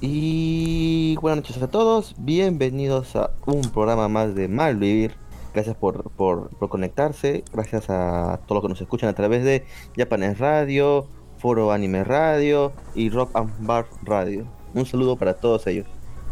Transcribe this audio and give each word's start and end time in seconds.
Y 0.00 1.16
buenas 1.16 1.38
noches 1.38 1.60
a 1.60 1.66
todos, 1.66 2.14
bienvenidos 2.18 3.16
a 3.16 3.32
un 3.46 3.62
programa 3.62 4.06
más 4.06 4.32
de 4.36 4.46
Malvivir. 4.46 5.16
Gracias 5.52 5.74
por, 5.74 6.10
por, 6.10 6.50
por 6.50 6.68
conectarse, 6.68 7.42
gracias 7.52 7.90
a 7.90 8.38
todos 8.46 8.58
los 8.58 8.62
que 8.62 8.68
nos 8.68 8.80
escuchan 8.80 9.08
a 9.08 9.14
través 9.14 9.42
de 9.42 9.66
Japanes 9.96 10.38
Radio, 10.38 11.08
Foro 11.38 11.72
Anime 11.72 12.04
Radio 12.04 12.72
y 12.94 13.10
Rock 13.10 13.32
and 13.34 13.50
Bar 13.66 13.86
Radio. 14.04 14.46
Un 14.72 14.86
saludo 14.86 15.16
para 15.16 15.34
todos 15.34 15.66
ellos. 15.66 15.88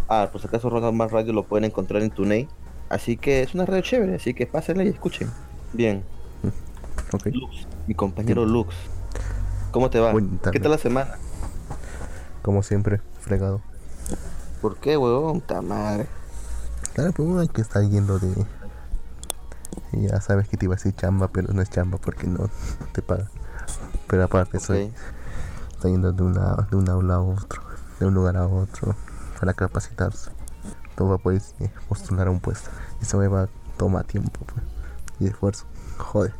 Ah, 0.08 0.28
por 0.30 0.40
si 0.40 0.46
acaso 0.46 0.70
Rock 0.70 0.84
and 0.84 0.98
Bar 0.98 1.12
Radio 1.12 1.32
lo 1.32 1.42
pueden 1.42 1.64
encontrar 1.64 2.02
en 2.02 2.10
TuneIn. 2.10 2.48
Así 2.88 3.16
que 3.16 3.42
es 3.42 3.52
una 3.52 3.66
radio 3.66 3.82
chévere, 3.82 4.14
así 4.14 4.32
que 4.32 4.46
pásenla 4.46 4.84
y 4.84 4.88
escuchen. 4.88 5.28
Bien. 5.72 6.04
Ok. 7.12 7.26
Lux, 7.26 7.68
mi 7.86 7.94
compañero 7.94 8.44
Lux. 8.44 8.74
¿Cómo 9.70 9.90
te 9.90 10.00
va? 10.00 10.12
¿Qué 10.50 10.58
tal 10.58 10.72
la 10.72 10.78
semana? 10.78 11.18
Como 12.42 12.64
siempre, 12.64 13.00
fregado. 13.26 13.60
¿Por 14.62 14.76
qué, 14.76 14.96
huevón? 14.96 15.40
Ta 15.40 15.60
madre. 15.60 16.06
Claro, 16.94 17.12
pues 17.12 17.28
uno 17.28 17.40
hay 17.40 17.48
que 17.48 17.60
estar 17.60 17.82
yendo 17.82 18.18
de. 18.18 18.46
y 19.92 20.06
Ya 20.06 20.20
sabes 20.20 20.48
que 20.48 20.56
te 20.56 20.64
iba 20.66 20.74
a 20.74 20.76
decir 20.76 20.94
chamba, 20.94 21.28
pero 21.28 21.52
no 21.52 21.60
es 21.60 21.68
chamba 21.68 21.98
porque 21.98 22.26
no, 22.26 22.44
no 22.44 22.86
te 22.92 23.02
paga. 23.02 23.28
Pero 24.06 24.24
aparte, 24.24 24.60
soy, 24.60 24.92
está 25.72 25.88
yendo 25.88 26.12
de, 26.12 26.22
una, 26.22 26.68
de 26.70 26.76
un 26.76 26.88
aula 26.88 27.16
a 27.16 27.20
otro, 27.20 27.62
de 27.98 28.06
un 28.06 28.14
lugar 28.14 28.36
a 28.36 28.46
otro, 28.46 28.94
para 29.40 29.52
capacitarse. 29.52 30.30
Todo 30.94 31.08
va 31.08 31.14
a 31.16 31.18
poder 31.18 31.42
postular 31.88 32.28
a 32.28 32.30
un 32.30 32.40
puesto. 32.40 32.70
Eso 33.02 33.18
me 33.18 33.28
va 33.28 33.42
a 33.42 33.48
tomar 33.76 34.04
tiempo 34.04 34.40
pues, 34.46 34.64
y 35.18 35.26
esfuerzo. 35.26 35.66
Joder, 35.98 36.32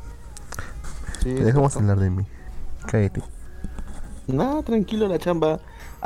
Sí, 1.22 1.34
dejamos 1.34 1.76
hablar 1.76 1.98
de 1.98 2.10
mí. 2.10 2.24
Cállate. 2.86 3.20
Nada, 4.28 4.62
tranquilo 4.62 5.08
la 5.08 5.18
chamba. 5.18 5.58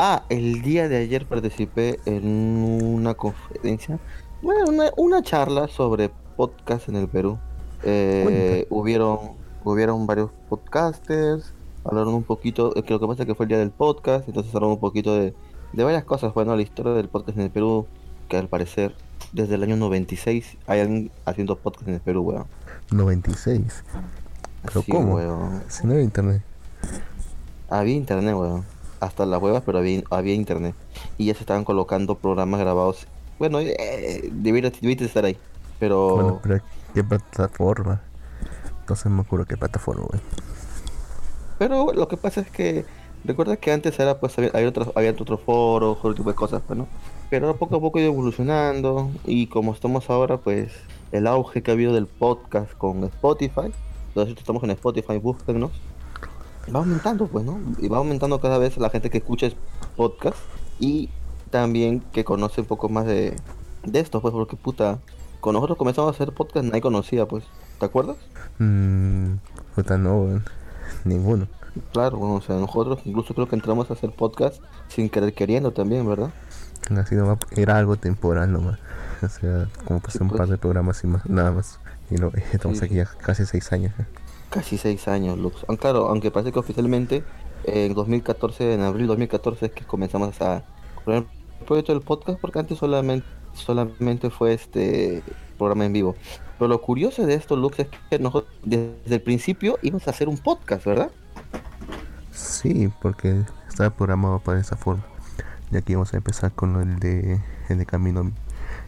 Ah, 0.02 0.22
el 0.30 0.62
día 0.62 0.88
de 0.88 0.96
ayer 0.96 1.26
participé 1.26 2.00
en 2.06 2.26
una 2.26 3.12
conferencia, 3.12 3.98
bueno, 4.40 4.64
una, 4.70 4.90
una 4.96 5.22
charla 5.22 5.68
sobre 5.68 6.10
podcast 6.36 6.88
en 6.88 6.96
el 6.96 7.06
Perú. 7.06 7.36
Eh, 7.82 8.66
hubieron, 8.70 9.32
hubieron 9.62 10.06
varios 10.06 10.30
podcasters, 10.48 11.52
hablaron 11.84 12.14
un 12.14 12.22
poquito, 12.22 12.74
es 12.76 12.84
que 12.84 12.94
lo 12.94 12.98
que 12.98 13.08
pasa 13.08 13.24
es 13.24 13.26
que 13.26 13.34
fue 13.34 13.44
el 13.44 13.48
día 13.50 13.58
del 13.58 13.72
podcast, 13.72 14.26
entonces 14.26 14.54
hablaron 14.54 14.72
un 14.76 14.80
poquito 14.80 15.14
de, 15.14 15.34
de 15.74 15.84
varias 15.84 16.04
cosas, 16.04 16.32
bueno, 16.32 16.56
la 16.56 16.62
historia 16.62 16.94
del 16.94 17.10
podcast 17.10 17.36
en 17.36 17.44
el 17.44 17.50
Perú, 17.50 17.86
que 18.30 18.38
al 18.38 18.48
parecer 18.48 18.94
desde 19.34 19.56
el 19.56 19.62
año 19.64 19.76
96 19.76 20.56
hay 20.66 20.80
alguien 20.80 21.10
haciendo 21.26 21.56
podcast 21.56 21.86
en 21.86 21.96
el 21.96 22.00
Perú, 22.00 22.22
weón. 22.22 22.46
96. 22.90 23.84
¿Pero 24.62 24.80
Así, 24.80 24.90
cómo? 24.90 25.16
weón. 25.16 25.62
Si 25.68 25.86
no 25.86 25.92
hay 25.92 26.04
internet. 26.04 26.40
Había 27.68 27.96
internet, 27.96 28.34
weón. 28.34 28.79
Hasta 29.00 29.24
las 29.26 29.40
huevas, 29.42 29.62
pero 29.64 29.78
había, 29.78 30.02
había 30.10 30.34
internet. 30.34 30.74
Y 31.18 31.26
ya 31.26 31.34
se 31.34 31.40
estaban 31.40 31.64
colocando 31.64 32.14
programas 32.16 32.60
grabados. 32.60 33.06
Bueno, 33.38 33.58
eh, 33.60 34.28
debiste 34.32 35.04
estar 35.04 35.24
ahí. 35.24 35.36
Pero, 35.78 36.14
Bueno, 36.14 36.40
pero 36.42 36.60
¿qué 36.94 37.02
plataforma? 37.02 38.02
Entonces 38.80 39.10
me 39.10 39.22
acuerdo 39.22 39.46
qué 39.46 39.56
plataforma, 39.56 40.04
güey. 40.10 40.20
pero 41.58 41.92
lo 41.92 42.08
que 42.08 42.16
pasa 42.16 42.40
es 42.40 42.50
que 42.50 42.84
recuerda 43.24 43.56
que 43.56 43.70
antes 43.72 43.98
era 43.98 44.18
pues 44.18 44.36
había, 44.38 44.50
había 44.54 44.68
otros, 44.68 44.88
había 44.94 45.10
otros 45.12 45.40
foros, 45.40 45.98
otro 45.98 46.14
tipo 46.14 46.28
de 46.30 46.34
cosas, 46.36 46.62
pues, 46.66 46.78
¿no? 46.78 46.86
Pero 47.30 47.56
poco 47.56 47.76
a 47.76 47.80
poco 47.80 47.98
ha 47.98 48.02
ido 48.02 48.10
evolucionando 48.12 49.10
y 49.24 49.46
como 49.46 49.72
estamos 49.72 50.10
ahora, 50.10 50.38
pues 50.38 50.72
el 51.12 51.26
auge 51.26 51.62
que 51.62 51.70
ha 51.70 51.74
habido 51.74 51.94
del 51.94 52.06
podcast 52.06 52.72
con 52.74 53.04
Spotify, 53.04 53.72
entonces 54.08 54.36
estamos 54.36 54.62
en 54.64 54.70
Spotify, 54.72 55.18
búsquennos, 55.18 55.70
va 56.74 56.80
aumentando, 56.80 57.26
pues, 57.26 57.44
¿no? 57.44 57.58
Y 57.78 57.88
va 57.88 57.98
aumentando 57.98 58.40
cada 58.40 58.58
vez 58.58 58.76
la 58.78 58.90
gente 58.90 59.10
que 59.10 59.18
escucha 59.18 59.46
es- 59.46 59.56
podcast 59.96 60.36
y 60.78 61.10
también 61.50 62.00
que 62.12 62.24
conoce 62.24 62.60
un 62.62 62.66
poco 62.66 62.88
más 62.88 63.06
de, 63.06 63.36
de 63.84 64.00
esto, 64.00 64.20
pues, 64.20 64.32
porque 64.32 64.56
puta, 64.56 64.98
cuando 65.40 65.58
nosotros 65.58 65.78
comenzamos 65.78 66.08
a 66.12 66.14
hacer 66.14 66.32
podcast 66.34 66.64
nadie 66.66 66.80
conocía, 66.80 67.26
pues, 67.26 67.44
¿te 67.78 67.86
acuerdas? 67.86 68.16
Mmm, 68.58 69.34
puta, 69.74 69.98
no. 69.98 70.40
Ninguno. 71.04 71.46
Claro, 71.92 72.18
bueno, 72.18 72.34
o 72.36 72.40
sea, 72.42 72.56
nosotros 72.56 72.98
incluso 73.04 73.32
creo 73.34 73.48
que 73.48 73.54
entramos 73.56 73.90
a 73.90 73.94
hacer 73.94 74.10
podcast 74.10 74.60
sin 74.88 75.08
querer 75.08 75.32
queriendo 75.34 75.72
también, 75.72 76.06
¿verdad? 76.08 76.30
Ha 76.96 77.06
sido 77.06 77.26
más- 77.26 77.38
era 77.56 77.78
algo 77.78 77.96
temporal 77.96 78.52
nomás. 78.52 78.78
O 79.22 79.28
sea, 79.28 79.68
como 79.86 80.00
pasé 80.00 80.18
Sí, 80.18 80.24
un 80.24 80.28
pues. 80.30 80.38
par 80.38 80.48
de 80.48 80.58
programas 80.58 81.02
y 81.04 81.06
más, 81.06 81.26
nada 81.26 81.52
más. 81.52 81.78
Y 82.10 82.16
lo, 82.16 82.32
estamos 82.52 82.78
Sí, 82.78 82.84
aquí 82.86 82.94
ya 82.96 83.04
casi 83.22 83.44
seis 83.46 83.70
años. 83.72 83.92
¿eh? 84.00 84.04
Casi 84.50 84.78
seis 84.78 85.08
años, 85.08 85.38
Lux. 85.38 85.64
Claro, 85.78 86.08
aunque 86.08 86.30
parece 86.30 86.52
que 86.52 86.58
oficialmente 86.58 87.24
eh, 87.64 87.86
en 87.86 87.94
2014, 87.94 88.74
en 88.74 88.80
abril 88.80 89.02
de 89.02 89.08
2014 89.08 89.66
es 89.66 89.72
que 89.72 89.84
comenzamos 89.84 90.40
a 90.42 90.64
con 91.04 91.14
el 91.14 91.26
proyecto 91.66 91.92
del 91.92 92.02
podcast 92.02 92.38
porque 92.40 92.58
antes 92.58 92.78
solamente 92.78 93.26
solamente 93.54 94.30
fue 94.30 94.54
este 94.54 95.22
programa 95.58 95.84
en 95.84 95.92
vivo. 95.92 96.14
Pero 96.58 96.68
lo 96.68 96.80
curioso 96.80 97.26
de 97.26 97.34
esto, 97.34 97.56
Lux, 97.56 97.78
es 97.78 97.88
que 98.10 98.18
nosotros 98.18 98.52
desde 98.64 99.14
el 99.14 99.22
principio 99.22 99.78
íbamos 99.82 100.06
a 100.08 100.10
hacer 100.10 100.28
un 100.28 100.38
podcast, 100.38 100.84
¿verdad? 100.84 101.10
Sí, 102.32 102.90
porque 103.00 103.44
estaba 103.68 103.90
programado 103.90 104.40
para 104.40 104.60
esa 104.60 104.76
forma. 104.76 105.04
Ya 105.70 105.80
que 105.80 105.92
íbamos 105.92 106.12
a 106.12 106.16
empezar 106.16 106.52
con 106.52 106.80
el 106.80 106.98
de, 106.98 107.40
el 107.68 107.78
de 107.78 107.86
Camino. 107.86 108.30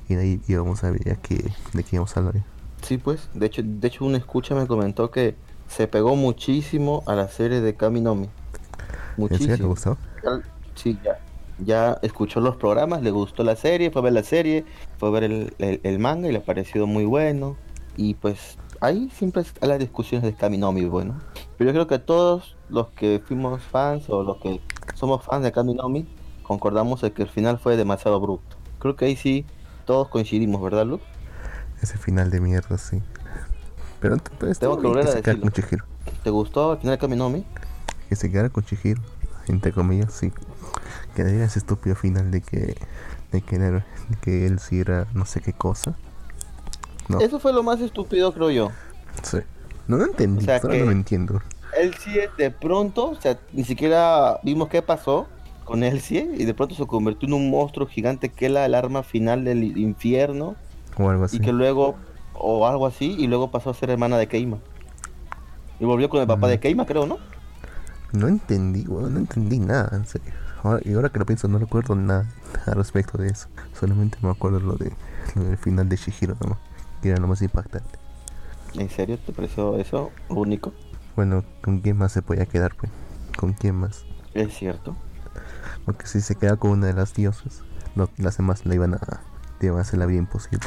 Y 0.08 0.14
de 0.14 0.22
ahí 0.22 0.40
íbamos 0.48 0.82
a 0.84 0.90
ver 0.90 1.04
ya 1.04 1.16
que, 1.16 1.36
de 1.72 1.82
qué 1.82 1.96
íbamos 1.96 2.16
a 2.16 2.20
hablar. 2.20 2.34
Sí, 2.82 2.98
pues. 2.98 3.28
De 3.32 3.46
hecho, 3.46 3.62
de 3.64 3.88
hecho, 3.88 4.04
un 4.04 4.16
escucha 4.16 4.54
me 4.54 4.66
comentó 4.66 5.10
que 5.10 5.34
se 5.72 5.88
pegó 5.88 6.16
muchísimo 6.16 7.02
a 7.06 7.14
la 7.14 7.28
serie 7.28 7.60
de 7.60 7.74
Kaminomi. 7.74 8.28
¿En 9.28 9.38
serio 9.38 9.58
te 9.58 9.64
Muchísimo. 9.64 9.68
gustó? 9.68 9.98
Sí, 10.74 10.98
ya. 11.02 11.18
Ya 11.58 11.98
escuchó 12.02 12.40
los 12.40 12.56
programas, 12.56 13.02
le 13.02 13.10
gustó 13.10 13.44
la 13.44 13.56
serie, 13.56 13.90
fue 13.90 14.00
a 14.00 14.04
ver 14.04 14.12
la 14.14 14.22
serie, 14.22 14.64
fue 14.98 15.08
a 15.08 15.12
ver 15.12 15.24
el, 15.24 15.54
el- 15.58 15.80
el 15.84 15.98
manga 15.98 16.28
y 16.28 16.32
le 16.32 16.38
ha 16.38 16.44
parecido 16.44 16.86
muy 16.86 17.04
bueno. 17.04 17.56
Y 17.96 18.14
pues 18.14 18.56
ahí 18.80 19.10
siempre 19.10 19.42
hay 19.60 19.68
las 19.68 19.78
discusiones 19.78 20.24
de 20.24 20.34
Kaminomi, 20.36 20.84
bueno. 20.86 21.18
Pero 21.56 21.70
yo 21.70 21.74
creo 21.74 21.86
que 21.86 21.98
todos 21.98 22.56
los 22.68 22.88
que 22.90 23.22
fuimos 23.24 23.62
fans 23.62 24.08
o 24.08 24.22
los 24.22 24.38
que 24.38 24.60
somos 24.94 25.24
fans 25.24 25.44
de 25.44 25.52
Kaminomi 25.52 26.06
concordamos 26.42 27.00
de 27.02 27.12
que 27.12 27.22
el 27.22 27.28
final 27.28 27.58
fue 27.58 27.76
demasiado 27.76 28.16
abrupto. 28.16 28.56
Creo 28.78 28.96
que 28.96 29.04
ahí 29.06 29.16
sí 29.16 29.46
todos 29.84 30.08
coincidimos, 30.08 30.60
¿verdad, 30.62 30.86
Luke? 30.86 31.04
Ese 31.80 31.98
final 31.98 32.30
de 32.30 32.40
mierda, 32.40 32.78
sí. 32.78 33.02
Pero 34.02 34.16
ent- 34.16 34.30
pues, 34.38 34.58
Tengo 34.58 34.78
que 34.80 34.86
volver 34.88 35.06
a 35.06 35.12
se 35.12 35.22
quedara 35.22 35.40
con 35.40 35.48
decirlo. 35.50 35.68
Chihiro. 35.68 35.84
¿Te 36.24 36.30
gustó 36.30 36.72
el 36.74 36.78
final 36.80 36.98
Kaminomi? 36.98 37.44
Que 38.08 38.16
se 38.16 38.30
quedara 38.30 38.50
con 38.50 38.64
Chihiro, 38.64 39.00
entre 39.48 39.72
comillas, 39.72 40.12
sí. 40.12 40.32
Que 41.14 41.24
diga 41.24 41.44
ese 41.44 41.58
estúpido 41.60 41.94
final 41.96 42.30
de 42.30 42.40
que, 42.42 42.76
de 43.30 43.40
que, 43.40 43.56
era- 43.56 43.86
de 44.08 44.16
que 44.20 44.46
él 44.46 44.58
sí 44.58 44.80
era 44.80 45.06
no 45.14 45.24
sé 45.24 45.40
qué 45.40 45.52
cosa. 45.52 45.94
No, 47.08 47.20
Eso 47.20 47.38
fue 47.40 47.52
lo 47.52 47.62
más 47.62 47.80
estúpido, 47.80 48.32
creo 48.32 48.50
yo. 48.50 48.70
sí. 49.22 49.38
No 49.88 49.96
lo 49.96 50.04
entendí, 50.04 50.42
O 50.42 50.46
sea, 50.46 50.60
que- 50.60 50.78
no 50.78 50.84
lo 50.86 50.92
entiendo. 50.92 51.40
Elsie 51.78 52.28
de 52.38 52.50
pronto, 52.50 53.10
o 53.10 53.14
sea, 53.20 53.38
ni 53.52 53.64
siquiera 53.64 54.38
vimos 54.42 54.68
qué 54.68 54.82
pasó 54.82 55.26
con 55.64 55.82
Elsie 55.82 56.30
y 56.38 56.44
de 56.44 56.54
pronto 56.54 56.74
se 56.74 56.86
convirtió 56.86 57.26
en 57.26 57.32
un 57.34 57.50
monstruo 57.50 57.86
gigante 57.86 58.28
que 58.28 58.46
era 58.46 58.64
el 58.66 58.74
arma 58.74 59.02
final 59.02 59.44
del 59.44 59.76
infierno 59.78 60.54
O 60.98 61.08
algo 61.08 61.24
así. 61.24 61.36
y 61.36 61.40
que 61.40 61.52
luego, 61.52 61.96
o 62.34 62.66
algo 62.66 62.86
así, 62.86 63.14
y 63.18 63.26
luego 63.26 63.50
pasó 63.50 63.70
a 63.70 63.74
ser 63.74 63.90
hermana 63.90 64.18
de 64.18 64.28
Keima. 64.28 64.58
Y 65.80 65.84
volvió 65.84 66.08
con 66.08 66.20
el 66.20 66.26
papá 66.26 66.46
Mm. 66.46 66.50
de 66.50 66.60
Keima, 66.60 66.86
creo, 66.86 67.06
¿no? 67.06 67.18
No 68.12 68.28
entendí, 68.28 68.84
weón, 68.86 69.14
no 69.14 69.20
entendí 69.20 69.58
nada, 69.58 69.96
en 69.96 70.06
serio. 70.06 70.32
Ahora, 70.62 70.80
y 70.84 70.92
ahora 70.94 71.08
que 71.08 71.18
lo 71.18 71.26
pienso, 71.26 71.48
no 71.48 71.58
recuerdo 71.58 71.94
nada 71.96 72.26
al 72.66 72.74
respecto 72.74 73.18
de 73.18 73.28
eso. 73.28 73.48
Solamente 73.78 74.18
me 74.22 74.30
acuerdo 74.30 74.60
lo, 74.60 74.74
de, 74.74 74.92
lo 75.34 75.44
del 75.44 75.56
final 75.56 75.88
de 75.88 75.96
Shihiro 75.96 76.36
nomás, 76.40 76.58
que 77.00 77.08
era 77.10 77.18
lo 77.20 77.26
más 77.26 77.42
impactante. 77.42 77.98
¿En 78.74 78.88
serio 78.90 79.18
te 79.18 79.32
pareció 79.32 79.76
eso 79.76 80.10
único? 80.28 80.72
Bueno, 81.16 81.44
¿con 81.62 81.80
quién 81.80 81.96
más 81.98 82.12
se 82.12 82.22
podía 82.22 82.46
quedar, 82.46 82.74
pues? 82.76 82.92
¿Con 83.36 83.54
quién 83.54 83.74
más? 83.76 84.04
Es 84.34 84.54
cierto. 84.56 84.94
Porque 85.84 86.06
si 86.06 86.20
se 86.20 86.36
queda 86.36 86.56
con 86.56 86.70
una 86.70 86.86
de 86.86 86.94
las 86.94 87.12
diosas, 87.14 87.62
no, 87.96 88.08
las 88.18 88.36
demás 88.36 88.64
le 88.64 88.74
iban 88.76 88.94
a, 88.94 89.20
le 89.60 89.66
iban 89.66 89.78
a 89.78 89.82
hacer 89.82 89.98
la 89.98 90.06
vida 90.06 90.18
imposible. 90.18 90.66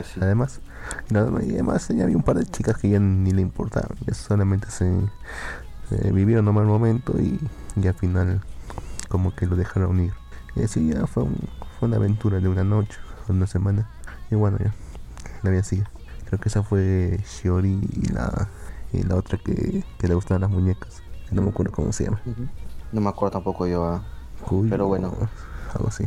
Pues 0.00 0.12
sí. 0.14 0.20
Además, 0.22 0.60
y 1.10 1.14
además 1.16 1.88
ya 1.88 2.04
había 2.04 2.16
un 2.16 2.22
par 2.22 2.36
de 2.38 2.46
chicas 2.46 2.76
que 2.78 2.88
ya 2.90 2.98
ni 3.00 3.32
le 3.32 3.42
importaban, 3.42 3.96
ya 4.06 4.14
solamente 4.14 4.70
se 4.70 4.86
eh, 5.90 6.10
vivieron 6.12 6.44
nomás 6.44 6.62
el 6.62 6.68
momento 6.68 7.14
y, 7.18 7.38
y 7.76 7.86
al 7.86 7.94
final 7.94 8.40
como 9.08 9.34
que 9.34 9.46
lo 9.46 9.56
dejaron 9.56 10.00
ir. 10.00 10.12
Y 10.54 10.62
así 10.62 10.92
ya 10.92 11.06
fue, 11.06 11.24
un- 11.24 11.48
fue 11.78 11.88
una 11.88 11.96
aventura 11.98 12.40
de 12.40 12.48
una 12.48 12.64
noche, 12.64 12.98
una 13.28 13.46
semana. 13.46 13.88
Y 14.30 14.34
bueno, 14.34 14.58
ya, 14.58 14.72
la 15.42 15.50
vida 15.50 15.62
sigue. 15.62 15.84
Creo 16.26 16.40
que 16.40 16.48
esa 16.48 16.62
fue 16.62 17.20
Shiori 17.24 17.78
y 17.92 18.06
la, 18.12 18.48
y 18.92 19.02
la 19.02 19.14
otra 19.16 19.38
que, 19.38 19.84
que 19.98 20.08
le 20.08 20.14
gustan 20.14 20.40
las 20.40 20.50
muñecas. 20.50 21.02
No 21.30 21.42
me 21.42 21.50
acuerdo 21.50 21.72
cómo 21.72 21.92
se 21.92 22.04
llama. 22.04 22.20
No 22.92 23.00
me 23.00 23.08
acuerdo 23.08 23.32
tampoco 23.32 23.66
yo. 23.66 23.84
ah. 23.84 24.02
Cuyo 24.44 24.70
Pero 24.70 24.86
bueno. 24.86 25.12
Algo 25.74 25.88
así. 25.88 26.04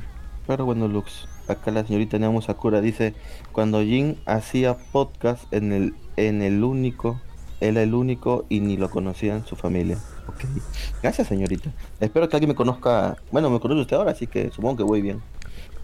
Pero 0.48 0.66
bueno, 0.66 0.88
Lux, 0.88 1.28
acá 1.50 1.72
la 1.72 1.86
señorita 1.86 2.18
Namu 2.20 2.42
Sakura 2.42 2.82
dice, 2.82 3.14
cuando 3.52 3.82
Jin 3.82 4.18
hacía 4.26 4.76
podcast 4.92 5.52
en 5.54 5.72
el, 5.74 5.94
en 6.18 6.42
el 6.42 6.64
único, 6.64 7.20
era 7.62 7.82
el 7.82 7.94
único 7.94 8.46
y 8.50 8.60
ni 8.62 8.78
lo 8.78 8.90
conocían 8.90 9.46
su 9.46 9.56
familia. 9.56 9.98
Ok. 10.28 10.46
Gracias, 11.02 11.28
señorita. 11.28 11.72
Espero 12.00 12.30
que 12.30 12.36
alguien 12.38 12.50
me 12.50 12.56
conozca. 12.56 13.18
Bueno, 13.32 13.50
me 13.50 13.60
conoce 13.60 13.82
usted 13.82 13.98
ahora, 13.98 14.12
así 14.12 14.28
que 14.28 14.50
supongo 14.52 14.78
que 14.78 14.84
voy 14.84 15.02
bien. 15.02 15.22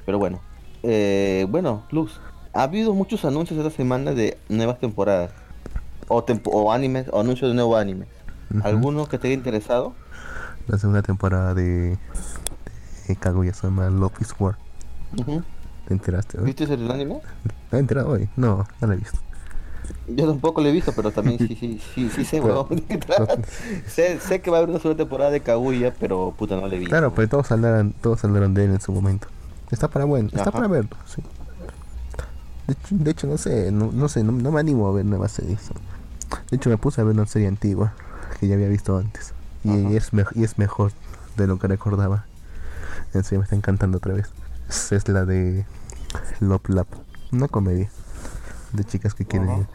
Pero 0.05 0.19
bueno. 0.19 0.39
Eh, 0.83 1.45
bueno, 1.49 1.83
Luz. 1.91 2.19
Ha 2.53 2.63
habido 2.63 2.93
muchos 2.93 3.25
anuncios 3.25 3.57
esta 3.59 3.75
semana 3.75 4.11
de 4.13 4.37
nuevas 4.47 4.79
temporadas. 4.79 5.31
O, 6.07 6.23
tempo- 6.23 6.51
o 6.51 6.71
animes, 6.71 7.07
o 7.11 7.19
anuncios 7.19 7.49
de 7.49 7.55
nuevo 7.55 7.75
anime. 7.75 8.05
Ujú. 8.53 8.65
¿Alguno 8.65 9.07
que 9.07 9.17
haya 9.17 9.33
interesado? 9.33 9.93
La 10.67 10.77
segunda 10.77 11.01
temporada 11.01 11.53
de, 11.53 11.97
de 13.07 13.15
Kaguya-sama 13.17 13.89
Love 13.89 14.21
is 14.21 14.33
War. 14.39 14.57
Ujú. 15.19 15.43
¿Te 15.87 15.93
enteraste 15.93 16.39
hoy? 16.39 16.45
¿Viste 16.45 16.63
el 16.65 16.89
anime? 16.89 17.19
¿Te 17.69 17.77
enterado 17.77 18.09
hoy? 18.09 18.29
No, 18.35 18.65
no 18.81 18.87
la 18.87 18.93
he 18.93 18.97
visto. 18.97 19.19
Yo 20.07 20.27
tampoco 20.27 20.61
lo 20.61 20.67
he 20.67 20.71
visto, 20.71 20.91
pero 20.93 21.11
también 21.11 21.39
sí, 21.39 21.55
sí, 21.55 21.79
sí, 21.93 22.09
sí 22.09 22.25
sé, 22.25 22.39
weón, 22.41 22.67
de 22.69 22.99
sé, 23.87 24.19
sé 24.19 24.41
que 24.41 24.49
va 24.51 24.57
a 24.57 24.59
haber 24.59 24.69
una 24.69 24.79
segunda 24.79 25.03
temporada 25.03 25.31
de 25.31 25.41
Kaguya, 25.41 25.93
pero 25.99 26.33
puta 26.37 26.55
no 26.55 26.67
le 26.67 26.77
vi. 26.79 26.85
Claro, 26.87 27.11
pero 27.15 27.27
todos 27.27 27.51
hablaron, 27.51 27.93
todos 28.01 28.23
hablaron 28.23 28.53
de 28.53 28.65
él 28.65 28.71
en 28.71 28.81
su 28.81 28.91
momento. 28.91 29.27
Está 29.71 29.87
para 29.87 30.05
bueno, 30.05 30.27
está 30.29 30.41
Ajá. 30.43 30.51
para 30.51 30.67
verlo, 30.67 30.95
sí. 31.07 31.21
De 32.67 32.73
hecho, 32.73 32.95
de 32.95 33.11
hecho, 33.11 33.27
no 33.27 33.37
sé, 33.37 33.71
no, 33.71 33.91
no 33.91 34.07
sé, 34.09 34.23
no, 34.23 34.31
no 34.31 34.51
me 34.51 34.59
animo 34.59 34.87
a 34.87 34.91
ver 34.93 35.05
nuevas 35.05 35.31
series. 35.31 35.69
De 36.49 36.57
hecho, 36.57 36.69
me 36.69 36.77
puse 36.77 37.01
a 37.01 37.03
ver 37.03 37.13
una 37.15 37.25
serie 37.25 37.47
antigua 37.47 37.93
que 38.39 38.47
ya 38.47 38.55
había 38.55 38.67
visto 38.69 38.97
antes. 38.97 39.33
Y, 39.63 39.69
Ajá. 39.69 39.97
es, 39.97 40.13
me- 40.13 40.25
y 40.35 40.43
es 40.43 40.57
mejor 40.57 40.91
de 41.37 41.47
lo 41.47 41.59
que 41.59 41.67
recordaba. 41.67 42.25
En 43.13 43.23
serio, 43.23 43.39
me 43.39 43.43
está 43.43 43.55
encantando 43.55 43.97
otra 43.97 44.13
vez. 44.13 44.29
Es, 44.69 44.91
es 44.91 45.07
la 45.07 45.25
de 45.25 45.65
Love 46.39 46.69
Lab, 46.69 46.87
una 47.31 47.47
comedia 47.47 47.89
de 48.73 48.83
chicas 48.83 49.13
que 49.13 49.25
quieren, 49.25 49.49
Ajá. 49.49 49.67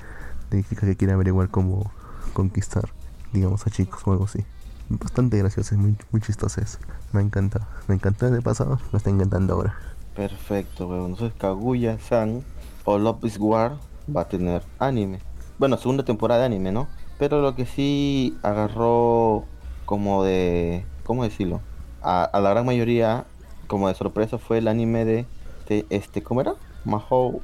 de 0.50 0.62
chicas 0.64 0.88
que 0.88 0.96
quieren 0.96 1.14
averiguar 1.14 1.48
cómo 1.48 1.90
conquistar, 2.32 2.88
digamos, 3.32 3.66
a 3.66 3.70
chicos 3.70 4.02
o 4.06 4.12
algo 4.12 4.25
así. 4.25 4.44
Bastante 4.88 5.38
graciosa, 5.38 5.75
es 5.75 5.81
muy, 5.81 5.96
muy 6.10 6.20
chistosa 6.20 6.60
eso. 6.60 6.78
Me 7.12 7.20
ha 7.20 7.22
encantado. 7.22 7.64
Me 7.87 7.94
encantó 7.94 8.26
en 8.26 8.34
el 8.34 8.42
pasado, 8.42 8.81
me 8.92 8.96
está 8.98 9.10
encantando 9.10 9.54
ahora. 9.54 9.75
Perfecto, 10.16 10.88
weón. 10.88 11.12
Entonces 11.12 11.38
Kaguya-san 11.38 12.43
o 12.84 12.98
Love 12.98 13.25
is 13.25 13.38
War 13.38 13.76
va 14.14 14.22
a 14.22 14.28
tener 14.28 14.62
anime. 14.78 15.20
Bueno, 15.58 15.76
segunda 15.76 16.04
temporada 16.04 16.40
de 16.40 16.46
anime, 16.46 16.72
¿no? 16.72 16.88
Pero 17.19 17.40
lo 17.40 17.54
que 17.54 17.66
sí 17.66 18.36
agarró 18.43 19.44
como 19.84 20.25
de... 20.25 20.84
¿Cómo 21.04 21.22
decirlo? 21.22 21.60
A, 22.02 22.25
a 22.25 22.40
la 22.40 22.50
gran 22.50 22.66
mayoría 22.66 23.26
como 23.70 23.87
de 23.88 23.94
sorpresa 23.94 24.37
fue 24.38 24.58
el 24.58 24.67
anime 24.69 25.05
de... 25.05 25.26
de 25.69 25.87
este, 25.90 26.22
¿Cómo 26.22 26.40
era? 26.40 26.55
Mahou... 26.84 27.40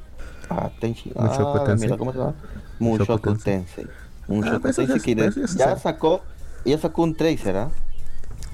Ah. 0.49 0.69
Mushoku 0.81 1.57
Ah, 1.57 1.63
Tensei. 1.65 1.77
mierda, 1.87 1.97
¿cómo 1.97 2.11
se 2.11 2.17
llama? 2.19 2.35
Mushoku 2.79 3.35
Tensei. 3.37 3.87
Mushoku 4.27 4.59
pero 4.61 4.69
eso 4.71 4.81
ya 4.81 4.87
Tensei 4.93 4.97
es- 4.97 5.03
que 5.03 5.15
pero 5.15 5.23
de- 5.23 5.29
eso 5.29 5.39
ya 5.41 5.47
se 5.47 5.57
ya 5.57 5.65
sabe. 5.65 5.79
sacó... 5.79 6.21
Ya 6.65 6.77
sacó 6.77 7.03
un 7.03 7.15
tracer, 7.15 7.55
¿ah? 7.55 7.69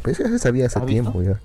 Pero 0.04 0.12
eso 0.14 0.24
ya 0.24 0.30
se 0.30 0.40
sabía 0.40 0.68
hace 0.68 0.80
tiempo 0.82 1.22
ya. 1.24 1.40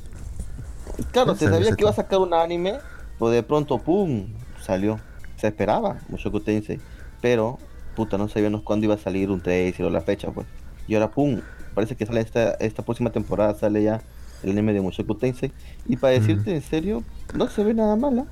Claro, 1.13 1.35
se 1.35 1.49
sabía 1.49 1.75
que 1.75 1.83
iba 1.83 1.91
a 1.91 1.95
sacar 1.95 2.19
un 2.19 2.35
anime, 2.35 2.79
pues 3.19 3.33
de 3.35 3.43
pronto, 3.43 3.79
¡pum! 3.79 4.27
salió. 4.61 5.01
Se 5.37 5.47
esperaba, 5.47 5.99
Mushoku 6.09 6.41
Tensei. 6.41 6.79
Pero, 7.23 7.59
puta, 7.97 8.19
no 8.19 8.29
sabíamos 8.29 8.63
cuándo 8.63 8.85
iba 8.85 8.95
a 8.95 8.99
salir 8.99 9.31
un 9.31 9.41
tracer 9.41 9.87
o 9.87 9.91
la 9.91 10.03
fecha, 10.03 10.31
pues. 10.31 10.47
Y 10.87 10.95
ahora, 10.95 11.11
¡pum! 11.11 11.41
Parece 11.75 11.97
que 11.97 12.05
sale 12.05 12.21
esta, 12.21 12.53
esta 12.55 12.83
próxima 12.85 13.11
temporada, 13.11 13.55
sale 13.55 13.83
ya 13.83 14.03
el 14.43 14.51
anime 14.51 14.73
de 14.73 14.81
Mushoku 14.81 15.15
Tensei. 15.15 15.53
Y 15.87 15.97
para 15.97 16.17
Mm. 16.17 16.21
decirte 16.21 16.55
en 16.55 16.63
serio, 16.63 17.03
no 17.35 17.49
se 17.49 17.65
ve 17.65 17.75
nada 17.75 17.97
mala. 17.97 18.25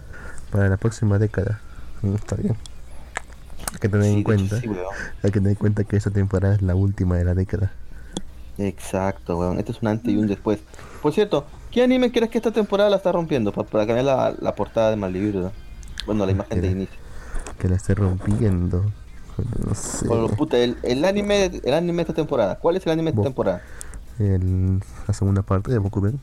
Para 0.50 0.68
la 0.68 0.76
próxima 0.76 1.18
década. 1.18 1.60
Mm, 2.02 2.14
Está 2.14 2.36
bien. 2.36 2.56
Hay 3.72 3.78
que 3.80 3.88
tener 3.88 4.04
Sí, 4.06 4.12
en 4.12 4.18
hecho, 4.18 4.24
cuenta. 4.24 4.60
sí. 4.60 4.68
Hay 5.22 5.30
que 5.30 5.38
tener 5.40 5.50
en 5.50 5.54
cuenta 5.56 5.84
que 5.84 5.96
esta 5.96 6.10
temporada 6.10 6.54
es 6.54 6.62
la 6.62 6.74
última 6.74 7.16
de 7.16 7.24
la 7.24 7.34
década. 7.34 7.72
Exacto, 8.58 9.38
weón. 9.38 9.58
Este 9.58 9.72
es 9.72 9.82
un 9.82 9.88
antes 9.88 10.12
y 10.12 10.16
un 10.16 10.26
después. 10.26 10.60
Por 11.02 11.12
cierto, 11.12 11.46
¿qué 11.70 11.82
anime 11.82 12.10
crees 12.10 12.30
que 12.30 12.38
esta 12.38 12.52
temporada 12.52 12.88
la 12.88 12.96
está 12.96 13.12
rompiendo? 13.12 13.52
Pa- 13.52 13.64
Para, 13.64 13.86
cambiar 13.86 14.04
la, 14.06 14.34
la 14.40 14.54
portada 14.54 14.90
de 14.90 14.96
¿verdad? 14.96 15.52
Bueno, 16.06 16.24
la 16.24 16.32
imagen 16.32 16.60
de 16.60 16.70
inicio. 16.70 16.96
Que 17.58 17.68
la 17.68 17.76
esté 17.76 17.94
rompiendo. 17.94 18.84
No 19.66 19.74
sé. 19.74 20.06
Puta, 20.36 20.56
el, 20.56 20.78
el 20.82 21.04
anime 21.04 21.50
el 21.62 21.74
anime 21.74 21.96
de 21.96 22.02
esta 22.02 22.14
temporada. 22.14 22.58
¿Cuál 22.58 22.76
es 22.76 22.86
el 22.86 22.92
anime 22.92 23.10
de 23.10 23.16
esta 23.16 23.22
temporada? 23.24 23.60
El, 24.18 24.80
la 25.06 25.14
segunda 25.14 25.42
parte 25.42 25.70
de 25.70 25.78
Bokuben. 25.78 26.18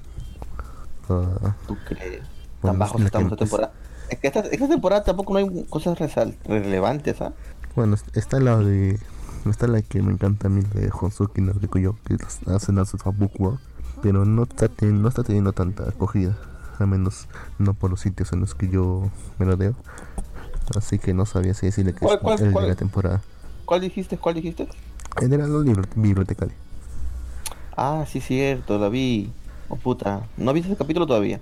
Ah, 1.09 1.55
¿Tú 1.67 1.77
crees? 1.87 2.23
Tan 2.61 2.79
bajos 2.79 2.95
es 2.95 3.01
la 3.01 3.05
estamos 3.07 3.31
esta 3.33 3.37
temporada. 3.45 3.73
Es 4.09 4.19
que 4.19 4.27
esta, 4.27 4.39
esta 4.41 4.67
temporada 4.67 5.03
tampoco 5.03 5.33
no 5.33 5.39
hay 5.39 5.65
cosas 5.69 5.97
resal- 5.99 6.35
relevantes, 6.45 7.21
¿ah? 7.21 7.33
bueno, 7.75 7.95
está 8.13 8.39
la 8.39 8.57
de. 8.57 8.99
Está 9.49 9.67
la 9.67 9.81
que 9.81 10.01
me 10.01 10.13
encanta 10.13 10.47
a 10.47 10.49
mí, 10.49 10.61
la 10.73 10.79
de 10.81 10.89
Honsuki 10.91 11.41
no 11.41 11.51
Rikuyo, 11.53 11.95
que 12.05 12.15
hacen 12.53 12.79
a 12.79 12.85
su 12.85 12.97
Bookworld. 12.97 13.59
Pero 14.01 14.23
no 14.25 14.43
está, 14.43 14.69
ten- 14.69 15.01
no 15.01 15.09
está 15.09 15.23
teniendo 15.23 15.51
tanta 15.51 15.83
acogida. 15.89 16.37
Al 16.79 16.87
menos 16.87 17.27
no 17.59 17.73
por 17.73 17.89
los 17.91 17.99
sitios 17.99 18.31
en 18.33 18.39
los 18.39 18.55
que 18.55 18.69
yo 18.69 19.09
me 19.37 19.45
lo 19.45 19.57
veo. 19.57 19.75
Así 20.77 20.97
que 20.97 21.13
no 21.13 21.25
sabía 21.25 21.53
si 21.53 21.65
decirle 21.65 21.93
que 21.93 21.99
¿Cuál- 21.99 22.15
es 22.15 22.21
cuál- 22.21 22.41
el 22.41 22.51
cuál? 22.53 22.63
de 22.65 22.69
la 22.71 22.75
temporada. 22.75 23.21
¿Cuál 23.65 23.81
dijiste? 23.81 24.17
¿Cuál 24.17 24.35
dijiste? 24.35 24.67
El 25.21 25.33
era 25.33 25.45
los 25.47 25.65
libros 25.65 25.87
bibliotecarios. 25.95 26.57
Ah, 27.75 28.05
sí, 28.07 28.21
cierto, 28.21 28.77
la 28.77 28.89
vi. 28.89 29.31
Oh, 29.69 29.75
puta. 29.75 30.23
¿No 30.37 30.53
viste 30.53 30.69
ese 30.69 30.77
capítulo 30.77 31.07
todavía? 31.07 31.39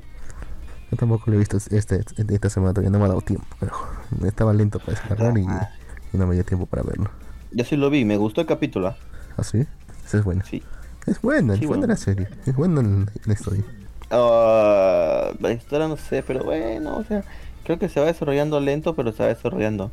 Yo 0.92 0.98
tampoco 0.98 1.30
lo 1.32 1.36
he 1.36 1.40
visto 1.40 1.58
este, 1.58 2.04
esta 2.18 2.50
semana, 2.50 2.74
todavía 2.74 2.92
no 2.92 3.00
me 3.00 3.06
ha 3.06 3.10
dado 3.10 3.22
tiempo. 3.22 3.46
Pero 3.60 3.74
estaba 4.26 4.54
lento 4.54 4.80
para 4.80 4.92
descargar 4.94 5.38
y, 5.38 5.46
Ah. 5.48 5.70
y 6.14 6.18
no 6.18 6.28
me 6.28 6.36
dio 6.36 6.44
tiempo 6.46 6.66
para 6.66 6.84
verlo. 6.84 7.10
Yo 7.52 7.66
sí 7.66 7.76
lo 7.76 7.90
vi, 7.90 8.06
me 8.06 8.18
gustó 8.18 8.42
el 8.42 8.48
capítulo, 8.48 8.88
¿ah? 8.88 8.98
¿Ah, 9.38 9.44
sí? 9.44 9.66
Es 10.14 10.24
buena. 10.24 10.44
Sí. 10.46 10.64
Es 11.06 11.22
buena, 11.22 11.56
Sí, 11.56 11.62
es 11.62 11.68
buena 11.68 11.82
bueno. 11.82 11.94
la 11.94 11.98
serie. 11.98 12.28
Es 12.46 12.56
buena 12.56 12.82
la 13.26 13.34
historia. 13.34 13.64
Ah, 14.12 15.32
la 15.40 15.52
historia 15.52 15.88
no 15.88 15.98
sé, 15.98 16.22
pero 16.24 16.44
bueno, 16.44 16.98
o 16.98 17.04
sea, 17.04 17.24
creo 17.64 17.80
que 17.80 17.90
se 17.90 18.00
va 18.00 18.06
desarrollando 18.08 18.60
lento, 18.60 18.96
pero 18.96 19.12
se 19.12 19.24
va 19.24 19.30
desarrollando. 19.30 19.92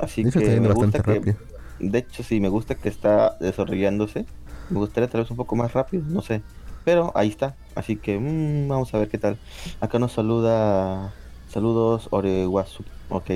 Así 0.00 0.22
De 0.22 0.28
hecho, 0.30 0.38
que 0.40 0.44
está 0.44 0.54
yendo 0.54 0.68
me 0.68 0.74
gusta 0.74 1.02
que, 1.02 1.14
rápido. 1.14 1.36
de 1.78 1.98
hecho 1.98 2.22
sí, 2.22 2.40
me 2.40 2.48
gusta 2.48 2.74
que 2.74 2.88
está 2.88 3.36
desarrollándose. 3.40 4.26
Me 4.70 4.78
gustaría 4.78 5.08
tal 5.08 5.22
vez 5.22 5.30
un 5.30 5.36
poco 5.36 5.56
más 5.56 5.72
rápido, 5.72 6.04
no 6.06 6.22
sé. 6.22 6.42
Pero 6.84 7.12
ahí 7.14 7.28
está, 7.28 7.54
así 7.74 7.96
que 7.96 8.18
mm, 8.18 8.68
vamos 8.68 8.94
a 8.94 8.98
ver 8.98 9.08
qué 9.08 9.18
tal. 9.18 9.38
Acá 9.80 9.98
nos 9.98 10.12
saluda, 10.12 11.12
saludos 11.48 12.08
Orewasu, 12.10 12.84
ok. 13.10 13.30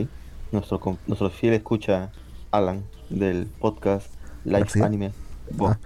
Nuestro, 0.52 0.80
nuestro 1.06 1.30
fiel 1.30 1.54
escucha 1.54 2.10
Alan 2.50 2.84
del 3.08 3.46
podcast 3.46 4.14
Live. 4.44 4.68
Anime. 4.82 5.12
Ah. 5.60 5.78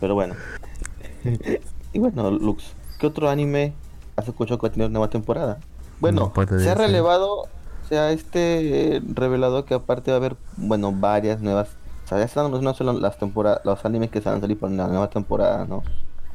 Pero 0.00 0.14
bueno. 0.14 0.34
y 1.92 1.98
bueno, 1.98 2.30
Lux, 2.30 2.74
¿qué 2.98 3.06
otro 3.06 3.28
anime 3.28 3.72
has 4.16 4.28
escuchado 4.28 4.58
que 4.58 4.66
va 4.66 4.68
a 4.68 4.72
tener 4.72 4.90
nueva 4.90 5.10
temporada? 5.10 5.60
Bueno, 6.00 6.32
de 6.34 6.60
se 6.60 6.70
ha 6.70 6.74
relevado, 6.74 7.48
se 7.88 7.98
ha 7.98 8.10
este 8.10 8.96
eh, 8.96 9.02
revelado 9.06 9.64
que 9.64 9.74
aparte 9.74 10.10
va 10.10 10.16
a 10.16 10.18
haber, 10.18 10.36
bueno, 10.56 10.92
varias 10.92 11.40
nuevas. 11.40 11.76
Sea, 12.12 12.18
ya 12.18 12.24
están 12.24 12.50
no 12.50 12.74
solo 12.74 12.92
las 12.92 13.18
temporadas, 13.18 13.60
los 13.64 13.84
animes 13.84 14.10
que 14.10 14.20
se 14.20 14.28
van 14.28 14.38
a 14.38 14.40
salir 14.40 14.58
para 14.58 14.72
la 14.74 14.88
nueva 14.88 15.08
temporada, 15.08 15.64
¿no? 15.66 15.82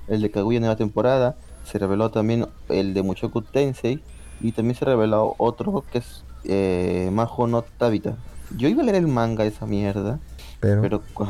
El 0.08 0.22
de 0.22 0.32
Kaguya 0.32 0.60
nueva 0.60 0.76
temporada, 0.76 1.36
se 1.66 1.78
reveló 1.78 2.10
también 2.10 2.48
el 2.70 2.94
de 2.94 3.04
Mushoku 3.04 3.42
Tensei 3.42 4.02
y 4.42 4.54
también 4.54 4.76
se 4.76 4.86
reveló 4.86 5.36
otro 5.38 5.84
que 5.92 6.00
es 6.00 6.24
eh, 6.46 7.10
Majo 7.12 7.48
no 7.48 7.62
Tabita. 7.62 8.16
Yo 8.56 8.70
iba 8.70 8.82
a 8.82 8.86
leer 8.86 8.96
el 8.98 9.08
manga 9.08 9.44
esa 9.44 9.66
mierda, 9.66 10.20
Pero, 10.62 10.82
pero, 10.82 11.02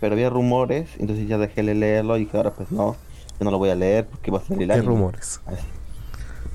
pero 0.00 0.14
había 0.14 0.30
rumores, 0.30 0.90
entonces 0.98 1.26
ya 1.28 1.38
dejé 1.38 1.62
de 1.62 1.74
leerlo 1.74 2.16
y 2.16 2.26
que 2.26 2.36
ahora 2.36 2.52
pues 2.52 2.70
no, 2.70 2.96
yo 3.38 3.44
no 3.44 3.50
lo 3.50 3.58
voy 3.58 3.70
a 3.70 3.74
leer 3.74 4.06
porque 4.06 4.30
va 4.30 4.38
a 4.38 4.42
salir 4.42 4.62
el 4.62 4.68
¿qué 4.68 4.74
anime. 4.74 4.88
rumores? 4.88 5.40
Así. 5.46 5.66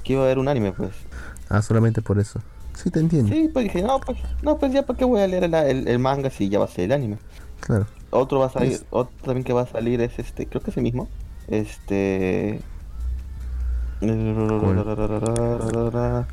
Que 0.03 0.13
iba 0.13 0.21
a 0.21 0.25
haber 0.25 0.39
un 0.39 0.48
anime 0.48 0.71
pues. 0.71 0.91
Ah, 1.50 1.62
solamente 1.62 2.01
por 2.01 2.19
eso. 2.19 2.39
Sí, 2.81 2.89
te 2.91 3.00
entiendo. 3.01 3.29
Sí, 3.33 3.50
pues 3.51 3.65
dije, 3.65 3.81
no, 3.81 4.00
pues, 4.00 4.17
no, 4.41 4.57
pues 4.57 4.71
ya 4.71 4.83
para 4.86 4.98
qué 4.98 5.03
voy 5.05 5.19
a 5.19 5.27
leer 5.27 5.43
el, 5.43 5.53
el- 5.53 5.88
el 5.88 6.00
manga 6.00 6.29
si 6.29 6.48
ya 6.48 6.59
va 6.59 6.65
a 6.65 6.67
ser 6.69 6.86
el 6.86 6.91
anime. 6.93 7.17
Claro. 7.59 7.86
Otro 8.12 8.39
va 8.39 8.45
a 8.45 8.50
salir, 8.50 8.71
Es- 8.74 8.86
otro 8.89 9.12
también 9.24 9.43
que 9.43 9.51
va 9.53 9.62
a 9.63 9.67
salir 9.67 10.00
es 10.01 10.17
este, 10.17 10.48
creo 10.48 10.62
que 10.62 10.71
es 10.71 10.77
el 10.77 10.83
mismo. 10.83 11.09
Este. 11.48 12.62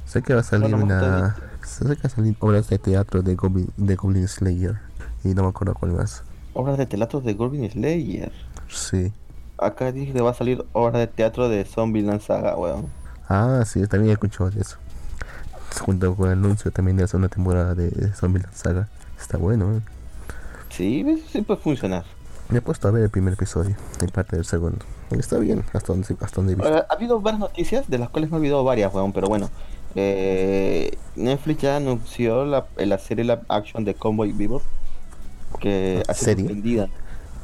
Sé 0.06 0.22
que 0.22 0.34
va 0.34 0.40
a 0.40 0.44
salir 0.44 0.74
una. 0.74 1.34
Sé 1.64 1.84
que 1.84 1.94
va 1.94 2.00
a 2.04 2.08
salir 2.08 2.36
obras 2.38 2.68
de 2.68 2.78
teatro 2.78 3.22
de 3.22 3.34
Goblin, 3.34 3.68
de 3.76 3.96
Goblin 3.96 4.28
Slayer. 4.28 4.76
Y 5.24 5.28
no 5.34 5.42
me 5.42 5.48
acuerdo 5.48 5.74
cuál 5.74 5.92
más. 5.92 6.22
Obras 6.54 6.78
de 6.78 6.86
teatro 6.86 7.20
de 7.20 7.34
Goblin 7.34 7.68
Slayer. 7.70 8.30
Sí. 8.68 9.12
Acá 9.58 9.90
dije 9.90 10.12
que 10.12 10.20
va 10.20 10.30
a 10.30 10.34
salir 10.34 10.64
obra 10.72 11.00
de 11.00 11.06
teatro 11.08 11.48
de 11.48 11.64
Zombieland 11.64 12.20
Saga, 12.20 12.56
weón. 12.56 12.86
Ah, 13.28 13.64
sí, 13.66 13.84
también 13.88 14.16
de 14.54 14.60
eso. 14.60 14.76
Junto 15.80 16.14
con 16.14 16.26
el 16.26 16.38
anuncio 16.38 16.70
también 16.70 16.96
de 16.96 17.02
la 17.02 17.08
segunda 17.08 17.28
temporada 17.28 17.74
de 17.74 18.12
Zombieland 18.14 18.54
Saga. 18.54 18.88
Está 19.20 19.38
bueno, 19.38 19.76
¿eh? 19.76 19.80
Sí, 20.70 21.04
eso 21.06 21.24
sí 21.32 21.42
puede 21.42 21.60
funcionar. 21.60 22.04
Me 22.48 22.58
he 22.58 22.60
puesto 22.60 22.86
a 22.86 22.90
ver 22.92 23.02
el 23.02 23.10
primer 23.10 23.34
episodio 23.34 23.74
y 24.02 24.06
parte 24.06 24.36
del 24.36 24.44
segundo. 24.44 24.78
Y 25.10 25.18
está 25.18 25.38
bien, 25.38 25.64
hasta 25.72 25.92
donde, 25.92 26.06
hasta 26.20 26.36
donde 26.36 26.52
he 26.52 26.56
visto. 26.56 26.76
Eh, 26.76 26.82
ha 26.88 26.92
habido 26.92 27.20
varias 27.20 27.40
noticias, 27.40 27.88
de 27.90 27.98
las 27.98 28.08
cuales 28.10 28.30
me 28.30 28.36
he 28.36 28.38
olvidado 28.40 28.62
varias, 28.64 28.94
weón, 28.94 29.12
pero 29.12 29.26
bueno. 29.26 29.50
Eh, 29.94 30.96
Netflix 31.16 31.62
ya 31.62 31.76
anunció 31.76 32.44
la, 32.44 32.66
la 32.76 32.98
serie 32.98 33.24
live 33.24 33.40
action 33.48 33.84
de 33.84 33.94
Convoy 33.94 34.32
Vivo. 34.32 34.62
Que 35.60 36.02
ha 36.06 36.14
suspendida. 36.14 36.88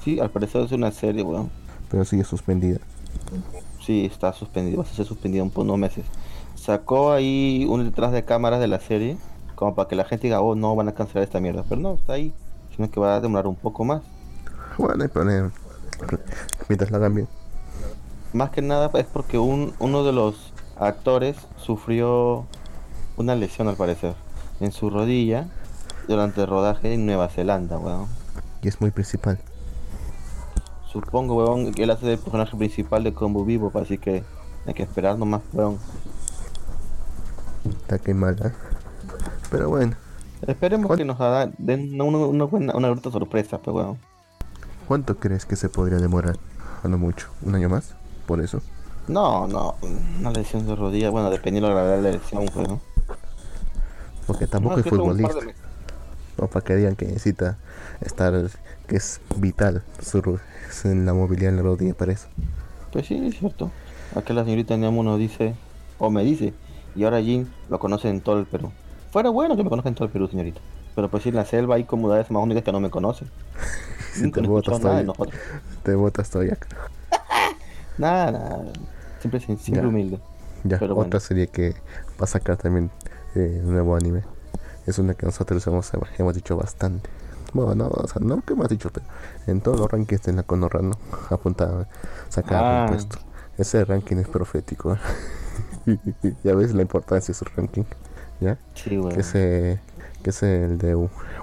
Sí, 0.05 0.21
al 0.21 0.31
parecer 0.31 0.63
es 0.63 0.73
una 0.73 0.93
serie, 0.93 1.23
weón. 1.23 1.51
pero 1.91 2.05
sigue 2.05 2.25
suspendida. 2.25 2.79
Sí, 3.85 4.05
está 4.05 4.33
suspendido, 4.33 4.79
va 4.79 4.85
a 4.85 4.95
ser 4.95 5.07
suspendido 5.07 5.49
por 5.49 5.65
unos 5.65 5.79
meses. 5.79 6.05
Sacó 6.63 7.11
ahí 7.11 7.67
un 7.69 7.85
detrás 7.85 8.13
de 8.13 8.25
cámaras 8.25 8.61
de 8.61 8.69
la 8.69 8.79
serie, 8.79 9.17
como 9.57 9.75
para 9.75 9.89
que 9.89 9.97
la 9.97 10.05
gente 10.05 10.29
diga, 10.29 10.41
oh, 10.41 10.55
no, 10.55 10.77
van 10.77 10.89
a 10.89 10.93
cancelar 10.93 11.25
esta 11.25 11.41
mierda. 11.41 11.65
Pero 11.69 11.81
no, 11.81 11.95
está 11.95 12.13
ahí, 12.13 12.33
sino 12.77 12.89
que 12.89 13.01
va 13.01 13.17
a 13.17 13.21
demorar 13.21 13.49
un 13.49 13.57
poco 13.57 13.85
más. 13.85 14.01
Bueno, 14.79 15.09
problema. 15.09 15.51
Mientras 16.69 16.93
la 16.93 16.99
hagan 16.99 17.17
bien. 17.17 17.29
Más 18.33 18.51
que 18.51 18.63
nada 18.63 18.93
es 18.95 19.07
porque 19.07 19.39
un, 19.39 19.75
uno 19.81 20.05
de 20.05 20.13
los 20.13 20.53
actores 20.79 21.37
sufrió 21.57 22.47
una 23.17 23.35
lesión 23.35 23.67
al 23.67 23.75
parecer 23.75 24.15
en 24.61 24.71
su 24.71 24.89
rodilla 24.89 25.49
durante 26.07 26.43
el 26.43 26.47
rodaje 26.47 26.95
en 26.95 27.07
Nueva 27.07 27.29
Zelanda, 27.29 27.77
weón. 27.77 28.07
Y 28.63 28.69
es 28.69 28.81
muy 28.81 28.93
principal. 28.93 29.41
Supongo, 30.87 31.35
weón, 31.39 31.73
que 31.73 31.83
él 31.83 31.91
hace 31.91 32.13
el 32.13 32.19
personaje 32.21 32.57
principal 32.57 33.03
de 33.03 33.13
Combo 33.13 33.45
Vivo, 33.45 33.73
así 33.75 33.99
que 33.99 34.23
hay 34.65 34.75
que 34.75 34.85
esperar 34.85 35.19
nomás, 35.19 35.43
weón. 35.53 35.81
Está 37.69 37.99
que 37.99 38.15
mala. 38.15 38.53
Pero 39.51 39.69
bueno, 39.69 39.95
Esperemos 40.47 40.87
¿Cuán- 40.89 40.99
que 40.99 41.05
nos 41.05 41.21
haga- 41.21 41.53
den 41.59 42.01
una, 42.01 42.19
una 42.19 42.45
buena, 42.45 42.75
una 42.75 42.89
grata 42.89 43.11
sorpresa, 43.13 43.59
pues, 43.59 43.77
weón. 43.77 43.99
¿cuánto 44.89 45.17
crees 45.17 45.45
que 45.47 45.55
se 45.55 45.69
podría 45.69 45.99
demorar? 45.99 46.37
A 46.83 46.89
no 46.89 46.99
mucho. 46.99 47.29
¿Un 47.43 47.55
año 47.55 47.69
más? 47.69 47.95
Por 48.27 48.41
eso. 48.41 48.61
No, 49.07 49.47
no, 49.47 49.77
una 50.19 50.31
lesión 50.33 50.67
de 50.67 50.75
rodilla, 50.75 51.11
bueno, 51.11 51.31
dependiendo 51.31 51.69
de 51.69 51.75
la 51.75 51.81
gravedad 51.81 52.03
de 52.03 52.11
la 52.13 52.17
lesión, 52.19 52.45
pues, 52.53 52.69
¿no? 52.69 52.81
Porque 54.27 54.47
tampoco 54.47 54.75
No, 54.77 54.79
es 54.81 54.85
de 54.85 54.91
futbolista. 54.91 55.35
O 56.39 56.47
para 56.49 56.65
que 56.65 56.75
digan 56.77 56.97
que 56.97 57.07
necesita 57.07 57.59
estar, 58.01 58.35
que 58.89 58.97
es 58.97 59.21
vital 59.37 59.83
su, 60.01 60.39
en 60.85 61.07
la 61.07 61.15
movilidad 61.15 61.51
en 61.51 61.57
la 61.57 61.63
rodilla 61.63 61.95
para 61.95 62.13
eso. 62.13 62.27
Pues 62.93 63.07
sí, 63.07 63.15
es 63.27 63.39
cierto. 63.39 63.71
Aquí 64.17 64.33
la 64.33 64.43
señorita 64.45 64.77
Nemo 64.77 65.03
nos 65.03 65.19
dice, 65.19 65.55
o 65.99 66.11
me 66.11 66.25
dice, 66.25 66.53
y 66.95 67.05
ahora 67.05 67.21
Jin 67.21 67.49
lo 67.69 67.79
conoce 67.79 68.09
en 68.09 68.21
todo 68.21 68.39
el 68.39 68.47
Perú. 68.47 68.71
Fuera 69.11 69.31
bueno 69.31 69.57
que 69.57 69.63
me 69.65 69.69
conozca 69.71 69.89
en 69.89 69.95
todo 69.95 70.07
el 70.07 70.11
Perú, 70.11 70.29
señorita. 70.29 70.61
Pero 70.95 71.09
pues 71.11 71.23
sí, 71.23 71.31
en 71.31 71.37
la 71.37 71.45
selva 71.45 71.77
hay 71.77 71.85
comunidades 71.85 72.31
más 72.31 72.43
únicas 72.43 72.63
que 72.65 72.73
no 72.73 72.81
me 72.81 72.91
conocen. 72.91 73.29
Nunca 74.21 74.41
te 74.43 74.47
botas 74.49 74.81
todavía, 74.81 75.13
te 75.83 75.95
botas 75.95 76.31
todavía. 76.31 76.59
Nada, 77.99 78.31
nada. 78.33 78.59
Siempre, 79.21 79.41
siempre 79.41 79.83
Ya. 79.83 79.89
humilde. 79.89 80.19
Ya, 80.65 80.79
Pero 80.79 80.93
otra 80.95 81.05
bueno. 81.05 81.21
serie 81.21 81.47
que 81.49 81.71
va 82.21 82.25
a 82.25 82.27
sacar 82.27 82.57
también 82.57 82.91
eh, 83.35 83.61
un 83.65 83.73
nuevo 83.73 83.97
anime. 83.97 84.23
Es 84.87 84.99
una 84.99 85.15
que 85.15 85.27
nosotros 85.27 85.67
hemos, 85.67 85.91
hemos 86.19 86.35
dicho 86.35 86.57
bastante. 86.57 87.09
Bueno, 87.53 87.75
no, 87.75 87.89
o 87.89 88.07
sea, 88.09 88.21
no 88.25 88.41
que 88.43 88.55
hemos 88.55 88.69
dicho, 88.69 88.91
pero 88.93 89.05
en 89.47 89.61
todos 89.61 89.79
los 89.79 89.91
rankings 89.91 90.23
de 90.23 90.33
la 90.33 90.43
Conorrano 90.43 90.93
apunta 91.31 91.65
a 91.65 91.87
sacar 92.31 92.63
Ah. 92.65 92.83
un 92.89 92.95
puesto. 92.95 93.19
Ese 93.59 93.85
ranking 93.85 94.17
es 94.17 94.29
profético. 94.29 94.97
ya 96.45 96.55
ves 96.55 96.75
la 96.75 96.83
importancia 96.83 97.33
de 97.33 97.39
su 97.39 97.45
ranking. 97.57 97.85
¿Ya? 98.41 98.59
Sí, 98.75 98.99
weón. 98.99 99.13
que 99.15 99.21
es, 99.21 99.35
eh, 99.35 99.79
que 100.23 100.31
es 100.31 100.43
el 100.43 100.79
de 100.79 100.95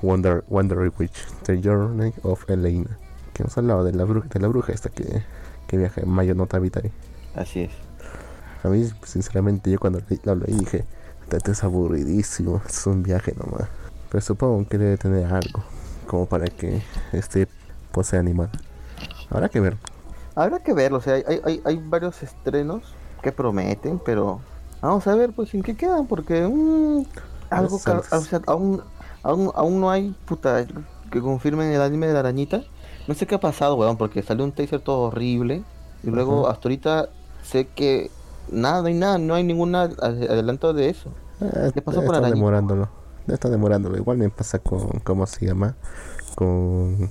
Wonder, 0.02 0.44
Wonder 0.50 0.92
Witch, 1.00 1.26
The 1.44 1.62
Journey 1.64 2.14
of 2.24 2.50
Elena. 2.50 2.98
Que 3.34 3.44
nos 3.44 3.58
hablaba 3.58 3.84
de 3.84 3.94
la 3.94 4.04
bruja, 4.04 4.28
de 4.28 4.40
la 4.40 4.48
bruja 4.50 4.74
esta 4.74 4.90
que, 4.90 5.24
que 5.68 5.78
viaja 5.78 6.02
en 6.02 6.10
Mayo 6.10 6.36
Nota 6.36 6.60
Vitae. 6.60 6.92
Así 7.36 7.62
es. 7.62 7.72
A 8.64 8.68
mí, 8.68 8.90
sinceramente, 9.06 9.72
yo 9.72 9.80
cuando 9.80 10.02
le- 10.10 10.20
lo 10.26 10.36
leí 10.36 10.54
dije, 10.56 10.84
esto 11.32 11.52
es 11.52 11.64
aburridísimo, 11.64 12.62
es 12.68 12.86
un 12.86 13.02
viaje 13.04 13.34
nomás. 13.42 13.70
Pero 14.12 14.22
supongo 14.22 14.68
que 14.68 14.78
debe 14.78 14.98
tener 14.98 15.26
algo, 15.26 15.64
como 16.06 16.26
para 16.26 16.48
que 16.48 16.82
este 17.14 17.48
pues, 17.94 18.08
sea 18.08 18.20
animado. 18.20 18.50
Habrá 19.30 19.48
que 19.48 19.62
ver. 19.62 19.78
Habrá 20.36 20.60
que 20.60 20.74
verlo, 20.74 20.98
o 20.98 21.02
sea, 21.02 21.14
hay, 21.14 21.40
hay- 21.46 21.62
hay 21.64 21.78
varios 21.82 22.22
estrenos 22.24 22.84
que 23.22 23.32
prometen, 23.32 24.00
pero 24.04 24.40
vamos 24.82 25.06
a 25.08 25.16
ver 25.16 25.32
pues 25.32 25.54
en 25.54 25.64
qué 25.64 25.76
quedan, 25.76 26.08
porque 26.08 26.48
mm, 26.48 27.04
algo 27.50 27.76
o 27.76 27.80
sea, 27.80 28.02
aún, 28.48 28.82
aún, 29.24 29.52
aún 29.56 29.80
no 29.80 29.90
hay 29.90 30.16
puta 30.26 30.66
que 31.12 31.22
confirmen 31.22 31.72
el 31.72 31.82
anime 31.82 32.08
de 32.08 32.14
la 32.14 32.20
arañita. 32.20 32.64
No 33.08 33.16
sé 33.16 33.26
qué 33.26 33.36
ha 33.36 33.40
pasado, 33.40 33.76
weón, 33.76 33.98
porque 33.98 34.22
salió 34.22 34.44
un 34.44 34.52
teaser 34.52 34.82
todo 34.82 35.08
horrible 35.08 35.64
y 36.04 36.10
luego 36.10 36.48
hasta 36.48 36.68
ahorita 36.68 37.10
sé 37.44 37.68
que 37.68 38.12
nada, 38.52 38.82
no 38.82 38.88
hay 38.88 38.94
nada, 38.94 39.18
no 39.18 39.34
hay 39.34 39.44
ningún 39.44 39.76
adelanto 39.76 40.74
de 40.74 40.90
eso. 40.90 41.10
Eh, 41.42 41.72
¿Qué 41.74 41.82
pasó 41.82 42.04
con 42.06 42.16
Arañita? 42.16 42.36
demorándolo. 42.36 42.90
Estar 43.28 43.52
demorándolo. 43.52 43.98
Igual 43.98 44.18
me 44.18 44.30
pasa 44.30 44.60
con, 44.60 45.00
¿cómo 45.04 45.26
se 45.26 45.46
llama? 45.46 45.76
Con, 46.36 47.10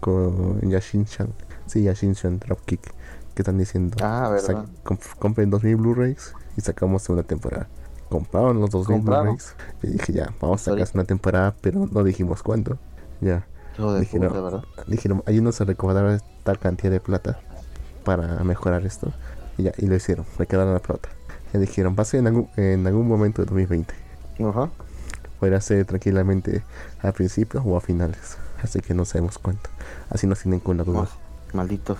con 0.00 0.60
Yashin-chan. 0.60 1.32
Sí, 1.66 1.82
Yashin-chan 1.84 2.38
Dropkick. 2.38 2.94
Que 3.34 3.42
están 3.42 3.58
diciendo, 3.58 3.96
Ah, 4.02 4.28
verdad. 4.30 4.46
"Sa- 4.64 4.66
comp- 4.84 5.16
compren 5.18 5.50
2000 5.50 5.76
Blu-rays 5.76 6.34
y 6.56 6.60
sacamos 6.60 7.08
una 7.08 7.22
temporada. 7.22 7.66
Compraron 8.10 8.60
los 8.60 8.70
2000 8.70 8.98
Compraron. 8.98 9.24
Blu-rays. 9.36 9.54
Y 9.82 9.86
dije, 9.88 10.12
ya, 10.12 10.34
vamos 10.40 10.60
a 10.68 10.72
sacar 10.72 10.88
una 10.94 11.04
temporada, 11.04 11.54
pero 11.60 11.88
no 11.90 12.04
dijimos 12.04 12.42
cuándo. 12.42 12.78
Ya. 13.20 13.46
De 13.78 14.00
Dijeron, 14.00 14.28
puta, 14.28 14.40
¿verdad? 14.42 14.62
dijeron, 14.86 15.22
ahí 15.26 15.40
no 15.40 15.50
se 15.50 15.64
recaudaron 15.64 16.20
tal 16.44 16.58
cantidad 16.58 16.90
de 16.92 17.00
plata 17.00 17.40
para 18.04 18.42
mejorar 18.44 18.84
esto. 18.84 19.12
Y 19.56 19.62
ya, 19.64 19.72
y 19.78 19.86
lo 19.86 19.94
hicieron, 19.96 20.26
recaudaron 20.38 20.74
la 20.74 20.80
plata. 20.80 21.08
Y 21.54 21.58
dijeron, 21.58 21.96
va 21.98 22.02
a 22.02 22.04
ser 22.04 22.20
en 22.20 22.26
algún, 22.26 22.48
en 22.56 22.86
algún 22.86 23.08
momento 23.08 23.40
de 23.40 23.46
2020. 23.46 23.94
Ajá. 24.46 24.70
Podrá 25.40 25.60
ser 25.62 25.86
tranquilamente 25.86 26.62
a 27.02 27.12
principios 27.12 27.62
o 27.66 27.76
a 27.76 27.80
finales. 27.80 28.36
Así 28.62 28.80
que 28.80 28.92
no 28.94 29.04
sabemos 29.06 29.38
cuánto. 29.38 29.70
Así 30.10 30.26
nos 30.26 30.40
tienen 30.40 30.60
con 30.60 30.76
la 30.76 30.84
duda. 30.84 31.00
Mas- 31.00 31.54
Malditos. 31.54 31.98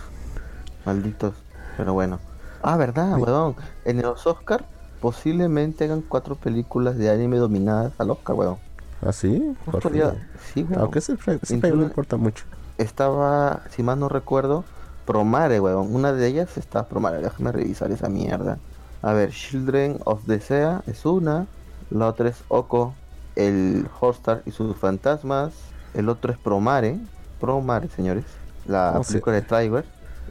Malditos. 0.85 1.35
Pero 1.77 1.93
bueno. 1.95 2.19
Ah, 2.63 2.77
verdad, 2.77 3.17
Sí. 3.17 3.23
weón. 3.23 3.57
En 3.85 4.03
los 4.03 4.27
Oscar 4.27 4.65
posiblemente 5.01 5.85
hagan 5.85 6.01
cuatro 6.03 6.37
películas 6.37 6.97
de 6.97 7.11
anime 7.11 7.37
dominadas 7.39 7.93
al 7.99 8.11
Oscar, 8.11 8.37
weón. 8.37 8.57
¿Así? 9.05 9.55
Justo 9.65 9.81
podría- 9.81 10.15
Sí, 10.53 10.63
weón. 10.63 10.81
Aunque 10.83 11.01
ese 11.01 11.15
ese 11.43 11.59
premio 11.59 11.77
no 11.79 11.83
importa 11.85 12.17
mucho. 12.17 12.45
Estaba, 12.79 13.63
si 13.71 13.83
mal 13.83 13.99
no 13.99 14.09
recuerdo, 14.09 14.65
Promare, 15.07 15.59
weón. 15.61 15.93
Una 15.95 16.13
de 16.13 16.27
ellas 16.29 16.57
está 16.57 16.87
Promare. 16.87 17.19
Déjame 17.21 17.51
revisar 17.53 17.91
esa 17.91 18.09
mierda. 18.09 18.59
A 19.03 19.13
ver, 19.13 19.31
Children 19.31 19.99
of 20.05 20.25
the 20.27 20.39
Sea 20.41 20.83
es 20.87 21.05
una. 21.05 21.47
La 21.91 22.07
otra 22.07 22.29
es 22.29 22.37
Oko, 22.49 22.95
el 23.35 23.89
Hostar 24.01 24.43
y 24.47 24.53
sus 24.53 24.77
fantasmas. 24.77 25.53
El 25.95 26.09
otro 26.09 26.31
es 26.33 26.39
Promare. 26.39 26.99
Promare, 27.41 27.89
señores. 27.89 28.25
La 28.67 29.01
sí. 29.03 29.15
película 29.15 29.35
de 29.37 29.43
Tiger 29.43 29.85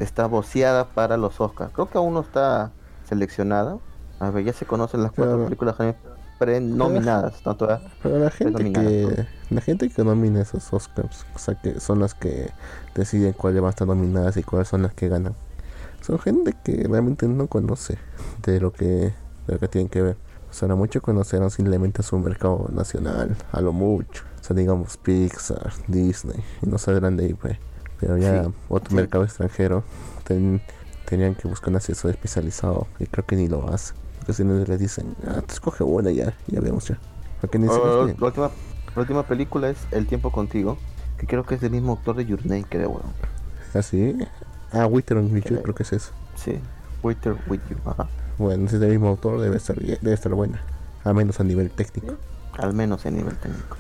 está 0.04 0.26
voceada 0.28 0.86
para 0.90 1.18
los 1.18 1.40
Oscars. 1.42 1.72
Creo 1.74 1.90
que 1.90 1.98
aún 1.98 2.14
no 2.14 2.22
está 2.22 2.72
seleccionada. 3.08 3.78
A 4.20 4.30
ver, 4.30 4.44
ya 4.46 4.54
se 4.54 4.66
conocen 4.66 5.02
las 5.04 5.12
cuatro 5.12 5.34
Pero- 5.36 5.46
películas 5.46 5.76
prenominadas. 6.40 7.42
Tanto 7.44 7.70
a- 7.70 7.82
Pero 8.02 8.20
la 8.20 8.32
gente 8.32 8.72
que 8.72 9.28
la 9.50 9.62
gente 9.62 9.90
que 9.90 10.04
nomina 10.04 10.42
esos 10.42 10.72
Oscars, 10.74 11.26
o 11.36 11.40
sea 11.40 11.56
que 11.56 11.80
son 11.80 12.00
las 12.00 12.14
que 12.16 12.50
deciden 12.96 13.34
cuáles 13.34 13.62
van 13.62 13.68
a 13.68 13.70
estar 13.72 13.88
nominadas 13.88 14.38
y 14.38 14.44
cuáles 14.44 14.68
son 14.68 14.82
las 14.84 14.94
que 14.94 15.08
ganan. 15.10 15.36
Son 16.02 16.18
gente 16.20 16.54
que 16.64 16.86
realmente 16.90 17.28
no 17.28 17.48
conoce 17.48 17.98
de 18.44 18.60
lo 18.60 18.72
que 18.74 18.86
de 18.86 19.54
lo 19.54 19.60
que 19.60 19.68
tienen 19.68 19.90
que 19.90 20.02
ver. 20.02 20.18
O 20.50 20.54
sea, 20.54 20.68
lo 20.68 20.76
mucho 20.78 21.02
conocerán 21.02 21.50
simplemente 21.52 22.04
su 22.04 22.18
mercado 22.20 22.68
nacional, 22.74 23.36
a 23.52 23.62
lo 23.62 23.72
mucho. 23.72 24.24
O 24.42 24.44
sea, 24.44 24.56
digamos 24.56 24.98
Pixar, 24.98 25.72
Disney, 25.88 26.44
y 26.62 26.68
no 26.70 26.78
saldrán 26.78 27.16
de 27.18 27.26
ahí, 27.26 27.34
pues. 27.34 27.58
Pero 28.02 28.18
ya 28.18 28.44
Sí, 28.44 28.50
otro 28.68 28.90
sí. 28.90 28.96
mercado 28.96 29.24
extranjero 29.24 29.84
ten- 30.26 30.62
tenían 31.06 31.36
que 31.36 31.48
buscar 31.48 31.70
un 31.70 31.76
asesor 31.78 32.12
especializado 32.12 32.88
y 33.00 33.06
creo 33.06 33.26
que 33.26 33.36
ni 33.38 33.48
lo 33.48 33.70
hacen. 33.72 33.96
Porque 34.18 34.34
si 34.34 34.44
no 34.44 34.54
les 34.64 34.80
dicen, 34.80 35.16
ah, 35.28 35.42
te 35.46 35.54
escoge 35.54 35.84
una 35.84 36.12
ya, 36.12 36.34
ya 36.48 36.60
vemos 36.60 36.88
ya. 36.88 36.98
Ni 37.58 37.68
Oh, 37.68 38.06
la, 38.20 38.26
última, 38.28 38.52
la 38.96 39.02
última 39.02 39.24
película 39.26 39.70
es 39.70 39.78
El 39.92 40.06
tiempo 40.08 40.32
contigo, 40.32 40.78
que 41.18 41.26
creo 41.26 41.44
que 41.46 41.56
es 41.56 41.62
del 41.62 41.72
mismo 41.72 41.94
autor 41.94 42.16
de 42.18 42.26
Your 42.26 42.46
Name, 42.46 42.66
creo, 42.70 42.90
weón. 42.90 43.14
Así. 43.74 44.16
Ah, 44.72 44.86
Wither 44.86 45.18
on 45.18 45.32
With 45.34 45.46
You, 45.46 45.62
creo 45.62 45.74
que 45.76 45.84
es 45.84 45.94
eso. 45.94 46.12
Sí, 46.36 46.60
Waiter 47.04 47.36
with 47.48 47.62
You, 47.70 47.78
ajá. 47.86 48.08
Bueno, 48.38 48.68
si 48.70 48.76
es 48.76 48.82
del 48.82 48.92
mismo 48.92 49.10
autor, 49.10 49.40
debe 49.42 49.58
estar, 49.58 49.78
bien- 49.80 49.98
debe 50.02 50.14
estar 50.14 50.34
buena. 50.34 50.62
A 51.04 51.14
menos 51.14 51.40
a 51.40 51.44
nivel 51.44 51.70
técnico. 51.72 52.16
Al 52.58 52.74
menos 52.74 53.06
en 53.06 53.16
nivel 53.16 53.36
técnico. 53.38 53.76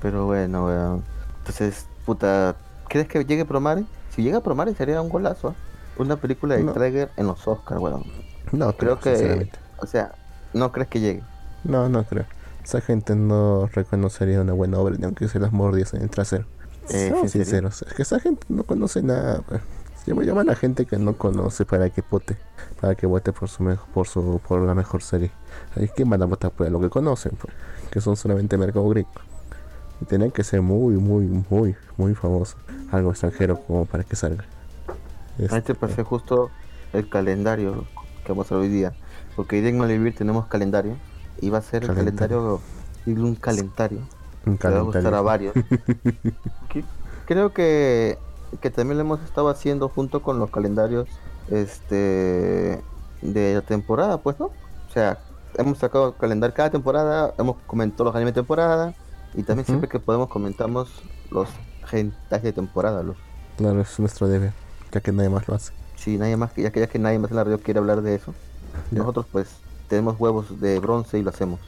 Pero 0.00 0.26
bueno, 0.26 0.66
weón. 0.66 1.04
Entonces, 1.38 1.86
puta, 2.06 2.56
¿crees 2.88 3.08
que 3.08 3.24
llegue 3.24 3.44
Promare? 3.44 3.84
Si 4.10 4.22
llega 4.22 4.40
Promare 4.40 4.74
sería 4.74 5.00
un 5.00 5.08
golazo. 5.08 5.50
¿eh? 5.50 5.54
Una 5.98 6.16
película 6.16 6.56
de 6.56 6.62
No. 6.62 6.72
Traeger 6.72 7.10
en 7.16 7.26
los 7.26 7.46
Oscars, 7.46 7.80
weón. 7.80 8.04
No, 8.52 8.72
Creo 8.76 8.98
que, 8.98 9.50
o 9.78 9.86
sea, 9.86 10.12
no 10.54 10.72
crees 10.72 10.88
que 10.88 11.00
llegue. 11.00 11.22
No, 11.64 11.88
no 11.88 12.04
creo. 12.04 12.24
Esa 12.64 12.80
gente 12.80 13.14
no 13.16 13.66
reconocería 13.72 14.40
una 14.40 14.52
buena 14.52 14.78
obra 14.78 14.96
ni 14.98 15.04
aunque 15.04 15.28
se 15.28 15.38
las 15.38 15.52
mordiesen 15.52 15.98
en 16.00 16.04
el 16.04 16.10
trasero. 16.10 16.44
Eh, 16.90 17.12
sinceros. 17.26 17.82
Es 17.82 17.92
que 17.94 18.02
esa 18.02 18.20
gente 18.20 18.46
no 18.48 18.64
conoce 18.64 19.02
nada. 19.02 19.42
pues. 19.46 19.60
Llama, 20.06 20.22
llama 20.22 20.40
a 20.40 20.44
la 20.44 20.54
gente 20.54 20.86
que 20.86 20.96
no 20.96 21.18
conoce 21.18 21.66
para 21.66 21.90
que 21.90 22.02
vote. 22.10 22.38
Para 22.80 22.94
que 22.94 23.06
vote 23.06 23.32
por 23.32 23.48
su 23.50 23.62
mejor, 23.62 23.86
por 23.92 24.06
su 24.08 24.40
por 24.46 24.60
la 24.62 24.74
mejor 24.74 25.02
serie. 25.02 25.30
Hay 25.76 25.88
que 25.88 26.04
van 26.04 26.22
a 26.22 26.24
votar 26.24 26.50
por 26.50 26.70
lo 26.70 26.80
que 26.80 26.88
conocen, 26.88 27.32
pues, 27.38 27.52
que 27.90 28.00
son 28.00 28.16
solamente 28.16 28.56
mercado 28.56 28.88
gringo. 28.88 29.10
Y 30.00 30.04
tienen 30.04 30.30
que 30.30 30.44
ser 30.44 30.62
muy, 30.62 30.94
muy, 30.94 31.24
muy, 31.50 31.76
muy 31.96 32.14
famosos. 32.14 32.56
Algo 32.92 33.10
extranjero 33.10 33.60
como 33.60 33.84
para 33.84 34.04
que 34.04 34.16
salga. 34.16 34.44
Ahí 35.38 35.46
te 35.48 35.56
Este, 35.56 35.74
pasé 35.74 36.02
justo 36.02 36.50
el 36.92 37.08
calendario 37.08 37.84
que 38.24 38.32
vamos 38.32 38.50
a 38.52 38.54
ver 38.56 38.64
hoy 38.64 38.68
día. 38.70 38.92
Porque 39.36 39.56
hoy 39.56 39.62
día 39.62 39.70
en 39.70 39.78
Malvivir 39.78 40.14
tenemos 40.14 40.46
calendario. 40.46 40.96
Y 41.40 41.50
va 41.50 41.58
a 41.58 41.62
ser 41.62 41.84
el 41.84 41.94
Calendario. 41.94 42.60
calendario, 43.06 43.24
un 43.26 43.34
calendario. 43.36 44.00
un 44.46 44.58
que 44.58 44.68
le 44.68 44.74
va 44.74 44.80
a 44.80 44.82
gustar 44.82 45.14
a 45.14 45.22
calendario. 45.22 45.24
varios. 45.24 45.54
Que- 46.68 46.84
Creo 47.26 47.52
que, 47.52 48.18
que 48.60 48.70
también 48.70 48.96
lo 48.98 49.02
hemos 49.04 49.20
estado 49.22 49.48
haciendo 49.50 49.88
junto 49.90 50.22
con 50.22 50.38
los 50.38 50.50
calendarios 50.50 51.08
este 51.50 52.80
de 53.20 53.54
la 53.54 53.60
temporada, 53.62 54.18
pues, 54.18 54.38
¿no? 54.40 54.46
O 54.46 54.92
sea, 54.92 55.18
hemos 55.58 55.78
sacado 55.78 56.14
calendario 56.16 56.54
cada 56.54 56.70
temporada, 56.70 57.34
hemos 57.38 57.56
comentado 57.66 58.04
los 58.04 58.14
animes 58.16 58.32
de 58.34 58.40
temporada 58.40 58.94
y 59.34 59.42
también 59.42 59.66
siempre 59.66 59.88
que 59.88 59.98
podemos 60.00 60.28
comentamos 60.28 61.02
los 61.30 61.48
gentas 61.86 62.42
de 62.42 62.52
temporada. 62.52 63.02
Los, 63.02 63.16
Claro, 63.56 63.80
es 63.80 63.98
nuestro 63.98 64.28
deber, 64.28 64.52
ya 64.92 65.00
que 65.00 65.10
nadie 65.12 65.28
más 65.30 65.48
lo 65.48 65.54
hace. 65.54 65.72
si 65.96 66.16
nadie 66.18 66.36
más, 66.36 66.54
ya 66.56 66.70
que 66.70 66.80
ya 66.80 66.86
que 66.86 66.98
nadie 66.98 67.18
más 67.18 67.30
en 67.30 67.36
la 67.36 67.44
radio 67.44 67.60
quiere 67.60 67.78
hablar 67.80 68.02
de 68.02 68.14
eso, 68.14 68.34
Ya. 68.90 68.98
nosotros 69.00 69.26
pues 69.32 69.48
tenemos 69.88 70.18
huevos 70.20 70.60
de 70.60 70.78
bronce 70.78 71.18
y 71.18 71.22
lo 71.22 71.30
hacemos. 71.30 71.60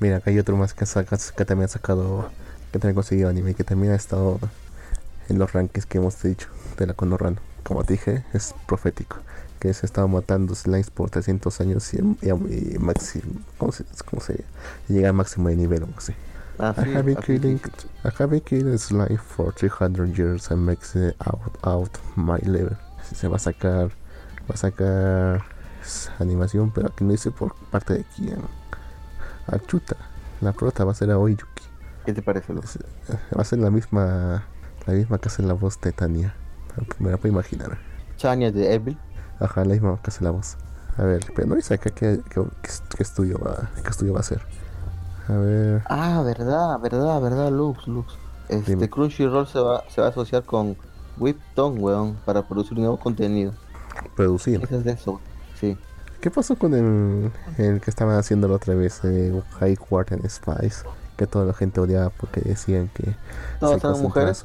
Mira, 0.00 0.16
acá 0.16 0.30
hay 0.30 0.38
otro 0.40 0.56
más 0.56 0.74
que, 0.74 0.84
saca, 0.86 1.16
que 1.36 1.44
también 1.44 1.66
ha 1.66 1.68
sacado, 1.68 2.28
que 2.72 2.78
también 2.80 2.92
ha 2.92 2.94
conseguido 2.96 3.28
anime, 3.28 3.54
que 3.54 3.62
también 3.64 3.92
ha 3.92 3.96
estado 3.96 4.40
en 5.28 5.38
los 5.38 5.52
rankings 5.52 5.86
que 5.86 5.98
hemos 5.98 6.20
dicho 6.22 6.48
de 6.76 6.86
la 6.86 6.94
Konorano. 6.94 7.36
Como 7.62 7.84
te 7.84 7.94
dije, 7.94 8.24
es 8.32 8.54
profético, 8.66 9.16
que 9.60 9.72
se 9.74 9.86
estaba 9.86 10.06
matando 10.08 10.54
slimes 10.54 10.90
por 10.90 11.10
300 11.10 11.60
años 11.60 11.94
y, 11.94 11.98
y, 12.22 12.74
y 12.74 12.78
máximo, 12.78 13.40
¿cómo 13.58 13.70
se, 13.72 13.84
cómo 14.08 14.20
se 14.22 14.44
llega 14.88 15.08
al 15.08 15.14
máximo 15.14 15.48
de 15.48 15.56
nivel 15.56 15.84
o 15.84 15.88
así. 15.96 16.12
Ah, 16.58 16.74
I 16.78 16.88
have 16.94 17.02
been 17.04 17.16
killing. 17.16 17.60
I 18.04 18.08
have 18.18 18.28
been 18.30 18.40
killing 18.40 18.78
slime 18.78 19.18
for 19.18 19.52
300 19.52 20.16
years 20.16 20.50
and 20.50 20.64
makes 20.64 20.94
it 20.96 21.14
out, 21.20 21.40
out 21.64 21.90
my 22.16 22.38
level. 22.44 22.76
Se 23.14 23.28
va 23.28 23.36
a 23.36 23.38
sacar, 23.38 23.88
va 24.48 24.54
a 24.54 24.56
sacar 24.56 25.42
s- 25.82 26.10
animación, 26.18 26.70
pero 26.72 26.88
aquí 26.88 27.04
no 27.04 27.12
dice 27.12 27.30
por 27.30 27.54
parte 27.70 27.94
de 27.94 28.04
quién. 28.16 28.38
Ah, 29.48 29.58
chuta, 29.66 29.96
la 30.40 30.52
prota 30.52 30.84
va 30.84 30.92
a 30.92 30.94
ser 30.94 31.10
a 31.10 31.18
Oyuki. 31.18 31.44
¿Qué 32.04 32.12
te 32.14 32.22
parece, 32.22 32.52
Va 32.54 33.42
a 33.42 33.44
ser 33.44 33.58
la 33.58 33.70
misma, 33.70 34.44
la 34.86 34.92
misma 34.94 35.18
que 35.18 35.28
hace 35.28 35.42
la 35.42 35.52
voz 35.54 35.80
de 35.80 35.92
Tania. 35.92 36.34
Me 36.98 37.10
la 37.10 37.16
puedo 37.16 37.32
imaginar. 37.32 37.78
Chania 38.16 38.50
de 38.50 38.74
Evil. 38.74 38.96
Ajá, 39.40 39.64
la 39.64 39.72
misma 39.74 40.00
que 40.02 40.10
hace 40.10 40.24
la 40.24 40.30
voz. 40.30 40.56
A 40.96 41.02
ver, 41.02 41.20
pero 41.34 41.48
no 41.48 41.56
dice 41.56 41.74
acá 41.74 41.90
qué 41.90 42.20
estudio 42.98 43.38
va, 43.38 43.70
qué 43.82 43.90
estudio 43.90 44.14
va 44.14 44.20
a 44.20 44.22
ser. 44.22 44.40
A 45.28 45.32
ver, 45.32 45.82
Ah, 45.88 46.22
verdad, 46.24 46.78
verdad, 46.80 47.20
verdad, 47.20 47.50
Lux, 47.50 47.86
Lux. 47.88 48.16
Este 48.48 48.72
Dime. 48.72 48.88
Crunchyroll 48.88 49.46
se 49.46 49.58
va, 49.58 49.82
se 49.88 50.00
va 50.00 50.06
a 50.08 50.10
asociar 50.10 50.44
con 50.44 50.76
Whipton, 51.18 51.82
weón, 51.82 52.16
para 52.24 52.46
producir 52.46 52.78
nuevo 52.78 52.98
contenido. 52.98 53.52
producir. 54.14 54.62
Eso 54.62 54.76
es 54.76 54.84
de 54.84 54.92
eso, 54.92 55.20
sí. 55.58 55.76
¿Qué 56.20 56.30
pasó 56.30 56.56
con 56.56 56.74
el, 56.74 57.30
el 57.58 57.80
que 57.80 57.90
estaban 57.90 58.16
haciendo 58.18 58.48
la 58.48 58.54
otra 58.54 58.74
vez, 58.74 59.00
eh, 59.04 59.32
High 59.60 59.76
Court 59.76 60.12
and 60.12 60.28
Spice? 60.28 60.84
Que 61.16 61.26
toda 61.26 61.44
la 61.46 61.54
gente 61.54 61.80
odiaba 61.80 62.10
porque 62.10 62.40
decían 62.42 62.90
que 62.92 63.16
Todas 63.58 63.80
se 63.80 63.86
eran 63.86 64.02
mujeres. 64.02 64.42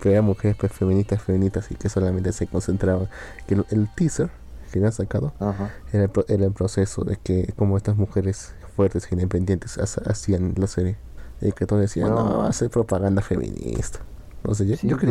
Pero 0.00 0.10
eran 0.12 0.24
mujeres 0.24 0.56
pues, 0.58 0.72
feministas, 0.72 1.20
feministas 1.22 1.70
y 1.70 1.74
que 1.74 1.88
solamente 1.88 2.32
se 2.32 2.46
concentraban. 2.46 3.08
Que 3.46 3.54
el, 3.54 3.66
el 3.70 3.88
teaser 3.94 4.30
que 4.70 4.78
habían 4.78 4.92
sacado 4.92 5.32
Ajá. 5.40 5.70
era 5.92 6.04
el, 6.04 6.10
era 6.28 6.44
el 6.44 6.52
proceso 6.52 7.02
de 7.04 7.16
que 7.16 7.52
como 7.56 7.76
estas 7.76 7.96
mujeres 7.96 8.54
fuertes 8.76 9.10
e 9.10 9.14
independientes 9.14 9.78
ha- 9.78 10.10
hacían 10.10 10.54
la 10.56 10.66
serie. 10.66 10.96
Y 11.40 11.52
que 11.52 11.66
todos 11.66 11.82
decían, 11.82 12.12
Bueno. 12.12 12.28
no, 12.30 12.38
va 12.38 12.48
a 12.48 12.52
ser 12.52 12.70
propaganda 12.70 13.22
feminista. 13.22 13.98
No 14.44 14.54
sé, 14.54 14.66
yo, 14.66 14.76
Sí, 14.76 14.86
yo 14.88 14.96
sí, 14.98 15.06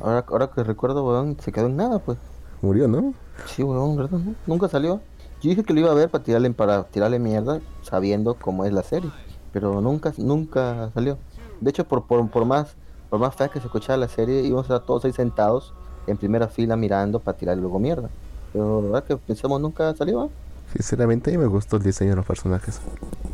ahora, 0.00 0.24
ahora 0.28 0.50
que 0.50 0.64
recuerdo, 0.64 1.04
weón, 1.06 1.36
se 1.40 1.52
quedó 1.52 1.66
en 1.66 1.76
nada, 1.76 1.98
pues. 1.98 2.18
Murió, 2.62 2.88
¿no? 2.88 3.12
Sí, 3.44 3.62
weón, 3.62 3.96
¿verdad? 3.96 4.18
Nunca 4.46 4.68
salió. 4.68 5.00
Yo 5.42 5.50
dije 5.50 5.62
que 5.62 5.74
lo 5.74 5.80
iba 5.80 5.90
a 5.90 5.94
ver 5.94 6.08
para 6.08 6.24
tirarle, 6.24 6.50
para 6.52 6.84
tirarle 6.84 7.18
mierda, 7.18 7.60
sabiendo 7.82 8.34
cómo 8.34 8.64
es 8.64 8.72
la 8.72 8.82
serie. 8.82 9.10
Pero 9.52 9.80
nunca, 9.80 10.12
nunca 10.16 10.90
salió. 10.94 11.18
De 11.60 11.70
hecho, 11.70 11.84
por, 11.84 12.06
por, 12.06 12.28
por 12.30 12.44
más, 12.46 12.74
por 13.10 13.20
más 13.20 13.34
fea 13.34 13.48
que 13.48 13.60
se 13.60 13.66
escuchara 13.66 13.96
la 13.98 14.08
serie, 14.08 14.40
íbamos 14.42 14.70
a 14.70 14.74
estar 14.74 14.86
todos 14.86 15.04
ahí 15.04 15.12
sentados 15.12 15.74
en 16.06 16.16
primera 16.16 16.48
fila 16.48 16.76
mirando 16.76 17.20
para 17.20 17.36
tirarle 17.36 17.60
luego 17.62 17.78
mierda. 17.78 18.08
Pero 18.52 18.80
la 18.82 18.88
verdad 18.88 19.04
que 19.04 19.16
pensamos 19.16 19.60
nunca 19.60 19.94
salió, 19.94 20.24
¿eh? 20.24 20.28
Sinceramente 20.72 21.30
a 21.30 21.32
mí 21.32 21.38
me 21.38 21.46
gustó 21.46 21.76
el 21.76 21.82
diseño 21.82 22.10
de 22.10 22.16
los 22.16 22.26
personajes. 22.26 22.80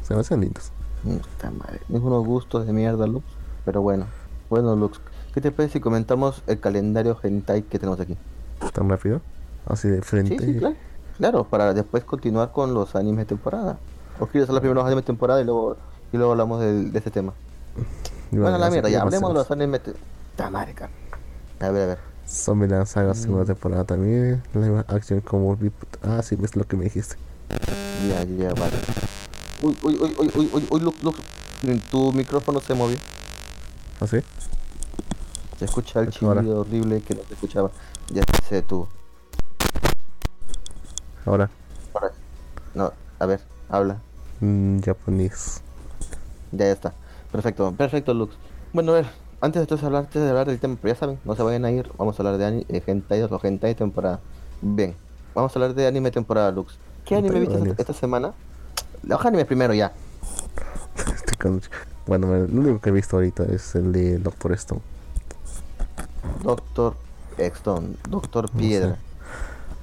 Se 0.03 0.15
me 0.15 0.21
hacen 0.21 0.41
lindos. 0.41 0.71
Puta 1.03 1.51
madre, 1.51 1.81
es 1.89 2.01
unos 2.01 2.25
gustos 2.25 2.67
de 2.67 2.73
mierda, 2.73 3.07
Lux. 3.07 3.25
Pero 3.65 3.83
bueno, 3.83 4.07
bueno, 4.49 4.77
Lux, 4.77 5.01
¿qué 5.35 5.41
te 5.41 5.51
parece 5.51 5.75
si 5.75 5.81
comentamos 5.81 6.43
el 6.47 6.61
calendario 6.61 7.19
hentai 7.23 7.63
que 7.63 7.79
tenemos 7.79 7.99
aquí? 8.01 8.17
tan 8.73 8.89
rápido, 8.89 9.21
así 9.67 9.89
de 9.89 10.03
frente. 10.03 10.39
Sí, 10.39 10.53
sí, 10.53 10.59
claro. 10.59 10.77
Claro, 11.19 11.45
para 11.45 11.75
después 11.75 12.05
continuar 12.05 12.53
con 12.53 12.75
los 12.75 12.95
animes 12.97 13.19
de 13.27 13.27
temporada. 13.27 13.79
¿O 14.19 14.27
quieres 14.27 14.49
de 14.49 14.55
los 14.55 14.85
animes 14.85 15.05
de 15.05 15.07
temporada 15.07 15.41
y 15.41 15.45
luego, 15.45 15.77
y 16.13 16.17
luego 16.17 16.33
hablamos 16.33 16.61
del- 16.61 16.93
de, 16.93 16.99
este 16.99 17.11
tema? 17.11 17.33
Y 18.31 18.39
Bueno, 18.39 18.59
la 18.59 18.71
mierda, 18.71 18.89
ya 18.89 19.03
hablemos 19.03 19.31
de 19.31 19.35
los 19.35 19.51
animes 19.51 19.85
de... 19.85 19.95
Ta 20.37 20.49
madre, 20.51 20.75
cara. 20.75 20.91
A 21.61 21.71
ver, 21.71 21.83
a 21.83 21.87
ver. 21.87 22.12
Zombieland 22.29 22.87
Saga 22.87 23.13
Mm. 23.13 23.15
segunda 23.15 23.45
temporada 23.45 23.85
también. 23.85 24.43
Live 24.55 24.85
action 24.89 25.21
como 25.21 25.55
vi- 25.57 25.71
Ah, 26.03 26.23
sí, 26.23 26.37
es 26.43 26.57
lo 26.57 26.65
que 26.65 26.77
me 26.77 26.85
dijiste. 26.85 27.17
Ya, 28.09 28.25
ya, 28.25 28.55
vale. 28.55 28.77
Uy, 29.63 29.77
uy, 29.83 29.95
uy, 30.01 30.15
uy, 30.19 30.31
uy, 30.35 30.51
uy, 30.53 30.67
uy, 30.71 30.81
Lux, 30.81 31.03
Lux. 31.03 31.19
Tu 31.91 32.13
micrófono 32.13 32.61
se 32.61 32.75
movió. 32.75 32.97
¿Ah, 34.01 34.07
sí? 34.07 34.19
Se 35.59 35.65
escucha 35.67 36.01
el 36.01 36.11
chillido 36.11 36.61
horrible 36.63 37.01
que 37.03 37.15
no 37.15 37.21
se 37.29 37.35
escuchaba. 37.35 37.71
Ya 38.13 38.23
se 38.49 38.57
detuvo. 38.57 38.89
Ahora, 41.25 41.51
Ahora. 41.95 42.13
No, 42.75 42.93
a 43.21 43.27
ver, 43.27 43.41
habla. 43.69 43.99
mm, 44.41 44.81
japonés. 44.81 45.61
Ya, 46.51 46.67
ya 46.67 46.73
está. 46.73 46.93
Perfecto, 47.31 47.73
perfecto, 47.73 48.13
Lux. 48.13 48.35
Bueno, 48.73 48.93
a 48.93 48.95
ver, 48.97 49.07
antes 49.43 49.61
de 49.61 49.65
entonces 49.65 49.85
hablar, 49.85 50.05
antes 50.05 50.23
de 50.23 50.29
hablar 50.31 50.47
del 50.47 50.59
tema, 50.59 50.77
pero 50.81 50.95
ya 50.95 50.99
saben, 50.99 51.19
no 51.25 51.37
se 51.37 51.43
vayan 51.43 51.65
a 51.67 51.71
ir, 51.71 51.91
vamos 51.99 52.19
a 52.19 52.23
hablar 52.23 52.39
de 52.39 52.47
ani- 52.47 52.67
eh, 52.71 52.83
hentai, 52.87 53.23
o 53.23 53.41
hentai 53.43 53.75
temporada. 53.75 54.21
Bien, 54.63 54.95
vamos 55.35 55.55
a 55.55 55.59
hablar 55.59 55.75
de 55.75 55.87
anime 55.87 56.11
temporada, 56.11 56.51
Lux. 56.51 56.79
¿Qué 57.05 57.17
anime 57.17 57.41
viste 57.41 57.59
esta, 57.59 57.83
esta 57.83 57.93
semana? 57.93 58.33
Los 59.03 59.23
animes 59.27 59.45
primero 59.47 59.75
ya. 59.75 59.93
Bueno, 62.07 62.27
lo 62.29 62.61
único 62.61 62.81
que 62.81 62.89
he 62.91 62.93
visto 62.93 63.17
ahorita 63.17 63.45
es 63.45 63.75
el 63.77 63.93
de 63.93 64.19
Doctor 64.19 64.53
Stone. 64.53 64.81
Doctor 66.43 66.95
Exton, 67.39 67.97
Doctor 68.09 68.49
sé. 68.49 68.57
Piedra. 68.59 68.97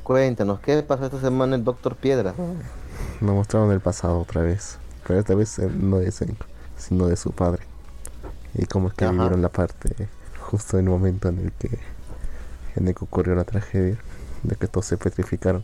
Cuéntanos, 0.04 0.60
¿qué 0.60 0.82
pasó 0.84 1.06
esta 1.06 1.20
semana 1.22 1.56
en 1.56 1.64
Doctor 1.64 1.96
Piedra? 1.96 2.34
Nos 3.22 3.36
mostraron 3.36 3.72
el 3.72 3.80
pasado 3.80 4.20
otra 4.20 4.42
vez. 4.42 4.78
Pero 5.08 5.20
esta 5.20 5.36
vez 5.36 5.60
no 5.60 6.00
de 6.00 6.12
Senko, 6.12 6.46
sino 6.78 7.08
de 7.08 7.16
su 7.16 7.32
padre. 7.32 7.64
Y 8.56 8.66
cómo 8.66 8.88
es 8.90 8.94
que 8.94 9.06
Ajá. 9.06 9.14
vivieron 9.14 9.42
la 9.42 9.50
parte 9.50 10.08
justo 10.42 10.78
en 10.80 10.86
el 10.86 10.92
momento 10.92 11.30
en 11.30 11.40
el 11.40 11.52
que, 11.54 11.80
en 12.76 12.88
el 12.88 12.96
que 12.96 13.04
ocurrió 13.04 13.36
la 13.36 13.44
tragedia. 13.44 13.98
De 14.42 14.56
que 14.56 14.68
todos 14.70 14.86
se 14.86 14.96
petrificaron. 14.96 15.64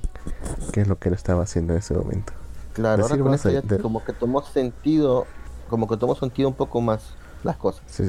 ¿Qué 0.74 0.82
es 0.82 0.88
lo 0.89 1.00
que 1.00 1.08
él 1.08 1.15
estaba 1.15 1.43
haciendo 1.43 1.71
en 1.71 1.80
ese 1.80 1.93
momento? 1.93 2.34
Claro, 2.74 3.04
ahora 3.04 3.17
con 3.17 3.38
ya 3.38 3.62
de- 3.62 3.80
como 3.80 4.04
que 4.04 4.12
tomó 4.12 4.41
sentido, 4.43 5.26
como 5.69 5.88
que 5.88 5.95
tomó 5.95 6.13
sentido 6.15 6.50
un 6.50 6.56
poco 6.56 6.82
más 6.82 7.02
las 7.45 7.56
cosas. 7.56 7.84
Sí. 7.88 8.04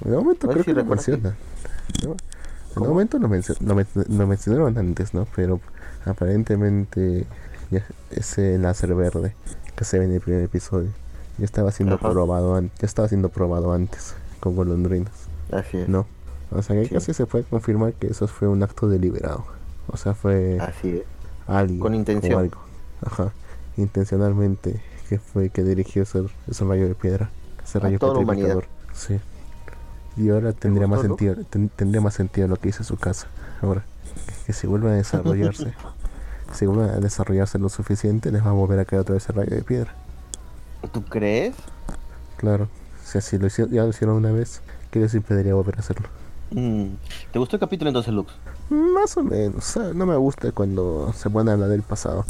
De 0.00 0.16
momento 0.16 0.48
creo 0.48 0.62
si 0.62 0.70
que 0.70 0.72
lo 0.72 0.84
que- 0.84 0.88
mencionan. 0.88 1.36
¿no? 2.02 2.12
En 2.12 2.16
¿Cómo? 2.74 2.86
el 2.86 2.90
momento 2.92 3.18
lo, 3.18 3.28
mencio- 3.28 3.56
lo 3.60 3.74
men- 3.74 3.86
lo 3.94 4.26
mencionaron 4.26 4.78
antes, 4.78 5.12
¿no? 5.12 5.26
Pero 5.36 5.60
aparentemente 6.06 7.26
ya 7.70 7.84
ese 8.10 8.56
láser 8.58 8.94
verde 8.94 9.34
que 9.76 9.84
se 9.84 9.98
ve 9.98 10.06
en 10.06 10.12
el 10.12 10.20
primer 10.22 10.42
episodio 10.44 10.88
ya 11.38 11.44
estaba 11.44 11.70
siendo 11.72 11.96
Ajá. 11.96 12.10
probado 12.10 12.60
ya 12.60 12.68
estaba 12.80 13.08
siendo 13.08 13.28
probado 13.28 13.72
antes 13.72 14.14
con 14.40 14.56
golondrinas, 14.56 15.12
Así 15.52 15.78
es. 15.78 15.88
¿no? 15.88 16.06
O 16.50 16.62
sea 16.62 16.76
que 16.76 16.86
Sí. 16.86 16.94
casi 16.94 17.12
se 17.14 17.26
puede 17.26 17.44
confirmar 17.44 17.92
que 17.94 18.06
eso 18.08 18.26
fue 18.28 18.48
un 18.48 18.62
acto 18.62 18.88
deliberado. 18.88 19.44
O 19.88 19.96
sea, 19.96 20.14
fue 20.14 20.58
Así 20.60 20.90
es. 20.98 21.02
alguien 21.46 21.80
Con 21.80 21.92
o 21.92 21.96
intención. 21.96 22.40
algo. 22.40 22.58
Ajá. 23.04 23.32
Intencionalmente 23.76 24.80
que 25.08 25.18
fue 25.18 25.50
que 25.50 25.62
dirigió 25.62 26.02
ese, 26.02 26.24
ese 26.48 26.64
rayo 26.64 26.88
de 26.88 26.94
piedra, 26.94 27.30
ese 27.64 27.78
A 27.78 27.82
rayo 27.82 27.98
petrificador. 27.98 28.64
Sí. 28.92 29.20
Y 30.16 30.30
ahora 30.30 30.52
tendría 30.52 30.86
más 30.86 31.02
sentido, 31.02 31.36
ten- 31.50 31.68
tendría 31.68 32.00
más 32.00 32.14
sentido 32.14 32.48
lo 32.48 32.56
que 32.56 32.70
hizo 32.70 32.82
su 32.84 32.96
casa. 32.96 33.26
Ahora, 33.62 33.84
que 34.46 34.52
si 34.52 34.66
vuelve 34.66 34.88
a 34.90 34.94
desarrollarse, 34.94 35.74
si 36.52 36.66
vuelve 36.66 36.84
a 36.94 36.98
desarrollarse 37.00 37.58
lo 37.58 37.68
suficiente, 37.68 38.32
les 38.32 38.44
va 38.44 38.48
a 38.50 38.52
volver 38.52 38.78
a 38.80 38.84
caer 38.84 39.02
otra 39.02 39.14
vez 39.14 39.28
el 39.28 39.34
rayo 39.36 39.54
de 39.54 39.62
piedra. 39.62 39.94
¿Tú 40.92 41.02
crees? 41.04 41.54
Claro. 42.36 42.64
O 43.02 43.06
sea, 43.06 43.20
si 43.20 43.38
lo 43.38 43.46
hicieron, 43.46 43.72
ya 43.72 43.82
lo 43.82 43.90
hicieron 43.90 44.16
una 44.16 44.32
vez, 44.32 44.62
¿qué 44.90 45.00
les 45.00 45.14
impediría 45.14 45.54
volver 45.54 45.76
a 45.76 45.80
hacerlo? 45.80 46.08
Mm, 46.50 46.94
¿Te 47.32 47.38
gustó 47.38 47.56
el 47.56 47.60
capítulo 47.60 47.88
entonces, 47.90 48.12
Lux? 48.12 48.32
Más 48.70 49.16
o 49.16 49.22
menos. 49.22 49.64
sea, 49.64 49.92
no 49.94 50.06
me 50.06 50.16
gusta 50.16 50.50
cuando 50.52 51.12
se 51.12 51.30
ponen 51.30 51.48
a 51.50 51.52
hablar 51.52 51.68
del 51.70 51.82
pasado. 51.82 52.24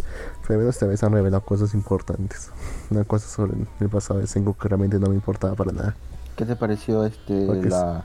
Pero 0.46 0.58
menos 0.58 0.74
esta 0.74 0.86
vez 0.86 1.02
han 1.02 1.12
revelado 1.12 1.42
cosas 1.44 1.74
importantes. 1.74 2.50
Una 2.90 3.04
cosa 3.04 3.28
sobre 3.28 3.54
el 3.80 3.88
pasado 3.88 4.20
de 4.20 4.26
Sengoku 4.26 4.58
que 4.58 4.68
realmente 4.68 4.98
no 4.98 5.08
me 5.08 5.14
importaba 5.14 5.54
para 5.54 5.72
nada. 5.72 5.94
¿Qué 6.36 6.44
te 6.44 6.56
pareció 6.56 7.04
este 7.04 7.46
Porque 7.46 7.68
la 7.68 8.04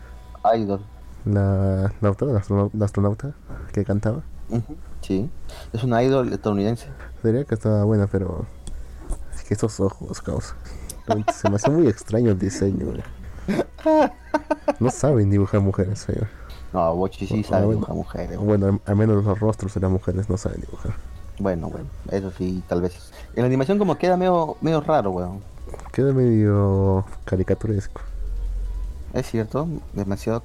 idol? 0.56 0.82
La, 1.26 1.92
la, 2.02 2.16
la, 2.20 2.70
la 2.74 2.86
astronauta 2.86 3.34
que 3.74 3.84
cantaba. 3.86 4.22
Ujú, 4.50 4.76
Sí, 5.02 5.30
es 5.74 5.84
una 5.84 6.04
idol 6.04 6.32
estadounidense. 6.32 6.88
Diría 7.24 7.44
que 7.46 7.56
estaba 7.56 7.84
buena, 7.84 8.08
pero 8.08 8.46
es 8.61 8.61
que 9.52 9.56
esos 9.56 9.82
ojos, 9.82 10.22
causa. 10.22 10.56
Se 11.34 11.50
me 11.50 11.58
hace 11.58 11.70
muy 11.70 11.88
extraño 11.88 12.32
el 12.32 12.40
diseño. 12.40 12.86
güey. 12.86 13.04
No 14.80 14.90
saben 14.90 15.30
dibujar 15.30 15.60
mujeres, 15.60 16.00
señor. 16.00 16.28
No, 16.72 16.96
Bochi 16.96 17.28
sí 17.28 17.44
sabe 17.44 17.66
bueno. 17.66 17.80
dibujar 17.82 17.96
mujeres. 17.98 18.38
güey. 18.38 18.48
Bueno, 18.58 18.80
al- 18.86 18.96
menos 18.96 19.26
los 19.26 19.40
rostros 19.40 19.74
de 19.74 19.82
las 19.82 19.92
mujeres 19.92 20.30
no 20.30 20.38
saben 20.38 20.62
dibujar. 20.62 20.94
Bueno, 21.40 21.70
bueno, 21.70 21.88
eso 22.12 22.32
sí, 22.38 22.64
tal 22.70 22.82
vez. 22.82 23.12
En 23.36 23.42
la 23.42 23.48
animación 23.48 23.78
como 23.78 23.98
queda 23.98 24.16
medio, 24.16 24.56
medio 24.62 24.80
raro, 24.80 25.12
weón. 25.12 25.42
Queda 25.92 26.14
medio 26.14 27.04
caricaturesco. 27.26 28.00
Es 29.14 29.30
cierto, 29.30 29.68
demasiado 29.92 30.42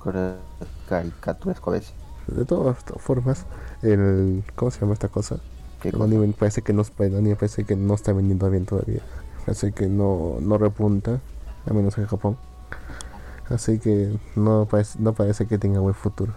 caricaturesco 0.89 1.71
a 1.71 1.75
veces. 1.75 1.93
De 2.27 2.45
todas 2.45 2.77
formas, 2.99 3.45
el 3.83 4.43
¿cómo 4.57 4.73
se 4.73 4.81
llama 4.81 4.95
esta 4.95 5.07
cosa? 5.09 5.37
Anime 6.01 6.33
parece 6.39 6.63
que 6.63 6.73
no 6.73 6.83
anime 6.99 7.37
parece 7.37 7.65
que 7.65 7.77
no 7.77 7.95
está 7.95 8.13
vendiendo 8.13 8.49
bien 8.51 8.67
todavía. 8.67 9.01
Parece 9.45 9.73
que 9.73 9.87
no, 9.89 10.37
no 10.41 10.59
repunta, 10.59 11.21
al 11.67 11.75
menos 11.75 11.97
en 11.99 12.07
Japón. 12.07 12.37
Así 13.49 13.79
que 13.79 14.13
no 14.35 14.67
parece, 14.71 14.99
no 15.01 15.13
parece 15.13 15.47
que 15.47 15.59
tenga 15.59 15.81
buen 15.81 15.95
futuro. 15.95 16.33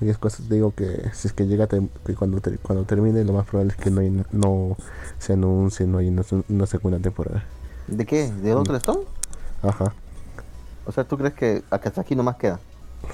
Y 0.00 0.08
es 0.08 0.16
cosa, 0.16 0.42
digo 0.48 0.72
que 0.74 1.10
si 1.12 1.28
es 1.28 1.34
que 1.34 1.46
llega 1.46 1.64
a 1.64 1.68
que 1.68 2.14
cuando, 2.18 2.40
cuando 2.62 2.84
termine, 2.84 3.22
lo 3.24 3.34
más 3.34 3.46
probable 3.46 3.72
es 3.76 3.78
que 3.78 3.90
no, 3.90 4.00
hay- 4.00 4.24
no 4.32 4.76
se 5.18 5.34
anuncie, 5.34 5.86
no 5.86 5.98
hay 5.98 6.08
una, 6.08 6.22
una 6.48 6.66
segunda 6.66 6.98
temporada. 6.98 7.44
¿De 7.86 8.06
qué? 8.06 8.30
¿De 8.32 8.50
Doctor 8.50 8.76
Stone? 8.76 9.00
Ajá, 9.62 9.92
O 10.86 10.92
sea, 10.92 11.04
¿tú 11.04 11.18
crees 11.18 11.34
que 11.34 11.62
hasta 11.70 12.00
aquí 12.00 12.14
nomás 12.16 12.36
queda? 12.36 12.60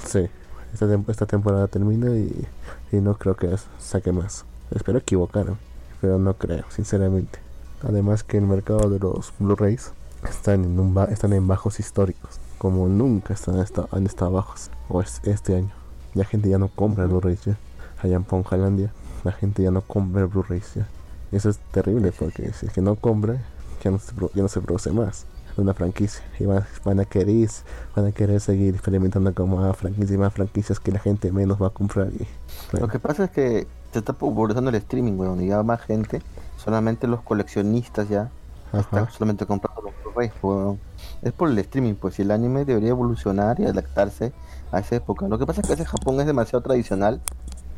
sí. 0.06 0.28
Esta, 0.72 0.86
esta 1.08 1.26
temporada 1.26 1.68
termina 1.68 2.10
y, 2.10 2.46
y 2.90 2.96
no 2.96 3.14
creo 3.16 3.36
que 3.36 3.48
saque 3.78 4.10
más. 4.10 4.44
Espero 4.74 4.98
equivocarme, 4.98 5.56
pero 6.00 6.18
no 6.18 6.34
creo, 6.34 6.64
sinceramente. 6.70 7.38
Además 7.82 8.24
que 8.24 8.38
el 8.38 8.44
mercado 8.46 8.90
de 8.90 8.98
los 8.98 9.32
Blu-rays 9.38 9.92
están 10.28 10.64
en, 10.64 10.78
un 10.80 10.94
ba- 10.94 11.04
están 11.06 11.32
en 11.32 11.46
bajos 11.46 11.80
históricos, 11.80 12.40
como 12.58 12.88
nunca 12.88 13.34
están 13.34 13.56
han 13.92 14.06
estado 14.06 14.30
bajos, 14.32 14.70
o 14.88 15.00
es 15.02 15.20
este 15.24 15.56
año. 15.56 15.70
La 16.14 16.24
gente 16.24 16.48
ya 16.48 16.58
no 16.58 16.68
compra 16.68 17.06
Blu-rays 17.06 17.44
ya. 17.44 17.56
Allá 18.02 18.16
en 18.16 18.24
Ponjalandia, 18.24 18.92
la 19.22 19.32
gente 19.32 19.62
ya 19.62 19.70
no 19.70 19.80
compra 19.82 20.24
Blu-rays 20.26 20.74
ya. 20.74 20.86
Eso 21.32 21.50
es 21.50 21.58
terrible 21.72 22.12
porque 22.12 22.52
si 22.52 22.66
es 22.66 22.72
que 22.72 22.80
no 22.80 22.94
compra, 22.96 23.42
ya 23.82 23.90
no 23.90 23.98
se, 23.98 24.12
ya 24.34 24.42
no 24.42 24.48
se 24.48 24.60
produce 24.60 24.92
más 24.92 25.26
una 25.56 25.74
franquicia. 25.74 26.24
Y 26.38 26.46
van, 26.46 26.64
van 26.84 27.00
a 27.00 27.04
querer 27.04 27.48
van 27.94 28.06
a 28.06 28.12
querer 28.12 28.40
seguir 28.40 28.74
experimentando 28.74 29.32
con 29.34 29.54
más 29.54 29.76
franquicias 29.76 30.10
y 30.12 30.18
más 30.18 30.32
franquicias 30.32 30.80
que 30.80 30.92
la 30.92 30.98
gente 30.98 31.30
menos 31.32 31.60
va 31.62 31.68
a 31.68 31.70
comprar. 31.70 32.08
Y, 32.08 32.26
bueno, 32.72 32.86
Lo 32.86 32.88
que 32.88 32.98
pasa 32.98 33.24
es 33.24 33.30
que 33.30 33.66
se 33.94 34.00
está 34.00 34.12
popularizando 34.12 34.68
el 34.70 34.76
streaming, 34.76 35.14
weón, 35.18 35.42
y 35.42 35.46
ya 35.46 35.62
más 35.62 35.80
gente, 35.80 36.20
solamente 36.56 37.06
los 37.06 37.22
coleccionistas 37.22 38.08
ya, 38.08 38.30
están 38.72 39.08
solamente 39.10 39.46
comprando 39.46 39.82
los 39.82 39.92
Blu-rays, 40.02 40.32
weón. 40.42 40.78
Es 41.22 41.32
por 41.32 41.48
el 41.48 41.58
streaming, 41.58 41.94
pues, 41.94 42.18
y 42.18 42.22
el 42.22 42.30
anime 42.30 42.64
debería 42.64 42.90
evolucionar 42.90 43.58
y 43.60 43.64
adaptarse 43.66 44.32
a 44.72 44.80
esa 44.80 44.96
época. 44.96 45.28
Lo 45.28 45.38
que 45.38 45.46
pasa 45.46 45.60
es 45.60 45.66
que 45.66 45.72
ese 45.74 45.84
Japón 45.86 46.20
es 46.20 46.26
demasiado 46.26 46.62
tradicional 46.62 47.20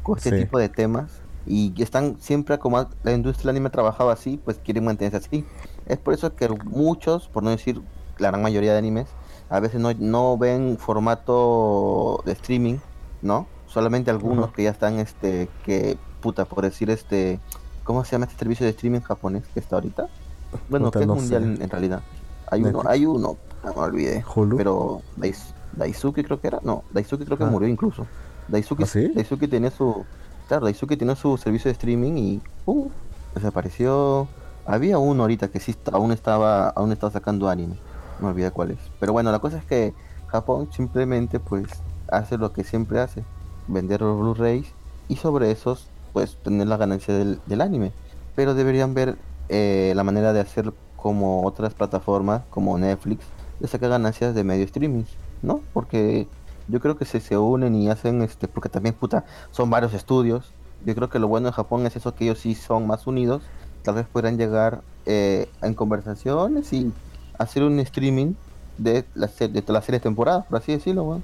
con 0.03 0.17
este 0.17 0.31
Sí. 0.31 0.37
tipo 0.45 0.59
de 0.59 0.69
temas 0.69 1.11
y 1.47 1.73
están 1.83 2.17
siempre 2.19 2.59
como 2.59 2.87
la 3.03 3.13
industria 3.13 3.49
del 3.49 3.57
anime 3.57 3.69
ha 3.69 3.73
trabajado 3.73 4.11
así, 4.11 4.41
pues 4.45 4.59
quieren 4.65 4.85
mantenerse 4.85 5.19
así. 5.19 5.45
Es 5.87 5.99
por 5.99 6.15
eso 6.15 6.35
que 6.35 6.49
muchos, 6.65 7.29
por 7.29 7.43
no 7.43 7.51
decir 7.51 7.83
la 8.19 8.29
gran 8.31 8.43
mayoría 8.43 8.73
de 8.73 8.79
animes, 8.79 9.07
a 9.51 9.61
veces 9.61 9.81
no, 9.81 9.93
no 9.99 10.39
ven 10.39 10.77
formato 10.79 12.23
de 12.25 12.33
streaming, 12.33 12.79
¿no? 13.23 13.47
Solamente 13.67 14.11
algunos 14.11 14.53
que 14.53 14.63
ya 14.65 14.71
están, 14.71 14.99
este, 14.99 15.49
que, 15.65 15.99
puta, 16.21 16.45
por 16.45 16.65
decir, 16.65 16.91
este, 16.91 17.39
¿cómo 17.85 18.05
se 18.05 18.13
llama 18.13 18.27
este 18.27 18.39
servicio 18.39 18.65
de 18.65 18.71
streaming 18.71 19.01
japonés 19.01 19.45
que 19.55 19.61
está 19.61 19.77
ahorita? 19.77 20.09
Bueno, 20.69 20.87
Puta, 20.87 20.99
que 21.01 21.03
es 21.05 21.09
no 21.09 21.15
mundial 21.17 21.45
en, 21.45 21.63
en 21.63 21.71
realidad. 21.71 22.03
Hay 22.51 22.63
uno, 22.63 22.83
hay 22.87 23.07
uno, 23.07 23.37
ah, 23.65 23.73
me 23.75 23.83
olvidé. 23.83 24.25
Hulu. 24.35 24.57
Pero 24.57 25.03
Dais- 25.17 25.53
Daisuke 25.73 26.25
creo 26.25 26.41
que 26.41 26.47
era, 26.49 26.61
no, 26.63 26.85
Daisuke 26.93 27.25
creo 27.25 27.37
que 27.37 27.45
Ah. 27.45 27.49
murió 27.51 27.69
incluso. 27.69 28.07
Daisuke, 28.49 28.85
¿Ah, 28.85 28.87
sí? 28.87 29.09
Daisuke 29.15 29.49
tenía 29.49 29.71
su, 29.71 30.05
claro, 30.49 30.65
Daisuke 30.67 30.97
tenía 30.97 31.17
su 31.17 31.37
servicio 31.37 31.69
de 31.69 31.73
streaming 31.73 32.17
y, 32.17 32.43
uh, 32.67 32.89
desapareció. 33.35 34.29
Había 34.67 34.99
uno 34.99 35.23
ahorita 35.23 35.49
que 35.49 35.61
sí 35.61 35.73
está- 35.73 35.93
aún 35.93 36.13
estaba, 36.13 36.69
aún 36.71 36.93
estaba 36.93 37.13
sacando 37.13 37.49
anime. 37.49 37.77
Me 38.21 38.29
olvidé 38.29 38.51
cuál 38.51 38.71
es. 38.73 38.79
Pero 38.99 39.13
bueno, 39.13 39.31
la 39.31 39.39
cosa 39.39 39.59
es 39.59 39.65
que 39.65 39.95
Japón 40.29 40.69
simplemente 40.73 41.39
pues 41.39 41.67
hace 42.11 42.39
lo 42.39 42.53
que 42.53 42.65
siempre 42.65 43.01
hace, 43.01 43.25
vender 43.69 44.01
los 44.01 44.19
Blu-rays 44.19 44.67
y 45.09 45.17
sobre 45.17 45.51
esos 45.51 45.89
pues 46.17 46.39
tener 46.43 46.67
la 46.67 46.79
ganancia 46.79 47.13
del, 47.13 47.61
anime. 47.61 47.93
Pero 48.35 48.55
deberían 48.55 48.95
ver 48.95 49.19
eh, 49.51 49.93
la 49.95 50.03
manera 50.03 50.33
de 50.33 50.41
hacer 50.41 50.73
como 50.97 51.45
otras 51.45 51.75
plataformas 51.75 52.41
como 52.49 52.79
Netflix, 52.79 53.27
de 53.61 53.69
sacar 53.69 53.91
ganancias 53.91 54.35
de 54.35 54.43
medio 54.43 54.65
streaming, 54.65 55.05
¿no? 55.43 55.61
Porque 55.75 56.27
yo 56.69 56.81
creo 56.81 56.97
que 56.97 57.05
se, 57.05 57.21
se 57.21 57.37
unen 57.37 57.75
y 57.75 57.91
hacen 57.91 58.23
este, 58.23 58.49
porque 58.49 58.71
también 58.71 58.95
puta, 58.95 59.27
son 59.51 59.69
varios 59.69 59.93
estudios. 59.93 60.55
Yo 60.87 60.95
creo 60.95 61.11
que 61.11 61.19
lo 61.19 61.29
bueno 61.29 61.49
de 61.49 61.53
Japón 61.53 61.85
es 61.85 61.97
eso 61.97 62.15
que 62.15 62.25
ellos 62.25 62.39
sí 62.39 62.55
son 62.55 62.87
más 62.87 63.07
unidos. 63.07 63.43
Tal 63.83 63.97
vez 63.97 64.07
podrán 64.07 64.39
llegar 64.39 64.81
eh, 65.05 65.51
en 65.61 65.75
conversaciones 65.75 66.73
y 66.73 66.95
hacer 67.37 67.63
un 67.63 67.79
streaming 67.81 68.33
de 68.79 69.05
las 69.15 69.39
de 69.39 69.63
las 69.67 69.85
series 69.85 70.03
temporadas, 70.03 70.47
por 70.47 70.61
así 70.61 70.73
decirlo. 70.73 71.21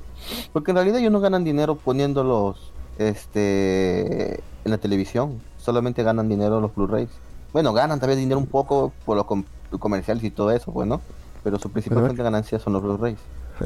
Porque 0.53 0.73
en 0.73 0.77
realidad 0.77 0.99
ellos 0.99 1.13
no 1.13 1.21
ganan 1.21 1.45
dinero 1.45 1.77
poniéndolos 1.77 2.73
este 2.99 4.43
en 4.65 4.71
la 4.71 4.79
televisión, 4.79 5.41
solamente 5.59 6.03
ganan 6.03 6.29
dinero 6.29 6.61
los 6.61 6.75
Blu-rays. 6.75 7.11
Bueno, 7.53 7.73
ganan 7.73 8.01
también 8.01 8.21
dinero 8.21 8.39
un 8.39 8.47
poco 8.47 8.93
por 9.05 9.17
los 9.17 9.27
com- 9.27 9.45
comerciales 9.79 10.25
y 10.25 10.31
todo 10.31 10.51
eso, 10.51 10.73
bueno, 10.73 11.01
pero 11.45 11.59
su 11.59 11.71
principal 11.71 11.99
fuente 12.01 12.19
de 12.19 12.23
ganancia 12.25 12.59
son 12.59 12.73
los 12.73 12.83
Blu-rays. 12.83 13.19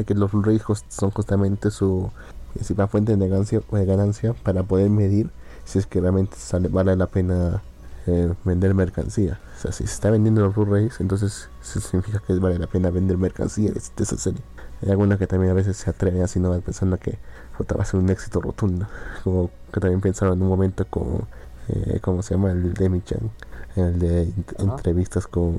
Que 0.07 0.15
los 0.15 0.33
Blu-rays 0.33 0.63
son 0.89 1.11
justamente 1.11 1.71
su 1.71 2.11
principal 2.55 2.89
fuente 2.89 3.17
de 3.17 3.29
ganancia, 3.29 3.61
de 3.71 3.85
ganancia 3.85 4.35
para 4.43 4.63
poder 4.63 4.91
medir 4.91 5.31
si 5.65 5.79
es 5.79 5.87
que 5.87 6.01
realmente 6.01 6.37
sale, 6.37 6.69
vale 6.69 6.97
la 6.97 7.07
pena 7.07 7.63
eh, 8.07 8.33
vender 8.45 8.75
mercancía. 8.75 9.39
O 9.57 9.61
sea, 9.61 9.73
si 9.73 9.87
se 9.87 9.93
está 9.93 10.11
vendiendo 10.11 10.43
los 10.43 10.55
Blu-rays, 10.55 11.01
entonces 11.01 11.49
eso 11.63 11.81
significa 11.81 12.21
que 12.27 12.35
vale 12.39 12.59
la 12.59 12.67
pena 12.67 12.91
vender 12.91 13.19
mercancía 13.19 13.71
de, 13.71 13.81
de 13.81 14.03
esa 14.03 14.17
serie. 14.17 14.41
Hay 14.83 14.91
algunos 14.91 15.19
que 15.19 15.27
también 15.27 15.51
a 15.51 15.55
veces 15.55 15.77
se 15.77 15.89
atreven 15.89 16.23
así, 16.23 16.39
no 16.39 16.53
pensando 16.61 16.99
que 16.99 17.19
puta, 17.57 17.75
va 17.77 17.83
a 17.83 17.87
ser 17.87 17.99
un 17.99 18.11
éxito 18.11 18.41
rotundo. 18.41 18.87
Como 19.25 19.51
que 19.77 19.81
también 19.81 20.01
pensaron 20.01 20.39
en 20.39 20.43
un 20.43 20.49
momento 20.49 20.87
con, 20.87 21.29
eh, 21.69 21.99
¿cómo 22.01 22.23
se 22.23 22.35
llama? 22.35 22.51
El 22.51 22.73
Demi-chan, 22.73 23.31
el 23.77 23.99
de 23.99 24.33
entrevistas 24.59 25.27
con, 25.27 25.59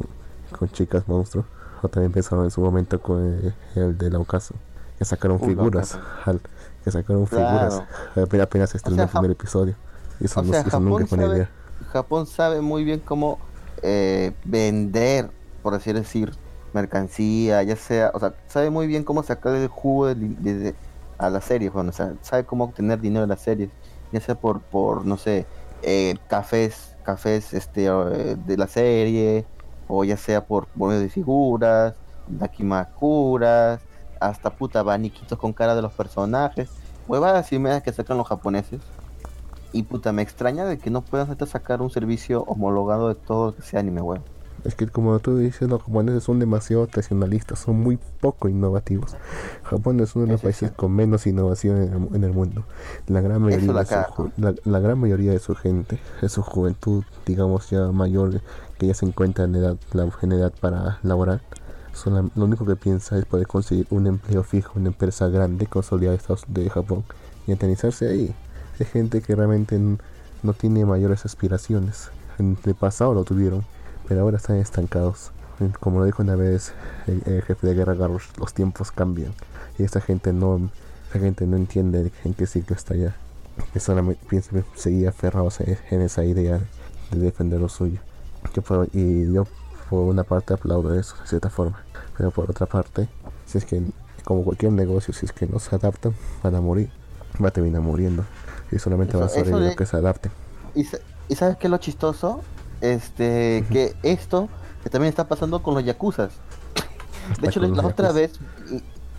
con 0.58 0.70
chicas 0.70 1.08
monstruos. 1.08 1.46
O 1.84 1.88
también 1.88 2.12
pensaron 2.12 2.46
en 2.46 2.50
su 2.50 2.62
momento 2.62 3.00
con 3.00 3.24
el, 3.24 3.54
el 3.76 3.96
del 4.00 4.16
Ocaso, 4.16 4.56
que 4.98 5.06
sacaron 5.06 5.40
Uy, 5.40 5.50
figuras, 5.50 6.00
al- 6.26 6.42
que 6.84 6.90
sacaron 6.90 7.28
Claro. 7.28 7.46
figuras. 7.46 7.84
Apenas, 8.16 8.48
apenas 8.48 8.70
se 8.72 8.78
estrenó 8.78 8.96
sea, 8.96 9.04
el 9.04 9.10
primer 9.12 9.30
episodio. 9.32 9.76
Y 10.20 10.26
eso, 10.26 10.40
O 10.40 10.44
sea, 10.46 10.64
nunca 10.80 11.04
Japón 11.04 11.08
una 11.12 11.22
sabe, 11.22 11.36
idea. 11.36 11.50
Japón 11.94 12.26
sabe 12.26 12.62
muy 12.62 12.84
bien 12.84 13.00
cómo 13.02 13.38
eh, 13.84 14.32
vender, 14.44 15.30
por 15.62 15.76
así 15.76 15.94
decir, 15.94 16.34
mercancía, 16.74 17.62
ya 17.64 17.76
sea, 17.76 18.12
o 18.16 18.20
sea, 18.20 18.34
sabe 18.48 18.72
muy 18.72 18.88
bien 18.88 19.04
cómo 19.04 19.22
sacar 19.22 19.54
el 19.56 19.68
jugo 19.68 20.08
de, 20.08 20.16
de- 20.16 20.54
de- 20.56 20.76
a 21.20 21.30
las 21.30 21.46
series, 21.46 21.72
bueno, 21.74 21.90
o 21.90 21.94
sea, 21.94 22.14
sabe 22.22 22.46
cómo 22.46 22.66
obtener 22.66 23.00
dinero 23.00 23.22
de 23.22 23.28
las 23.28 23.42
series, 23.42 23.70
ya 24.12 24.22
sea 24.22 24.36
por, 24.36 24.62
por 24.62 25.06
no 25.06 25.17
sé, 25.17 25.46
eh, 25.84 26.15
cafés, 26.28 26.96
cafés 27.04 27.54
este, 27.54 27.86
eh, 27.86 28.36
de 28.46 28.58
la 28.58 28.67
serie, 28.67 29.46
o 29.88 30.04
ya 30.04 30.17
sea 30.17 30.46
por, 30.46 30.67
medio 30.76 31.00
de 31.00 31.10
figuras, 31.10 31.93
dakimakuras, 32.28 33.80
hasta 34.20 34.50
puta 34.50 34.80
abaniquitos 34.80 35.38
con 35.38 35.54
cara 35.54 35.76
de 35.76 35.82
los 35.82 35.93
personajes, 35.93 36.70
huevadas 37.08 37.52
y 37.54 37.60
medias 37.60 37.84
que 37.84 37.93
sacan 37.93 38.17
los 38.17 38.28
japoneses. 38.28 38.82
Y 39.74 39.84
puta, 39.84 40.12
me 40.13 40.22
extraña 40.22 40.65
de 40.65 40.78
que 40.78 40.89
no 40.89 41.02
puedan 41.02 41.28
ahorita 41.28 41.46
sacar 41.46 41.82
un 41.82 41.89
servicio 41.89 42.43
homologado 42.43 43.10
de 43.10 43.15
todo 43.15 43.48
lo 43.48 43.56
que 43.56 43.62
sea 43.62 43.82
anime, 43.82 44.02
weón. 44.02 44.37
Es 44.68 44.76
que 44.76 44.86
como 44.88 45.18
tú 45.20 45.38
dices, 45.38 45.70
los 45.70 45.82
japoneses 45.82 46.24
son 46.24 46.40
demasiado 46.40 46.86
tradicionalistas, 46.88 47.60
son 47.60 47.80
muy 47.80 47.98
poco 48.20 48.50
innovativos. 48.50 49.16
Japón 49.64 50.00
es 50.02 50.14
uno 50.16 50.26
de 50.26 50.32
los 50.34 50.42
Eso 50.42 50.50
es 50.50 50.56
países 50.60 50.76
con 50.76 50.92
menos 50.92 51.26
innovación 51.26 51.78
en 51.82 51.94
el, 51.94 52.16
en 52.16 52.24
el 52.26 52.34
mundo. 52.34 52.64
La 53.08 53.22
gran 53.22 53.42
mayoría 53.42 53.72
la 53.74 53.84
de 53.84 53.86
su, 54.16 54.32
la, 54.38 54.54
la 54.66 54.80
gran 54.80 55.00
mayoría 55.00 55.32
de 55.32 55.40
su 55.40 55.56
gente, 55.56 56.00
de 56.22 56.28
su 56.30 56.42
juventud, 56.42 57.04
digamos 57.26 57.70
ya 57.70 57.88
mayor, 57.94 58.42
que 58.78 58.88
ya 58.88 58.94
se 58.94 59.06
encuentra 59.06 59.46
en 59.46 59.56
edad, 59.56 59.78
la, 59.94 60.10
en 60.22 60.32
edad 60.34 60.52
para 60.60 61.00
laborar, 61.02 61.40
sola- 61.94 62.30
lo 62.36 62.46
único 62.46 62.66
que 62.66 62.76
piensa 62.76 63.18
es 63.18 63.26
poder 63.26 63.48
conseguir 63.48 63.88
un 63.90 64.06
empleo 64.06 64.44
fijo, 64.44 64.74
una 64.76 64.90
empresa 64.90 65.30
grande, 65.30 65.66
consolidada 65.68 66.12
de, 66.12 66.18
Estados- 66.22 66.46
de 66.48 66.70
Japón, 66.70 67.04
y 67.48 67.54
eternizarse 67.54 68.10
ahí. 68.10 68.36
Hay 68.80 68.86
gente 68.86 69.22
que 69.22 69.34
realmente 69.34 69.80
no 70.44 70.54
tiene 70.54 70.86
mayores 70.86 71.26
aspiraciones. 71.26 72.10
En 72.38 72.58
el 72.66 72.76
pasado 72.76 73.14
lo 73.16 73.24
tuvieron, 73.24 73.64
pero 74.08 74.22
ahora 74.22 74.38
están 74.38 74.58
estancados. 74.58 75.32
Como 75.80 76.00
lo 76.00 76.06
dijo 76.06 76.22
una 76.22 76.36
vez 76.36 76.74
el, 77.08 77.24
el 77.26 77.41
jefe 77.41 77.67
de 77.67 77.74
guerra 77.74 77.96
Garrosh, 77.96 78.28
los 78.38 78.54
tiempos 78.54 78.91
cambian. 78.91 79.34
Y 79.78 79.84
esta 79.84 80.02
gente 80.02 80.34
no, 80.34 80.70
La 81.13 81.20
gente 81.20 81.48
no 81.48 81.58
entiende 81.58 82.12
en 82.24 82.34
qué 82.34 82.46
ciclo 82.46 82.76
está 82.76 82.96
ya. 82.96 83.15
Que 83.74 83.80
solamente 83.80 84.43
seguía 84.76 85.10
aferrados 85.10 85.60
en 85.62 86.02
esa 86.02 86.24
idea 86.24 86.60
de 87.12 87.20
defender 87.20 87.60
lo 87.60 87.70
suyo. 87.70 88.00
y 88.93 89.32
yo 89.34 89.46
por 89.89 90.04
una 90.04 90.24
parte 90.24 90.54
aplaudo 90.54 90.93
eso 90.93 91.15
de 91.22 91.28
cierta 91.28 91.50
forma. 91.50 91.84
Pero 92.17 92.32
por 92.32 92.50
otra 92.50 92.65
parte, 92.65 93.08
si 93.46 93.58
es 93.58 93.65
que 93.65 93.82
como 94.24 94.43
cualquier 94.43 94.74
negocio, 94.74 95.13
si 95.13 95.26
es 95.26 95.32
que 95.32 95.48
no 95.48 95.60
se 95.60 95.74
adaptan, 95.76 96.13
van 96.43 96.56
a 96.56 96.62
morir. 96.62 96.89
Va 97.41 97.48
a 97.50 97.52
terminar 97.52 97.82
muriendo. 97.82 98.26
Y 98.72 98.80
solamente 98.80 99.15
va 99.15 99.26
a 99.26 99.30
ser 99.30 99.48
lo 99.48 99.76
que 99.76 99.86
se 99.86 99.96
adapte. 99.96 100.30
¿Y, 100.76 100.84
sabes 101.36 101.58
qué 101.58 101.67
es 101.67 101.72
lo 101.72 101.78
chistoso? 101.78 102.41
Este, 102.82 103.66
que 103.72 103.96
esto 104.04 104.50
que 104.84 104.90
también 104.90 105.10
está 105.10 105.28
pasando 105.28 105.62
con 105.62 105.74
los 105.74 105.84
yakuzas. 105.84 106.32
De 107.42 107.48
hecho, 107.48 107.60
la, 107.60 107.86
otra 107.86 108.12
vez, 108.12 108.40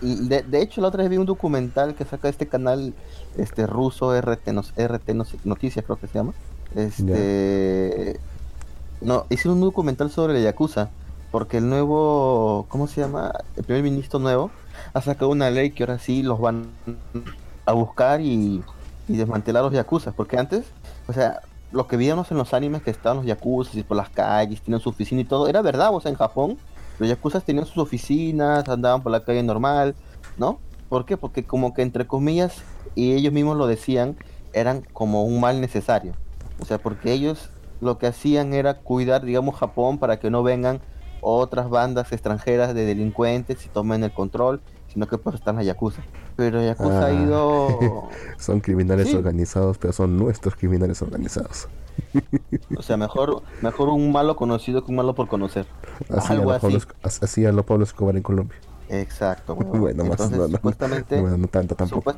de, 0.01 0.43
de, 0.43 0.63
hecho, 0.63 0.81
la 0.81 0.89
otra 0.89 1.03
vez 1.03 1.11
vi 1.11 1.19
un 1.19 1.27
documental 1.27 1.95
que 1.95 2.05
saca 2.05 2.29
este 2.29 2.47
canal 2.47 2.95
este 3.37 3.67
ruso 3.67 4.19
RT, 4.19 4.49
RT 4.77 5.11
Noticias, 5.45 5.85
creo 5.85 5.99
que 5.99 6.07
se 6.07 6.15
llama. 6.15 6.33
Este. 6.75 8.19
No, 9.01 9.27
hice 9.31 9.49
un 9.49 9.61
documental 9.61 10.11
sobre 10.11 10.35
la 10.35 10.41
Yakuza. 10.41 10.91
Porque 11.31 11.59
el 11.59 11.69
nuevo. 11.69 12.67
¿Cómo 12.69 12.87
se 12.87 13.03
llama? 13.03 13.33
El 13.57 13.65
primer 13.65 13.83
ministro 13.83 14.19
nuevo 14.19 14.51
ha 14.95 15.03
sacado 15.03 15.31
una 15.31 15.51
ley 15.51 15.71
que 15.71 15.83
ahora 15.83 15.99
sí 15.99 16.23
los 16.23 16.41
van 16.41 16.69
a 17.67 17.73
buscar 17.73 18.21
y, 18.21 18.63
y 19.09 19.17
desmantelar 19.17 19.63
los 19.63 19.73
Yakuza. 19.73 20.13
Porque 20.13 20.39
antes, 20.39 20.65
o 21.07 21.13
sea, 21.13 21.43
lo 21.73 21.87
que 21.87 21.97
veíamos 21.97 22.31
en 22.31 22.39
los 22.39 22.55
animes 22.55 22.83
que 22.83 22.91
estaban 22.91 23.19
los 23.19 23.27
Yakuza 23.27 23.79
y 23.79 23.83
por 23.83 23.97
las 23.97 24.09
calles, 24.09 24.63
tenían 24.63 24.81
su 24.81 24.89
oficina 24.89 25.21
y 25.21 25.25
todo, 25.25 25.49
era 25.49 25.63
verdad, 25.63 25.95
o 25.95 26.01
sea, 26.01 26.11
en 26.11 26.17
Japón 26.17 26.57
los 26.99 27.09
Yakuza 27.09 27.41
tenían 27.41 27.67
sus 27.67 27.79
oficinas, 27.79 28.69
andaban 28.69 29.03
por 29.03 29.13
la 29.13 29.25
calle 29.25 29.43
normal, 29.43 29.95
¿no? 30.37 30.59
¿Por 30.89 31.05
qué? 31.05 31.17
Porque 31.17 31.45
como 31.45 31.75
que 31.75 31.83
entre 31.83 32.07
comillas, 32.07 32.63
y 32.95 33.13
ellos 33.13 33.33
mismos 33.33 33.57
lo 33.57 33.67
decían, 33.67 34.17
eran 34.53 34.83
como 34.93 35.25
un 35.25 35.41
mal 35.41 35.61
necesario. 35.61 36.15
O 36.61 36.65
sea, 36.65 36.79
porque 36.79 37.13
ellos 37.13 37.51
lo 37.81 37.99
que 37.99 38.07
hacían 38.07 38.55
era 38.55 38.75
cuidar, 38.75 39.25
digamos, 39.25 39.57
Japón 39.57 39.99
para 39.99 40.19
que 40.19 40.31
no 40.31 40.43
vengan 40.43 40.81
otras 41.21 41.69
bandas 41.69 42.13
extranjeras 42.13 42.75
de 42.75 42.85
delincuentes 42.85 43.65
y 43.67 43.69
tomen 43.69 44.03
el 44.03 44.13
control, 44.13 44.61
sino 44.93 45.07
que 45.07 45.19
pues 45.19 45.37
están 45.37 45.57
la 45.57 45.63
Yakuza. 45.63 46.03
Pero 46.37 46.63
Yakuza 46.63 47.03
ha 47.03 47.07
ah. 47.07 47.13
ido... 47.13 48.09
son 48.39 48.61
criminales 48.61 49.15
organizados, 49.15 49.79
pero 49.79 49.93
son 49.93 50.17
nuestros 50.17 50.55
criminales 50.57 51.01
organizados. 51.03 51.69
o 52.77 52.83
sea, 52.83 52.97
mejor 52.97 53.43
mejor 53.61 53.89
un 53.89 54.13
malo 54.13 54.37
conocido 54.37 54.85
que 54.85 54.91
un 54.91 54.97
malo 54.97 55.15
por 55.15 55.29
conocer. 55.29 55.67
Así 56.11 56.33
Algo 56.33 56.53
a 56.53 56.59
Pablo, 56.59 56.79
así. 57.03 57.45
a 57.45 57.53
lo 57.53 57.65
Pablo 57.65 57.85
Escobar 57.85 58.17
en 58.17 58.23
Colombia. 58.23 58.57
Exacto. 58.89 59.55
Bueno, 59.79 60.05
más 60.05 60.31
no, 60.31 60.49
supuestamente, 60.49 61.21
no 61.21 61.49
tanto 61.49 61.75
tampoco. 61.75 62.15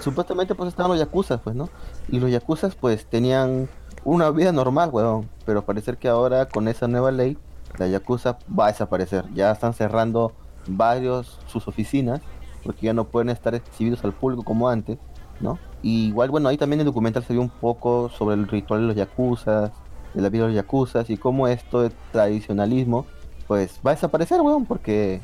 supuestamente 0.00 0.54
pues 0.54 0.68
estaban 0.68 0.90
los 0.90 1.00
Yakuza, 1.00 1.38
pues, 1.38 1.54
¿no? 1.54 1.68
Y 2.08 2.18
los 2.18 2.30
Yakuza 2.30 2.70
pues 2.80 3.06
tenían 3.06 3.68
una 4.04 4.30
vida 4.30 4.52
normal, 4.52 4.90
weón. 4.92 5.28
Pero 5.44 5.64
parece 5.64 5.96
que 5.96 6.08
ahora 6.08 6.46
con 6.46 6.68
esa 6.68 6.88
nueva 6.88 7.10
ley, 7.10 7.36
la 7.78 7.88
Yakuza 7.88 8.38
va 8.58 8.66
a 8.66 8.72
desaparecer. 8.72 9.24
Ya 9.34 9.50
están 9.50 9.74
cerrando 9.74 10.32
varios 10.66 11.38
sus 11.46 11.66
oficinas 11.68 12.20
porque 12.62 12.86
ya 12.86 12.94
no 12.94 13.04
pueden 13.04 13.28
estar 13.28 13.54
exhibidos 13.54 14.04
al 14.04 14.12
público 14.12 14.42
como 14.42 14.68
antes, 14.68 14.98
¿no? 15.40 15.58
Y 15.82 16.08
igual, 16.08 16.30
bueno, 16.30 16.48
ahí 16.48 16.56
también 16.56 16.80
el 16.80 16.86
documental 16.86 17.24
se 17.24 17.32
vio 17.32 17.42
un 17.42 17.50
poco 17.50 18.08
sobre 18.08 18.36
el 18.36 18.46
ritual 18.46 18.80
de 18.80 18.86
los 18.86 18.96
Yakuza, 18.96 19.72
de 20.14 20.22
la 20.22 20.28
vida 20.28 20.42
de 20.42 20.48
los 20.48 20.56
Yakuza 20.56 21.04
y 21.08 21.16
cómo 21.16 21.48
esto 21.48 21.82
de 21.82 21.90
tradicionalismo, 22.12 23.06
pues 23.48 23.80
va 23.84 23.90
a 23.90 23.94
desaparecer, 23.94 24.40
weón, 24.40 24.66
porque 24.66 25.20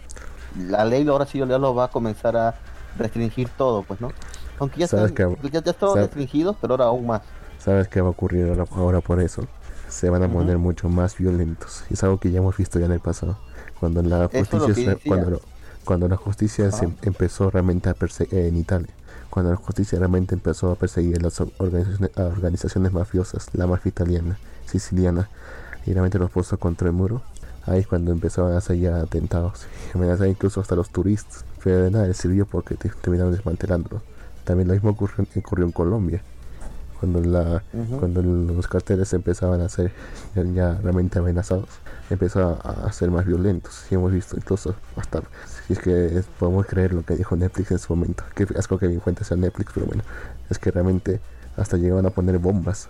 la 0.56 0.84
ley 0.84 1.06
ahora 1.06 1.26
sí 1.26 1.38
ya 1.38 1.58
lo 1.58 1.74
va 1.74 1.84
a 1.84 1.88
comenzar 1.88 2.36
a 2.36 2.54
restringir 2.96 3.48
todo, 3.50 3.82
pues, 3.82 4.00
¿no? 4.00 4.10
Aunque 4.58 4.80
ya, 4.80 4.86
están, 4.86 5.14
ya, 5.14 5.62
ya 5.62 5.94
restringidos, 5.94 6.56
pero 6.60 6.74
ahora 6.74 6.86
aún 6.86 7.06
más. 7.06 7.22
¿Sabes 7.58 7.86
qué 7.88 8.00
va 8.00 8.08
a 8.08 8.10
ocurrir 8.10 8.58
ahora, 8.76 9.00
por 9.00 9.20
eso? 9.20 9.46
Se 9.88 10.10
van 10.10 10.22
a 10.22 10.28
poner 10.28 10.58
mucho 10.58 10.88
más 10.88 11.16
violentos. 11.16 11.84
Es 11.90 12.02
algo 12.02 12.18
que 12.18 12.30
ya 12.30 12.38
hemos 12.38 12.56
visto 12.56 12.78
ya 12.78 12.86
en 12.86 12.92
el 12.92 13.00
pasado. 13.00 13.38
Cuando 13.80 14.02
la 14.02 14.28
justicia, 14.28 14.98
cuando, 15.06 15.40
cuando 15.84 16.08
la 16.08 16.16
justicia 16.16 16.70
se 16.72 16.88
empezó 17.02 17.50
realmente 17.50 17.88
a 17.88 17.94
perseguir 17.94 18.40
en 18.40 18.56
Italia, 18.56 18.88
cuando 19.30 19.50
la 19.50 19.56
justicia 19.56 19.98
realmente 19.98 20.34
empezó 20.34 20.70
a 20.70 20.74
perseguir 20.74 21.22
las 21.22 21.40
organizaciones, 21.40 22.10
organizaciones 22.16 22.92
mafiosas, 22.92 23.48
la 23.52 23.66
mafia 23.66 23.90
italiana, 23.90 24.38
siciliana, 24.66 25.28
y 25.86 25.92
realmente 25.92 26.18
los 26.18 26.30
puso 26.30 26.58
contra 26.58 26.88
el 26.88 26.94
muro, 26.94 27.22
ahí 27.66 27.80
es 27.80 27.86
cuando 27.86 28.12
empezaron 28.12 28.52
a 28.52 28.58
hacer 28.58 28.78
ya 28.78 29.00
atentados, 29.00 29.66
amenazar 29.94 30.26
incluso 30.26 30.60
hasta 30.60 30.74
los 30.74 30.90
turistas, 30.90 31.44
pero 31.62 31.84
de 31.84 31.90
nada 31.90 32.06
les 32.06 32.16
sirvió 32.16 32.46
porque 32.46 32.74
terminaron 32.74 33.32
desmantelándolo. 33.32 34.02
También 34.44 34.68
lo 34.68 34.74
mismo 34.74 34.90
ocurrió, 34.90 35.26
ocurrió 35.36 35.66
en 35.66 35.72
Colombia 35.72 36.22
cuando 36.98 37.20
la 37.20 37.62
cuando 37.98 38.22
los 38.22 38.66
carteles 38.66 39.12
empezaban 39.12 39.60
a 39.60 39.68
ser 39.68 39.92
ya, 40.34 40.74
realmente 40.82 41.18
amenazados 41.18 41.68
empezó 42.10 42.58
a, 42.62 42.90
ser 42.92 43.10
más 43.10 43.26
violentos. 43.26 43.84
Y 43.90 43.94
hemos 43.94 44.12
visto 44.12 44.36
incluso 44.36 44.74
hasta 44.96 45.22
si 45.66 45.74
es 45.74 45.78
que 45.78 46.22
podemos 46.38 46.66
creer 46.66 46.94
lo 46.94 47.02
que 47.02 47.16
dijo 47.16 47.36
Netflix 47.36 47.70
en 47.72 47.78
su 47.78 47.94
momento. 47.94 48.24
Que 48.34 48.46
asco 48.58 48.78
que 48.78 48.88
mi 48.88 48.98
fuente 48.98 49.24
sea 49.24 49.36
Netflix 49.36 49.72
pero 49.74 49.86
bueno 49.86 50.02
es 50.50 50.58
que 50.58 50.70
realmente 50.70 51.20
hasta 51.56 51.76
llegaban 51.76 52.06
a 52.06 52.10
poner 52.10 52.38
bombas 52.38 52.88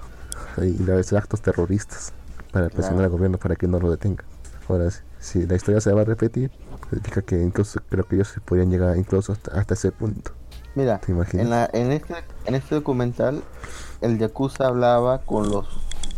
y 0.59 0.91
a 0.91 0.95
veces 0.95 1.15
actos 1.15 1.41
terroristas 1.41 2.13
para 2.53 2.69
presionar 2.69 3.05
al 3.05 3.11
gobierno 3.11 3.39
para 3.39 3.57
que 3.57 3.67
no 3.67 3.81
lo 3.81 3.91
detenga. 3.91 4.25
Ahora 4.69 4.91
si 5.19 5.47
la 5.47 5.57
historia 5.57 5.81
se 5.81 5.93
va 5.93 6.03
a 6.03 6.05
repetir 6.05 6.51
significa 6.91 7.23
que 7.23 7.43
incluso 7.43 7.81
creo 7.89 8.05
que 8.05 8.17
ellos 8.17 8.35
podrían 8.45 8.71
llegar 8.71 8.97
incluso 8.97 9.37
hasta, 9.53 9.75
ese 9.75 9.93
punto. 9.93 10.33
Mira, 10.75 11.01
en, 11.33 11.51
la, 11.51 11.69
en, 11.73 11.93
este, 11.93 12.15
en 12.45 12.55
este 12.55 12.75
documental 12.75 13.43
el 14.01 14.19
Yakuza 14.19 14.67
hablaba 14.67 15.19
con 15.19 15.51
los 15.51 15.67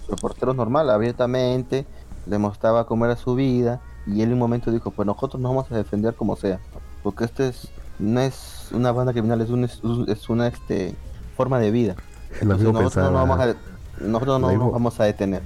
reporteros 0.08 0.56
normal, 0.56 0.90
abiertamente, 0.90 1.86
demostraba 2.26 2.86
cómo 2.86 3.04
era 3.04 3.16
su 3.16 3.34
vida 3.34 3.80
y 4.06 4.22
él 4.22 4.28
en 4.28 4.34
un 4.34 4.38
momento 4.38 4.70
dijo, 4.70 4.90
pues 4.90 5.06
nosotros 5.06 5.40
nos 5.40 5.50
vamos 5.50 5.70
a 5.70 5.76
defender 5.76 6.14
como 6.14 6.36
sea, 6.36 6.58
porque 7.02 7.24
este 7.24 7.48
es, 7.48 7.68
no 7.98 8.20
es 8.20 8.68
una 8.72 8.92
banda 8.92 9.12
criminal, 9.12 9.40
es, 9.40 9.50
un, 9.50 9.64
es 10.08 10.28
una 10.28 10.48
este, 10.48 10.94
forma 11.36 11.58
de 11.58 11.70
vida. 11.70 11.96
nosotros, 12.42 12.96
no 12.96 13.12
vamos 13.12 13.40
a, 13.40 13.54
nosotros 14.00 14.40
no 14.40 14.52
nos 14.52 14.72
vamos 14.72 15.00
a 15.00 15.04
detener. 15.04 15.42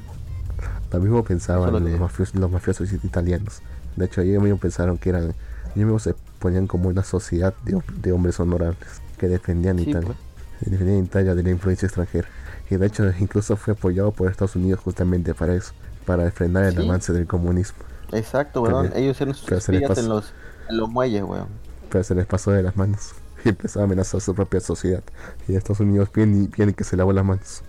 Lo 0.92 1.00
mismo 1.00 1.24
pensaban 1.24 1.72
los, 1.72 1.82
mafiosos, 2.00 2.34
los 2.36 2.50
mafiosos 2.50 2.92
italianos. 2.92 3.62
De 3.96 4.06
hecho, 4.06 4.20
ellos 4.20 4.40
mismos 4.42 4.60
pensaron 4.60 4.96
que 4.96 5.08
eran, 5.08 5.22
ellos 5.22 5.34
mismos 5.74 6.02
se 6.02 6.14
ponían 6.38 6.68
como 6.68 6.88
una 6.88 7.02
sociedad 7.02 7.52
de, 7.64 7.82
de 8.00 8.12
hombres 8.12 8.38
honorables 8.38 8.78
que 9.18 9.26
defendían 9.26 9.78
Italia. 9.80 10.06
Pues 10.06 10.18
en 10.66 11.04
Italia 11.04 11.34
de 11.34 11.42
la 11.42 11.50
influencia 11.50 11.86
extranjera. 11.86 12.28
Y 12.70 12.76
de 12.76 12.86
hecho 12.86 13.04
incluso 13.18 13.56
fue 13.56 13.74
apoyado 13.74 14.10
por 14.12 14.30
Estados 14.30 14.56
Unidos 14.56 14.80
justamente 14.80 15.34
para 15.34 15.54
eso, 15.54 15.72
para 16.06 16.30
frenar 16.30 16.64
el 16.64 16.80
avance 16.80 17.12
del 17.12 17.26
comunismo. 17.26 17.78
Exacto, 18.12 18.62
weón. 18.62 18.92
Ellos 18.94 19.20
eran 19.20 19.34
sus 19.34 19.50
espías 19.50 19.98
en 19.98 20.08
los, 20.08 20.32
en 20.68 20.78
los 20.78 20.88
muelles, 20.88 21.22
weón. 21.22 21.48
Pero 21.90 22.04
se 22.04 22.14
les 22.14 22.26
pasó 22.26 22.50
de 22.50 22.62
las 22.62 22.76
manos 22.76 23.12
y 23.44 23.50
empezó 23.50 23.80
a 23.80 23.84
amenazar 23.84 24.20
su 24.20 24.34
propia 24.34 24.60
sociedad. 24.60 25.02
Y 25.48 25.54
Estados 25.54 25.80
Unidos 25.80 26.10
viene 26.12 26.48
y 26.56 26.72
que 26.72 26.84
se 26.84 26.96
lavó 26.96 27.12
las 27.12 27.24
manos. 27.24 27.62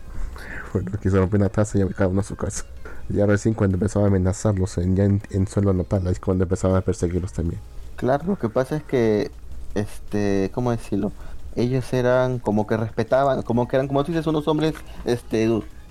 Bueno, 0.74 0.92
aquí 0.94 1.10
se 1.10 1.18
rompió 1.18 1.38
una 1.38 1.50
taza 1.50 1.80
y 1.80 1.88
cada 1.90 2.10
uno 2.10 2.22
a 2.22 2.24
su 2.24 2.36
casa. 2.36 2.66
Ya 3.08 3.26
recién 3.26 3.54
cuando 3.54 3.76
empezaba 3.76 4.06
a 4.06 4.08
amenazarlos 4.10 4.78
en, 4.78 4.96
ya 4.96 5.04
en, 5.04 5.22
en 5.30 5.48
suelo 5.48 5.74
natal, 5.74 6.08
es 6.08 6.20
cuando 6.20 6.44
empezaban 6.44 6.76
a 6.76 6.82
perseguirlos 6.82 7.34
también. 7.34 7.62
Claro, 7.96 8.26
lo 8.26 8.38
que 8.38 8.50
pasa 8.50 8.78
es 8.78 8.84
que, 8.84 9.32
este, 9.74 10.52
¿cómo 10.54 10.72
decirlo? 10.72 11.12
Ellos 11.56 11.92
eran 11.94 12.40
como 12.40 12.68
que 12.68 12.78
respetaban, 12.78 13.42
como 13.42 13.68
que 13.68 13.78
eran, 13.78 13.88
como 13.88 14.04
tú 14.04 14.12
dices, 14.12 14.28
unos 14.28 14.48
hombres, 14.48 14.74
este, 15.06 15.50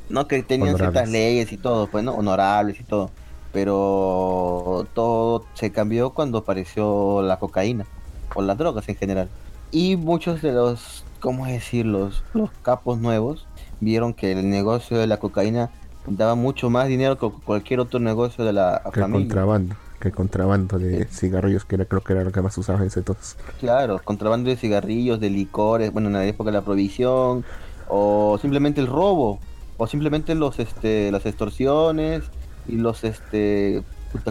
no 0.08 0.28
que 0.28 0.42
tenían 0.42 0.76
ciertas 0.76 1.08
leyes 1.08 1.52
y 1.52 1.56
todo, 1.56 1.86
pues, 1.86 2.04
¿no? 2.04 2.12
Honorables 2.12 2.80
y 2.80 2.84
todo. 2.84 3.10
Pero 3.52 4.86
todo 4.94 5.44
se 5.54 5.70
cambió 5.70 6.10
cuando 6.10 6.38
apareció 6.38 7.22
la 7.22 7.38
cocaína, 7.38 7.86
o 8.34 8.42
las 8.42 8.58
drogas 8.58 8.88
en 8.88 8.96
general. 8.96 9.28
Y 9.70 9.96
muchos 9.96 10.42
de 10.42 10.52
los, 10.52 11.04
¿cómo 11.20 11.46
decir? 11.46 11.86
Los, 11.86 12.22
los 12.34 12.50
capos 12.62 12.98
nuevos 12.98 13.46
vieron 13.80 14.12
que 14.12 14.32
el 14.32 14.48
negocio 14.50 14.98
de 14.98 15.06
la 15.06 15.18
cocaína 15.18 15.70
daba 16.06 16.34
mucho 16.34 16.68
más 16.68 16.88
dinero 16.88 17.18
que 17.18 17.30
cualquier 17.44 17.80
otro 17.80 17.98
negocio 18.00 18.44
de 18.44 18.52
la 18.52 18.82
familia. 18.92 19.20
contrabando 19.20 19.76
que 20.04 20.12
contrabando 20.12 20.78
de 20.78 21.06
cigarrillos, 21.06 21.64
que 21.64 21.76
era, 21.76 21.86
creo 21.86 22.02
que 22.02 22.12
era 22.12 22.24
lo 22.24 22.30
que 22.30 22.40
más 22.40 22.56
usaban 22.58 22.82
en 22.82 22.88
ese 22.88 23.00
entonces. 23.00 23.36
Claro, 23.58 24.00
contrabando 24.04 24.50
de 24.50 24.56
cigarrillos, 24.56 25.18
de 25.18 25.30
licores, 25.30 25.92
bueno, 25.92 26.08
en 26.08 26.14
la 26.14 26.24
época 26.26 26.50
de 26.50 26.58
la 26.58 26.62
provisión, 26.62 27.44
o 27.88 28.38
simplemente 28.40 28.80
el 28.80 28.86
robo, 28.86 29.40
o 29.76 29.86
simplemente 29.86 30.34
los 30.34 30.58
este 30.58 31.10
las 31.10 31.26
extorsiones 31.26 32.22
y 32.68 32.76
los 32.76 33.02
este 33.04 33.82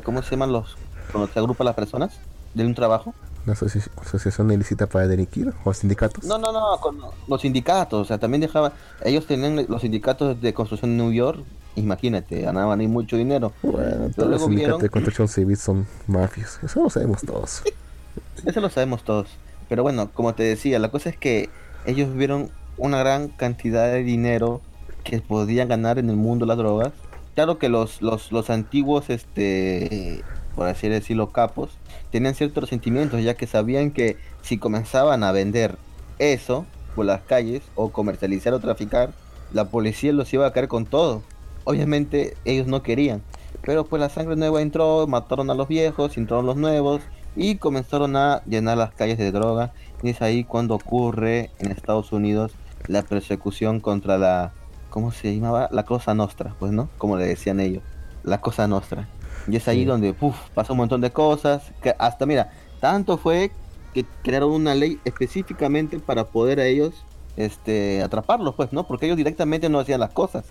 ¿cómo 0.03 0.21
se 0.21 0.31
llaman 0.31 0.51
los 0.51 0.77
cuando 1.11 1.31
se 1.31 1.39
agrupan 1.39 1.65
las 1.65 1.75
personas 1.75 2.17
de 2.53 2.65
un 2.65 2.75
trabajo? 2.75 3.13
¿La 3.45 3.53
asociación 3.53 4.51
ilícita 4.51 4.87
para 4.87 5.05
delinquir 5.05 5.53
o 5.65 5.73
sindicatos? 5.73 6.23
No, 6.23 6.37
no, 6.37 6.53
no, 6.53 6.79
con 6.79 6.97
los 7.27 7.41
sindicatos, 7.41 8.01
o 8.01 8.05
sea, 8.05 8.17
también 8.17 8.39
dejaban, 8.39 8.71
ellos 9.03 9.25
tenían 9.25 9.65
los 9.67 9.81
sindicatos 9.81 10.39
de 10.39 10.53
construcción 10.53 10.91
en 10.91 10.97
New 10.97 11.11
York, 11.11 11.43
imagínate, 11.75 12.41
ganaban 12.41 12.79
ahí 12.79 12.87
mucho 12.87 13.17
dinero. 13.17 13.53
Bueno, 13.61 14.09
todos 14.15 14.29
los 14.29 14.41
sindicatos 14.41 14.81
de 14.81 14.89
construcción 14.89 15.27
civil 15.27 15.57
son 15.57 15.87
mafias, 16.07 16.59
eso 16.63 16.83
lo 16.83 16.89
sabemos 16.89 17.21
todos. 17.21 17.63
eso 18.45 18.61
lo 18.61 18.69
sabemos 18.69 19.03
todos. 19.03 19.27
Pero 19.69 19.83
bueno, 19.83 20.09
como 20.13 20.33
te 20.35 20.43
decía, 20.43 20.79
la 20.79 20.89
cosa 20.89 21.09
es 21.09 21.17
que 21.17 21.49
ellos 21.85 22.13
vieron 22.13 22.49
una 22.77 22.99
gran 22.99 23.29
cantidad 23.29 23.91
de 23.91 24.03
dinero 24.03 24.61
que 25.03 25.19
podían 25.19 25.67
ganar 25.67 25.99
en 25.99 26.09
el 26.09 26.15
mundo 26.15 26.45
de 26.45 26.49
las 26.49 26.57
drogas. 26.57 26.93
Claro 27.35 27.57
que 27.57 27.69
los, 27.69 28.01
los, 28.01 28.31
los 28.31 28.49
antiguos, 28.49 29.09
este, 29.09 30.23
por 30.55 30.67
así 30.67 30.87
decirlo, 30.87 31.31
capos, 31.31 31.71
tenían 32.11 32.35
ciertos 32.35 32.69
sentimientos, 32.69 33.23
ya 33.23 33.33
que 33.33 33.47
sabían 33.47 33.91
que 33.91 34.17
si 34.43 34.57
comenzaban 34.57 35.23
a 35.23 35.31
vender 35.31 35.77
eso 36.19 36.65
por 36.95 37.05
las 37.05 37.21
calles, 37.23 37.63
o 37.75 37.89
comercializar 37.89 38.53
o 38.53 38.59
traficar, 38.59 39.11
la 39.51 39.65
policía 39.65 40.13
los 40.13 40.31
iba 40.33 40.45
a 40.45 40.53
caer 40.53 40.67
con 40.67 40.85
todo. 40.85 41.23
Obviamente 41.65 42.35
ellos 42.45 42.67
no 42.67 42.83
querían. 42.83 43.21
Pero 43.61 43.85
pues 43.85 43.99
la 44.01 44.09
sangre 44.09 44.35
nueva 44.35 44.61
entró, 44.61 45.07
mataron 45.07 45.49
a 45.49 45.53
los 45.53 45.67
viejos, 45.67 46.17
entraron 46.17 46.45
los 46.45 46.57
nuevos 46.57 47.01
y 47.35 47.55
comenzaron 47.55 48.15
a 48.15 48.43
llenar 48.45 48.77
las 48.77 48.93
calles 48.93 49.17
de 49.17 49.31
droga. 49.31 49.73
Y 50.01 50.09
es 50.09 50.21
ahí 50.21 50.43
cuando 50.43 50.75
ocurre 50.75 51.49
en 51.59 51.71
Estados 51.71 52.11
Unidos 52.11 52.51
la 52.87 53.03
persecución 53.03 53.79
contra 53.79 54.17
la, 54.17 54.51
¿cómo 54.89 55.11
se 55.11 55.33
llamaba? 55.33 55.69
La 55.71 55.83
Cosa 55.85 56.13
Nostra, 56.13 56.55
pues, 56.59 56.73
¿no? 56.73 56.89
Como 56.97 57.17
le 57.17 57.25
decían 57.25 57.59
ellos, 57.61 57.83
la 58.23 58.41
Cosa 58.41 58.67
Nostra. 58.67 59.07
Y 59.47 59.55
es 59.55 59.67
ahí 59.69 59.79
Sí. 59.79 59.85
donde, 59.85 60.13
puf, 60.13 60.35
pasa 60.53 60.73
un 60.73 60.77
montón 60.77 60.99
de 61.01 61.11
cosas, 61.11 61.71
que 61.81 61.95
hasta, 61.97 62.25
mira, 62.25 62.51
tanto 62.81 63.17
fue 63.17 63.51
que 63.93 64.05
crearon 64.23 64.51
una 64.51 64.75
ley 64.75 64.99
específicamente 65.05 65.99
para 65.99 66.25
poder 66.25 66.59
a 66.59 66.65
ellos, 66.65 67.05
este, 67.37 68.01
atraparlos, 68.03 68.55
pues, 68.55 68.73
¿no? 68.73 68.85
Porque 68.85 69.05
ellos 69.05 69.17
directamente 69.17 69.69
no 69.69 69.79
hacían 69.79 69.99
las 70.01 70.11
cosas. 70.11 70.45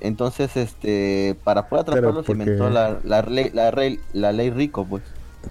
Entonces, 0.00 0.56
este, 0.56 1.36
para 1.44 1.68
poder 1.68 1.84
Claro, 1.86 1.98
atraparlos 2.10 2.26
se 2.26 2.32
inventó 2.32 2.64
porque- 2.64 2.74
la, 2.74 2.98
la, 3.04 3.22
ley, 3.22 3.50
la, 3.52 3.70
ley, 3.70 4.00
la 4.12 4.32
ley 4.32 4.50
rico, 4.50 4.86
pues. 4.86 5.02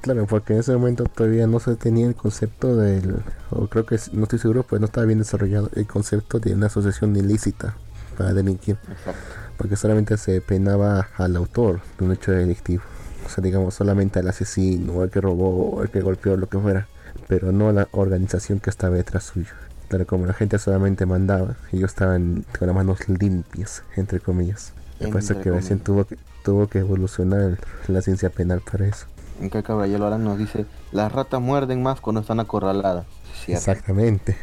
Claro, 0.01 0.25
porque 0.27 0.53
en 0.53 0.59
ese 0.59 0.73
momento 0.73 1.05
todavía 1.05 1.47
no 1.47 1.59
se 1.59 1.75
tenía 1.75 2.05
el 2.07 2.15
concepto 2.15 2.75
del, 2.75 3.15
o 3.49 3.67
creo 3.67 3.85
que 3.85 3.97
no 4.13 4.23
estoy 4.23 4.37
seguro, 4.39 4.63
pues 4.63 4.79
no 4.79 4.85
estaba 4.85 5.05
bien 5.07 5.17
desarrollado 5.19 5.69
el 5.75 5.87
concepto 5.87 6.39
de 6.39 6.53
una 6.53 6.67
asociación 6.67 7.15
ilícita 7.15 7.75
para 8.17 8.33
delinquir, 8.33 8.77
Exacto. 8.91 9.19
porque 9.57 9.75
solamente 9.75 10.15
se 10.17 10.41
penaba 10.41 11.07
al 11.17 11.35
autor 11.35 11.79
de 11.97 12.05
un 12.05 12.11
hecho 12.11 12.31
delictivo, 12.31 12.83
o 13.25 13.29
sea, 13.29 13.43
digamos 13.43 13.73
solamente 13.73 14.19
al 14.19 14.27
asesino, 14.27 14.93
o 14.93 15.01
al 15.01 15.09
que 15.09 15.21
robó, 15.21 15.71
o 15.77 15.81
al 15.81 15.89
que 15.89 16.01
golpeó, 16.01 16.37
lo 16.37 16.47
que 16.47 16.59
fuera, 16.59 16.87
pero 17.27 17.51
no 17.51 17.69
a 17.69 17.73
la 17.73 17.87
organización 17.91 18.59
que 18.59 18.69
estaba 18.69 18.95
detrás 18.95 19.23
suyo. 19.23 19.53
Claro, 19.89 20.05
como 20.05 20.27
la 20.27 20.33
gente 20.33 20.59
solamente 20.59 21.07
mandaba, 21.07 21.55
ellos 21.71 21.89
estaban 21.91 22.45
con 22.57 22.67
las 22.67 22.75
manos 22.75 23.09
limpias, 23.09 23.83
entre 23.95 24.19
comillas. 24.19 24.71
Me 24.99 25.07
parece 25.07 25.33
Entre 25.33 25.45
que 25.45 25.51
recién 25.51 25.79
tuvo 25.79 26.05
que, 26.05 26.15
tuvo 26.43 26.67
que 26.67 26.79
evolucionar 26.79 27.57
la 27.87 28.01
ciencia 28.03 28.29
penal 28.29 28.61
para 28.61 28.85
eso. 28.85 29.07
En 29.41 29.49
que 29.49 29.63
Caballero 29.63 30.03
ahora 30.03 30.19
nos 30.19 30.37
dice, 30.37 30.67
las 30.91 31.11
ratas 31.11 31.41
muerden 31.41 31.81
más 31.81 32.01
cuando 32.01 32.21
están 32.21 32.39
acorraladas. 32.39 33.05
Exactamente. 33.47 34.37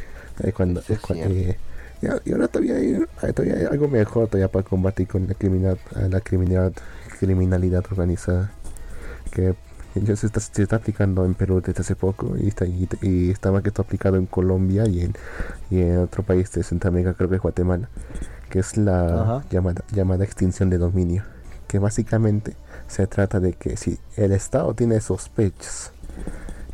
Cuando, 0.55 0.81
Eso 0.81 0.95
es 0.95 1.11
eh, 1.11 1.59
y, 2.03 2.33
ahora 2.33 2.49
todavía 2.49 2.75
hay, 2.75 3.33
todavía 3.33 3.57
hay 3.57 3.65
algo 3.65 3.89
mejor 3.89 4.27
todavía 4.27 4.49
para 4.49 4.65
combatir 4.65 5.07
con 5.09 5.27
la 5.27 5.35
criminal, 5.35 5.79
a 5.95 6.09
la 6.09 6.21
criminalidad, 6.21 6.73
criminalidad 7.21 7.85
organizada. 7.91 8.51
Que 9.31 9.55
ya 10.05 10.17
se 10.17 10.27
está, 10.27 10.41
se 10.41 10.63
está 10.63 10.77
aplicando 10.77 11.25
en 11.25 11.35
Perú 11.35 11.63
desde 11.65 11.81
hace 11.81 11.97
poco 11.97 12.35
y 12.39 12.49
está, 12.49 12.67
y, 12.67 12.89
y 13.03 13.31
está 13.31 13.53
más 13.53 13.63
que 13.63 13.71
todo 13.71 13.83
aplicado 13.83 14.17
en 14.17 14.27
Colombia 14.27 14.87
y 14.87 15.01
en, 15.03 15.15
y 15.71 15.81
en 15.81 15.99
otro 15.99 16.23
país 16.23 16.51
de 16.53 16.63
Centroamérica, 16.63 17.15
creo 17.15 17.29
que 17.29 17.37
es 17.37 17.43
Guatemala, 17.43 17.89
que 18.51 18.59
es 18.59 18.77
la 18.77 19.23
Ajá. 19.23 19.45
llamada, 19.51 19.85
llamada 19.93 20.25
extinción 20.25 20.71
de 20.71 20.79
dominio. 20.79 21.25
Que 21.67 21.81
básicamente 21.81 22.55
se 22.87 23.07
trata 23.09 23.41
de 23.41 23.55
que 23.55 23.77
si 23.77 23.99
el 24.17 24.31
Estado 24.33 24.73
tiene 24.75 25.01
sospechas 25.01 25.93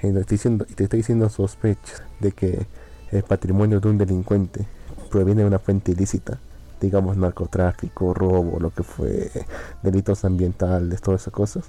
y 0.03 0.13
te 0.13 0.21
estoy 0.21 0.37
diciendo, 0.37 0.67
y 0.69 0.75
te 0.75 0.85
estoy 0.85 0.99
diciendo 0.99 1.29
sospechas 1.31 2.03
de 2.21 2.33
que 2.33 2.67
el 3.11 3.23
patrimonio 3.23 3.81
de 3.81 3.89
un 3.89 3.99
delincuente 3.99 4.67
proviene 5.11 5.43
de 5.43 5.49
una 5.49 5.59
fuente 5.59 5.93
ilícita, 5.93 6.39
digamos 6.81 7.17
narcotráfico, 7.17 8.13
robo, 8.13 8.59
lo 8.61 8.71
que 8.71 8.83
fue, 8.83 9.31
delitos 9.83 10.25
ambientales, 10.25 11.01
todas 11.01 11.23
esas 11.23 11.33
cosas. 11.33 11.65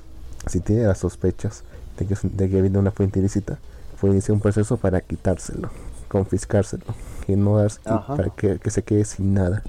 Si 0.48 0.60
tiene 0.60 0.84
las 0.84 1.00
sospechas 1.00 1.64
de 1.98 2.06
que, 2.06 2.16
de 2.22 2.50
que 2.50 2.62
viene 2.62 2.78
una 2.80 2.92
fuente 2.92 3.20
ilícita, 3.20 3.60
puede 4.00 4.14
iniciar 4.14 4.34
un 4.34 4.42
proceso 4.42 4.78
para 4.78 5.02
quitárselo, 5.02 5.70
confiscárselo, 6.08 6.84
y 7.28 7.36
no 7.36 7.60
Ajá. 7.60 8.16
para 8.16 8.30
que, 8.30 8.60
que 8.60 8.70
se 8.70 8.84
quede 8.84 9.06
sin 9.06 9.34
nada. 9.34 9.64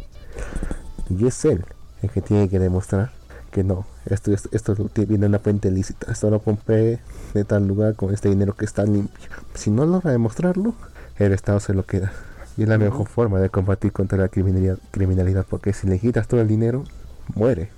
Y 1.09 1.27
es 1.27 1.45
él 1.45 1.65
el 2.03 2.11
que 2.11 2.21
tiene 2.21 2.49
que 2.49 2.59
demostrar 2.59 3.13
que 3.51 3.63
no, 3.63 3.87
esto, 4.07 4.33
esto, 4.33 4.49
esto 4.51 4.75
viene 4.97 5.19
de 5.19 5.27
una 5.27 5.39
fuente 5.39 5.69
ilícita, 5.69 6.11
esto 6.11 6.29
lo 6.29 6.41
compré 6.41 6.99
de 7.35 7.45
tal 7.45 7.69
lugar 7.69 7.95
con 7.95 8.13
este 8.13 8.29
dinero 8.29 8.55
que 8.55 8.65
está 8.65 8.85
limpio. 8.85 9.31
Si 9.55 9.71
no 9.71 9.87
logra 9.87 10.11
demostrarlo, 10.11 10.75
el 11.19 11.33
Estado 11.33 11.61
se 11.61 11.73
lo 11.73 11.87
queda. 11.87 12.13
Y 12.57 12.65
es 12.65 12.69
la 12.69 12.79
mejor 12.79 13.07
forma 13.07 13.39
de 13.41 13.51
combatir 13.51 13.93
contra 13.93 14.19
la 14.19 14.29
criminalidad, 14.29 14.79
criminalidad 14.91 15.47
porque 15.49 15.73
si 15.73 15.87
le 15.87 15.99
quitas 15.99 16.27
todo 16.27 16.41
el 16.41 16.49
dinero, 16.49 16.85
muere. 17.35 17.71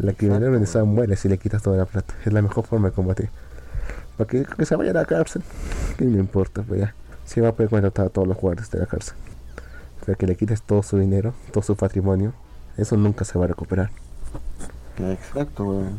La 0.00 0.14
criminalidad 0.14 0.48
organizada 0.48 0.84
muere 0.84 1.14
si 1.16 1.28
le 1.28 1.36
quitas 1.36 1.62
toda 1.62 1.76
la 1.76 1.84
plata. 1.84 2.14
Es 2.24 2.32
la 2.32 2.40
mejor 2.40 2.66
forma 2.66 2.88
de 2.88 2.94
combatir. 2.94 3.28
Porque 4.16 4.44
que 4.44 4.64
se 4.64 4.74
vaya 4.76 4.92
a 4.92 4.94
la 4.94 5.04
cárcel, 5.04 5.42
¿qué 5.98 6.04
le 6.06 6.18
importa? 6.18 6.62
Pues 6.62 6.80
ya, 6.80 6.94
si 7.24 7.40
va 7.40 7.48
a 7.48 7.52
poder 7.52 7.70
contratar 7.70 8.06
a 8.06 8.08
todos 8.08 8.26
los 8.26 8.36
guardias 8.36 8.70
de 8.70 8.78
la 8.78 8.86
cárcel. 8.86 9.14
Pero 10.04 10.16
que 10.16 10.26
le 10.26 10.36
quites 10.36 10.62
todo 10.62 10.82
su 10.82 10.98
dinero, 10.98 11.34
todo 11.52 11.62
su 11.62 11.76
patrimonio, 11.76 12.32
eso 12.78 12.96
nunca 12.96 13.24
se 13.24 13.38
va 13.38 13.44
a 13.44 13.48
recuperar. 13.48 13.90
Exacto, 14.98 15.64
weón. 15.64 15.98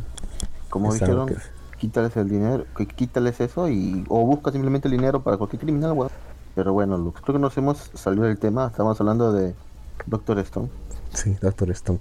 Como 0.69 0.93
dijeron, 0.93 1.35
quítales 1.77 2.15
el 2.17 2.29
dinero, 2.29 2.65
quítales 2.95 3.39
eso 3.39 3.69
y 3.69 4.03
o 4.07 4.25
busca 4.25 4.51
simplemente 4.51 4.87
el 4.87 4.93
dinero 4.93 5.21
para 5.21 5.37
cualquier 5.37 5.61
criminal, 5.61 5.91
weón. 5.91 6.11
Pero 6.55 6.73
bueno, 6.73 6.97
Lux, 6.97 7.21
creo 7.21 7.35
que 7.35 7.41
nos 7.41 7.55
hemos 7.57 7.91
salido 7.93 8.23
del 8.23 8.39
tema, 8.39 8.67
estamos 8.67 8.99
hablando 8.99 9.31
de 9.31 9.53
Doctor 10.07 10.39
Stone. 10.39 10.69
Sí, 11.13 11.37
Doctor 11.39 11.69
Stone. 11.71 11.99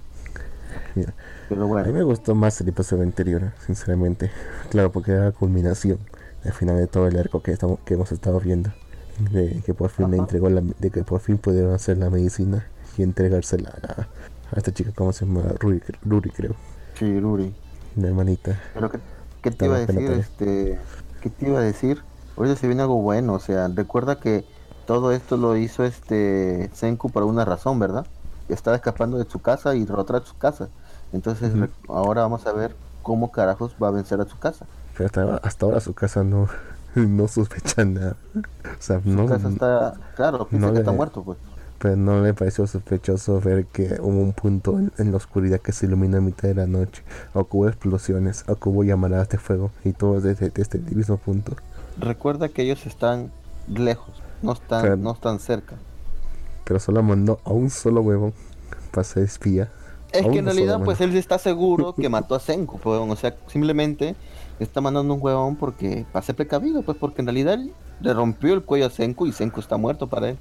A 1.49 1.83
mí 1.83 1.93
me 1.93 2.03
gustó 2.03 2.35
más 2.35 2.59
el 2.61 2.69
episodio 2.69 3.03
anterior, 3.03 3.51
sinceramente. 3.65 4.31
Claro, 4.69 4.91
porque 4.91 5.11
era 5.11 5.25
la 5.25 5.31
culminación 5.31 5.99
al 6.43 6.53
final 6.53 6.77
de 6.77 6.87
todo 6.87 7.07
el 7.07 7.17
arco 7.17 7.41
que, 7.41 7.51
estamos, 7.51 7.79
que 7.85 7.93
hemos 7.95 8.11
estado 8.11 8.39
viendo. 8.39 8.71
De 9.17 9.61
que 9.65 9.73
por 9.73 9.89
fin 9.89 10.09
le 10.09 10.17
Ajá. 10.17 10.23
entregó 10.23 10.49
la, 10.49 10.61
de 10.61 10.89
que 10.91 11.03
por 11.03 11.19
fin 11.21 11.37
pudieron 11.37 11.73
hacer 11.73 11.97
la 11.97 12.09
medicina 12.09 12.65
y 12.97 13.03
entregársela 13.03 13.69
a, 13.83 14.01
a 14.55 14.57
esta 14.57 14.73
chica, 14.73 14.91
¿cómo 14.95 15.13
se 15.13 15.25
llama? 15.25 15.43
Ruri, 15.59 15.81
Ruri, 16.03 16.31
creo. 16.31 16.55
sí, 16.95 17.19
Ruri. 17.19 17.53
La 17.95 18.07
hermanita. 18.07 18.59
Pero 18.73 18.89
¿qué, 18.89 18.99
qué 19.41 19.51
te 19.51 19.65
iba 19.65 19.75
a 19.77 19.79
decir? 19.79 20.11
Este, 20.11 20.79
¿Qué 21.21 21.29
te 21.29 21.45
iba 21.47 21.59
a 21.59 21.63
decir? 21.63 22.03
Ahorita 22.37 22.55
se 22.55 22.67
viene 22.67 22.81
algo 22.83 23.01
bueno, 23.01 23.33
o 23.33 23.39
sea, 23.39 23.67
recuerda 23.67 24.19
que 24.19 24.45
todo 24.85 25.11
esto 25.11 25.37
lo 25.37 25.57
hizo 25.57 25.83
este 25.83 26.69
Senku 26.73 27.11
por 27.11 27.23
una 27.23 27.45
razón, 27.45 27.79
¿verdad? 27.79 28.07
Estaba 28.53 28.75
escapando 28.75 29.17
de 29.17 29.29
su 29.29 29.39
casa 29.39 29.75
y 29.75 29.83
derrotar 29.85 30.17
a 30.21 30.25
su 30.25 30.37
casa. 30.37 30.69
Entonces 31.13 31.51
ahora 31.89 32.21
vamos 32.21 32.45
a 32.47 32.53
ver 32.53 32.75
cómo 33.03 33.31
carajos 33.31 33.75
va 33.81 33.87
a 33.89 33.91
vencer 33.91 34.21
a 34.21 34.25
su 34.25 34.37
casa. 34.37 34.65
Pero 34.97 35.05
hasta, 35.07 35.37
hasta 35.47 35.65
ahora 35.65 35.79
su 35.79 35.93
casa 35.93 36.23
no, 36.23 36.47
no 36.95 37.27
sospecha 37.27 37.83
nada. 37.85 38.15
O 38.35 38.41
sea, 38.81 39.01
Su 39.01 39.09
no, 39.09 39.25
casa 39.25 39.49
está, 39.49 39.93
claro, 40.15 40.47
piensa 40.47 40.67
no 40.67 40.71
que 40.73 40.75
le- 40.75 40.79
está 40.81 40.91
muerto, 40.91 41.23
pues. 41.23 41.37
pero 41.79 41.95
no 41.95 42.21
le 42.21 42.33
pareció 42.33 42.67
sospechoso 42.67 43.39
ver 43.41 43.65
que 43.65 43.97
hubo 44.01 44.19
un 44.21 44.33
punto 44.33 44.77
en, 44.77 44.91
en 44.97 45.11
la 45.11 45.17
oscuridad 45.17 45.59
que 45.59 45.71
se 45.71 45.85
iluminó 45.85 46.17
a 46.17 46.21
mitad 46.21 46.47
de 46.47 46.55
la 46.55 46.67
noche. 46.67 47.03
O 47.33 47.45
que 47.45 47.57
hubo 47.57 47.67
explosiones, 47.67 48.43
o 48.47 48.55
que 48.55 48.69
hubo 48.69 48.83
llamaradas 48.83 49.29
de 49.29 49.37
fuego. 49.37 49.71
Y 49.83 49.93
todo 49.93 50.21
desde, 50.21 50.49
desde 50.49 50.61
este 50.61 50.77
mismo 50.95 51.17
punto. 51.17 51.55
Recuerda 51.97 52.49
que 52.49 52.61
ellos 52.63 52.85
están 52.85 53.31
lejos, 53.67 54.21
no 54.41 54.53
están, 54.53 54.81
Pero- 54.81 54.97
no 54.97 55.11
están 55.13 55.39
cerca. 55.39 55.75
Pero 56.63 56.79
solo 56.79 57.01
mandó 57.03 57.39
a 57.43 57.51
un 57.51 57.69
solo 57.69 58.01
huevón 58.01 58.33
para 58.91 59.03
ser 59.03 59.23
espía. 59.23 59.69
Es 60.11 60.27
que 60.27 60.39
en 60.39 60.45
realidad, 60.45 60.81
pues 60.83 60.99
él 61.01 61.15
está 61.15 61.37
seguro 61.37 61.93
que 61.93 62.09
mató 62.09 62.35
a 62.35 62.39
Senku, 62.39 62.79
pues, 62.79 62.99
o 62.99 63.15
sea, 63.15 63.35
simplemente 63.47 64.15
está 64.59 64.81
mandando 64.81 65.13
un 65.13 65.21
huevón 65.21 65.55
porque 65.55 66.05
pase 66.11 66.33
precavido, 66.33 66.81
pues, 66.83 66.97
porque 66.97 67.21
en 67.21 67.27
realidad 67.27 67.53
él 67.55 67.73
le 68.01 68.13
rompió 68.13 68.53
el 68.53 68.63
cuello 68.63 68.87
a 68.87 68.89
Senku 68.89 69.25
y 69.25 69.31
Senku 69.31 69.59
está 69.59 69.77
muerto 69.77 70.07
para 70.07 70.29
él. 70.29 70.37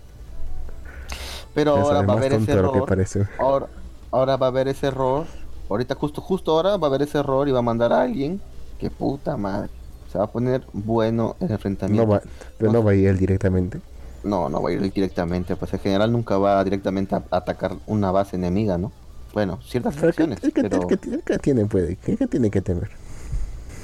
Pero 1.55 1.76
ahora 1.76 2.03
va 2.03 2.14
a 2.14 2.16
haber 2.16 2.32
ese 2.32 2.53
error. 2.53 3.68
ahora 4.11 4.36
va 4.36 4.47
a 4.47 4.49
haber 4.49 4.68
ese 4.68 4.86
error. 4.86 5.26
Ahorita, 5.68 5.94
justo, 5.94 6.20
justo 6.20 6.53
ahora 6.53 6.76
va 6.76 6.86
a 6.86 6.90
haber 6.90 7.03
ese 7.03 7.18
error 7.18 7.49
y 7.49 7.53
va 7.53 7.61
a 7.61 7.62
mandar 7.62 7.92
a 7.92 8.03
alguien 8.03 8.40
que 8.78 8.90
puta 8.90 9.36
madre. 9.36 9.70
Se 10.11 10.18
va 10.18 10.24
a 10.24 10.26
poner 10.30 10.64
bueno 10.72 11.36
el 11.40 11.51
enfrentamiento. 11.53 12.07
No 12.07 12.12
va, 12.12 12.22
pero 12.59 12.72
no 12.72 12.82
va 12.82 12.92
a 12.92 12.94
ir 12.94 13.07
él 13.09 13.18
directamente. 13.18 13.80
No, 14.22 14.48
no 14.48 14.62
va 14.62 14.70
a 14.70 14.72
ir 14.72 14.92
directamente, 14.92 15.56
pues 15.56 15.72
el 15.72 15.80
general 15.80 16.12
nunca 16.12 16.36
va 16.38 16.62
directamente 16.62 17.14
a 17.14 17.22
atacar 17.30 17.76
una 17.86 18.10
base 18.10 18.36
enemiga, 18.36 18.76
¿no? 18.78 18.92
Bueno, 19.32 19.58
ciertas 19.62 19.96
Pero 19.96 20.12
¿qué, 20.12 20.58
pero 20.64 21.38
tiene 21.40 21.66
puede? 21.66 21.96
¿Qué, 21.96 22.16
qué 22.16 22.26
tiene 22.26 22.50
que 22.50 22.60
temer? 22.60 22.90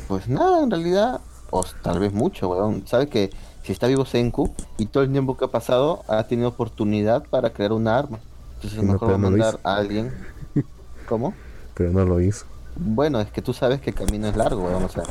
pues 0.09 0.29
nada, 0.29 0.63
en 0.63 0.71
realidad, 0.71 1.21
o 1.51 1.65
tal 1.83 1.99
vez 1.99 2.13
mucho, 2.13 2.49
weón. 2.49 2.87
Sabe 2.87 3.09
que 3.09 3.31
si 3.63 3.73
está 3.73 3.87
vivo 3.87 4.05
Senku 4.05 4.51
y 4.79 4.87
todo 4.87 5.03
el 5.03 5.11
tiempo 5.11 5.37
que 5.37 5.45
ha 5.45 5.49
pasado 5.49 6.05
ha 6.09 6.23
tenido 6.25 6.49
oportunidad 6.49 7.25
para 7.25 7.51
crear 7.51 7.73
una 7.73 7.99
arma. 7.99 8.21
Entonces 8.57 8.83
mejor 8.83 9.11
va 9.11 9.15
a 9.15 9.19
mandar 9.19 9.59
a 9.63 9.77
alguien. 9.77 10.13
¿Cómo? 11.09 11.35
Pero 11.75 11.91
no 11.93 12.05
lo 12.05 12.21
hizo. 12.21 12.47
Bueno, 12.77 13.21
es 13.21 13.31
que 13.31 13.43
tú 13.43 13.53
sabes 13.53 13.81
que 13.81 13.91
el 13.91 13.97
camino 13.97 14.29
es 14.29 14.37
largo, 14.37 14.65
weón, 14.65 14.85
o 14.85 14.89
sea. 14.89 15.05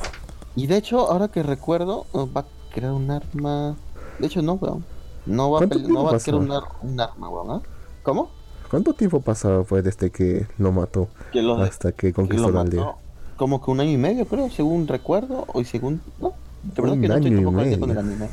Y 0.55 0.67
de 0.67 0.77
hecho, 0.77 1.11
ahora 1.11 1.27
que 1.27 1.43
recuerdo, 1.43 2.05
va 2.15 2.41
a 2.41 2.45
crear 2.73 2.93
un 2.93 3.11
arma. 3.11 3.75
De 4.19 4.27
hecho, 4.27 4.41
no, 4.41 4.53
weón. 4.53 4.85
No 5.25 5.51
va 5.51 5.57
a, 5.57 5.59
¿Cuánto 5.61 5.79
pele- 5.79 5.87
no 5.93 6.03
va 6.03 6.15
a 6.15 6.19
querer 6.19 6.39
un, 6.39 6.51
ar- 6.51 6.63
un 6.81 6.99
arma, 6.99 7.29
weón. 7.29 7.51
¿ah? 7.51 7.61
¿Cómo? 8.03 8.29
¿Cuánto 8.69 8.93
tiempo 8.93 9.21
pasó 9.21 9.63
fue 9.63 9.81
desde 9.81 10.09
que 10.11 10.47
lo 10.57 10.71
mató 10.71 11.07
Que 11.31 11.41
lo, 11.41 11.55
hasta 11.61 11.91
que 11.91 12.07
que 12.07 12.13
conquistó 12.13 12.47
lo 12.47 12.53
la 12.55 12.61
aldea? 12.61 12.95
Como 13.37 13.61
que 13.63 13.71
un 13.71 13.79
año 13.79 13.91
y 13.91 13.97
medio, 13.97 14.25
creo, 14.27 14.49
según 14.49 14.87
recuerdo. 14.87 15.45
O 15.53 15.63
según. 15.63 16.01
No, 16.19 16.33
de 16.63 16.81
verdad 16.81 16.95
Un 16.95 17.01
que 17.01 17.07
no 17.07 17.15
estoy 17.15 17.31
tampoco 17.35 17.59
al 17.59 17.65
día 17.69 17.79
con 17.79 17.91
el 17.91 17.97
anime. 17.97 18.29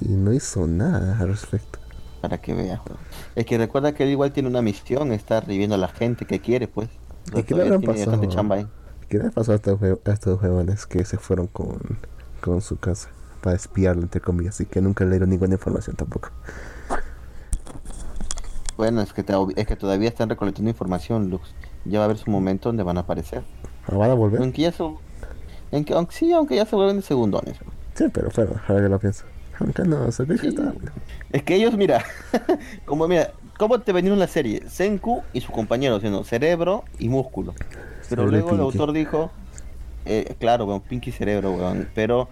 Y 0.00 0.08
no 0.08 0.32
hizo 0.32 0.66
nada 0.66 1.18
al 1.18 1.28
respecto. 1.28 1.78
Para 2.20 2.38
que 2.40 2.54
veas, 2.54 2.80
weón. 2.86 2.98
Es 3.34 3.46
que 3.46 3.58
recuerda 3.58 3.92
que 3.94 4.04
él 4.04 4.10
igual 4.10 4.32
tiene 4.32 4.48
una 4.48 4.62
misión, 4.62 5.12
está 5.12 5.40
reviviendo 5.40 5.74
a 5.74 5.78
la 5.78 5.88
gente 5.88 6.26
que 6.26 6.40
quiere, 6.40 6.68
pues. 6.68 6.88
¿Y 7.34 7.42
qué 7.42 7.54
le 7.54 7.62
habrán 7.62 7.82
pasado? 7.82 8.24
chamba 8.26 8.56
ahí. 8.56 8.66
¿Qué 9.08 9.18
le 9.18 9.30
pasó 9.30 9.52
a 9.52 9.56
estos, 9.56 9.78
a 9.82 10.10
estos 10.12 10.40
jóvenes 10.40 10.86
que 10.86 11.04
se 11.04 11.16
fueron 11.18 11.46
con, 11.48 11.78
con 12.40 12.60
su 12.60 12.76
casa 12.78 13.10
para 13.46 13.54
espiarlo, 13.56 14.02
entre 14.02 14.20
comillas, 14.20 14.60
y 14.60 14.66
que 14.66 14.80
nunca 14.80 15.04
le 15.04 15.10
dieron 15.10 15.30
ninguna 15.30 15.54
información 15.54 15.94
tampoco? 15.94 16.30
Bueno, 18.76 19.00
es 19.02 19.12
que, 19.12 19.22
te- 19.22 19.34
es 19.54 19.66
que 19.68 19.76
todavía 19.76 20.08
están 20.08 20.28
recolectando 20.28 20.68
información, 20.68 21.30
Lux. 21.30 21.54
Ya 21.84 22.00
va 22.00 22.04
a 22.04 22.06
haber 22.06 22.18
su 22.18 22.28
momento 22.28 22.68
donde 22.68 22.82
van 22.82 22.96
a 22.96 23.02
aparecer. 23.02 23.44
¿Ah, 23.86 23.94
¿Van 23.96 24.10
a 24.10 24.14
volver? 24.14 24.40
Aunque 24.40 24.62
ya 24.62 24.72
son... 24.72 24.96
Aunque, 25.72 25.94
aunque 25.94 26.14
sí, 26.16 26.32
aunque 26.32 26.56
ya 26.56 26.66
se 26.66 26.74
vuelven 26.74 26.96
de 26.96 27.02
segundones. 27.02 27.56
Sí, 27.94 28.06
pero 28.12 28.30
bueno, 28.34 28.60
ahora 28.66 28.82
que 28.82 28.88
lo 28.88 28.98
pienso. 28.98 29.24
Aunque 29.60 29.84
no, 29.84 30.10
se 30.10 30.26
Sí. 30.38 30.48
está. 30.48 30.74
Es 31.32 31.42
que 31.44 31.54
ellos, 31.54 31.76
mira, 31.76 32.04
como 32.84 33.06
mira, 33.06 33.30
¿cómo 33.58 33.78
te 33.80 33.92
vendieron 33.92 34.18
la 34.18 34.26
serie? 34.26 34.68
Senku 34.68 35.22
y 35.32 35.40
su 35.40 35.52
compañero, 35.52 36.00
sino 36.00 36.24
cerebro 36.24 36.82
y 36.98 37.08
músculo. 37.08 37.54
Pero 38.08 38.28
Cerebro 38.28 38.30
luego 38.32 38.50
el 38.50 38.56
Pinky. 38.58 38.78
autor 38.78 38.92
dijo, 38.92 39.30
eh, 40.04 40.34
claro, 40.40 40.64
weón, 40.66 40.80
Pinky 40.80 41.12
cerebro, 41.12 41.52
weón, 41.52 41.88
pero 41.94 42.28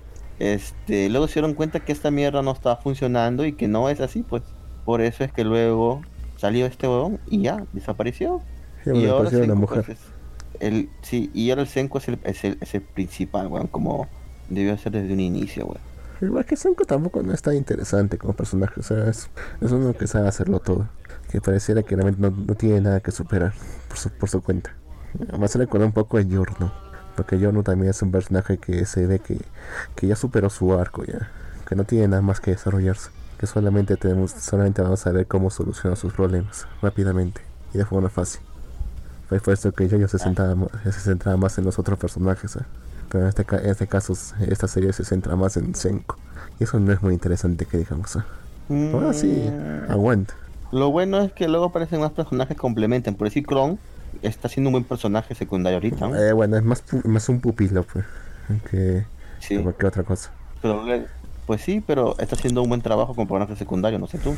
este, 0.52 1.08
luego 1.08 1.26
se 1.26 1.34
dieron 1.34 1.54
cuenta 1.54 1.80
que 1.80 1.92
esta 1.92 2.10
mierda 2.10 2.42
no 2.42 2.52
estaba 2.52 2.76
funcionando 2.76 3.46
y 3.46 3.52
que 3.52 3.68
no 3.68 3.88
es 3.88 4.00
así, 4.00 4.22
pues. 4.22 4.42
Por 4.84 5.00
eso 5.00 5.24
es 5.24 5.32
que 5.32 5.44
luego 5.44 6.02
salió 6.36 6.66
este 6.66 6.86
weón 6.86 7.18
y 7.26 7.42
ya, 7.42 7.64
desapareció. 7.72 8.42
Sí, 8.84 8.90
y 8.90 9.06
ahora 9.06 9.30
Senku, 9.30 9.56
mujer. 9.56 9.84
pues, 9.84 9.98
es 9.98 10.04
el, 10.60 10.90
sí, 11.02 11.30
y 11.32 11.50
ahora 11.50 11.62
el 11.62 11.68
Senku 11.68 11.98
es 11.98 12.08
el, 12.08 12.18
es 12.24 12.44
el, 12.44 12.58
es 12.60 12.74
el 12.74 12.82
principal, 12.82 13.46
weón, 13.46 13.68
como 13.68 14.08
debió 14.50 14.76
ser 14.76 14.92
desde 14.92 15.12
un 15.12 15.20
inicio, 15.20 15.64
weón. 15.64 15.80
Igual 16.20 16.44
que 16.44 16.56
Senko 16.56 16.84
tampoco 16.84 17.22
no 17.22 17.32
es 17.32 17.42
tan 17.42 17.54
interesante 17.54 18.18
como 18.18 18.34
personaje. 18.34 18.80
O 18.80 18.82
sea, 18.82 19.08
es, 19.08 19.30
es 19.60 19.72
uno 19.72 19.94
que 19.94 20.06
sabe 20.06 20.28
hacerlo 20.28 20.60
todo. 20.60 20.88
Que 21.30 21.40
pareciera 21.40 21.82
que 21.82 21.96
realmente 21.96 22.20
no, 22.20 22.30
no 22.30 22.54
tiene 22.54 22.80
nada 22.80 23.00
que 23.00 23.10
superar 23.10 23.52
por 23.88 23.98
su, 23.98 24.10
por 24.10 24.28
su 24.28 24.42
cuenta. 24.42 24.74
Me 25.38 25.44
hace 25.44 25.58
recordar 25.58 25.86
un 25.86 25.92
poco 25.92 26.18
a 26.18 26.22
Yorno. 26.22 26.83
Porque 27.16 27.38
Yorno 27.38 27.62
también 27.62 27.90
es 27.90 28.02
un 28.02 28.10
personaje 28.10 28.58
que 28.58 28.84
se 28.86 29.06
ve 29.06 29.18
que, 29.20 29.38
que 29.94 30.06
ya 30.06 30.16
superó 30.16 30.50
su 30.50 30.72
arco 30.74 31.04
ya. 31.04 31.28
Que 31.68 31.76
no 31.76 31.84
tiene 31.84 32.08
nada 32.08 32.22
más 32.22 32.40
que 32.40 32.50
desarrollarse. 32.52 33.10
Que 33.38 33.46
solamente 33.46 33.96
tenemos, 33.96 34.32
solamente 34.32 34.82
vamos 34.82 35.06
a 35.06 35.12
ver 35.12 35.26
cómo 35.26 35.50
soluciona 35.50 35.96
sus 35.96 36.12
problemas 36.12 36.66
rápidamente 36.82 37.40
y 37.72 37.78
de 37.78 37.84
forma 37.84 38.08
fácil. 38.08 38.40
Fue 39.28 39.40
por 39.40 39.54
eso 39.54 39.72
que 39.72 39.88
yo 39.88 40.06
se, 40.08 40.18
centraba, 40.18 40.54
se 40.84 40.92
centraba 40.92 41.36
más 41.36 41.56
en 41.58 41.64
los 41.64 41.78
otros 41.78 41.98
personajes. 41.98 42.56
¿eh? 42.56 42.60
Pero 43.08 43.24
en 43.24 43.28
este, 43.28 43.44
en 43.50 43.70
este 43.70 43.86
caso, 43.86 44.12
esta 44.46 44.68
serie 44.68 44.92
se 44.92 45.04
centra 45.04 45.34
más 45.36 45.56
en 45.56 45.74
Senko. 45.74 46.16
Y 46.60 46.64
eso 46.64 46.78
no 46.78 46.92
es 46.92 47.02
muy 47.02 47.14
interesante 47.14 47.64
que 47.66 47.78
digamos. 47.78 48.16
¿eh? 48.16 48.90
Ahora 48.92 49.12
sí, 49.12 49.50
Mm. 49.50 49.90
aguanta. 49.90 50.34
Lo 50.72 50.90
bueno 50.90 51.20
es 51.20 51.32
que 51.32 51.46
luego 51.48 51.66
aparecen 51.66 52.00
más 52.00 52.10
personajes 52.12 52.56
que 52.56 52.60
complementan. 52.60 53.14
Por 53.14 53.28
decir, 53.28 53.46
Kron 53.46 53.78
está 54.22 54.48
siendo 54.48 54.68
un 54.70 54.72
buen 54.72 54.84
personaje 54.84 55.34
secundario 55.34 55.76
ahorita. 55.76 56.08
¿no? 56.08 56.16
Eh, 56.16 56.32
bueno, 56.32 56.56
es 56.56 56.62
más, 56.64 56.82
más 57.04 57.28
un 57.28 57.40
pupilo 57.40 57.84
pues, 57.84 58.04
que, 58.70 59.04
Sí. 59.40 59.56
que 59.56 59.62
cualquier 59.62 59.86
otra 59.86 60.02
cosa. 60.04 60.30
Pero 60.62 60.82
luego- 60.84 61.06
pues 61.46 61.60
sí, 61.60 61.82
pero 61.86 62.16
está 62.18 62.36
haciendo 62.36 62.62
un 62.62 62.68
buen 62.70 62.80
trabajo 62.80 63.14
como 63.14 63.28
personaje 63.28 63.56
secundario, 63.56 63.98
no 63.98 64.06
sé 64.06 64.18
tú. 64.18 64.34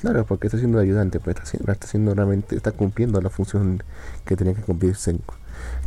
Claro, 0.00 0.24
porque 0.26 0.48
está 0.48 0.58
siendo 0.58 0.80
ayudante, 0.80 1.20
pues 1.20 1.36
está 1.36 1.72
está 1.72 1.86
haciendo 1.86 2.12
realmente, 2.14 2.56
está 2.56 2.72
cumpliendo 2.72 3.20
la 3.20 3.30
función 3.30 3.82
que 4.24 4.34
tenía 4.34 4.52
que 4.54 4.62
cumplir 4.62 4.96
Senko. 4.96 5.34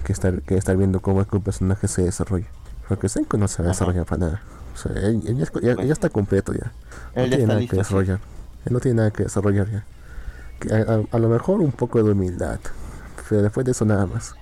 Que 0.05 0.13
estar, 0.13 0.41
que 0.43 0.55
estar 0.55 0.77
viendo 0.77 1.01
cómo 1.01 1.19
es 1.21 1.27
que 1.27 1.35
un 1.35 1.41
personaje 1.43 1.89
se 1.89 2.03
desarrolla. 2.03 2.45
Porque 2.87 3.09
Senko 3.09 3.37
no 3.37 3.49
se 3.49 3.61
Ajá. 3.61 3.69
desarrolla 3.71 4.05
para 4.05 4.19
nada. 4.27 4.41
O 4.73 4.77
sea, 4.77 4.91
él, 4.93 5.21
él 5.27 5.37
ya, 5.87 5.91
está 5.93 6.07
completo 6.09 6.53
ya. 6.53 6.71
No 7.15 7.23
Él 7.23 7.29
tiene 7.29 7.47
nada 7.47 7.59
listo, 7.59 7.71
que 7.71 7.75
sí. 7.83 7.87
desarrollar. 7.89 8.19
Él 8.65 8.73
no 8.73 8.79
tiene 8.79 8.95
nada 8.97 9.11
que 9.11 9.23
desarrollar 9.23 9.67
ya. 9.69 9.83
A, 10.73 10.93
a- 10.93 11.03
a 11.11 11.19
lo 11.19 11.27
mejor 11.27 11.59
un 11.59 11.71
poco 11.73 12.01
de 12.01 12.11
humildad. 12.11 12.59
Pero 13.29 13.41
después 13.41 13.65
de 13.65 13.71
eso 13.71 13.85
nada 13.85 14.05
más. 14.05 14.35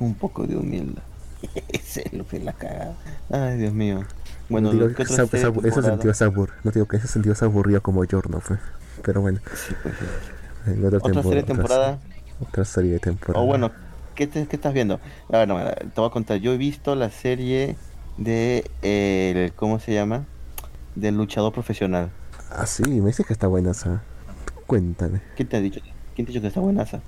Un 0.00 0.14
poco 0.14 0.46
de 0.46 0.56
humildad. 0.56 1.02
Ese 1.68 2.08
lo 2.12 2.24
fue 2.24 2.38
la 2.40 2.52
cagada. 2.52 2.94
Ay, 3.30 3.58
Dios 3.58 3.72
mío. 3.72 4.04
Bueno, 4.48 4.68
no 4.68 4.74
digo 4.74 4.88
¿qué 4.88 4.94
que 4.94 5.02
esa- 5.04 5.22
esa- 5.24 5.48
ese 5.48 5.82
sentido 5.82 6.10
es 6.10 6.22
abur- 6.22 6.52
No 6.62 6.70
digo 6.70 6.86
que 6.86 6.96
ese 6.98 7.08
sentido 7.08 7.32
es 7.32 7.42
aburrido 7.42 7.80
como 7.82 8.04
Jorno 8.08 8.40
fue. 8.40 8.58
Pero 9.02 9.20
bueno, 9.20 9.40
Sí, 9.54 9.74
pues, 9.82 9.94
sí. 9.98 10.70
en 10.70 10.84
otra, 10.86 10.98
Otra 10.98 11.22
serie 11.22 11.36
de 11.36 11.42
temporada. 11.42 11.98
Otra 12.40 12.64
serie 12.64 12.92
de 12.92 12.98
temporada. 13.00 13.42
O 13.42 13.46
bueno, 13.46 13.70
¿qué, 14.14 14.26
te- 14.26 14.46
qué 14.46 14.56
estás 14.56 14.72
viendo? 14.72 15.00
A 15.32 15.38
ver, 15.38 15.48
no, 15.48 15.58
te 15.58 16.00
voy 16.00 16.06
a 16.06 16.10
contar. 16.10 16.38
Yo 16.38 16.52
he 16.52 16.56
visto 16.56 16.94
la 16.94 17.10
serie 17.10 17.76
de. 18.18 18.70
El, 18.82 19.52
¿Cómo 19.54 19.78
se 19.80 19.92
llama? 19.94 20.24
Del 20.94 21.16
luchador 21.16 21.52
profesional. 21.52 22.10
Ah, 22.50 22.66
sí, 22.66 22.82
me 22.84 23.06
dice 23.08 23.24
que 23.24 23.32
está 23.32 23.46
buena 23.48 23.72
esa. 23.72 24.02
Cuéntame. 24.66 25.20
¿Quién 25.36 25.48
te 25.48 25.56
ha 25.56 25.60
dicho? 25.60 25.80
¿Quién 26.14 26.26
te 26.26 26.30
ha 26.30 26.32
dicho 26.32 26.40
que 26.40 26.48
está 26.48 26.60
buenaza? 26.60 27.00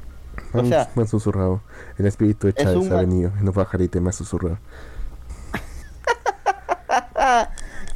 O 0.53 0.63
Me, 0.63 0.69
sea- 0.69 0.91
me 0.95 1.03
han 1.03 1.09
susurrado. 1.09 1.61
El 1.99 2.07
espíritu 2.07 2.47
de 2.49 2.55
Chávez 2.55 2.91
ha 2.91 2.97
venido. 2.97 3.33
En 3.41 3.47
un 3.49 3.55
pajarito 3.55 3.99
y 3.99 4.01
me 4.01 4.11
ha 4.11 4.13
susurrado. 4.13 4.59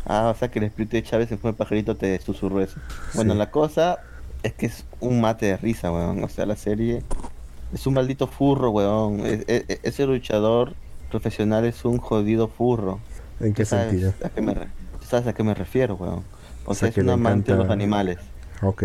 Ah, 0.05 0.29
o 0.31 0.35
sea 0.39 0.51
que 0.51 0.59
el 0.59 0.65
espíritu 0.67 0.97
de 0.97 1.03
Chávez 1.05 1.29
forma 1.31 1.53
de 1.53 1.57
pajarito 1.57 1.97
te 1.97 2.21
susurró 2.21 2.61
eso. 2.61 2.79
Bueno, 3.15 3.33
Sí. 3.35 3.39
la 3.39 3.51
cosa 3.51 3.99
es 4.43 4.53
que 4.53 4.67
es 4.67 4.85
un 5.01 5.21
mate 5.21 5.47
de 5.47 5.57
risa, 5.57 5.93
weón. 5.93 6.23
O 6.25 6.29
sea, 6.29 6.45
la 6.45 6.57
serie 6.57 7.03
es 7.73 7.87
un 7.87 7.95
maldito 7.95 8.27
furro, 8.27 8.71
weón. 8.71 9.21
E- 9.25 9.45
e- 9.47 9.81
ese 9.85 10.05
luchador 10.07 10.75
profesional 11.11 11.65
es 11.65 11.85
un 11.85 11.99
jodido 11.99 12.49
furro. 12.49 12.99
¿En 13.41 13.55
qué 13.55 13.63
¿Tú 13.63 13.71
sabes 13.71 13.91
sentido? 13.91 14.13
a 14.25 14.29
qué 14.29 14.41
me 14.43 14.55
sabes 15.09 15.27
a 15.29 15.33
qué 15.33 15.43
me 15.45 15.55
refiero, 15.55 15.95
weón? 15.95 16.25
O 16.67 16.73
O 16.73 16.75
sea, 16.75 16.81
sea, 16.81 16.89
es 16.89 16.95
que 16.97 17.01
un 17.03 17.11
amante 17.11 17.53
de 17.53 17.59
los 17.59 17.71
animales. 17.71 18.19
Ok. 18.61 18.83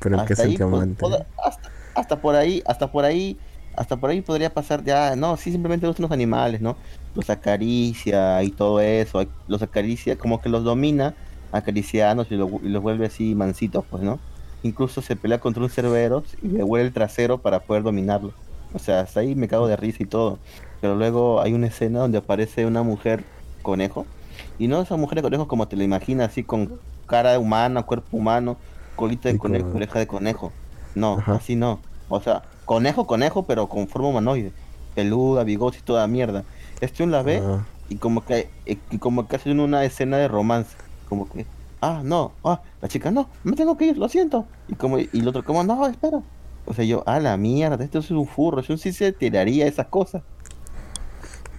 Pero 0.00 0.18
en 0.20 0.24
qué 0.26 0.32
ahí, 0.32 0.36
sentido 0.36 0.70
pues, 0.70 0.82
amante? 0.82 1.00
toda- 1.00 1.26
hasta, 1.44 1.68
hasta 1.94 2.20
por 2.20 2.34
ahí, 2.36 2.62
hasta 2.66 2.90
por 2.90 3.04
ahí, 3.04 3.40
hasta 3.72 3.98
por 4.00 4.10
ahí 4.10 4.22
podría 4.22 4.52
pasar 4.54 4.84
ya, 4.84 5.16
no, 5.16 5.36
sí, 5.36 5.52
simplemente 5.52 5.86
gustan 5.86 6.04
los 6.04 6.12
animales, 6.12 6.60
¿no? 6.60 6.78
Los 7.14 7.30
acaricia 7.30 8.42
y 8.42 8.52
todo 8.52 8.80
eso, 8.80 9.22
los 9.46 9.62
acaricia, 9.62 10.16
como 10.18 10.40
que 10.40 10.48
los 10.48 10.64
domina 10.64 11.16
acariciándolos 11.52 12.30
y, 12.32 12.36
lo- 12.36 12.60
y 12.62 12.68
los 12.68 12.82
vuelve 12.82 13.06
así 13.06 13.34
mansitos, 13.34 13.84
pues, 13.88 14.02
¿no? 14.02 14.22
Incluso 14.62 15.02
se 15.02 15.16
pelea 15.16 15.40
contra 15.40 15.62
un 15.62 15.70
cerbero 15.70 16.24
y 16.40 16.48
le 16.50 16.62
huele 16.64 16.86
el 16.86 16.92
trasero 16.92 17.40
para 17.42 17.64
poder 17.64 17.82
dominarlo. 17.82 18.36
O 18.72 18.78
sea, 18.78 19.00
hasta 19.00 19.20
ahí 19.20 19.34
me 19.34 19.48
cago 19.48 19.66
de 19.68 19.76
risa 19.76 20.02
y 20.02 20.06
todo. 20.06 20.42
Pero 20.80 20.94
luego 20.94 21.40
hay 21.40 21.52
una 21.54 21.66
escena 21.68 22.00
donde 22.00 22.18
aparece 22.18 22.66
una 22.66 22.82
mujer 22.82 23.26
conejo. 23.62 24.12
Y 24.56 24.68
no 24.68 24.80
esa 24.82 24.96
mujer 24.96 25.16
de 25.16 25.22
conejo 25.22 25.48
como 25.48 25.68
te 25.68 25.76
la 25.76 25.84
imaginas, 25.84 26.28
así 26.30 26.44
con 26.44 26.76
cara 27.06 27.38
humana, 27.38 27.82
cuerpo 27.84 28.16
humano, 28.16 28.60
colita 28.94 29.28
de 29.28 29.36
conejo, 29.38 29.68
con- 29.68 29.78
oreja 29.80 29.98
de 29.98 30.06
conejo. 30.06 30.56
No, 30.94 31.18
Ajá. 31.18 31.34
así 31.36 31.56
no. 31.56 31.80
O 32.08 32.20
sea, 32.20 32.42
conejo, 32.64 33.06
conejo, 33.06 33.46
pero 33.46 33.68
con 33.68 33.88
forma 33.88 34.08
humanoide. 34.08 34.52
Peluda, 34.94 35.44
bigote 35.44 35.78
y 35.78 35.82
toda 35.82 36.06
mierda. 36.06 36.44
Este 36.80 37.06
la 37.06 37.22
ve 37.22 37.40
Ah, 37.44 37.64
y 37.88 37.96
como 37.96 38.24
que 38.24 38.48
y 38.64 38.98
como 38.98 39.28
que 39.28 39.36
hacen 39.36 39.60
una 39.60 39.84
escena 39.84 40.16
de 40.18 40.28
romance. 40.28 40.76
Como 41.08 41.28
que, 41.28 41.46
ah, 41.80 42.02
no, 42.04 42.32
ah, 42.44 42.60
la 42.80 42.88
chica, 42.88 43.10
no, 43.10 43.28
me 43.44 43.52
tengo 43.56 43.76
que 43.76 43.86
ir, 43.86 43.98
lo 43.98 44.08
siento. 44.08 44.46
Y 44.68 44.74
como 44.74 44.98
y 44.98 45.08
el 45.12 45.28
otro, 45.28 45.44
como, 45.44 45.62
no, 45.64 45.86
espera. 45.86 46.20
O 46.66 46.74
sea, 46.74 46.84
yo, 46.84 47.02
a 47.06 47.18
la 47.20 47.36
mierda, 47.36 47.82
esto 47.84 47.98
es 48.00 48.10
un 48.10 48.26
furro, 48.26 48.60
yo 48.62 48.76
sí 48.76 48.92
se 48.92 49.12
tiraría 49.12 49.66
esas 49.66 49.86
cosas. 49.86 50.22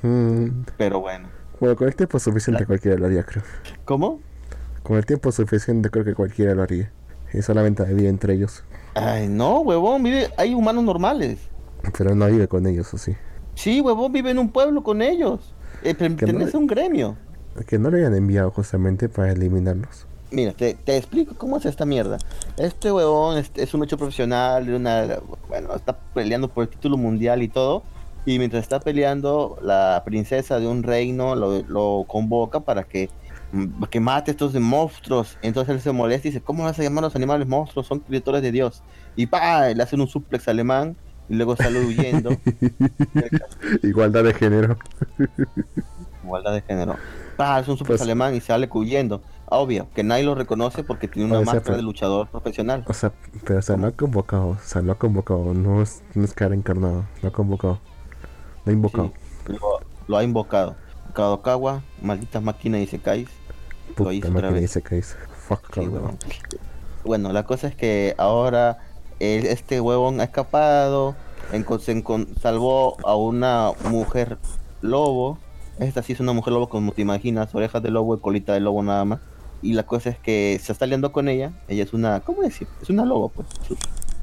mm, 0.01 0.47
Pero 0.77 0.99
bueno. 1.01 1.29
bueno, 1.59 1.75
con 1.75 1.87
el 1.87 1.95
tiempo 1.95 2.19
suficiente 2.19 2.63
La- 2.63 2.67
cualquiera 2.67 2.97
lo 2.97 3.05
haría, 3.07 3.23
creo. 3.23 3.43
¿Cómo? 3.85 4.19
Con 4.83 4.97
el 4.97 5.05
tiempo 5.05 5.31
suficiente 5.31 5.89
creo 5.89 6.05
que 6.05 6.15
cualquiera 6.15 6.55
lo 6.55 6.63
haría. 6.63 6.91
Y 7.33 7.41
solamente 7.41 7.83
vive 7.85 8.09
entre 8.09 8.33
ellos. 8.33 8.63
Ay, 8.93 9.27
no, 9.27 9.61
huevón, 9.61 10.03
vive, 10.03 10.29
hay 10.37 10.53
humanos 10.53 10.83
normales. 10.83 11.39
Pero 11.97 12.15
no 12.15 12.27
vive 12.27 12.47
con 12.47 12.67
ellos, 12.67 12.93
¿o 12.93 12.97
sí? 12.97 13.15
Sí, 13.55 13.81
huevón, 13.81 14.11
vive 14.11 14.31
en 14.31 14.39
un 14.39 14.49
pueblo 14.49 14.83
con 14.83 15.01
ellos. 15.01 15.53
Eh, 15.83 15.95
pertenece 15.95 16.57
a 16.57 16.59
un 16.59 16.67
gremio. 16.67 17.17
Que 17.67 17.77
no 17.79 17.89
le 17.89 17.99
hayan 17.99 18.15
enviado 18.15 18.51
justamente 18.51 19.09
para 19.09 19.31
eliminarlos. 19.31 20.05
Mira, 20.31 20.53
te, 20.53 20.75
te 20.75 20.95
explico 20.95 21.35
cómo 21.37 21.57
es 21.57 21.65
esta 21.65 21.85
mierda. 21.85 22.17
Este 22.57 22.91
huevón 22.91 23.37
es, 23.37 23.51
es 23.55 23.73
un 23.73 23.83
hecho 23.83 23.97
profesional, 23.97 24.65
de 24.65 24.75
una, 24.75 25.19
bueno, 25.49 25.75
está 25.75 25.97
peleando 26.13 26.47
por 26.47 26.63
el 26.63 26.69
título 26.69 26.97
mundial 26.97 27.43
y 27.43 27.49
todo. 27.49 27.83
Y 28.25 28.37
mientras 28.37 28.61
está 28.63 28.79
peleando, 28.79 29.57
la 29.61 30.03
princesa 30.05 30.59
de 30.59 30.67
un 30.67 30.83
reino 30.83 31.35
lo, 31.35 31.63
lo 31.63 32.05
convoca 32.07 32.59
para 32.59 32.83
que, 32.83 33.09
que 33.89 33.99
mate 33.99 34.31
a 34.31 34.33
estos 34.33 34.53
monstruos. 34.55 35.37
Entonces 35.41 35.75
él 35.75 35.81
se 35.81 35.91
molesta 35.91 36.27
y 36.27 36.31
dice, 36.31 36.43
¿cómo 36.43 36.63
vas 36.63 36.79
a 36.79 36.83
llamar 36.83 37.03
a 37.03 37.07
los 37.07 37.15
animales 37.15 37.47
monstruos? 37.47 37.87
Son 37.87 37.99
criaturas 37.99 38.41
de 38.41 38.51
Dios. 38.51 38.81
Y 39.15 39.25
pa, 39.27 39.69
le 39.69 39.83
hacen 39.83 40.01
un 40.01 40.07
suplex 40.07 40.47
alemán 40.47 40.95
y 41.29 41.35
luego 41.35 41.55
sale 41.55 41.79
huyendo. 41.85 42.31
Igualdad 43.83 44.23
de 44.23 44.33
género. 44.33 44.77
Igualdad 46.23 46.53
de 46.53 46.61
género. 46.61 46.95
Ah, 47.37 47.59
es 47.59 47.67
un 47.67 47.77
super 47.77 47.93
Pues- 47.93 48.01
alemán 48.01 48.35
y 48.35 48.41
sale 48.41 48.69
huyendo. 48.71 49.21
Obvio, 49.53 49.89
que 49.93 50.01
nadie 50.01 50.23
lo 50.23 50.33
reconoce 50.33 50.81
porque 50.81 51.09
tiene 51.09 51.29
una 51.29 51.41
máscara 51.41 51.75
de 51.75 51.81
luchador 51.83 52.29
profesional. 52.29 52.85
O 52.87 52.93
sea, 52.93 53.11
pero 53.45 53.59
o 53.59 53.61
sea, 53.61 53.75
lo 53.75 53.87
ha 53.87 53.91
convocado, 53.91 54.47
o 54.49 54.57
sea, 54.63 54.81
lo 54.81 54.93
ha 54.93 54.95
convocado, 54.97 55.53
no 55.53 55.81
es, 55.81 56.03
no 56.15 56.23
es 56.23 56.33
cara 56.33 56.55
encarnado, 56.55 57.03
lo 57.21 57.27
ha 57.27 57.31
convocado, 57.33 57.81
lo 58.63 58.69
ha 58.69 58.73
invocado. 58.73 59.11
Sí, 59.45 59.51
lo, 59.51 59.81
lo 60.07 60.17
ha 60.17 60.23
invocado. 60.23 60.77
Kadokawa, 61.13 61.81
maldita 62.01 62.39
máquina 62.39 62.79
y 62.79 62.87
se 62.87 62.99
caes. 62.99 63.27
Puta 63.95 64.09
máquina 64.29 64.51
dice 64.61 64.81
que 64.81 65.01
fuck 65.01 65.73
Sí. 65.73 65.81
Bueno, 67.03 67.31
la 67.33 67.43
cosa 67.43 67.67
es 67.67 67.75
que 67.75 68.13
ahora 68.17 68.77
el- 69.19 69.45
este 69.47 69.81
huevón 69.81 70.21
ha 70.21 70.25
escapado, 70.25 71.15
se 71.51 71.57
encon- 71.95 72.27
salvó 72.39 72.97
a 73.05 73.15
una 73.15 73.71
mujer 73.89 74.37
lobo. 74.81 75.37
Esta 75.79 76.03
sí 76.03 76.13
es 76.13 76.19
una 76.19 76.33
mujer 76.33 76.53
lobo 76.53 76.69
como 76.69 76.91
te 76.91 77.01
imaginas, 77.01 77.53
orejas 77.55 77.81
de 77.81 77.89
lobo 77.91 78.15
y 78.15 78.19
colita 78.19 78.53
de 78.53 78.59
lobo 78.59 78.83
nada 78.83 79.03
más. 79.05 79.19
Y 79.63 79.73
la 79.73 79.83
cosa 79.83 80.09
es 80.09 80.17
que 80.19 80.59
se 80.61 80.71
está 80.71 80.85
liando 80.85 81.11
con 81.11 81.27
ella. 81.27 81.51
Ella 81.67 81.83
es 81.83 81.93
una, 81.93 82.19
¿cómo 82.21 82.41
decir? 82.41 82.67
Es 82.81 82.89
una 82.89 83.05
lobo, 83.05 83.29
pues. 83.29 83.47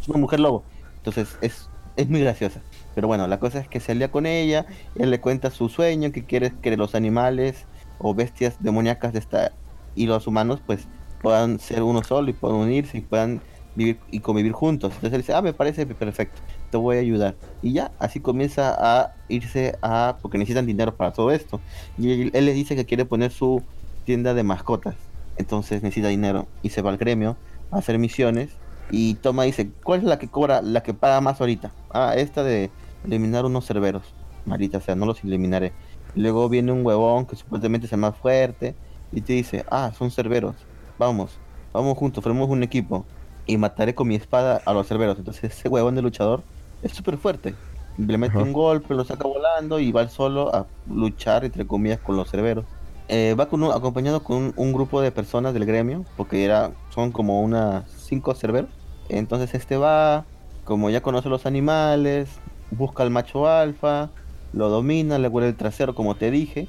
Es 0.00 0.08
una 0.08 0.18
mujer 0.18 0.40
lobo. 0.40 0.62
Entonces 0.96 1.36
es, 1.40 1.68
es 1.96 2.08
muy 2.08 2.20
graciosa. 2.20 2.60
Pero 2.94 3.06
bueno, 3.08 3.26
la 3.28 3.38
cosa 3.38 3.60
es 3.60 3.68
que 3.68 3.78
se 3.80 3.92
alía 3.92 4.10
con 4.10 4.26
ella. 4.26 4.66
Él 4.96 5.10
le 5.10 5.20
cuenta 5.20 5.50
su 5.50 5.68
sueño, 5.68 6.10
que 6.12 6.24
quiere 6.24 6.52
que 6.60 6.76
los 6.76 6.94
animales 6.96 7.64
o 7.98 8.14
bestias 8.14 8.56
demoníacas 8.60 9.12
de 9.12 9.18
esta 9.18 9.52
y 9.94 10.06
los 10.06 10.26
humanos 10.26 10.60
pues 10.64 10.86
puedan 11.20 11.58
ser 11.58 11.82
uno 11.82 12.02
solo 12.02 12.30
y 12.30 12.32
puedan 12.32 12.58
unirse 12.58 12.98
y 12.98 13.00
puedan 13.00 13.40
vivir 13.74 13.98
y 14.10 14.20
convivir 14.20 14.52
juntos. 14.52 14.92
Entonces 14.94 15.14
él 15.14 15.20
dice, 15.22 15.34
ah, 15.34 15.42
me 15.42 15.52
parece 15.52 15.86
perfecto, 15.86 16.40
te 16.70 16.76
voy 16.76 16.96
a 16.96 17.00
ayudar. 17.00 17.36
Y 17.62 17.72
ya, 17.72 17.92
así 17.98 18.20
comienza 18.20 18.74
a 18.78 19.14
irse 19.28 19.78
a, 19.82 20.18
porque 20.20 20.38
necesitan 20.38 20.66
dinero 20.66 20.96
para 20.96 21.12
todo 21.12 21.30
esto. 21.30 21.60
Y 21.96 22.12
él, 22.12 22.30
él 22.34 22.44
les 22.46 22.54
dice 22.54 22.76
que 22.76 22.84
quiere 22.84 23.04
poner 23.04 23.30
su 23.30 23.62
tienda 24.04 24.34
de 24.34 24.42
mascotas. 24.42 24.96
Entonces 25.36 25.82
necesita 25.82 26.08
dinero 26.08 26.48
y 26.62 26.70
se 26.70 26.82
va 26.82 26.90
al 26.90 26.98
gremio 26.98 27.36
a 27.70 27.78
hacer 27.78 27.98
misiones. 27.98 28.50
Y 28.90 29.14
toma 29.14 29.44
dice, 29.44 29.70
¿cuál 29.84 30.00
es 30.00 30.06
la 30.06 30.18
que 30.18 30.28
cobra, 30.28 30.62
la 30.62 30.82
que 30.82 30.94
paga 30.94 31.20
más 31.20 31.40
ahorita? 31.40 31.72
Ah, 31.90 32.14
esta 32.16 32.42
de 32.42 32.70
eliminar 33.04 33.44
unos 33.44 33.66
cerberos. 33.66 34.02
Marita, 34.46 34.78
o 34.78 34.80
sea, 34.80 34.94
no 34.94 35.06
los 35.06 35.22
eliminaré. 35.24 35.72
Luego 36.14 36.48
viene 36.48 36.72
un 36.72 36.84
huevón 36.84 37.26
que 37.26 37.36
supuestamente 37.36 37.86
es 37.86 37.92
el 37.92 37.98
más 38.00 38.18
fuerte 38.18 38.78
y 39.10 39.22
te 39.22 39.32
dice, 39.34 39.64
ah, 39.70 39.92
son 39.96 40.10
cerberos, 40.10 40.68
vamos, 40.96 41.42
vamos 41.72 41.96
juntos, 41.98 42.22
formemos 42.24 42.48
un 42.48 42.62
equipo 42.62 43.10
y 43.44 43.56
mataré 43.56 43.94
con 43.94 44.08
mi 44.08 44.14
espada 44.16 44.62
a 44.66 44.72
los 44.72 44.86
cerberos. 44.88 45.18
Entonces 45.18 45.44
ese 45.52 45.68
huevón 45.68 45.94
de 45.94 46.02
luchador 46.02 46.46
es 46.82 46.92
súper 46.92 47.18
fuerte. 47.18 47.60
Le 47.96 48.16
mete 48.18 48.42
Ajá. 48.42 48.42
un 48.42 48.52
golpe, 48.52 48.94
lo 48.94 49.04
saca 49.04 49.26
volando 49.26 49.80
y 49.80 49.90
va 49.92 50.08
solo 50.08 50.54
a 50.54 50.70
luchar, 50.84 51.44
entre 51.44 51.66
comillas, 51.66 52.00
con 52.00 52.16
los 52.16 52.30
cerberos. 52.30 52.66
Eh, 53.08 53.34
va 53.34 53.48
con 53.48 53.62
un- 53.62 53.72
acompañado 53.72 54.22
con 54.22 54.36
un, 54.36 54.52
un 54.56 54.72
grupo 54.72 55.00
de 55.00 55.12
personas 55.12 55.54
del 55.54 55.64
gremio, 55.66 56.06
porque 56.14 56.44
era, 56.44 56.76
son 56.88 57.10
como 57.12 57.40
unas 57.42 57.90
cinco 57.92 58.34
cerberos. 58.34 58.70
Entonces 59.08 59.54
este 59.54 59.76
va, 59.78 60.28
como 60.62 60.90
ya 60.90 61.00
conoce 61.02 61.28
los 61.28 61.46
animales, 61.46 62.42
busca 62.70 63.02
al 63.02 63.10
macho 63.10 63.46
alfa, 63.48 64.12
lo 64.52 64.68
domina, 64.68 65.18
le 65.18 65.28
huele 65.28 65.48
el 65.48 65.56
trasero, 65.56 65.94
como 65.94 66.16
te 66.16 66.30
dije, 66.30 66.68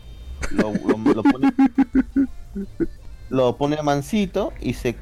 lo, 0.49 0.71
lo- 0.73 0.97
lo 1.13 1.23
pone, 1.23 1.49
lo 3.29 3.57
pone 3.57 3.81
mansito 3.83 4.53
y 4.59 4.73
se 4.73 4.97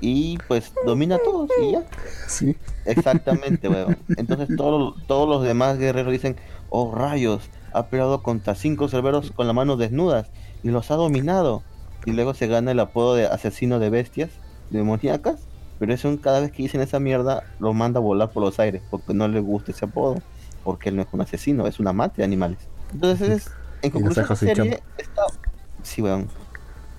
y 0.00 0.38
pues 0.46 0.72
domina 0.86 1.16
a 1.16 1.18
todos 1.18 1.50
y 1.56 1.72
ya. 1.72 1.84
Sí, 2.28 2.56
Exactamente, 2.84 3.68
weón. 3.68 3.98
Entonces 4.16 4.48
todos 4.56 4.94
todos 5.06 5.28
los 5.28 5.42
demás 5.42 5.76
guerreros 5.78 6.12
dicen, 6.12 6.36
oh 6.68 6.94
rayos, 6.94 7.50
ha 7.72 7.88
peleado 7.88 8.22
contra 8.22 8.54
cinco 8.54 8.88
cerberos 8.88 9.32
con 9.32 9.46
las 9.48 9.56
manos 9.56 9.78
desnudas 9.78 10.30
y 10.62 10.68
los 10.70 10.90
ha 10.90 10.94
dominado. 10.94 11.64
Y 12.04 12.12
luego 12.12 12.32
se 12.34 12.46
gana 12.46 12.70
el 12.70 12.78
apodo 12.80 13.16
de 13.16 13.26
asesino 13.26 13.80
de 13.80 13.90
bestias 13.90 14.30
demoníacas. 14.70 15.48
Pero 15.78 15.92
eso 15.92 16.16
cada 16.20 16.40
vez 16.40 16.52
que 16.52 16.62
dicen 16.62 16.80
esa 16.80 17.00
mierda 17.00 17.42
lo 17.58 17.74
manda 17.74 17.98
a 17.98 18.02
volar 18.02 18.30
por 18.32 18.42
los 18.44 18.58
aires 18.60 18.82
porque 18.88 19.12
no 19.14 19.26
le 19.28 19.40
gusta 19.40 19.72
ese 19.72 19.84
apodo. 19.84 20.24
Porque 20.66 20.88
él 20.88 20.96
no 20.96 21.02
es 21.02 21.08
un 21.12 21.20
asesino, 21.20 21.66
es 21.68 21.78
un 21.78 21.86
amante 21.86 22.16
de 22.18 22.24
animales. 22.24 22.58
Entonces, 22.92 23.46
es, 23.46 23.50
en 23.82 23.92
conclusión, 23.92 24.26
la 24.28 24.34
serie 24.36 24.82
está... 24.98 25.22
Sí, 25.84 26.02
weón. 26.02 26.28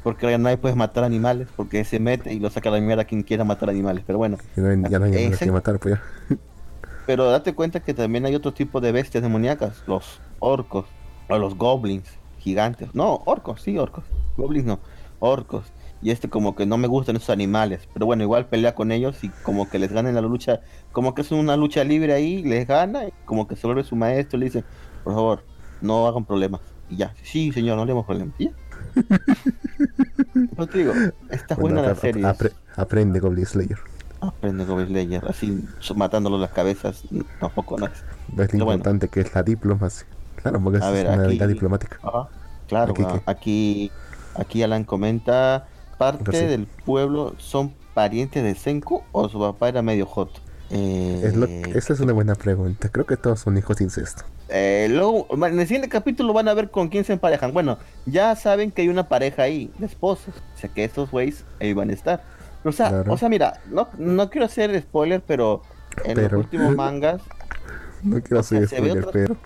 Porque 0.03 0.32
ya 0.32 0.38
nadie 0.38 0.55
puede 0.55 0.74
matar 0.74 1.03
animales 1.03 1.49
porque 1.53 1.84
se 1.84 1.99
mete 1.99 2.34
y 2.34 2.39
lo 2.39 2.49
saca 2.49 2.70
a 2.70 2.72
la 2.72 2.80
mierda 2.80 3.01
a 3.01 3.05
quien 3.05 3.24
quiera 3.24 3.43
matar 3.43 3.70
animales. 3.70 4.05
Pero 4.07 4.20
bueno, 4.20 4.38
y 4.55 4.61
no 4.61 4.70
hay, 4.70 4.82
ya 4.89 4.99
no 4.99 5.05
hay 5.05 5.15
Ese- 5.15 5.43
que 5.45 5.51
matar, 5.51 5.78
pues 5.80 5.95
ya. 5.95 6.38
pero 7.05 7.30
date 7.30 7.53
cuenta 7.53 7.82
que 7.82 7.93
también 7.93 8.26
hay 8.26 8.36
otro 8.36 8.53
tipo 8.53 8.80
de 8.80 8.93
bestias 8.93 9.22
demoníacas, 9.22 9.84
los 9.86 10.22
orcos, 10.39 10.86
o 11.28 11.38
los 11.38 11.55
goblins 11.55 12.07
gigantes. 12.39 12.95
No, 12.95 13.22
orcos, 13.26 13.61
sí, 13.61 13.78
orcos. 13.78 14.05
Goblins 14.38 14.65
no, 14.65 14.80
orcos. 15.20 15.65
Y 16.02 16.12
este 16.12 16.30
como 16.30 16.56
que 16.56 16.66
no 16.68 16.78
me 16.78 16.88
gustan 16.88 17.16
esos 17.16 17.32
animales, 17.32 17.88
pero 17.93 18.06
bueno, 18.06 18.22
igual 18.24 18.45
pelea 18.45 18.76
con 18.76 18.91
ellos 18.91 19.24
y 19.24 19.30
como 19.43 19.68
que 19.70 19.80
les 19.80 19.91
gana 19.91 20.10
en 20.10 20.16
la 20.16 20.22
lucha, 20.22 20.62
como 20.91 21.16
que 21.16 21.22
es 21.22 21.32
una 21.32 21.58
lucha 21.58 21.84
libre 21.84 22.14
ahí, 22.14 22.43
les 22.43 22.68
gana, 22.68 23.06
y 23.06 23.14
como 23.26 23.48
que 23.48 23.56
se 23.56 23.66
vuelve 23.66 23.84
su 23.84 23.95
maestro 23.95 24.38
y 24.38 24.41
le 24.41 24.45
dice, 24.45 24.64
por 25.04 25.14
favor, 25.16 25.43
no 25.82 26.08
hagan 26.08 26.24
problemas. 26.26 26.62
Y 26.89 26.98
ya, 26.98 27.14
sí, 27.24 27.52
señor, 27.52 27.78
no 27.78 27.86
le 27.86 27.91
damos 27.91 28.06
problemas. 28.06 28.36
Y 28.38 28.45
ya. 28.45 28.52
Pero 30.56 30.68
te 30.68 30.78
digo, 30.78 30.93
está 31.30 31.56
Bueno, 31.56 31.76
buena 31.78 31.89
la 31.89 31.95
serie. 31.95 32.24
apre- 32.24 32.54
aprende 32.76 33.20
Goblin 33.20 33.45
Slayer. 33.45 33.78
Aprende 34.22 34.66
Goblin 34.66 34.88
Slayer, 34.88 35.26
así 35.28 35.64
matándolo 35.95 36.38
las 36.38 36.52
cabezas, 36.52 37.04
tampoco 37.39 37.78
no 37.78 37.88
es. 37.88 37.91
Ves 38.30 38.54
lo 38.54 38.66
bueno. 38.66 38.78
importante 38.78 39.08
que 39.08 39.22
es 39.22 39.34
la 39.34 39.43
diplomacia. 39.43 40.08
Claro, 40.36 40.62
porque 40.62 40.80
A 40.84 40.88
es 40.88 40.93
ver, 40.93 41.08
una 41.08 41.24
aquí- 41.43 41.54
diplomática. 41.54 41.98
Ajá, 42.04 42.28
claro, 42.68 42.91
Aquí. 42.93 43.04
¿qué? 43.04 43.22
aquí, 43.26 43.91
aquí 44.36 44.64
Alan 44.64 44.84
comenta, 44.84 45.68
parte 45.98 46.48
del 46.48 46.68
pueblo 46.86 47.34
son 47.38 47.74
parientes 47.93 48.43
de 48.43 48.56
Senku 48.56 49.04
o 49.12 49.28
su 49.30 49.39
papá 49.39 49.70
era 49.70 49.82
medio 49.82 50.06
joto. 50.06 50.39
Eh, 50.70 51.22
Es 51.24 51.36
lo- 51.36 51.45
esa 51.48 51.93
es 51.93 52.00
una 52.02 52.14
buena 52.14 52.36
pregunta. 52.36 52.89
Creo 52.89 53.06
que 53.06 53.16
todos 53.18 53.39
son 53.39 53.58
hijos 53.58 53.78
de 53.78 53.86
incesto. 53.86 54.24
eh, 54.50 54.88
luego, 54.89 55.28
en 55.45 55.60
el 55.60 55.68
siguiente 55.68 55.89
capítulo 55.89 56.32
van 56.34 56.48
a 56.48 56.54
ver 56.54 56.70
con 56.72 56.88
quién 56.89 57.04
se 57.04 57.14
emparejan. 57.14 57.54
Bueno, 57.54 57.78
ya 58.06 58.36
saben 58.36 58.72
que 58.72 58.82
hay 58.84 58.89
una 58.89 59.08
pareja 59.10 59.43
ahí, 59.43 59.72
de 59.78 59.86
esposos. 59.86 60.34
O 60.56 60.58
sea 60.60 60.70
que 60.70 60.84
estos 60.84 61.10
güeyes 61.12 61.43
ahí 61.60 61.74
van 61.74 61.89
a 61.89 61.93
estar. 61.93 62.24
O 62.64 62.72
sea, 62.72 62.89
Claro. 62.89 63.14
o 63.14 63.18
sea, 63.18 63.30
mira, 63.30 63.62
no, 63.70 63.88
no 63.98 64.30
quiero 64.30 64.45
hacer 64.45 64.80
spoiler, 64.82 65.22
pero 65.26 65.62
en 66.06 66.16
Pero. 66.16 66.38
los 66.38 66.45
últimos 66.45 66.76
mangas 66.76 67.22
No 68.04 68.22
quiero 68.22 68.39
O 68.39 68.43
sea, 68.43 68.60
hacer 68.60 68.70
spoiler, 68.70 69.00
otra- 69.00 69.12
pero. 69.12 69.38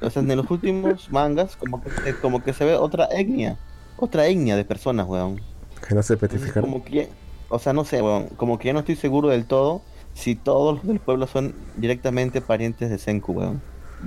O 0.00 0.10
sea, 0.10 0.22
en 0.22 0.36
los 0.36 0.50
últimos 0.50 1.10
mangas, 1.10 1.56
como 1.56 1.82
que, 1.82 1.90
como 2.20 2.42
que 2.42 2.52
se 2.52 2.64
ve 2.64 2.74
otra 2.76 3.08
etnia. 3.10 3.56
Otra 3.98 4.26
etnia 4.28 4.56
de 4.56 4.64
personas, 4.64 5.06
weón. 5.08 5.40
Que 5.86 5.94
no 5.94 6.02
se 6.02 6.14
Entonces, 6.14 6.50
especificar. 6.50 6.62
como 6.62 6.84
que, 6.84 7.10
o 7.48 7.58
sea, 7.58 7.72
no 7.72 7.84
sé, 7.84 8.00
weón. 8.00 8.28
Como 8.36 8.58
que 8.58 8.68
ya 8.68 8.72
no 8.72 8.80
estoy 8.80 8.96
seguro 8.96 9.28
del 9.28 9.46
todo 9.46 9.82
si 10.14 10.36
todos 10.36 10.76
los 10.76 10.86
del 10.86 11.00
pueblo 11.00 11.26
son 11.26 11.54
directamente 11.76 12.40
parientes 12.40 12.90
de 12.90 12.98
Senku, 12.98 13.32
weón. 13.32 13.62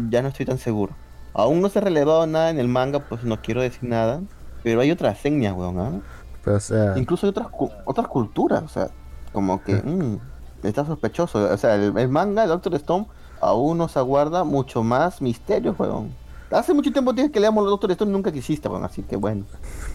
Ya 0.09 0.21
no 0.21 0.29
estoy 0.29 0.45
tan 0.45 0.57
seguro. 0.57 0.95
Aún 1.33 1.61
no 1.61 1.69
se 1.69 1.79
ha 1.79 1.81
relevado 1.81 2.25
nada 2.27 2.49
en 2.49 2.59
el 2.59 2.67
manga, 2.67 2.99
pues 3.07 3.23
no 3.23 3.41
quiero 3.41 3.61
decir 3.61 3.83
nada. 3.83 4.21
Pero 4.63 4.81
hay 4.81 4.91
otras 4.91 5.23
etnias, 5.25 5.55
weón, 5.55 5.79
¿ah? 5.79 6.01
Pero, 6.43 6.57
o 6.57 6.59
sea, 6.59 6.97
Incluso 6.97 7.25
hay 7.25 7.31
otras, 7.31 7.47
otras 7.85 8.07
culturas, 8.07 8.63
o 8.63 8.67
sea, 8.69 8.91
como 9.33 9.63
que 9.63 9.75
mm, 9.75 10.19
está 10.63 10.85
sospechoso. 10.85 11.51
O 11.51 11.57
sea, 11.57 11.75
el, 11.75 11.97
el 11.97 12.09
manga 12.09 12.43
de 12.43 12.47
Doctor 12.49 12.75
Stone 12.75 13.07
aún 13.41 13.77
nos 13.77 13.97
aguarda 13.97 14.43
mucho 14.43 14.83
más 14.83 15.21
misterio, 15.21 15.75
weón. 15.77 16.20
Hace 16.51 16.73
mucho 16.73 16.91
tiempo 16.91 17.13
dije 17.13 17.31
que 17.31 17.39
leamos 17.39 17.65
Doctor 17.65 17.91
Stone 17.91 18.11
y 18.11 18.13
nunca 18.13 18.31
quisiste, 18.31 18.67
weón, 18.69 18.83
así 18.83 19.03
que 19.03 19.15
bueno. 19.15 19.45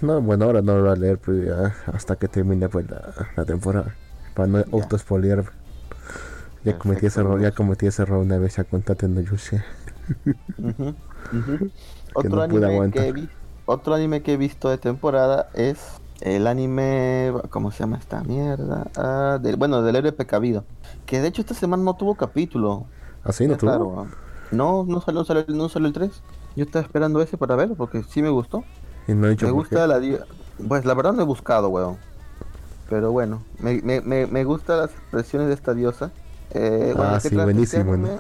no, 0.00 0.20
bueno, 0.20 0.44
ahora 0.46 0.62
no 0.62 0.76
lo 0.76 0.82
voy 0.82 0.90
a 0.92 0.96
leer 0.96 1.18
pues, 1.18 1.44
ya, 1.46 1.74
hasta 1.92 2.16
que 2.16 2.28
termine 2.28 2.68
pues, 2.68 2.88
la, 2.90 3.14
la 3.36 3.44
temporada. 3.44 3.94
Para 4.34 4.48
no 4.48 4.64
autospoilear. 4.72 5.44
Ya 6.64 6.76
cometí 6.78 7.06
ese 7.06 7.20
error, 7.20 7.40
ya 7.40 7.52
cometí 7.52 7.86
ese 7.86 8.02
error 8.02 8.18
una 8.18 8.38
vez 8.38 8.56
ya 8.56 8.64
con 8.64 8.82
Tate 8.82 9.08
no 9.08 9.20
Yushi. 9.20 9.56
Que 12.20 12.28
Otro, 12.28 12.36
no 12.36 12.42
anime 12.42 12.90
que 12.90 13.12
vi- 13.12 13.28
otro 13.66 13.94
anime 13.94 14.22
que 14.22 14.34
he 14.34 14.36
visto 14.36 14.68
de 14.70 14.78
temporada 14.78 15.50
es 15.54 15.78
el 16.20 16.46
anime, 16.46 17.32
¿cómo 17.50 17.70
se 17.72 17.80
llama 17.80 17.98
esta 17.98 18.22
mierda? 18.22 18.90
Ah, 18.96 19.38
bueno, 19.58 19.82
del 19.82 19.96
héroe 19.96 20.12
precavido. 20.12 20.64
Que 21.04 21.20
de 21.20 21.28
hecho 21.28 21.42
esta 21.42 21.54
semana 21.54 21.82
no 21.82 21.94
tuvo 21.96 22.14
capítulo. 22.16 22.86
Así 23.24 23.46
no 23.46 23.54
Es 23.54 23.58
tuvo. 23.58 23.70
raro. 23.70 24.06
No, 24.50 24.84
no 24.84 25.00
salió, 25.00 25.24
salió- 25.24 25.44
no 25.48 25.68
salió 25.68 25.88
el 25.88 25.92
3. 25.94 26.22
Yo 26.56 26.64
estaba 26.64 26.84
esperando 26.84 27.20
ese 27.22 27.36
para 27.38 27.54
verlo 27.56 27.74
porque 27.76 28.02
sí 28.02 28.22
me 28.22 28.30
gustó. 28.30 28.64
Y 29.06 29.14
no 29.14 29.26
he 29.26 29.30
dicho 29.30 29.46
Me 29.46 29.52
gusta 29.52 29.82
qué. 29.82 29.88
la 29.88 30.00
di- 30.00 30.18
Pues 30.68 30.84
la 30.84 30.94
verdad 30.94 31.12
no 31.12 31.22
he 31.22 31.24
buscado, 31.26 31.68
weón. 31.68 31.98
Pero 32.88 33.12
bueno, 33.12 33.42
me, 33.58 33.80
me, 33.82 34.00
me, 34.00 34.26
me 34.26 34.44
gustan 34.44 34.78
las 34.78 34.90
expresiones 34.92 35.48
de 35.48 35.54
esta 35.54 35.74
diosa. 35.74 36.12
Eh, 36.50 36.94
Ah, 36.96 37.18
¿qué 37.22 37.28
sí, 37.28 37.36
buenísimo, 37.36 37.92
anime? 37.92 38.18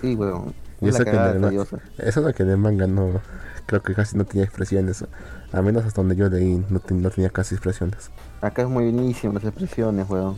Sí, 0.00 0.14
weón. 0.14 0.54
Y 0.80 0.88
Es 0.88 0.94
eso 0.94 1.04
la 1.04 1.04
que 1.04 1.16
en 1.16 1.22
de 1.22 1.30
el, 1.46 1.50
diosa. 1.50 1.78
eso 1.98 2.20
es 2.20 2.26
lo 2.26 2.32
que 2.34 2.42
en 2.42 2.50
el 2.50 2.58
manga 2.58 2.86
no. 2.86 3.20
Creo 3.66 3.82
que 3.82 3.94
casi 3.94 4.16
no 4.16 4.24
tenía 4.24 4.44
expresiones. 4.44 5.04
A 5.52 5.62
menos 5.62 5.84
hasta 5.84 6.00
donde 6.00 6.16
yo 6.16 6.28
leí, 6.28 6.64
no, 6.68 6.80
no 6.90 7.10
tenía 7.10 7.30
casi 7.30 7.54
expresiones. 7.54 8.10
Acá 8.40 8.62
es 8.62 8.68
muy 8.68 8.90
buenísimo 8.90 9.32
las 9.32 9.44
expresiones, 9.44 10.08
weón. 10.08 10.36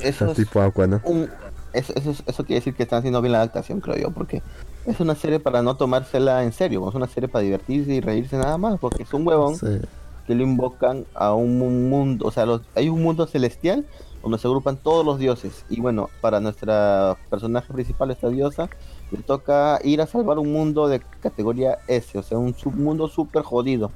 Eso 0.00 0.26
Es 0.26 0.30
es 0.32 0.36
tipo 0.36 0.60
agua, 0.60 0.86
¿no? 0.86 1.00
un, 1.04 1.30
eso, 1.72 1.92
eso, 1.96 2.10
eso 2.26 2.44
quiere 2.44 2.60
decir 2.60 2.74
que 2.74 2.82
están 2.82 2.98
haciendo 2.98 3.22
bien 3.22 3.32
la 3.32 3.38
adaptación, 3.38 3.80
creo 3.80 3.96
yo, 3.96 4.10
porque 4.10 4.42
es 4.86 5.00
una 5.00 5.14
serie 5.14 5.38
para 5.40 5.62
no 5.62 5.76
tomársela 5.76 6.44
en 6.44 6.52
serio, 6.52 6.88
es 6.88 6.94
una 6.94 7.06
serie 7.08 7.28
para 7.28 7.42
divertirse 7.44 7.92
y 7.94 8.00
reírse 8.00 8.36
nada 8.36 8.56
más, 8.58 8.78
porque 8.80 9.02
es 9.02 9.12
un 9.12 9.26
huevón 9.26 9.56
Sí. 9.56 9.78
que 10.26 10.34
lo 10.34 10.42
invocan 10.42 11.04
a 11.14 11.34
un 11.34 11.88
mundo, 11.90 12.26
o 12.26 12.30
sea, 12.30 12.46
los- 12.46 12.62
hay 12.74 12.88
un 12.88 13.02
mundo 13.02 13.26
celestial 13.26 13.84
donde 14.22 14.38
se 14.38 14.46
agrupan 14.48 14.76
todos 14.76 15.04
los 15.06 15.18
dioses. 15.18 15.64
Y 15.70 15.80
bueno, 15.80 16.10
para 16.20 16.40
nuestra 16.40 17.16
personaje 17.30 17.72
principal, 17.72 18.10
esta 18.10 18.28
diosa, 18.28 18.68
le 19.10 19.18
toca 19.22 19.78
ir 19.84 20.00
a 20.02 20.06
salvar 20.06 20.38
un 20.38 20.52
mundo 20.52 20.88
de 20.88 21.00
categoría 21.20 21.78
S, 21.86 22.18
o 22.18 22.22
sea, 22.22 22.36
un 22.36 22.54
submundo 22.54 23.08
súper 23.08 23.42
jodido. 23.42 23.90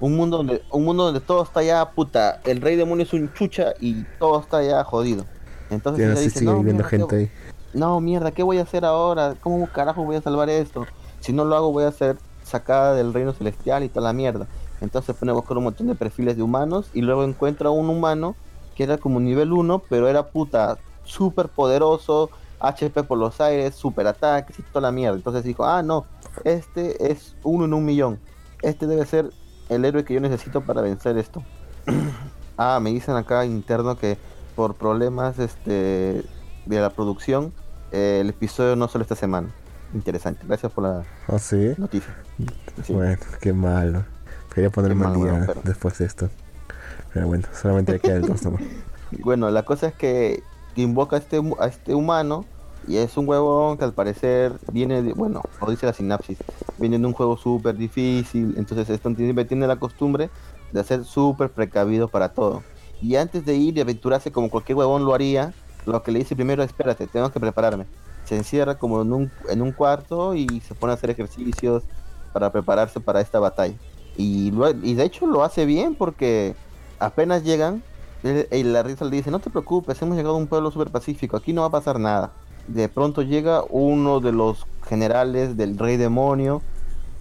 Un 0.00 0.16
mundo 0.16 0.36
donde 0.38 0.62
un 0.70 0.84
mundo 0.84 1.04
donde 1.06 1.20
todo 1.20 1.42
está 1.42 1.62
ya 1.62 1.90
puta, 1.90 2.40
el 2.44 2.60
rey 2.60 2.76
demonio 2.76 3.04
es 3.04 3.12
un 3.12 3.32
chucha 3.34 3.74
y 3.80 4.04
todo 4.18 4.40
está 4.40 4.62
ya 4.62 4.82
jodido. 4.84 5.24
Entonces 5.70 6.06
ella 6.10 6.20
dice, 6.20 6.38
sigue 6.38 6.50
no, 6.52 6.58
viviendo 6.58 6.84
gente 6.84 7.06
¿qué- 7.08 7.16
ahí. 7.16 7.30
No, 7.78 8.00
mierda, 8.00 8.32
¿qué 8.32 8.42
voy 8.42 8.58
a 8.58 8.62
hacer 8.62 8.84
ahora? 8.84 9.36
¿Cómo 9.40 9.66
carajo 9.68 10.04
voy 10.04 10.16
a 10.16 10.20
salvar 10.20 10.50
esto? 10.50 10.86
Si 11.20 11.32
no 11.32 11.44
lo 11.44 11.56
hago 11.56 11.72
voy 11.72 11.84
a 11.84 11.92
ser 11.92 12.16
sacada 12.42 12.94
del 12.94 13.12
reino 13.12 13.32
celestial 13.32 13.84
y 13.84 13.88
toda 13.88 14.06
la 14.06 14.12
mierda. 14.12 14.46
Entonces 14.80 15.14
pone 15.16 15.32
a 15.32 15.34
buscar 15.34 15.56
un 15.58 15.64
montón 15.64 15.86
de 15.86 15.94
perfiles 15.94 16.36
de 16.36 16.42
humanos 16.42 16.90
y 16.94 17.02
luego 17.02 17.24
encuentra 17.24 17.70
un 17.70 17.88
humano 17.88 18.36
que 18.74 18.84
era 18.84 18.98
como 18.98 19.20
nivel 19.20 19.52
1, 19.52 19.82
pero 19.88 20.08
era 20.08 20.28
puta 20.28 20.78
súper 21.04 21.48
poderoso, 21.48 22.30
HP 22.60 23.02
por 23.04 23.18
los 23.18 23.40
aires, 23.40 23.74
super 23.74 24.06
ataques 24.06 24.58
y 24.58 24.62
toda 24.62 24.82
la 24.82 24.92
mierda. 24.92 25.16
Entonces 25.16 25.44
dijo, 25.44 25.64
ah, 25.64 25.82
no, 25.82 26.06
este 26.44 27.10
es 27.10 27.34
uno 27.42 27.64
en 27.64 27.74
un 27.74 27.84
millón. 27.84 28.20
Este 28.62 28.86
debe 28.86 29.04
ser 29.06 29.30
el 29.68 29.84
héroe 29.84 30.04
que 30.04 30.14
yo 30.14 30.20
necesito 30.20 30.60
para 30.60 30.80
vencer 30.80 31.18
esto. 31.18 31.42
ah, 32.56 32.78
me 32.80 32.90
dicen 32.90 33.16
acá 33.16 33.44
interno 33.44 33.96
que 33.98 34.16
por 34.54 34.74
problemas 34.74 35.38
este 35.38 36.24
de 36.66 36.80
la 36.80 36.90
producción 36.90 37.52
eh, 37.92 38.18
el 38.20 38.30
episodio 38.30 38.76
no 38.76 38.88
solo 38.88 39.02
esta 39.02 39.14
semana. 39.16 39.48
Interesante, 39.94 40.42
gracias 40.46 40.70
por 40.72 40.84
la 40.84 41.04
Ah, 41.28 41.38
sí. 41.38 41.72
noticia. 41.78 42.14
Sí. 42.84 42.92
Bueno, 42.92 43.18
qué 43.40 43.52
malo. 43.52 44.04
Quería 44.54 44.70
ponerme 44.70 45.06
al 45.06 45.14
día 45.14 45.44
pero- 45.46 45.60
después 45.64 45.98
de 45.98 46.04
esto. 46.06 46.28
Pero 47.14 47.26
bueno, 47.26 47.46
solamente 47.52 47.98
queda 48.00 48.16
el 48.16 48.22
2 48.22 48.42
nomás. 48.44 48.62
Bueno, 49.20 49.50
la 49.50 49.62
cosa 49.62 49.86
es 49.88 49.94
que 49.94 50.42
invoca 50.76 51.16
a 51.16 51.18
este, 51.18 51.40
a 51.58 51.66
este 51.66 51.94
humano 51.94 52.44
y 52.86 52.98
es 52.98 53.16
un 53.16 53.26
huevón 53.26 53.78
que 53.78 53.84
al 53.84 53.94
parecer 53.94 54.52
viene 54.70 55.00
de, 55.02 55.14
bueno, 55.14 55.40
lo 55.62 55.70
dice 55.70 55.86
la 55.86 55.94
sinapsis, 55.94 56.36
viene 56.76 56.98
de 56.98 57.06
un 57.06 57.14
juego 57.14 57.38
súper 57.38 57.74
difícil, 57.76 58.54
entonces 58.58 58.88
esto 58.90 59.12
tiene, 59.14 59.44
tiene 59.46 59.66
la 59.66 59.76
costumbre 59.76 60.28
de 60.72 60.84
ser 60.84 61.04
súper 61.04 61.48
precavido 61.50 62.08
para 62.08 62.28
todo. 62.28 62.62
Y 63.00 63.16
antes 63.16 63.46
de 63.46 63.54
ir 63.54 63.78
y 63.78 63.80
aventurarse 63.80 64.30
como 64.30 64.50
cualquier 64.50 64.76
huevón 64.76 65.06
lo 65.06 65.14
haría, 65.14 65.54
lo 65.88 66.02
que 66.02 66.12
le 66.12 66.20
dice 66.20 66.36
primero 66.36 66.62
es, 66.62 66.70
espérate, 66.70 67.06
tengo 67.06 67.30
que 67.30 67.40
prepararme. 67.40 67.86
Se 68.24 68.36
encierra 68.36 68.76
como 68.76 69.02
en 69.02 69.12
un, 69.12 69.30
en 69.48 69.62
un 69.62 69.72
cuarto 69.72 70.34
y 70.34 70.60
se 70.60 70.74
pone 70.74 70.92
a 70.92 70.96
hacer 70.96 71.10
ejercicios 71.10 71.82
para 72.32 72.52
prepararse 72.52 73.00
para 73.00 73.20
esta 73.20 73.38
batalla. 73.38 73.74
Y, 74.16 74.50
de 74.50 75.04
hecho 75.04 75.26
lo 75.26 75.44
hace 75.44 75.64
bien 75.64 75.94
porque 75.94 76.56
apenas 76.98 77.44
llegan, 77.44 77.82
y 78.24 78.62
la 78.64 78.82
risa 78.82 79.04
le 79.04 79.16
dice, 79.16 79.30
no 79.30 79.38
te 79.38 79.48
preocupes, 79.48 80.02
hemos 80.02 80.16
llegado 80.16 80.34
a 80.34 80.38
un 80.38 80.48
pueblo 80.48 80.72
súper 80.72 80.90
pacífico, 80.90 81.36
aquí 81.36 81.52
no 81.52 81.60
va 81.62 81.68
a 81.68 81.70
pasar 81.70 82.00
nada. 82.00 82.32
De 82.66 82.88
pronto 82.88 83.22
llega 83.22 83.62
uno 83.70 84.18
de 84.20 84.32
los 84.32 84.66
generales 84.88 85.56
del 85.56 85.78
rey 85.78 85.96
demonio 85.96 86.62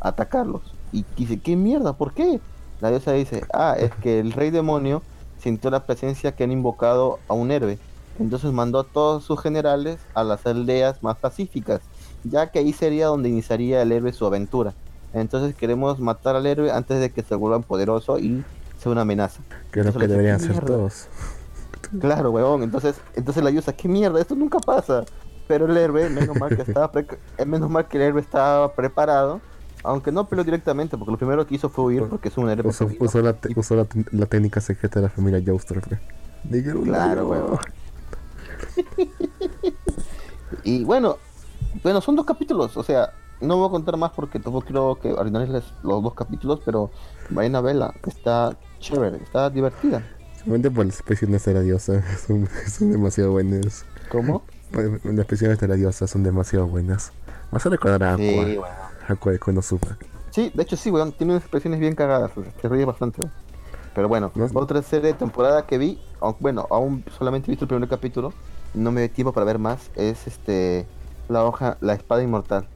a 0.02 0.10
atacarlos. 0.10 0.62
Y 0.92 1.06
dice, 1.16 1.40
¿qué 1.40 1.56
mierda? 1.56 1.94
¿Por 1.94 2.14
qué? 2.14 2.42
La 2.82 2.90
diosa 2.90 3.12
dice, 3.14 3.46
ah, 3.54 3.76
es 3.78 3.92
que 4.02 4.20
el 4.20 4.34
rey 4.34 4.50
demonio 4.50 5.04
sintió 5.40 5.70
la 5.70 5.86
presencia 5.86 6.36
que 6.36 6.44
han 6.44 6.52
invocado 6.52 7.20
a 7.28 7.34
un 7.34 7.52
héroe. 7.52 7.78
Entonces 8.20 8.52
mandó 8.52 8.80
a 8.80 8.84
todos 8.84 9.24
sus 9.24 9.40
generales 9.42 10.00
a 10.14 10.24
las 10.24 10.46
aldeas 10.46 11.04
más 11.04 11.18
pacíficas, 11.18 11.82
ya 12.24 12.48
que 12.52 12.60
ahí 12.60 12.74
sería 12.74 13.08
donde 13.08 13.30
iniciaría 13.30 13.82
el 13.82 13.92
héroe 13.92 14.12
su 14.14 14.26
aventura. 14.26 14.74
Entonces 15.14 15.56
queremos 15.56 16.00
matar 16.00 16.36
al 16.36 16.46
héroe 16.46 16.72
antes 16.72 17.00
de 17.00 17.12
que 17.12 17.24
se 17.24 17.36
vuelva 17.36 17.60
poderoso 17.60 18.20
y 18.20 18.44
sea 18.80 18.92
una 18.92 19.02
amenaza. 19.02 19.42
Eso 19.74 19.94
que 20.00 20.08
deberían 20.08 20.38
"¿Qué 20.38 20.44
hacer 20.46 20.52
mierda?". 20.52 20.68
todos. 20.68 21.08
Claro, 22.02 22.32
weón. 22.32 22.64
Entonces, 22.64 22.96
entonces 23.16 23.44
la 23.44 23.50
Yusa, 23.50 23.74
qué 23.74 23.88
mierda, 23.88 24.20
esto 24.20 24.36
nunca 24.36 24.60
pasa. 24.60 25.06
Pero 25.48 25.66
el 25.68 25.78
héroe, 25.78 26.10
menos 26.10 26.38
mal 26.38 26.54
que 26.56 26.62
estaba 26.64 26.92
pre- 26.92 27.08
eh, 27.38 27.46
menos 27.46 27.70
mal 27.70 27.88
que 27.88 27.98
el 27.98 28.04
héroe 28.04 28.20
estaba 28.22 28.74
preparado, 28.74 29.40
aunque 29.84 30.12
no 30.12 30.28
peleó 30.28 30.44
directamente, 30.44 30.98
porque 30.98 31.12
lo 31.12 31.18
primero 31.18 31.48
que 31.48 31.56
hizo 31.56 31.70
fue 31.70 31.86
huir 31.86 32.04
porque 32.10 32.28
es 32.28 32.38
un 32.38 32.50
héroe 32.50 32.68
Usó, 32.70 32.86
la, 33.22 33.36
usó 33.56 33.76
la, 34.12 34.26
técnica 34.26 34.60
secreta 34.60 35.00
de 35.00 35.06
la 35.06 35.10
familia 35.10 35.42
Joestar. 35.46 35.80
pues. 35.82 36.00
Claro, 36.84 37.30
weón. 37.30 37.58
Y 40.64 40.84
bueno, 40.84 41.18
bueno, 41.84 42.02
son 42.02 42.16
dos 42.16 42.26
capítulos, 42.26 42.76
o 42.78 42.84
sea, 42.84 43.14
no 43.42 43.58
voy 43.58 43.68
a 43.68 43.72
contar 43.72 43.98
más 43.98 44.12
porque 44.12 44.40
tampoco 44.40 44.66
quiero 44.66 45.00
que 45.02 45.10
arruinarles 45.12 45.64
los 45.84 46.04
dos 46.04 46.14
capítulos, 46.14 46.62
pero 46.66 46.90
vayan 47.30 47.56
a 47.56 47.62
verla, 47.62 47.94
está 48.06 48.58
chévere, 48.80 49.18
está 49.18 49.50
divertida. 49.50 50.02
Solamente 50.40 50.72
por 50.72 50.86
expresiones 50.86 51.44
de 51.46 51.54
la 51.54 51.62
diosa. 51.62 52.02
Son, 52.18 52.48
son 52.68 52.92
demasiado 52.92 53.32
buenas. 53.32 53.86
¿Cómo? 54.10 54.44
Pues, 54.72 55.04
Las 55.04 55.18
expresiones 55.20 55.60
de 55.60 55.68
la 55.68 55.76
diosa 55.76 56.08
son 56.08 56.24
demasiado 56.24 56.68
buenas. 56.68 57.12
Vas 57.52 57.66
a 57.66 57.70
recordar 57.70 58.04
a 58.04 58.14
Aqua. 58.14 58.24
Sí, 58.26 58.58
weón. 58.58 58.66
Aqua 59.08 59.32
de 59.32 59.40
Konosuba. 59.40 59.98
Sí, 60.32 60.52
de 60.54 60.64
hecho 60.64 60.78
sí, 60.78 60.90
weón, 60.92 61.12
tiene 61.14 61.34
unas 61.34 61.44
expresiones 61.44 61.80
bien 61.80 61.96
cagadas, 61.96 62.32
te 62.62 62.70
ríes 62.70 62.86
bastante. 62.86 63.22
weón. 63.22 63.34
Pero 63.94 64.08
bueno, 64.08 64.32
No- 64.36 64.48
otra 64.54 64.82
serie 64.84 65.08
de 65.08 65.14
temporada 65.16 65.66
que 65.66 65.78
vi, 65.78 66.00
bueno, 66.40 66.68
aún 66.70 67.04
solamente 67.18 67.48
he 67.50 67.52
visto 67.52 67.66
el 67.66 67.70
primer 67.70 67.90
capítulo, 67.90 68.32
no 68.74 68.92
me 68.92 69.02
dio 69.02 69.12
tiempo 69.12 69.34
para 69.34 69.46
ver 69.46 69.60
más, 69.60 69.90
es 69.96 70.28
este 70.28 70.86
la 71.30 71.44
hoja, 71.44 71.78
la 71.82 71.94
espada 71.94 72.24
inmortal. 72.24 72.68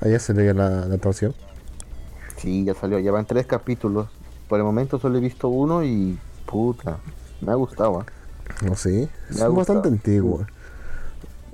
Ahí 0.00 0.18
se 0.18 0.34
leía 0.34 0.54
la, 0.54 0.86
la 0.86 0.98
traducción. 0.98 1.34
Sí, 2.36 2.64
ya 2.64 2.74
salió, 2.74 2.98
ya 2.98 3.12
van 3.12 3.26
tres 3.26 3.46
capítulos. 3.46 4.08
Por 4.48 4.58
el 4.58 4.64
momento 4.64 4.98
solo 4.98 5.18
he 5.18 5.20
visto 5.20 5.48
uno 5.48 5.84
y 5.84 6.18
puta, 6.46 6.98
me 7.40 7.52
ha 7.52 7.54
gustado. 7.54 8.00
¿ah? 8.00 8.06
No 8.64 8.74
sé. 8.74 9.08
Es 9.30 9.36
Me 9.36 9.42
ha 9.42 9.48
bastante 9.48 9.88
antiguo. 9.88 10.46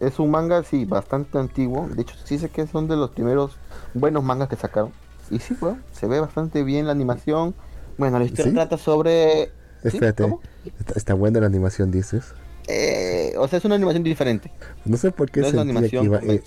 Es 0.01 0.19
un 0.19 0.31
manga, 0.31 0.63
sí, 0.63 0.85
bastante 0.85 1.39
antiguo. 1.39 1.89
De 1.89 2.03
hecho, 2.03 2.15
sí 2.25 2.39
sé 2.39 2.49
que 2.49 2.67
son 2.67 2.89
de 2.89 2.97
los 2.97 3.11
primeros 3.11 3.57
buenos 3.95 4.23
mangas 4.23 4.49
que 4.49 4.57
sacaron. 4.57 4.93
Y 5.31 5.41
sí, 5.41 5.57
weón, 5.61 5.83
se 5.93 6.07
ve 6.07 6.21
bastante 6.21 6.63
bien 6.63 6.87
la 6.87 6.93
animación. 6.93 7.55
Bueno, 7.99 8.19
la 8.19 8.25
historia 8.25 8.51
¿Sí? 8.51 8.55
trata 8.55 8.79
sobre... 8.79 9.47
¿Sí? 9.83 9.89
Espérate. 9.89 10.37
Está, 10.79 10.95
está 10.95 11.15
buena 11.15 11.41
la 11.41 11.47
animación, 11.47 11.91
dices. 11.91 12.33
Eh, 12.69 13.33
o 13.39 13.49
sea, 13.49 13.59
es 13.59 13.64
una 13.64 13.77
animación 13.77 14.05
diferente. 14.05 14.51
No 14.85 14.97
sé 14.97 15.11
por 15.11 15.31
qué 15.31 15.41
No 15.41 15.47
sentía 15.47 15.64
que 15.64 15.71
animación 15.71 16.05
iba, 16.05 16.19
eh, 16.19 16.43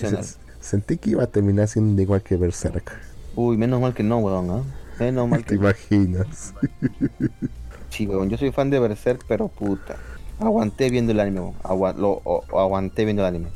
sentí 0.60 0.98
que 0.98 1.10
iba 1.12 1.24
a 1.24 1.28
terminar 1.28 1.68
siendo 1.68 2.00
igual 2.02 2.22
que 2.22 2.36
Berserk. 2.38 2.92
Uy, 3.36 3.58
menos 3.58 3.82
mal 3.82 3.94
que 3.94 4.04
no, 4.04 4.20
weón. 4.20 4.50
¿ah? 4.52 4.64
Menos 5.00 5.28
mal 5.28 5.40
¿Te 5.46 5.50
que 5.50 5.56
imaginas? 5.56 6.54
Sí, 7.90 8.08
weón. 8.08 8.30
Yo 8.30 8.38
soy 8.38 8.52
fan 8.52 8.70
de 8.70 8.80
Berserk, 8.80 9.26
pero 9.28 9.48
puta. 9.48 9.98
Aguanté 10.40 10.90
viendo 10.90 11.12
el 11.12 11.20
anime, 11.20 11.42
weón. 11.42 11.56
Agua- 11.64 11.94
lo- 11.94 12.22
o- 12.24 12.60
aguanté 12.60 13.04
viendo 13.04 13.22
el 13.24 13.28
anime. 13.28 13.50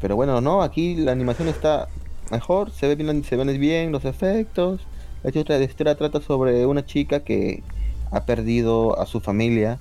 Pero 0.00 0.16
bueno, 0.16 0.40
no, 0.40 0.62
aquí 0.62 0.96
la 0.96 1.12
animación 1.12 1.48
está 1.48 1.88
mejor, 2.30 2.70
se 2.72 2.88
ve 2.88 2.94
bien, 2.96 3.24
se 3.24 3.36
ven 3.36 3.58
bien 3.58 3.92
los 3.92 4.04
efectos. 4.04 4.80
La 5.22 5.30
historia 5.62 5.96
trata 5.96 6.20
sobre 6.20 6.66
una 6.66 6.84
chica 6.84 7.20
que 7.20 7.62
ha 8.10 8.24
perdido 8.26 9.00
a 9.00 9.06
su 9.06 9.20
familia 9.20 9.78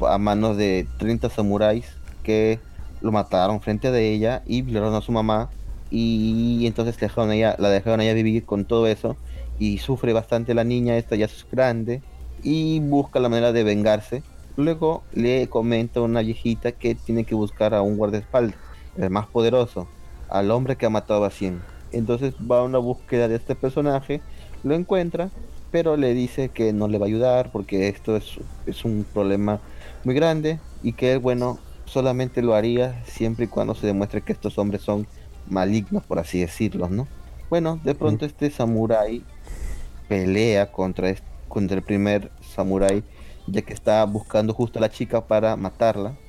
a 0.00 0.18
manos 0.18 0.56
de 0.56 0.86
30 0.98 1.30
samuráis 1.30 1.86
que 2.22 2.58
lo 3.00 3.12
mataron 3.12 3.60
frente 3.60 3.90
de 3.90 4.12
ella 4.12 4.42
y 4.46 4.62
violaron 4.62 4.94
a 4.94 5.00
su 5.00 5.12
mamá 5.12 5.50
y 5.90 6.66
entonces 6.66 6.98
dejaron 6.98 7.32
ella, 7.32 7.56
la 7.58 7.70
dejaron 7.70 8.00
ella 8.00 8.14
vivir 8.14 8.44
con 8.44 8.64
todo 8.64 8.86
eso 8.86 9.16
y 9.58 9.78
sufre 9.78 10.12
bastante 10.12 10.54
la 10.54 10.64
niña, 10.64 10.96
esta 10.96 11.16
ya 11.16 11.26
es 11.26 11.46
grande 11.50 12.02
y 12.42 12.80
busca 12.80 13.20
la 13.20 13.28
manera 13.28 13.52
de 13.52 13.64
vengarse. 13.64 14.22
Luego 14.56 15.02
le 15.12 15.48
comenta 15.48 16.00
a 16.00 16.02
una 16.02 16.20
viejita 16.20 16.72
que 16.72 16.94
tiene 16.94 17.24
que 17.24 17.34
buscar 17.34 17.74
a 17.74 17.82
un 17.82 17.96
guardaespaldas, 17.96 18.58
el 18.96 19.10
más 19.10 19.26
poderoso, 19.26 19.86
al 20.28 20.50
hombre 20.50 20.76
que 20.76 20.86
ha 20.86 20.90
matado 20.90 21.24
a 21.24 21.30
100. 21.30 21.60
Entonces 21.92 22.34
va 22.50 22.60
a 22.60 22.64
una 22.64 22.78
búsqueda 22.78 23.28
de 23.28 23.36
este 23.36 23.54
personaje, 23.54 24.20
lo 24.64 24.74
encuentra, 24.74 25.30
pero 25.70 25.96
le 25.96 26.14
dice 26.14 26.48
que 26.48 26.72
no 26.72 26.88
le 26.88 26.98
va 26.98 27.06
a 27.06 27.08
ayudar 27.08 27.52
porque 27.52 27.88
esto 27.88 28.16
es, 28.16 28.38
es 28.66 28.84
un 28.84 29.04
problema 29.12 29.60
muy 30.06 30.14
grande 30.14 30.60
y 30.82 30.94
que 30.94 31.14
él, 31.14 31.18
bueno, 31.20 31.64
solamente 31.84 32.42
lo 32.42 32.54
haría 32.54 33.04
siempre 33.06 33.46
y 33.46 33.48
cuando 33.48 33.74
se 33.74 33.86
demuestre 33.88 34.22
que 34.24 34.32
estos 34.32 34.58
hombres 34.58 34.82
son 34.82 35.08
malignos, 35.46 36.04
por 36.06 36.18
así 36.20 36.40
decirlo, 36.40 36.88
¿no? 36.88 37.10
Bueno, 37.50 37.80
de 37.84 37.94
pronto 37.96 38.24
este 38.26 38.50
samurái 38.50 39.28
pelea 40.08 40.72
contra, 40.72 41.10
es- 41.10 41.24
contra 41.48 41.76
el 41.78 41.84
primer 41.84 42.32
samurái, 42.40 43.04
ya 43.46 43.62
que 43.62 43.74
está 43.74 44.04
buscando 44.06 44.54
justo 44.54 44.78
a 44.78 44.82
la 44.82 44.90
chica 44.90 45.26
para 45.26 45.56
matarla. 45.56 46.20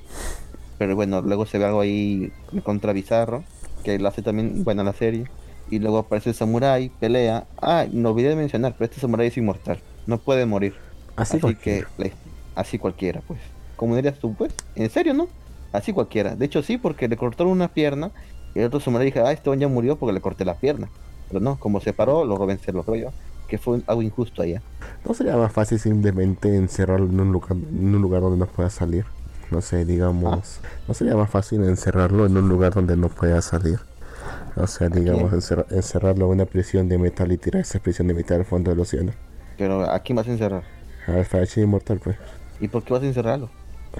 Pero 0.78 0.94
bueno, 0.96 1.22
luego 1.22 1.46
se 1.46 1.58
ve 1.58 1.64
algo 1.66 1.80
ahí 1.80 2.32
contra 2.64 2.92
bizarro, 2.92 3.44
que 3.82 3.98
lo 3.98 4.08
hace 4.08 4.22
también 4.22 4.64
buena 4.64 4.84
la 4.84 4.92
serie. 4.92 5.30
Y 5.68 5.80
luego 5.80 5.98
aparece 5.98 6.30
el 6.30 6.36
samurái, 6.36 6.90
pelea. 6.90 7.50
Ah, 7.60 7.86
no 7.92 8.10
olvidé 8.10 8.30
de 8.30 8.36
mencionar, 8.36 8.74
pero 8.76 8.86
este 8.86 9.00
samurái 9.00 9.28
es 9.28 9.36
inmortal, 9.36 9.84
no 10.06 10.22
puede 10.22 10.46
morir. 10.46 10.82
Así, 11.16 11.38
Así, 11.38 11.56
que, 11.56 11.92
la- 11.96 12.10
así 12.54 12.78
cualquiera, 12.78 13.22
pues. 13.22 13.40
Como 13.78 13.94
dirías 13.94 14.18
tú, 14.18 14.34
pues, 14.34 14.52
¿en 14.74 14.90
serio, 14.90 15.14
no? 15.14 15.28
Así 15.72 15.92
cualquiera. 15.92 16.34
De 16.34 16.44
hecho, 16.44 16.64
sí, 16.64 16.78
porque 16.78 17.06
le 17.06 17.16
cortaron 17.16 17.52
una 17.52 17.68
pierna 17.68 18.10
y 18.54 18.58
el 18.58 18.66
otro 18.66 18.80
se 18.80 18.90
y 18.90 18.98
dije, 18.98 19.20
ah, 19.20 19.30
este 19.30 19.56
ya 19.56 19.68
murió 19.68 19.94
porque 19.96 20.12
le 20.12 20.20
corté 20.20 20.44
la 20.44 20.54
pierna. 20.54 20.88
Pero 21.28 21.38
no, 21.38 21.60
como 21.60 21.80
se 21.80 21.92
paró, 21.92 22.24
lo 22.24 22.36
se 22.58 22.72
lo 22.72 22.96
yo. 22.96 23.10
Que 23.46 23.56
fue 23.56 23.80
algo 23.86 24.02
injusto 24.02 24.42
allá. 24.42 24.62
¿No 25.06 25.14
sería 25.14 25.36
más 25.36 25.52
fácil 25.52 25.78
simplemente 25.78 26.54
encerrarlo 26.56 27.06
en 27.06 27.20
un 27.20 27.30
lugar, 27.30 27.52
en 27.52 27.94
un 27.94 28.02
lugar 28.02 28.20
donde 28.20 28.36
no 28.36 28.46
pueda 28.46 28.68
salir? 28.68 29.04
No 29.52 29.60
sé, 29.60 29.84
digamos. 29.84 30.60
Ah. 30.62 30.68
¿No 30.88 30.94
sería 30.94 31.14
más 31.14 31.30
fácil 31.30 31.62
encerrarlo 31.62 32.26
en 32.26 32.36
un 32.36 32.48
lugar 32.48 32.74
donde 32.74 32.96
no 32.96 33.08
pueda 33.08 33.40
salir? 33.42 33.78
O 34.56 34.66
sea, 34.66 34.88
digamos, 34.88 35.32
encerrarlo 35.70 36.26
en 36.26 36.32
una 36.32 36.44
prisión 36.46 36.88
de 36.88 36.98
metal 36.98 37.30
y 37.30 37.38
tirar 37.38 37.62
esa 37.62 37.78
prisión 37.78 38.08
de 38.08 38.14
metal 38.14 38.38
al 38.40 38.44
fondo 38.44 38.70
del 38.70 38.80
océano. 38.80 39.12
Pero 39.56 39.88
¿a 39.88 40.00
quién 40.00 40.16
vas 40.16 40.26
a 40.26 40.32
encerrar? 40.32 40.64
A 41.06 41.22
Farachi 41.22 41.60
Inmortal, 41.60 42.00
pues. 42.02 42.16
¿Y 42.60 42.66
por 42.66 42.82
qué 42.82 42.92
vas 42.92 43.02
a 43.02 43.06
encerrarlo? 43.06 43.50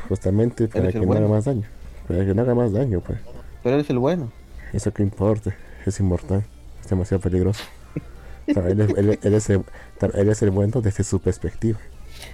Justamente 0.09 0.69
para 0.69 0.93
que 0.93 1.01
no 1.01 1.13
haga 1.13 1.29
más 1.29 1.45
daño. 1.45 1.65
Para 2.07 2.25
que 2.25 2.35
no 2.35 2.43
haga 2.43 2.55
más 2.55 2.73
daño, 2.73 3.01
pues. 3.01 3.19
Pero 3.63 3.77
él 3.77 3.83
es 3.83 3.91
el 3.91 3.99
bueno. 3.99 4.31
Eso 4.73 4.93
que 4.93 5.03
importa, 5.03 5.55
es 5.87 6.01
inmortal. 6.01 6.45
Es 6.83 6.91
demasiado 6.91 7.21
peligroso. 7.21 7.65
o 8.49 8.53
sea, 8.53 8.69
él, 8.69 8.81
es, 8.81 8.91
él, 8.97 9.11
es 9.11 9.51
el, 9.51 9.65
él, 10.15 10.29
es, 10.29 10.43
el, 10.43 10.51
bueno 10.51 10.81
desde 10.81 11.05
su 11.05 11.21
perspectiva. 11.21 11.79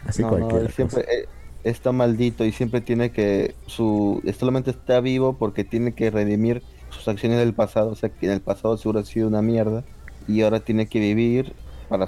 Así 0.07 0.23
cualquiera. 0.23 0.71
siempre 0.71 1.03
eh, 1.03 1.29
está 1.65 1.93
maldito 1.93 2.45
y 2.45 2.53
siempre 2.53 2.81
tiene 2.81 3.11
que. 3.11 3.55
su 3.67 4.23
Solamente 4.39 4.71
está 4.71 5.01
vivo 5.01 5.35
porque 5.35 5.65
tiene 5.65 5.93
que 5.93 6.11
redimir 6.11 6.63
sus 6.91 7.09
acciones 7.09 7.39
del 7.39 7.55
pasado. 7.55 7.91
O 7.91 7.95
sea, 7.97 8.09
que 8.09 8.27
en 8.27 8.33
el 8.33 8.41
pasado 8.41 8.77
seguro 8.77 9.01
ha 9.01 9.05
sido 9.05 9.29
una 9.29 9.43
mierda. 9.43 9.85
Y 10.27 10.43
ahora 10.43 10.61
tiene 10.61 10.87
que 10.87 11.01
vivir 11.01 11.53
para, 11.89 12.07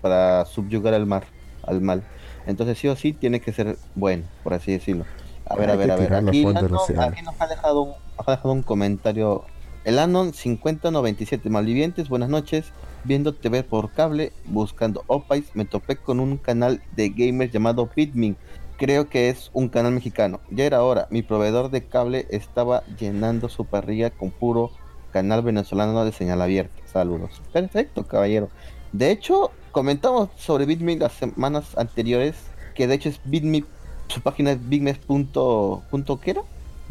para 0.00 0.44
subyugar 0.46 0.94
al 0.94 1.06
mar, 1.06 1.24
al 1.62 1.80
mal. 1.80 2.02
Entonces 2.48 2.78
sí 2.78 2.88
o 2.88 2.96
sí 2.96 3.12
tiene 3.12 3.40
que 3.40 3.52
ser 3.52 3.76
bueno, 3.94 4.24
por 4.42 4.54
así 4.54 4.72
decirlo. 4.72 5.04
A 5.44 5.54
ver, 5.54 5.70
a 5.70 5.76
ver, 5.76 5.90
a 5.90 5.96
ver. 5.96 6.14
Aquí, 6.14 6.44
nos 6.44 6.90
ha 7.38 7.46
dejado, 7.46 7.82
un, 7.82 7.92
ha 8.16 8.30
dejado 8.30 8.52
un 8.52 8.62
comentario. 8.62 9.44
El 9.84 9.98
Anon 9.98 10.32
5097, 10.32 11.50
malvivientes, 11.50 12.08
buenas 12.08 12.30
noches. 12.30 12.72
Viendo 13.04 13.34
TV 13.34 13.62
por 13.64 13.92
cable, 13.92 14.32
buscando 14.46 15.04
Opais, 15.06 15.54
me 15.54 15.66
topé 15.66 15.96
con 15.96 16.20
un 16.20 16.38
canal 16.38 16.82
de 16.96 17.10
gamers 17.10 17.52
llamado 17.52 17.88
Bitmin. 17.94 18.36
Creo 18.78 19.10
que 19.10 19.28
es 19.28 19.50
un 19.52 19.68
canal 19.68 19.92
mexicano. 19.92 20.40
Ya 20.50 20.64
era 20.64 20.82
hora. 20.82 21.06
Mi 21.10 21.22
proveedor 21.22 21.70
de 21.70 21.86
cable 21.86 22.26
estaba 22.30 22.82
llenando 22.98 23.50
su 23.50 23.66
parrilla 23.66 24.10
con 24.10 24.30
puro 24.30 24.70
canal 25.12 25.42
venezolano 25.42 26.02
de 26.04 26.12
señal 26.12 26.40
abierta. 26.40 26.74
Saludos. 26.86 27.42
Perfecto, 27.52 28.06
caballero. 28.06 28.48
De 28.92 29.10
hecho, 29.10 29.50
comentamos 29.72 30.30
sobre 30.36 30.66
Bitme 30.66 30.96
las 30.96 31.12
semanas 31.12 31.76
anteriores, 31.76 32.36
que 32.74 32.86
de 32.86 32.94
hecho 32.94 33.08
es 33.08 33.20
Bitme, 33.24 33.64
su 34.08 34.20
página 34.20 34.52
es 34.52 34.68
bitme.qué 34.68 36.30
era? 36.30 36.42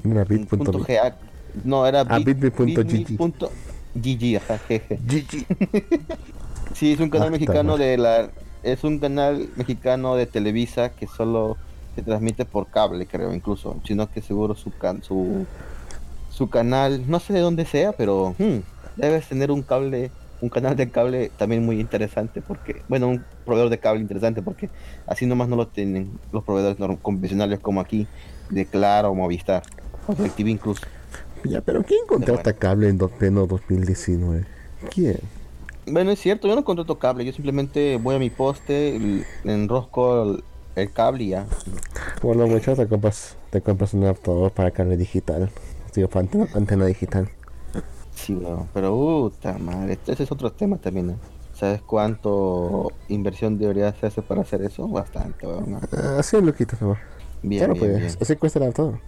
Era 0.04 0.24
bit. 0.24 0.50
No, 1.64 1.88
era 1.88 2.02
ah, 2.02 2.20
bitme.gg. 2.20 3.18
GG, 3.96 4.38
ajá, 4.38 4.58
jeje. 4.60 5.00
sí, 6.74 6.94
es 6.94 7.00
un 7.00 7.10
canal 7.10 7.32
mexicano 7.32 7.78
de 7.78 7.98
la 7.98 8.30
es 8.64 8.84
un 8.84 9.00
canal 9.00 9.50
mexicano 9.56 10.16
de 10.16 10.26
Televisa 10.26 10.90
que 10.90 11.08
solo 11.08 11.58
se 11.96 12.02
transmite 12.04 12.46
por 12.46 12.68
cable, 12.68 13.06
creo, 13.06 13.34
incluso, 13.34 13.78
sino 13.86 14.12
que 14.12 14.22
seguro 14.22 14.56
su 14.56 14.72
can, 14.72 15.02
su 15.02 15.46
su 16.30 16.50
canal, 16.50 17.04
no 17.08 17.20
sé 17.20 17.34
de 17.34 17.40
dónde 17.40 17.66
sea, 17.66 17.94
pero 17.94 18.36
hmm, 18.38 18.58
debes 18.96 19.28
tener 19.28 19.50
un 19.50 19.64
cable 19.64 20.12
un 20.42 20.50
canal 20.50 20.76
de 20.76 20.90
cable 20.90 21.32
también 21.38 21.66
muy 21.66 21.80
interesante 21.80 22.42
porque, 22.42 22.82
bueno, 22.88 23.08
un 23.08 23.24
proveedor 23.46 23.70
de 23.70 23.80
cable 23.80 24.02
interesante 24.02 24.42
porque 24.42 24.70
así 25.08 25.26
nomás 25.26 25.48
no 25.48 25.56
lo 25.56 25.68
tienen 25.68 26.20
los 26.32 26.44
proveedores 26.44 26.78
convencionales 27.02 27.60
como 27.60 27.82
aquí, 27.82 28.08
de 28.50 28.66
Claro 28.66 29.14
Movistar, 29.14 29.64
o 30.08 30.14
DirecTV 30.14 30.48
incluso. 30.48 30.82
Ya, 31.44 31.62
pero 31.62 31.84
¿quién 31.84 32.06
contrata 32.08 32.54
cable 32.54 32.90
en 32.90 32.98
pleno 32.98 33.48
2019? 33.48 34.46
¿Quién? 34.94 35.20
Bueno, 35.86 36.12
es 36.12 36.20
cierto, 36.20 36.48
yo 36.48 36.56
no 36.56 36.66
contrato 36.66 37.00
cable, 37.00 37.24
yo 37.26 37.32
simplemente 37.32 37.98
voy 37.98 38.16
a 38.16 38.20
mi 38.20 38.30
poste, 38.30 39.24
enrosco 39.46 40.38
el, 40.76 40.92
cable 40.92 41.24
y 41.24 41.30
ya. 41.30 41.46
Bueno, 42.22 42.46
muchachos, 42.46 42.78
te 42.78 42.88
compras, 42.88 43.38
te 43.50 43.62
compras 43.62 43.94
un 43.94 44.04
adaptador 44.04 44.52
para 44.52 44.72
cable 44.72 44.98
digital, 44.98 45.50
digo, 45.96 46.10
para 46.10 46.28
antena 46.56 46.86
digital. 46.86 47.30
Sí, 48.18 48.38
pero 48.74 48.92
puta 48.96 49.58
madre, 49.60 50.00
ese 50.08 50.24
es 50.24 50.32
otro 50.32 50.52
tema 50.52 50.78
también, 50.78 51.12
¿eh? 51.12 51.16
¿Sabes 51.54 51.82
cuánto 51.82 52.92
inversión 53.10 53.58
debería 53.58 53.90
hacerse 53.90 54.22
para 54.24 54.42
hacer 54.42 54.64
eso? 54.64 54.88
Bastante, 54.88 55.46
weón. 55.46 55.72
¿no? 55.72 55.80
Ah, 55.96 56.18
así 56.20 56.40
lo 56.42 56.54
quitas, 56.54 56.80
Bien, 57.44 57.66
claro, 57.66 57.74
bien, 57.80 58.00
pues, 58.00 58.18
Así 58.20 58.36
cuesta 58.36 58.72
todo. 58.72 59.00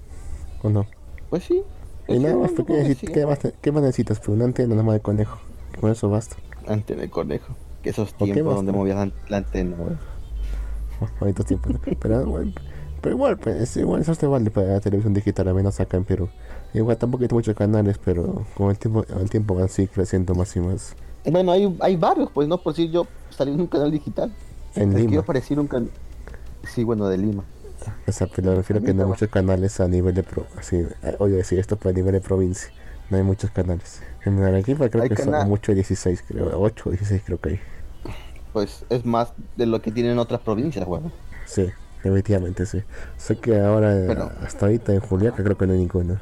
¿O 0.62 0.70
no? 0.70 0.86
Pues 1.30 1.44
sí. 1.44 1.64
Y 2.08 2.20
nada 2.20 2.38
más, 2.38 2.52
¿qué, 2.52 3.26
más, 3.26 3.40
¿qué 3.62 3.72
más 3.72 3.84
necesitas? 3.84 4.20
Pues 4.20 4.30
una 4.30 4.46
antena 4.46 4.70
nada 4.70 4.84
más 4.84 4.94
de 4.94 5.02
conejo. 5.02 5.40
Con 5.80 5.92
eso 5.92 6.10
basta. 6.10 6.38
Antena 6.68 7.02
de 7.02 7.10
conejo. 7.10 7.56
Que 7.82 7.90
esos 7.90 8.14
tiempos 8.14 8.56
donde 8.56 8.72
movías 8.72 9.12
la, 9.28 9.38
antena, 9.38 9.76
weón. 9.76 10.00
Bonitos 11.20 11.46
tiempos. 11.46 11.76
pero, 12.00 12.24
pero 13.02 13.16
igual, 13.16 13.38
pues, 13.38 13.76
igual 13.78 14.02
eso 14.02 14.16
te 14.16 14.28
vale 14.28 14.52
para 14.52 14.68
la 14.68 14.80
televisión 14.80 15.14
digital, 15.14 15.48
al 15.48 15.56
menos 15.56 15.80
acá 15.80 15.98
en 15.98 16.06
Perú. 16.06 16.30
Igual 16.74 16.98
tampoco 16.98 17.24
hay 17.24 17.30
muchos 17.32 17.56
canales, 17.56 17.98
pero 18.04 18.46
con 18.56 18.70
el 18.70 18.78
tiempo, 18.78 19.04
el 19.20 19.30
tiempo 19.30 19.56
van 19.56 19.66
así 19.66 19.88
creciendo 19.88 20.36
más 20.36 20.56
y 20.56 20.60
más. 20.60 20.96
Bueno, 21.26 21.52
hay, 21.52 21.76
hay 21.82 21.96
varios, 21.96 22.30
pues, 22.32 22.48
¿no? 22.48 22.58
Por 22.58 22.76
si 22.76 22.90
yo 22.90 23.08
salí 23.30 23.52
en 23.52 23.62
un 23.62 23.68
canal 23.68 23.92
digital. 23.92 24.32
En 24.76 24.94
Lima. 24.94 25.12
Yo 25.12 25.20
aparecí 25.22 25.54
en 25.54 25.62
un 25.62 25.68
canal. 25.68 25.90
Sí, 26.64 26.84
bueno, 26.84 27.08
de 27.08 27.18
Lima. 27.18 27.44
O 28.08 28.12
sea, 28.12 28.28
pero 28.28 28.56
refiero 28.56 28.82
que 28.82 28.94
no 28.94 29.04
hay 29.04 29.08
muchos 29.10 29.30
canales 29.30 29.80
a 29.80 29.88
nivel 29.88 30.14
de 30.14 30.24
pro. 30.24 30.46
Así, 30.58 30.86
eh, 31.04 31.16
oye, 31.20 31.36
decir 31.36 31.60
esto 31.60 31.76
para 31.76 31.94
nivel 31.94 32.14
de 32.14 32.22
provincia. 32.22 32.70
No 33.10 33.18
hay 33.18 33.24
muchos 33.24 33.50
canales. 33.52 34.02
En 34.24 34.42
Arequipa 34.44 34.90
creo 34.90 35.08
que 35.08 35.16
son 35.16 35.48
mucho 35.48 35.74
16, 35.74 36.24
creo. 36.28 36.60
8 36.60 36.84
o 36.86 36.92
16 36.92 37.22
creo 37.26 37.40
que 37.40 37.50
hay. 37.50 37.60
Pues 38.54 38.86
es 38.90 39.06
más 39.06 39.34
de 39.56 39.66
lo 39.66 39.82
que 39.82 39.92
tienen 39.92 40.20
otras 40.20 40.42
provincias, 40.42 40.86
bueno. 40.86 41.12
Sí, 41.46 41.68
definitivamente 42.04 42.66
sí. 42.66 42.84
Sé 43.18 43.38
que 43.38 43.60
ahora, 43.60 44.34
hasta 44.44 44.66
ahorita 44.66 44.94
en 44.94 45.00
Juliaca 45.00 45.44
creo 45.44 45.58
que 45.58 45.66
no 45.66 45.74
hay 45.74 45.80
ninguno. 45.80 46.20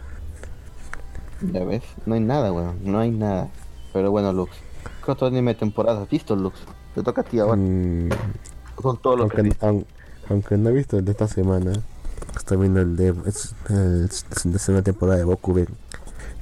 Ya 1.41 1.63
ves, 1.63 1.83
no 2.05 2.15
hay 2.15 2.21
nada, 2.21 2.51
weón, 2.51 2.79
no 2.83 2.99
hay 2.99 3.11
nada. 3.11 3.49
Pero 3.93 4.11
bueno, 4.11 4.33
Lux, 4.33 4.51
¿qué 5.05 5.11
otro 5.11 5.27
anime 5.27 5.53
de 5.53 5.59
temporada 5.59 6.01
has 6.01 6.09
visto, 6.09 6.35
Lux? 6.35 6.59
Te 6.95 7.03
toca 7.03 7.21
a 7.21 7.23
ti 7.23 7.39
ahora. 7.39 7.55
Mm, 7.57 8.09
Con 8.75 8.97
todo 8.97 9.17
lo 9.17 9.23
aunque, 9.23 9.43
que 9.43 9.85
aunque, 10.29 10.57
no 10.57 10.69
he 10.69 10.73
visto 10.73 10.97
el 10.97 11.05
de 11.05 11.11
esta 11.11 11.27
semana, 11.27 11.73
estoy 12.35 12.57
viendo 12.57 12.81
el 12.81 12.95
de, 12.95 13.13
es, 13.27 13.53
el, 13.69 14.83
temporada 14.83 15.17
de 15.17 15.23
Boku 15.25 15.65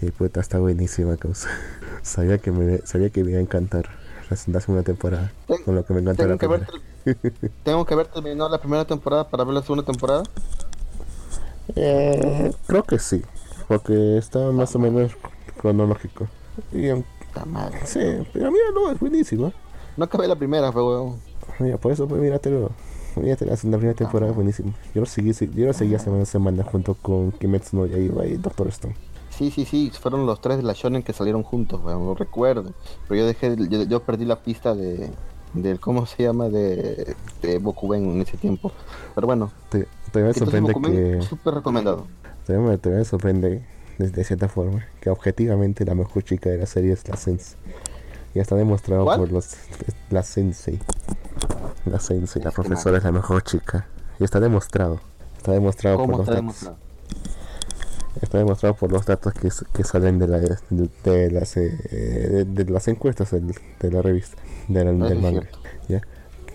Y 0.01 0.11
puta, 0.11 0.39
está 0.39 0.59
buenísima, 0.59 1.17
cosa. 1.17 1.49
sabía 2.01 2.37
que 2.37 2.51
me 2.51 2.79
sabía 2.79 3.09
que 3.09 3.23
me 3.23 3.31
iba 3.31 3.39
a 3.39 3.43
encantar 3.43 3.89
la 4.29 4.59
segunda 4.61 4.83
temporada. 4.83 5.31
con 5.65 5.75
lo 5.75 5.85
que 5.85 5.93
me 5.93 5.99
encanta 5.99 6.25
la 6.25 6.37
primera. 6.37 6.67
¿Tengo 7.63 7.85
que 7.85 7.93
haber 7.93 8.07
terminado 8.07 8.49
la 8.49 8.59
primera 8.59 8.85
temporada 8.85 9.29
para 9.29 9.43
ver 9.43 9.55
la 9.55 9.61
segunda 9.61 9.83
temporada? 9.83 10.23
Eh, 11.75 12.53
creo 12.67 12.83
que 12.83 12.99
sí 12.99 13.23
porque 13.68 14.18
está 14.18 14.51
más 14.51 14.76
o 14.76 14.80
menos 14.80 15.11
cronológico. 15.57 16.28
Y, 16.72 16.89
sí, 17.86 17.99
pero 18.34 18.51
mira, 18.51 18.66
no, 18.74 18.91
es 18.91 18.99
buenísimo. 18.99 19.51
No 19.97 20.05
acabé 20.05 20.28
la 20.28 20.36
primera, 20.36 20.72
fue 20.72 20.84
huevón. 20.84 21.20
Mira, 21.59 21.78
por 21.78 21.91
eso, 21.91 22.07
pues 22.07 22.22
míratelo. 22.22 22.72
Mírate 23.16 23.45
la, 23.45 23.55
primera 23.55 23.93
temporada, 23.93 24.32
es 24.32 24.36
buenísimo. 24.36 24.74
Yo 24.93 25.01
lo 25.01 25.05
seguí, 25.05 25.32
yo 25.34 25.66
lo 25.68 25.74
seguía 25.74 25.99
semana 25.99 26.24
a 26.24 26.26
semana 26.26 26.63
junto 26.63 26.95
con 26.95 27.32
Kimetsu 27.32 27.78
no 27.78 27.86
Yaiba 27.86 28.26
y 28.26 28.36
Doctor 28.36 28.68
Stone. 28.68 28.95
Sí, 29.30 29.51
sí, 29.51 29.66
sí, 29.66 29.91
fueron 29.99 30.26
los 30.26 30.41
tres 30.41 30.57
de 30.57 30.63
la 30.63 30.74
Shonen 30.74 31.01
que 31.01 31.13
salieron 31.13 31.43
juntos, 31.43 31.82
weón, 31.84 32.05
lo 32.05 32.16
recuerdo. 32.16 32.74
Pero 33.07 33.22
yo 33.22 33.28
dejé, 33.28 33.55
yo, 33.70 33.84
yo 33.84 34.03
perdí 34.03 34.26
la 34.26 34.41
pista 34.41 34.76
de, 34.76 35.11
del 35.56 35.80
cómo 35.80 36.06
se 36.06 36.24
llama 36.24 36.49
de, 36.49 37.16
de 37.41 37.58
Bokuben 37.58 38.12
en 38.12 38.22
ese 38.22 38.38
tiempo. 38.38 38.72
Pero 39.14 39.28
bueno, 39.28 39.51
te, 39.70 39.88
te 40.12 40.34
sorprende 40.34 40.74
que 40.74 41.22
súper 41.22 41.56
recomendado. 41.56 42.08
Te, 42.45 42.78
te 42.78 43.06
sorprende 43.06 43.64
de, 43.97 44.24
cierta 44.24 44.47
forma 44.47 44.86
que 44.99 45.10
objetivamente 45.10 45.86
la 45.86 45.95
mejor 45.95 46.24
chica 46.24 46.49
de 46.49 46.58
la 46.58 46.66
serie 46.66 46.93
es 46.93 47.08
la 47.08 47.16
Sensei. 47.18 47.58
Ya 48.34 48.41
está 48.41 48.56
demostrado 48.56 49.06
por 49.06 49.32
los 49.32 49.56
la 50.10 50.24
Sensei. 50.24 50.80
La 51.86 51.99
Sensei, 51.99 52.43
la 52.43 52.51
profesora 52.51 52.97
es 52.97 53.03
la 53.03 53.12
mejor 53.12 53.43
chica. 53.43 53.88
Y 54.20 54.24
está 54.24 54.39
demostrado. 54.39 54.99
Está 55.38 55.53
demostrado 55.53 55.97
por 55.97 56.18
los 56.18 56.28
datos. 56.28 56.72
Está 58.22 58.38
demostrado 58.38 58.76
por 58.76 58.91
los 58.91 59.05
datos 59.05 59.34
que, 59.34 59.49
que 59.74 59.84
salen 59.84 60.20
de, 60.20 60.28
la, 60.28 60.39
de, 60.39 61.32
las, 61.32 61.57
eh, 61.57 62.45
de, 62.47 62.66
las 62.66 62.88
encuestas 62.88 63.32
de, 63.32 63.91
la 63.91 64.01
revista, 64.01 64.41
del, 64.68 64.95
manga. 64.95 65.47
¿ya? 65.88 66.01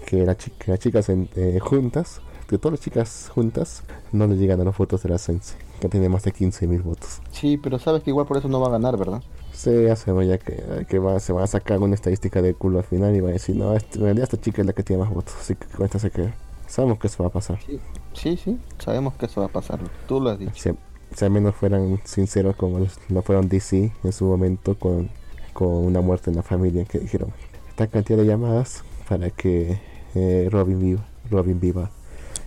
Que, 0.06 0.24
la 0.24 0.36
chica, 0.36 0.64
las 0.68 0.78
chicas 0.78 1.08
eh, 1.08 1.58
juntas, 1.60 2.20
que 2.48 2.58
todas 2.58 2.72
las 2.72 2.80
chicas 2.80 3.30
juntas, 3.32 3.82
no 4.12 4.26
le 4.26 4.36
llegan 4.36 4.60
a 4.60 4.64
las 4.64 4.74
fotos 4.74 5.02
de 5.02 5.10
la 5.10 5.18
Sensei 5.18 5.58
que 5.80 5.88
tiene 5.88 6.08
más 6.08 6.22
de 6.22 6.32
15.000 6.32 6.82
votos. 6.82 7.20
Sí, 7.32 7.56
pero 7.56 7.78
sabes 7.78 8.02
que 8.02 8.10
igual 8.10 8.26
por 8.26 8.36
eso 8.36 8.48
no 8.48 8.60
va 8.60 8.68
a 8.68 8.70
ganar, 8.70 8.96
¿verdad? 8.96 9.22
Sí, 9.52 9.70
ya 9.84 9.96
se 9.96 10.12
vaya 10.12 10.38
que, 10.38 10.86
que 10.88 10.98
va, 10.98 11.18
se 11.18 11.32
va 11.32 11.42
a 11.42 11.46
sacar 11.46 11.78
una 11.78 11.94
estadística 11.94 12.40
de 12.40 12.54
culo 12.54 12.78
al 12.78 12.84
final 12.84 13.16
y 13.16 13.20
va 13.20 13.30
a 13.30 13.32
decir, 13.32 13.56
no, 13.56 13.74
este, 13.74 13.98
en 13.98 14.04
realidad 14.04 14.24
esta 14.24 14.40
chica 14.40 14.60
es 14.60 14.66
la 14.66 14.74
que 14.74 14.82
tiene 14.82 15.02
más 15.02 15.12
votos, 15.12 15.34
así 15.40 15.56
que 15.56 15.66
con 15.66 15.84
esta 15.86 15.98
se 15.98 16.10
queda. 16.10 16.34
Sabemos 16.66 16.98
que 16.98 17.08
eso 17.08 17.24
va 17.24 17.30
a 17.30 17.32
pasar. 17.32 17.58
Sí, 17.66 17.80
sí, 18.12 18.36
sí, 18.36 18.58
sabemos 18.78 19.14
que 19.14 19.26
eso 19.26 19.40
va 19.40 19.48
a 19.48 19.50
pasar. 19.50 19.80
Tú 20.06 20.20
lo 20.20 20.30
has 20.30 20.38
dicho. 20.38 20.76
Si 21.14 21.24
al 21.24 21.30
menos 21.30 21.54
fueran 21.54 22.00
sinceros 22.04 22.56
como 22.56 22.86
lo 23.08 23.22
fueron 23.22 23.48
DC 23.48 23.92
en 24.04 24.12
su 24.12 24.24
momento 24.24 24.78
con, 24.78 25.10
con 25.52 25.68
una 25.68 26.00
muerte 26.00 26.30
en 26.30 26.36
la 26.36 26.42
familia, 26.42 26.84
que 26.84 26.98
dijeron, 26.98 27.32
esta 27.68 27.86
cantidad 27.86 28.18
de 28.18 28.26
llamadas 28.26 28.84
para 29.08 29.30
que 29.30 29.80
eh, 30.14 30.48
Robin 30.50 30.80
viva, 30.80 31.04
Robin 31.30 31.60
viva, 31.60 31.90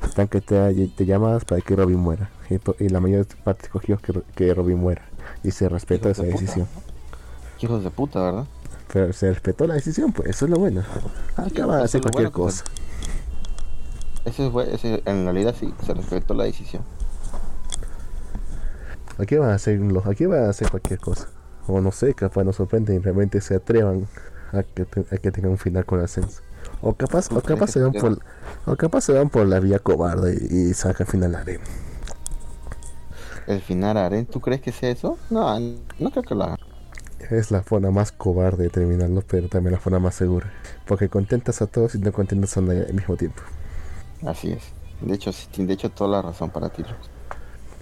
esta 0.04 0.28
cantidad 0.28 0.70
de 0.72 1.06
llamadas 1.06 1.46
para 1.46 1.62
que 1.62 1.76
Robin 1.76 1.98
muera. 1.98 2.30
Y, 2.80 2.90
la 2.90 3.00
mayor 3.00 3.26
parte 3.44 3.64
escogió 3.64 3.98
que, 3.98 4.14
que 4.36 4.54
Robin 4.54 4.78
muera. 4.78 5.02
Y 5.44 5.52
se 5.52 5.70
respetó 5.70 6.10
esa 6.10 6.24
decisión. 6.24 6.68
Hijos 7.60 7.84
de 7.84 7.90
puta, 7.90 8.22
¿verdad? 8.22 8.46
Pero 8.92 9.14
se 9.14 9.30
respetó 9.30 9.66
la 9.66 9.76
decisión, 9.76 10.12
pues 10.12 10.30
eso 10.30 10.46
es 10.46 10.52
lo 10.52 10.58
bueno. 10.58 10.84
Acaba 11.36 11.78
de 11.78 11.84
hacer 11.84 12.02
cualquier 12.02 12.32
cosa. 12.32 12.64
Eso 14.26 14.62
es, 14.62 14.84
en 14.84 15.24
realidad 15.24 15.56
sí, 15.60 15.74
se 15.86 15.94
respetó 15.94 16.34
la 16.34 16.44
decisión. 16.44 16.84
Aquí 19.18 19.36
van 19.36 19.50
a 19.52 19.56
hacer 19.56 19.80
los, 19.80 20.06
aquí 20.08 20.26
van 20.26 20.46
a 20.46 20.50
hacer 20.50 20.70
cualquier 20.70 21.00
cosa. 21.00 21.28
O 21.68 21.82
no 21.82 21.92
sé, 21.92 22.14
capaz 22.14 22.44
nos 22.44 22.58
sorprenden 22.58 22.96
y 22.98 23.00
realmente 23.00 23.42
se 23.42 23.56
atrevan 23.56 24.08
a 24.52 24.64
que, 24.64 24.84
a 24.84 25.18
que 25.18 25.32
tengan 25.32 25.52
un 25.52 25.58
final 25.58 25.86
con 25.86 26.00
ascenso. 26.02 26.42
O 26.82 26.94
capaz, 26.96 27.32
o 27.32 27.42
capaz 27.42 27.68
se 27.72 27.82
van 27.82 27.94
por, 27.94 28.20
o 28.66 28.76
capaz 28.76 29.02
se 29.02 29.14
van 29.14 29.30
por 29.30 29.46
la 29.48 29.60
vía 29.60 29.80
cobarde 29.80 30.38
y, 30.50 30.70
y 30.70 30.74
sacan 30.74 31.08
final 31.08 31.36
Aren. 31.36 31.62
¿El 33.48 33.62
final 33.62 33.98
Aren? 33.98 34.26
¿Tú 34.26 34.42
crees 34.42 34.62
que 34.62 34.72
sea 34.72 34.90
eso? 34.90 35.18
No, 35.30 35.58
no 35.60 36.12
creo 36.12 36.24
que 36.24 36.36
lo 36.36 36.44
hagan. 36.44 36.58
Es 37.30 37.52
la 37.52 37.64
forma 37.64 37.90
más 37.92 38.12
cobarde 38.12 38.66
de 38.66 38.70
terminarlo, 38.70 39.24
pero 39.28 39.50
también 39.50 39.74
la 39.74 39.80
forma 39.80 40.00
más 40.00 40.16
segura. 40.16 40.54
Porque 40.86 41.10
contentas 41.10 41.62
a 41.62 41.68
todos 41.68 41.96
y 41.96 42.00
no 42.00 42.12
contentas 42.14 42.56
a 42.58 42.62
nadie 42.62 42.86
al 42.86 42.94
mismo 42.94 43.18
tiempo. 43.18 43.42
Así 44.26 44.52
es. 44.52 44.64
De 45.02 45.16
hecho, 45.16 45.32
de 45.58 45.74
hecho, 45.74 45.92
toda 45.92 46.10
la 46.10 46.22
razón 46.22 46.50
para 46.52 46.70
ti. 46.70 46.84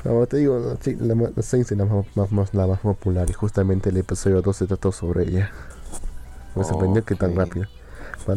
Como 0.04 0.26
te 0.26 0.38
digo, 0.38 0.58
la, 0.58 0.66
la, 0.66 1.32
es 1.38 1.72
la 1.72 1.86
más, 2.32 2.54
la 2.54 2.68
más 2.68 2.80
popular 2.80 3.30
y 3.30 3.34
justamente 3.34 3.89
el 3.89 3.97
episodio 3.97 4.41
2 4.41 4.56
se 4.56 4.66
trató 4.66 4.91
sobre 4.91 5.24
ella. 5.24 5.52
Me 6.56 6.64
sorprendió 6.64 7.06
que 7.06 7.16
tan 7.16 7.36
rápido. 7.36 7.68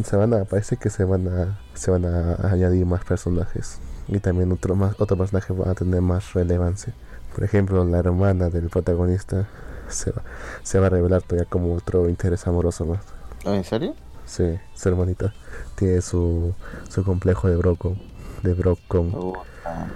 se 0.05 0.17
van 0.17 0.35
a, 0.35 0.45
parece 0.45 0.77
que 0.77 0.91
se 0.91 1.05
van 1.05 1.27
a, 1.29 1.59
se 1.75 1.91
van 1.91 2.05
a 2.05 2.35
añadir 2.51 2.85
más 2.85 3.05
personajes 3.05 3.79
y 4.09 4.19
también 4.19 4.53
otro 4.53 4.77
más, 4.77 5.01
otro 5.01 5.17
personaje 5.17 5.55
va 5.55 5.71
a 5.71 5.75
tener 5.75 6.03
más 6.03 6.35
relevancia. 6.35 6.93
Por 7.35 7.45
ejemplo, 7.45 7.83
la 7.85 7.99
hermana 7.99 8.51
del 8.51 8.69
protagonista 8.69 9.49
se 9.89 10.11
va, 10.11 10.23
se 10.63 10.79
va 10.79 10.87
a 10.87 10.91
revelar 10.91 11.23
todavía 11.23 11.49
como 11.49 11.75
otro 11.75 12.11
interés 12.11 12.47
amoroso 12.47 12.85
más. 12.85 13.01
¿En 13.45 13.65
serio? 13.65 13.95
Sí, 14.27 14.59
su 14.75 14.89
hermanita 14.89 15.33
tiene 15.77 16.03
su, 16.03 16.55
su 16.91 17.05
complejo 17.05 17.49
de 17.49 17.57
Broco, 17.57 17.97
de 18.43 18.53
Brocon. 18.53 19.13
Oh, 19.15 19.43
ah. 19.65 19.87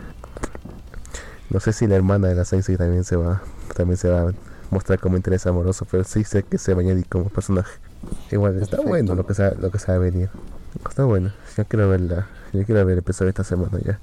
No 1.51 1.61
sé 1.61 1.73
si 1.73 1.87
la 1.87 1.97
hermana 1.97 2.29
de 2.29 2.35
la 2.35 2.45
Sensei 2.45 2.77
también 2.77 3.05
se 3.05 3.17
va, 3.17 3.43
también 3.75 3.97
se 3.97 4.09
va 4.11 4.29
a 4.29 4.33
mostrar 4.71 4.99
como 4.99 5.17
interés 5.17 5.47
amoroso, 5.47 5.87
pero 5.91 6.05
sí 6.05 6.25
sé 6.25 6.43
que 6.43 6.59
se 6.59 6.75
va 6.75 6.81
a 6.81 6.85
añadir 6.85 7.07
como 7.09 7.31
personaje. 7.31 7.79
Igual 8.31 8.61
está 8.63 8.81
bueno 8.81 9.15
lo 9.15 9.27
que 9.27 9.35
se 9.35 9.55
lo 9.57 9.71
que 9.71 9.79
se 9.79 9.91
va 9.91 9.97
a 9.97 9.99
venir. 9.99 10.29
Está 10.89 11.05
bueno. 11.05 11.33
Yo 11.57 11.65
quiero 11.65 11.89
verla. 11.89 12.29
Yo 12.53 12.65
quiero 12.65 12.85
ver 12.85 12.95
el 12.95 12.99
episodio 12.99 13.31
esta 13.31 13.45
semana 13.45 13.79
ya. 13.85 13.99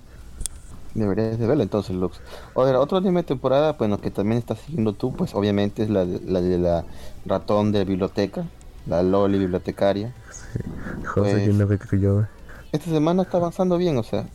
Deberías 0.94 1.38
de 1.38 1.46
verlo 1.46 1.62
entonces, 1.62 1.96
Lux. 1.96 2.22
Otra, 2.54 2.80
otro 2.80 2.98
anime 2.98 3.22
de 3.22 3.28
temporada, 3.28 3.74
bueno, 3.74 4.00
que 4.00 4.12
también 4.12 4.40
estás 4.40 4.60
siguiendo 4.60 4.94
tú, 4.94 5.14
pues 5.14 5.36
obviamente 5.36 5.84
es 5.84 5.90
la 5.90 6.06
de 6.06 6.22
la, 6.26 6.42
de 6.42 6.58
la 6.58 6.86
ratón 7.26 7.74
de 7.74 7.84
biblioteca, 7.84 8.46
la 8.88 9.04
Loli 9.04 9.38
bibliotecaria. 9.38 10.14
Sí, 10.32 10.60
José, 11.06 11.54
pues, 11.68 11.80
que 11.90 12.00
yo. 12.00 12.24
Esta 12.72 12.90
semana 12.90 13.24
está 13.24 13.38
avanzando 13.38 13.78
bien, 13.78 13.98
o 13.98 14.04
sea, 14.04 14.26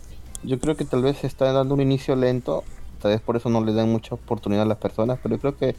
yo 0.42 0.60
creo 0.60 0.76
que 0.76 0.84
tal 0.84 1.02
vez 1.02 1.24
está 1.24 1.50
dando 1.52 1.72
un 1.74 1.80
inicio 1.80 2.14
lento, 2.14 2.62
tal 3.00 3.12
vez 3.12 3.20
por 3.20 3.36
eso 3.36 3.48
no 3.48 3.64
le 3.64 3.72
dan 3.72 3.90
mucha 3.90 4.14
oportunidad 4.14 4.62
a 4.62 4.66
las 4.66 4.78
personas, 4.78 5.18
pero 5.22 5.38
creo 5.38 5.56
que 5.56 5.74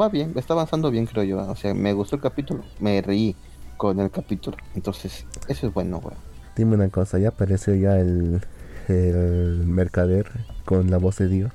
va 0.00 0.08
bien, 0.08 0.32
está 0.36 0.54
avanzando 0.54 0.90
bien, 0.90 1.06
creo 1.06 1.24
yo. 1.24 1.38
O 1.50 1.56
sea, 1.56 1.74
me 1.74 1.92
gustó 1.92 2.16
el 2.16 2.22
capítulo, 2.22 2.62
me 2.80 3.02
reí 3.02 3.34
con 3.76 3.98
el 4.00 4.10
capítulo, 4.10 4.56
entonces 4.74 5.26
eso 5.48 5.66
es 5.66 5.74
bueno, 5.74 6.00
güey. 6.00 6.16
Dime 6.56 6.74
una 6.74 6.88
cosa, 6.88 7.18
¿ya 7.18 7.28
apareció 7.28 7.74
ya 7.74 7.98
el, 7.98 8.40
el 8.88 9.64
mercader 9.66 10.30
con 10.64 10.90
la 10.90 10.98
voz 10.98 11.18
de 11.18 11.28
Dios? 11.28 11.52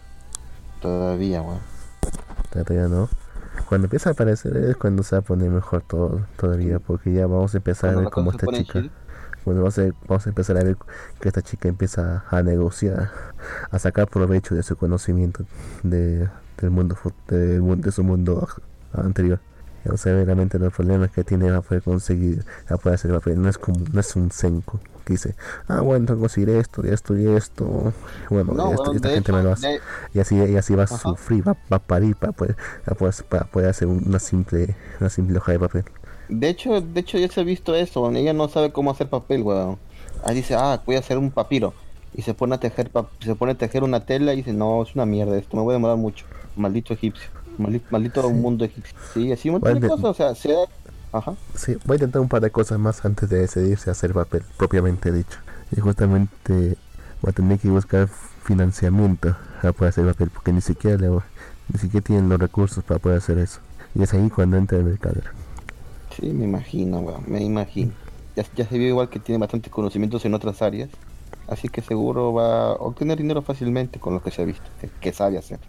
Todavía, 0.82 1.42
weón. 1.42 1.60
Todavía 2.52 2.88
no. 2.88 3.10
Cuando 3.68 3.86
empieza 3.86 4.10
a 4.10 4.14
aparecer 4.14 4.56
es 4.58 4.76
cuando 4.76 5.04
se 5.04 5.16
va 5.16 5.20
a 5.20 5.24
poner 5.24 5.50
mejor 5.50 5.82
todo, 5.82 6.22
todavía, 6.38 6.80
porque 6.80 7.14
ya 7.14 7.28
vamos 7.28 7.54
a 7.54 7.58
empezar 7.58 7.92
a 7.92 8.00
ver 8.00 8.10
cómo 8.10 8.32
esta 8.32 8.48
chica. 8.48 8.84
Bueno, 9.46 9.62
vamos 9.62 9.78
a, 9.80 9.90
vamos 10.08 10.26
a 10.26 10.30
empezar 10.30 10.58
a 10.58 10.64
ver 10.64 10.78
que 11.20 11.28
esta 11.28 11.42
chica 11.42 11.68
empieza 11.68 12.24
a 12.30 12.44
negociar, 12.44 13.12
a 13.70 13.80
sacar 13.80 14.08
provecho 14.08 14.56
de 14.56 14.64
su 14.64 14.76
conocimiento 14.76 15.46
de, 15.84 16.30
del 16.58 16.70
mundo, 16.70 16.96
de, 17.28 17.60
de 17.60 17.92
su 17.92 18.04
mundo 18.04 18.48
anterior. 18.94 19.40
Vamos 19.84 20.06
a 20.06 20.12
ver 20.12 20.26
realmente 20.26 20.60
los 20.60 20.72
problemas 20.74 21.10
que 21.12 21.24
tiene 21.24 21.50
va 21.50 21.58
a 21.58 21.62
poder 21.62 21.82
conseguir, 21.82 22.46
va 22.70 22.76
a 22.76 22.78
poder 22.78 22.96
hacer 22.96 23.12
papel. 23.12 23.42
No 23.42 23.50
es 23.50 23.58
como, 23.58 23.80
no 23.92 24.00
es 24.00 24.16
un 24.16 24.32
senko 24.32 24.80
que 25.04 25.14
dice, 25.14 25.36
ah, 25.68 25.82
bueno, 25.82 26.06
tengo 26.06 26.20
que 26.20 26.22
conseguir 26.22 26.50
esto 26.52 26.86
y 26.86 26.90
esto 26.90 27.18
y 27.18 27.28
esto. 27.28 27.94
Bueno, 28.30 28.74
esta 28.94 29.10
gente 29.10 29.32
me 29.32 29.42
lo 29.42 29.54
hace. 29.54 29.82
Y 30.14 30.20
así, 30.20 30.36
y 30.36 30.56
así 30.56 30.76
va 30.76 30.84
a 30.84 30.88
sufrir, 30.88 31.48
va, 31.48 31.54
va, 31.72 31.78
a 31.78 31.80
parir 31.80 32.16
para 32.16 32.32
poder, 32.34 32.56
para 33.30 33.46
poder, 33.46 33.70
hacer 33.70 33.88
una 33.88 34.20
simple, 34.20 34.76
una 35.00 35.10
simple 35.10 35.38
hoja 35.40 35.54
de 35.54 35.60
papel. 35.60 35.86
De 36.32 36.48
hecho, 36.48 36.80
de 36.80 37.02
hecho 37.02 37.18
ya 37.18 37.28
se 37.28 37.42
ha 37.42 37.44
visto 37.44 37.76
eso, 37.76 38.10
ella 38.12 38.32
no 38.32 38.48
sabe 38.48 38.72
cómo 38.72 38.90
hacer 38.90 39.10
papel, 39.10 39.44
weón. 39.44 39.78
Ahí 40.24 40.36
dice, 40.36 40.56
ah, 40.56 40.82
voy 40.86 40.96
a 40.96 41.00
hacer 41.00 41.18
un 41.18 41.30
papiro. 41.30 41.74
Y 42.14 42.22
se 42.22 42.34
pone 42.34 42.56
a 42.56 42.58
tejer, 42.58 42.90
se 43.20 43.36
pone 43.36 43.52
a 43.52 43.56
tejer 43.56 43.84
una 43.84 44.06
tela 44.06 44.34
y 44.34 44.38
dice, 44.38 44.54
no, 44.54 44.82
es 44.82 44.96
una 44.96 45.06
mierda 45.06 45.38
esto, 45.38 45.58
me 45.58 45.64
voy 45.64 45.74
a 45.74 45.76
demorar 45.76 45.98
mucho. 45.98 46.26
Maldito 46.56 46.94
egipcio. 46.94 47.30
Maldito, 47.58 48.30
mundo 48.30 48.64
egipcio. 48.64 48.98
Sí, 49.14 49.32
así 49.32 49.50
un 49.50 49.56
montón 49.56 49.80
de 49.80 49.88
cosas, 49.88 50.06
o 50.06 50.14
sea, 50.14 50.36
se 50.36 50.56
Ajá. 51.12 51.36
Sí, 51.56 51.78
voy 51.86 51.96
a 51.96 51.98
intentar 51.98 52.22
un 52.22 52.30
par 52.30 52.42
de 52.42 52.52
cosas 52.52 52.80
más 52.80 53.04
antes 53.04 53.30
de 53.30 53.40
decidirse 53.40 53.90
a 53.90 53.92
hacer 53.92 54.14
papel, 54.14 54.44
propiamente 54.56 55.12
dicho. 55.12 55.38
Y 55.76 55.82
justamente 55.82 56.78
voy 57.22 57.30
a 57.30 57.32
tener 57.34 57.60
que 57.60 57.68
buscar 57.68 58.08
financiamiento 58.44 59.36
para 59.62 59.74
poder 59.74 59.90
hacer 59.90 60.06
papel, 60.06 60.30
porque 60.30 60.54
ni 60.54 60.62
siquiera 60.62 61.06
ni 61.68 61.80
siquiera 61.80 62.06
tienen 62.06 62.30
los 62.30 62.40
recursos 62.40 62.84
para 62.86 63.00
poder 63.00 63.18
hacer 63.18 63.38
eso. 63.40 63.60
Y 63.94 64.04
es 64.04 64.14
ahí 64.14 64.30
cuando 64.30 64.56
entra 64.56 64.78
el 64.78 64.86
mercader. 64.86 65.41
Sí, 66.22 66.28
me 66.28 66.46
imagino, 66.46 67.00
weón, 67.00 67.24
me 67.28 67.44
imagino. 67.44 67.92
Ya, 68.38 68.46
ya 68.56 68.66
se 68.66 68.78
vio 68.78 68.88
igual 68.88 69.10
que 69.10 69.20
tiene 69.20 69.40
bastantes 69.40 69.74
conocimientos 69.74 70.24
en 70.24 70.34
otras 70.34 70.62
áreas, 70.62 70.90
así 71.50 71.68
que 71.68 71.82
seguro 71.82 72.32
va 72.32 72.70
a 72.70 72.72
obtener 72.76 73.18
dinero 73.18 73.42
fácilmente 73.42 74.00
con 74.00 74.14
lo 74.14 74.24
que 74.24 74.32
se 74.32 74.42
ha 74.42 74.46
visto, 74.46 74.64
que, 75.02 75.12
sabe 75.12 75.38
hacer. 75.38 75.60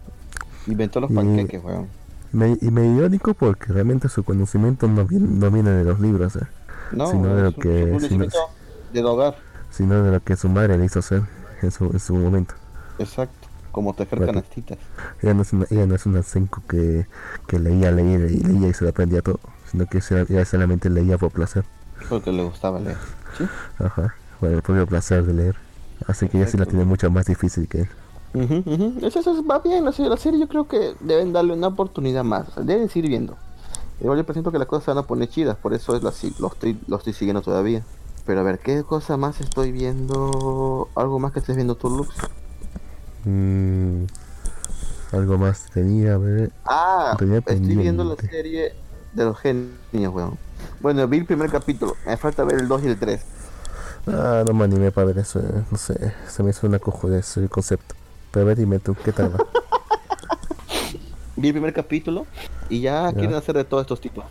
Inventó 0.67 1.01
los 1.01 1.11
panqueques, 1.11 1.61
weón 1.61 1.89
y 2.33 2.71
me 2.71 2.85
irónico 2.87 3.35
porque 3.35 3.71
realmente 3.71 4.09
su 4.09 4.23
conocimiento 4.23 4.87
no 4.87 5.05
viene, 5.05 5.27
no 5.29 5.51
viene 5.51 5.69
de 5.69 5.83
los 5.83 5.99
libros, 5.99 6.35
¿eh? 6.35 6.47
sino 6.91 7.35
de 7.35 7.43
lo 7.43 7.53
que 7.53 7.99
sino, 8.07 8.25
del 8.91 9.05
hogar, 9.05 9.35
sino 9.69 10.03
de 10.03 10.11
lo 10.11 10.19
que 10.19 10.35
su 10.35 10.49
madre 10.49 10.77
le 10.77 10.85
hizo 10.85 10.99
hacer 10.99 11.21
en 11.61 11.69
su, 11.69 11.85
en 11.85 11.99
su 11.99 12.15
momento. 12.15 12.55
Exacto, 12.97 13.47
como 13.71 13.93
tejer 13.93 14.25
canastitas. 14.25 14.79
Ella 15.21 15.35
no 15.35 15.43
es 15.43 15.53
una, 15.53 15.67
ella 15.69 15.85
no 15.85 15.93
es 15.93 16.05
una 16.07 16.23
senko 16.23 16.63
que, 16.67 17.05
que 17.47 17.59
leía, 17.59 17.91
leía 17.91 18.15
y 18.15 18.39
leía 18.39 18.67
y 18.67 18.73
se 18.73 18.83
lo 18.83 18.89
aprendía 18.89 19.21
todo, 19.21 19.39
sino 19.73 19.87
que 19.87 19.99
ella 20.29 20.45
solamente 20.45 20.89
leía 20.89 21.17
por 21.17 21.31
placer. 21.31 21.65
Porque 22.09 22.31
le 22.31 22.43
gustaba 22.43 22.79
leer. 22.79 22.97
¿Sí? 23.37 23.45
Ajá, 23.79 24.15
por 24.39 24.49
el 24.49 24.61
propio 24.61 24.85
placer 24.87 25.25
de 25.25 25.33
leer. 25.33 25.55
Así 26.07 26.29
que 26.29 26.37
ella 26.37 26.47
sí 26.47 26.57
la 26.57 26.65
tiene 26.65 26.85
mucho 26.85 27.09
más 27.09 27.25
difícil 27.25 27.67
que 27.67 27.81
él. 27.81 27.89
Eso, 29.03 29.43
va 29.45 29.59
bien, 29.59 29.85
la 29.85 29.91
la 29.91 30.17
serie 30.17 30.39
yo 30.39 30.47
creo 30.47 30.67
que 30.67 30.95
deben 30.99 31.33
darle 31.33 31.53
una 31.53 31.67
oportunidad 31.67 32.23
más, 32.23 32.47
deben 32.55 32.89
seguir 32.89 33.09
viendo. 33.09 33.35
Igual 34.01 34.17
yo 34.17 34.25
presento 34.25 34.51
que 34.51 34.57
las 34.57 34.67
cosas 34.67 34.85
se 34.85 34.91
van 34.91 34.97
a 34.97 35.07
poner 35.07 35.29
chidas, 35.29 35.55
por 35.55 35.73
eso 35.73 35.95
es 35.95 36.03
la, 36.03 36.11
lo, 36.39 36.47
estoy, 36.47 36.79
lo 36.87 36.97
estoy 36.97 37.13
siguiendo 37.13 37.41
todavía. 37.41 37.83
Pero 38.25 38.39
a 38.39 38.43
ver, 38.43 38.59
¿qué 38.59 38.83
cosa 38.83 39.17
más 39.17 39.39
estoy 39.39 39.71
viendo? 39.71 40.89
¿Algo 40.95 41.19
más 41.19 41.31
que 41.31 41.39
estés 41.39 41.55
viendo 41.55 41.75
tú, 41.75 41.89
Lux? 41.89 42.15
Mm, 43.25 44.05
algo 45.11 45.37
más 45.37 45.69
tenía, 45.71 46.17
ver. 46.17 46.51
Ah, 46.65 47.15
estoy 47.15 47.75
viendo 47.75 48.03
la 48.03 48.15
serie 48.15 48.73
de 49.13 49.25
los 49.25 49.37
genios, 49.39 50.13
weón. 50.13 50.37
Bueno, 50.79 51.07
vi 51.07 51.19
el 51.19 51.25
primer 51.25 51.49
capítulo, 51.49 51.95
me 52.05 52.17
falta 52.17 52.43
ver 52.43 52.59
el 52.59 52.67
2 52.67 52.83
y 52.83 52.87
el 52.87 52.99
3. 52.99 53.21
Ah, 54.07 54.43
no 54.45 54.53
me 54.53 54.65
animé 54.65 54.91
para 54.91 55.07
ver 55.07 55.19
eso, 55.19 55.39
eh. 55.39 55.63
no 55.71 55.77
sé, 55.77 56.13
se 56.27 56.43
me 56.43 56.49
hizo 56.49 56.67
una 56.67 56.79
de 56.79 57.19
ese 57.19 57.47
concepto. 57.47 57.95
Pero 58.31 58.53
dime 58.55 58.79
tú, 58.79 58.95
¿qué 59.03 59.11
tal 59.11 59.33
va? 59.33 59.45
Vi 61.35 61.47
el 61.47 61.53
primer 61.53 61.73
capítulo 61.73 62.25
y 62.69 62.81
ya, 62.81 63.11
quieren 63.11 63.33
hacer 63.33 63.55
de 63.55 63.63
todos 63.63 63.81
estos 63.81 64.01
tipos. 64.01 64.25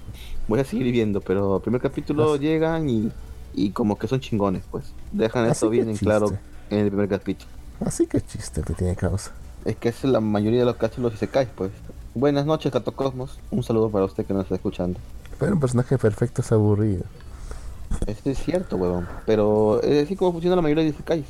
Voy 0.49 0.61
a 0.61 0.65
seguir 0.65 0.91
viendo, 0.93 1.21
pero 1.21 1.57
el 1.57 1.63
primer 1.63 1.81
capítulo 1.81 2.37
llegan 2.37 2.89
y, 2.89 3.13
y 3.55 3.71
como 3.71 3.99
que 3.99 4.09
son 4.09 4.21
chingones, 4.21 4.65
pues. 4.71 4.93
Dejan 5.11 5.47
eso 5.47 5.69
bien 5.69 5.89
en 5.89 5.97
claro 5.97 6.31
en 6.71 6.79
el 6.79 6.89
primer 6.89 7.09
capítulo. 7.09 7.51
Así 7.85 8.07
que 8.07 8.21
chiste 8.21 8.63
que 8.63 8.75
tiene 8.75 8.97
causa. 8.97 9.33
Es 9.65 9.77
que 9.77 9.89
es 9.89 10.05
la 10.05 10.21
mayoría 10.21 10.61
de 10.61 10.67
los 10.67 10.77
capítulos 10.77 11.15
y 11.15 11.17
se 11.17 11.29
cae, 11.29 11.47
pues. 11.47 11.71
Buenas 12.15 12.45
noches, 12.47 12.71
Gato 12.73 12.93
Cosmos. 12.93 13.39
Un 13.51 13.63
saludo 13.63 13.89
para 13.91 14.05
usted 14.05 14.27
que 14.27 14.35
nos 14.35 14.45
está 14.45 14.57
escuchando. 14.57 14.99
Pero 15.39 15.55
un 15.55 15.61
personaje 15.61 15.97
perfecto 15.99 16.43
es 16.43 16.53
aburrido. 16.53 17.05
Eso 18.07 18.31
es 18.31 18.39
cierto, 18.39 18.77
huevón. 18.77 19.09
Pero 19.27 19.81
es 19.83 20.05
así 20.05 20.17
como 20.17 20.33
funciona 20.33 20.57
la 20.57 20.63
mayoría 20.63 20.85
de 20.85 20.91
Isekais. 20.91 21.27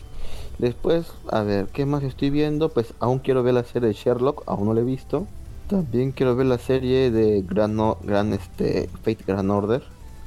Después, 0.59 1.07
a 1.31 1.43
ver, 1.43 1.67
¿qué 1.69 1.87
más 1.87 2.03
estoy 2.03 2.31
viendo? 2.31 2.69
Pues 2.69 2.95
aún 3.01 3.21
quiero 3.21 3.43
ver 3.43 3.55
la 3.55 3.65
serie 3.65 3.89
de 3.89 3.95
Sherlock, 3.95 4.43
aún 4.47 4.67
no 4.67 4.75
la 4.75 4.81
he 4.81 4.85
visto. 4.85 5.27
También 5.69 6.13
quiero 6.13 6.37
ver 6.37 6.47
la 6.47 6.59
serie 6.59 7.11
de 7.11 7.43
Grand, 7.43 7.75
No- 7.75 7.99
Grand 8.03 8.35
este, 8.35 8.89
Fate 9.03 9.25
Grand 9.27 9.51
Order, 9.51 9.83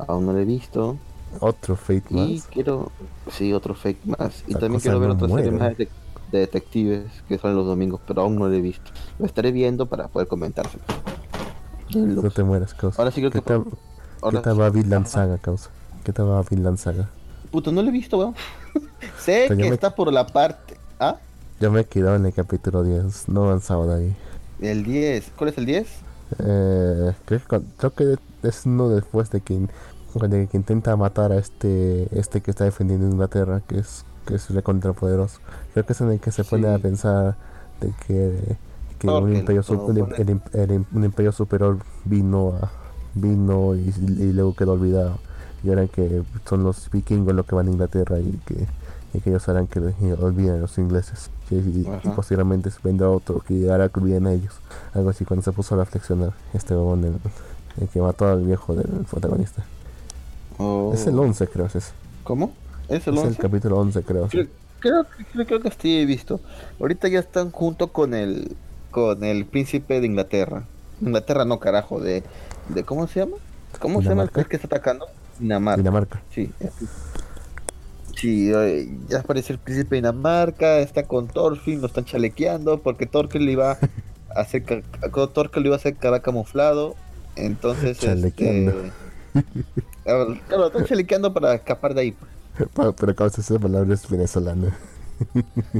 aún 0.07 0.25
no 0.25 0.33
la 0.33 0.41
he 0.41 0.45
visto. 0.45 0.97
Otro 1.39 1.75
Fate 1.75 2.03
Y 2.09 2.13
más. 2.33 2.47
quiero, 2.47 2.91
sí, 3.29 3.53
otro 3.53 3.75
Fate 3.75 3.99
más. 4.05 4.43
Y 4.47 4.53
también 4.55 4.79
quiero 4.81 4.99
ver 4.99 5.09
no 5.09 5.15
otra 5.15 5.27
serie 5.29 5.51
más 5.51 5.77
de, 5.77 5.87
de 6.31 6.39
detectives 6.39 7.05
que 7.27 7.37
salen 7.37 7.57
los 7.57 7.65
domingos, 7.65 8.01
pero 8.07 8.21
aún 8.21 8.35
no 8.37 8.47
la 8.47 8.55
he 8.55 8.61
visto. 8.61 8.91
Lo 9.19 9.25
estaré 9.25 9.51
viendo 9.51 9.85
para 9.85 10.07
poder 10.07 10.27
comentárselo. 10.27 10.83
No 11.93 12.29
te 12.31 12.43
mueras, 12.43 12.73
causa. 12.73 13.01
Ahora 13.01 13.11
sí 13.11 13.21
creo 13.21 13.31
¿Qué 13.31 13.39
que... 13.39 13.45
tal, 13.45 13.65
ahora 14.21 14.39
¿qué 14.39 14.43
tal 14.43 14.59
va 14.61 14.69
Vinland 14.69 15.05
Saga, 15.07 15.37
causa? 15.37 15.69
¿Qué 16.03 16.11
tal 16.11 16.29
va 16.29 16.41
Vinland 16.49 16.77
Saga? 16.77 17.09
Puta, 17.51 17.71
no 17.71 17.81
lo 17.81 17.89
he 17.89 17.91
visto, 17.91 18.17
weón. 18.17 18.35
sé 19.19 19.45
Pero 19.47 19.61
que 19.61 19.69
me- 19.69 19.75
está 19.75 19.95
por 19.95 20.11
la 20.11 20.25
parte. 20.27 20.77
¿Ah? 20.99 21.17
Yo 21.59 21.71
me 21.71 21.81
he 21.81 21.85
quedado 21.85 22.15
en 22.17 22.25
el 22.25 22.33
capítulo 22.33 22.83
10, 22.83 23.29
no 23.29 23.43
he 23.43 23.47
avanzado 23.47 23.87
de 23.87 23.95
ahí. 24.03 24.15
El 24.59 24.83
10. 24.83 25.31
¿Cuál 25.37 25.49
es 25.51 25.57
el 25.57 25.65
10? 25.65 25.87
Eh, 26.39 27.13
creo, 27.25 27.41
creo 27.77 27.93
que 27.93 28.15
es 28.43 28.65
uno 28.65 28.89
después 28.89 29.29
de 29.29 29.41
que, 29.41 29.67
de 30.27 30.47
que 30.47 30.57
intenta 30.57 30.95
matar 30.97 31.31
a 31.31 31.37
este 31.37 32.07
este 32.19 32.41
que 32.41 32.51
está 32.51 32.63
defendiendo 32.63 33.07
Inglaterra, 33.07 33.61
que 33.67 33.79
es 33.79 34.03
que 34.25 34.35
es 34.35 34.49
recontrapoderoso. 34.49 35.39
Creo 35.73 35.85
que 35.85 35.93
es 35.93 36.01
en 36.01 36.11
el 36.11 36.19
que 36.19 36.31
se 36.31 36.43
pone 36.43 36.67
a 36.67 36.77
pensar 36.79 37.35
de 37.81 37.91
que, 38.07 38.55
que 38.99 39.07
un, 39.07 39.35
imperio, 39.35 39.63
un, 39.69 39.97
el 40.13 40.69
el 40.93 41.03
imperio 41.05 41.31
superior 41.31 41.77
vino 42.05 42.53
a, 42.61 42.71
vino 43.13 43.75
y, 43.75 43.93
y 43.97 44.33
luego 44.33 44.55
quedó 44.55 44.73
olvidado. 44.73 45.17
Y 45.63 45.69
ahora 45.69 45.87
que 45.87 46.21
son 46.47 46.63
los 46.63 46.89
vikingos 46.91 47.33
los 47.33 47.45
que 47.45 47.55
van 47.55 47.67
a 47.67 47.71
Inglaterra 47.71 48.19
y 48.19 48.31
que, 48.45 48.67
y 49.13 49.19
que 49.19 49.29
ellos 49.31 49.47
harán 49.49 49.67
que 49.67 49.79
olviden 49.79 50.55
a 50.55 50.57
los 50.57 50.77
ingleses. 50.77 51.29
Y, 51.49 51.55
y- 51.55 51.85
y 51.85 51.87
Ajá. 51.87 52.15
posteriormente 52.15 52.69
vendrá 52.83 53.09
otro 53.09 53.39
que 53.39 53.71
hará 53.71 53.89
que 53.89 53.99
olviden 53.99 54.27
a 54.27 54.33
ellos. 54.33 54.53
Algo 54.93 55.09
así 55.09 55.25
cuando 55.25 55.43
se 55.43 55.51
puso 55.51 55.75
a 55.75 55.79
reflexionar 55.79 56.33
este 56.53 56.73
huevón, 56.75 57.03
el, 57.79 57.87
que 57.89 58.01
mató 58.01 58.27
al 58.27 58.43
viejo 58.43 58.73
del 58.75 59.05
protagonista. 59.09 59.63
Oh. 60.57 60.91
Es 60.93 61.05
el 61.07 61.17
11 61.19 61.47
creo 61.47 61.65
es 61.65 61.75
ese. 61.75 61.91
¿Cómo? 62.23 62.51
¿Es 62.89 63.07
el 63.07 63.15
es 63.15 63.19
11? 63.21 63.27
el 63.27 63.37
capítulo 63.37 63.77
11 63.79 64.03
creo. 64.03 64.29
sí. 64.29 64.47
Creo, 64.79 65.05
creo, 65.47 65.61
que 65.61 65.71
sí 65.71 65.99
he 65.99 66.05
visto. 66.05 66.39
Ahorita 66.79 67.07
ya 67.07 67.19
están 67.19 67.49
junto 67.49 67.87
con 67.87 68.13
el 68.13 68.55
con 68.91 69.23
el 69.23 69.45
príncipe 69.45 69.99
de 69.99 70.05
Inglaterra. 70.05 70.63
Inglaterra 71.01 71.43
no, 71.43 71.59
carajo, 71.59 71.99
de, 71.99 72.23
de 72.69 72.83
¿cómo 72.83 73.07
se 73.07 73.21
llama? 73.21 73.37
¿Cómo 73.79 74.01
se 74.03 74.09
llama 74.09 74.23
el 74.23 74.29
que 74.47 74.55
está 74.55 74.67
atacando? 74.67 75.07
Dinamarca. 75.39 75.77
Dinamarca. 75.77 76.21
Sí. 76.29 76.51
Sí, 78.15 78.51
eh, 78.53 78.89
ya 79.09 79.19
aparece 79.19 79.53
el 79.53 79.59
príncipe 79.59 79.95
de 79.95 80.01
Dinamarca, 80.01 80.77
está 80.79 81.03
con 81.03 81.27
Thorfinn, 81.27 81.81
lo 81.81 81.87
están 81.87 82.05
chalequeando 82.05 82.79
porque 82.79 83.05
Thorfinn 83.07 83.45
le 83.45 83.51
iba 83.53 83.71
a 83.71 84.39
hacer 84.39 84.63
Thorfinn 85.33 85.63
le 85.63 85.67
iba 85.69 85.75
a 85.75 85.79
hacer 85.79 85.95
cara 85.95 86.21
camuflado. 86.21 86.95
Entonces, 87.35 87.97
Chalequeando. 87.97 88.71
este, 88.71 88.91
ah, 90.07 90.25
claro, 90.47 90.67
están 90.67 90.85
chalequeando 90.85 91.33
para 91.33 91.55
escapar 91.55 91.93
de 91.93 92.01
ahí. 92.01 92.11
Pa- 92.11 92.27
Pero 92.97 93.15
causa 93.15 93.41
esa 93.41 93.59
palabra 93.59 93.93
es 93.93 94.09
venezolana. 94.09 94.75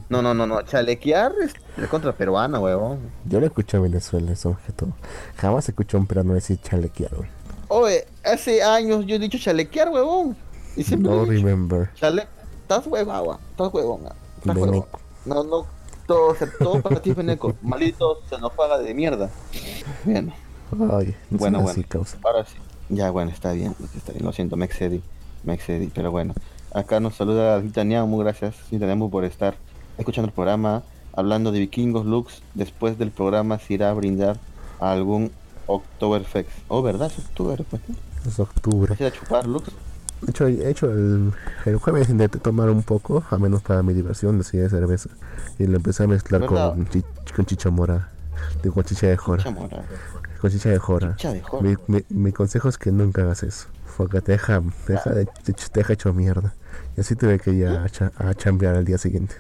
No, 0.07 0.21
no, 0.21 0.33
no, 0.33 0.47
no, 0.47 0.61
chalequear 0.61 1.33
es 1.41 1.87
contra 1.89 2.13
peruana, 2.13 2.57
huevón. 2.57 2.99
Yo 3.25 3.41
lo 3.41 3.45
escucho 3.45 3.75
en 3.75 3.83
Venezuela, 3.83 4.31
eso 4.31 4.51
más 4.51 4.61
que 4.61 4.71
todo. 4.71 4.93
Jamás 5.35 5.67
escuché 5.67 5.97
a 5.97 5.99
un 5.99 6.07
peruano 6.07 6.33
decir 6.33 6.57
chalequear. 6.61 7.13
güey. 7.13 7.29
Oye, 7.67 8.07
hace 8.23 8.63
años 8.63 9.05
yo 9.05 9.15
he 9.15 9.19
dicho 9.19 9.37
chalequear, 9.37 9.89
huevón. 9.89 10.37
Y 10.77 10.83
siempre 10.83 11.11
No 11.11 11.17
he 11.25 11.29
dicho, 11.31 11.45
remember. 11.45 11.89
chale, 11.95 12.27
estás 12.61 12.87
huevagua, 12.87 13.39
estás 13.51 13.73
huevona, 13.73 14.15
estás 14.37 14.55
huevón. 14.55 14.85
No, 15.25 15.43
no, 15.43 15.65
todo, 16.07 16.33
todo 16.59 16.81
para 16.81 17.01
ti 17.01 17.09
es 17.09 17.15
veneco. 17.17 17.53
Maldito 17.61 18.21
se 18.29 18.37
nos 18.37 18.53
paga 18.53 18.77
de 18.77 18.93
mierda. 18.93 19.29
Bien, 20.05 20.31
Ay, 20.71 20.77
no 20.77 20.87
Bueno, 20.87 21.13
bueno, 21.31 21.57
bueno. 21.59 21.69
así, 21.71 21.83
causa. 21.83 22.17
ahora 22.23 22.45
sí. 22.45 22.55
Ya, 22.87 23.09
bueno, 23.11 23.31
está 23.31 23.51
bien, 23.51 23.75
está 23.97 24.13
bien. 24.13 24.23
Lo 24.23 24.31
siento, 24.31 24.55
me 24.55 24.63
excedí, 24.65 25.01
me 25.43 25.53
excedí, 25.55 25.87
pero 25.93 26.09
bueno. 26.11 26.33
Acá 26.75 26.99
nos 26.99 27.15
saluda 27.15 27.57
Vitaniamu, 27.59 28.17
gracias 28.19 28.55
Vitaniamu 28.69 29.09
por 29.09 29.23
estar 29.23 29.55
escuchando 29.97 30.27
el 30.27 30.33
programa, 30.33 30.83
hablando 31.13 31.53
de 31.53 31.59
vikingos, 31.59 32.05
Lux. 32.05 32.41
Después 32.53 32.97
del 32.97 33.11
programa 33.11 33.59
se 33.59 33.75
irá 33.75 33.89
a 33.89 33.93
brindar 33.93 34.37
a 34.81 34.91
algún 34.91 35.31
Oktoberfest. 35.67 36.49
Oh, 36.67 36.81
¿verdad? 36.81 37.09
Es 37.17 37.19
Oktoberfest. 37.25 37.87
¿no? 37.89 37.95
Es 38.27 38.39
octubre. 38.39 38.95
¿Vas 38.99 39.01
a 39.01 39.11
chupar, 39.11 39.47
Lux? 39.47 39.69
De 40.21 40.31
hecho, 40.31 40.47
he 40.47 40.69
hecho 40.69 40.91
el, 40.91 41.31
el 41.65 41.77
jueves 41.77 42.09
intenté 42.09 42.39
tomar 42.39 42.69
un 42.69 42.83
poco, 42.83 43.23
a 43.29 43.37
menos 43.37 43.61
para 43.61 43.81
mi 43.81 43.93
diversión, 43.93 44.37
decía 44.37 44.61
de 44.63 44.69
cerveza. 44.69 45.09
Y 45.59 45.67
lo 45.67 45.77
empecé 45.77 46.03
a 46.03 46.07
mezclar 46.07 46.45
con, 46.45 46.89
chi- 46.89 47.03
con 47.35 47.45
chicha 47.45 47.69
mora. 47.69 48.09
Digo, 48.63 48.75
con 48.75 48.83
chicha 48.83 49.07
de 49.07 49.15
jora. 49.17 49.43
Con 50.41 50.51
chicha 50.51 50.69
de 50.69 50.77
jora. 50.79 51.15
Chicha 51.15 51.31
de 51.33 51.41
jora. 51.41 51.63
Mi, 51.63 51.75
mi, 51.87 52.03
mi 52.09 52.31
consejo 52.33 52.67
es 52.67 52.77
que 52.77 52.91
nunca 52.91 53.21
hagas 53.21 53.43
eso. 53.43 53.67
Porque 53.97 54.19
te 54.21 54.33
deja, 54.33 54.61
te 54.85 54.93
deja, 54.93 55.09
de- 55.11 55.25
te, 55.25 55.53
te 55.53 55.63
deja 55.73 55.93
hecho 55.93 56.13
mierda. 56.13 56.53
Y 56.97 57.01
así 57.01 57.15
tuve 57.15 57.39
que 57.39 57.51
ir 57.51 57.67
a, 57.67 57.89
cha- 57.89 58.11
a 58.17 58.33
chambear 58.33 58.75
al 58.75 58.85
día 58.85 58.97
siguiente. 58.97 59.35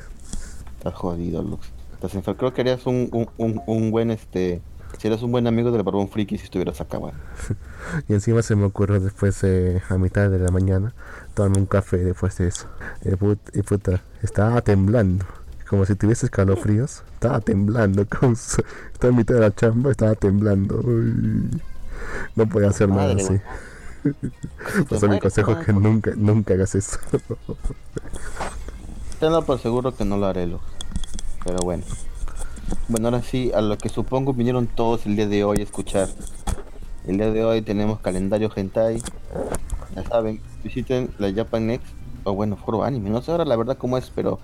Estás 0.77 0.93
jodido, 0.93 1.41
Lux. 1.41 1.67
Estás 1.93 2.13
enfer- 2.15 2.35
Creo 2.37 2.53
que 2.53 2.61
harías 2.61 2.85
un, 2.85 3.09
un, 3.11 3.27
un, 3.37 3.61
un 3.65 3.91
buen, 3.91 4.11
este... 4.11 4.61
Serías 4.97 5.21
un 5.23 5.31
buen 5.31 5.45
amigo 5.45 5.71
del 5.71 5.83
barbón 5.83 6.07
friki 6.09 6.37
si 6.37 6.45
estuvieras 6.45 6.79
acá, 6.79 6.97
bueno. 6.97 7.17
Y 8.07 8.13
encima 8.13 8.41
se 8.41 8.55
me 8.55 8.63
ocurrió 8.65 8.99
después, 8.99 9.43
eh, 9.43 9.81
a 9.89 9.97
mitad 9.97 10.29
de 10.29 10.39
la 10.39 10.51
mañana, 10.51 10.93
tomarme 11.33 11.59
un 11.59 11.65
café 11.65 11.97
después 11.97 12.37
de 12.37 12.47
eso. 12.47 12.67
Y, 13.03 13.09
put- 13.11 13.39
y 13.53 13.61
puta, 13.61 14.01
estaba 14.21 14.61
temblando. 14.61 15.25
Como 15.69 15.85
si 15.85 15.95
tuviese 15.95 16.27
escalofríos. 16.27 17.03
Estaba 17.15 17.41
temblando. 17.41 18.05
Como 18.19 18.35
si- 18.35 18.61
estaba 18.93 19.11
en 19.11 19.17
mitad 19.17 19.35
de 19.35 19.41
la 19.41 19.53
chamba, 19.55 19.91
estaba 19.91 20.15
temblando. 20.15 20.79
Uy. 20.81 21.61
No 22.35 22.47
podía 22.47 22.69
hacer 22.69 22.87
nada 22.89 23.13
así. 23.15 23.39
Mi 25.09 25.19
consejo 25.19 25.51
es 25.51 25.65
que 25.65 25.73
nunca, 25.73 26.11
nunca 26.15 26.53
hagas 26.53 26.75
eso. 26.75 26.97
Tenlo 29.19 29.43
por 29.43 29.59
seguro 29.59 29.93
que 29.95 30.05
no 30.05 30.17
lo 30.17 30.27
haré, 30.27 30.47
Lux. 30.47 30.63
Pero 31.43 31.59
bueno. 31.59 31.83
Bueno, 32.87 33.07
ahora 33.07 33.21
sí, 33.21 33.51
a 33.53 33.61
lo 33.61 33.77
que 33.77 33.89
supongo 33.89 34.33
vinieron 34.33 34.67
todos 34.67 35.05
el 35.05 35.15
día 35.15 35.27
de 35.27 35.43
hoy 35.43 35.59
a 35.59 35.63
escuchar. 35.63 36.09
El 37.07 37.17
día 37.17 37.31
de 37.31 37.45
hoy 37.45 37.61
tenemos 37.61 37.99
calendario 37.99 38.51
hentai. 38.55 39.01
Ya 39.95 40.03
saben, 40.03 40.41
visiten 40.63 41.11
la 41.19 41.31
Japan 41.33 41.67
Next. 41.67 41.87
O 42.23 42.33
bueno, 42.33 42.57
foro 42.57 42.83
anime. 42.83 43.09
No 43.09 43.21
sé 43.21 43.31
ahora 43.31 43.45
la 43.45 43.55
verdad 43.55 43.77
cómo 43.77 43.97
es, 43.97 44.11
pero 44.13 44.39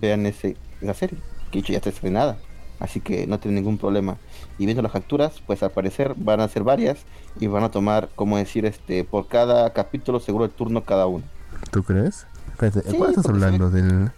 vean 0.00 0.26
ese, 0.26 0.56
esa 0.80 0.92
serie, 0.94 1.18
que 1.52 1.62
ya 1.62 1.76
está 1.76 1.88
estrenada. 1.90 2.36
Así 2.80 3.00
que 3.00 3.26
no 3.26 3.38
tienen 3.38 3.56
ningún 3.62 3.78
problema. 3.78 4.16
Y 4.58 4.64
viendo 4.64 4.82
las 4.82 4.92
capturas, 4.92 5.34
pues 5.46 5.62
al 5.62 5.70
parecer 5.70 6.14
van 6.16 6.40
a 6.40 6.48
ser 6.48 6.64
varias 6.64 6.98
y 7.38 7.46
van 7.46 7.62
a 7.62 7.70
tomar, 7.70 8.08
como 8.16 8.38
decir, 8.38 8.66
este, 8.66 9.04
por 9.04 9.28
cada 9.28 9.72
capítulo 9.72 10.18
seguro 10.18 10.46
el 10.46 10.50
turno 10.50 10.82
cada 10.82 11.06
uno. 11.06 11.24
¿Tú 11.70 11.82
crees? 11.84 12.26
Espérate, 12.52 12.90
Sí, 12.90 12.96
¿cuál 12.96 13.10
estás 13.10 13.26
se 13.26 13.30
hablando? 13.30 13.70
Del... 13.70 14.10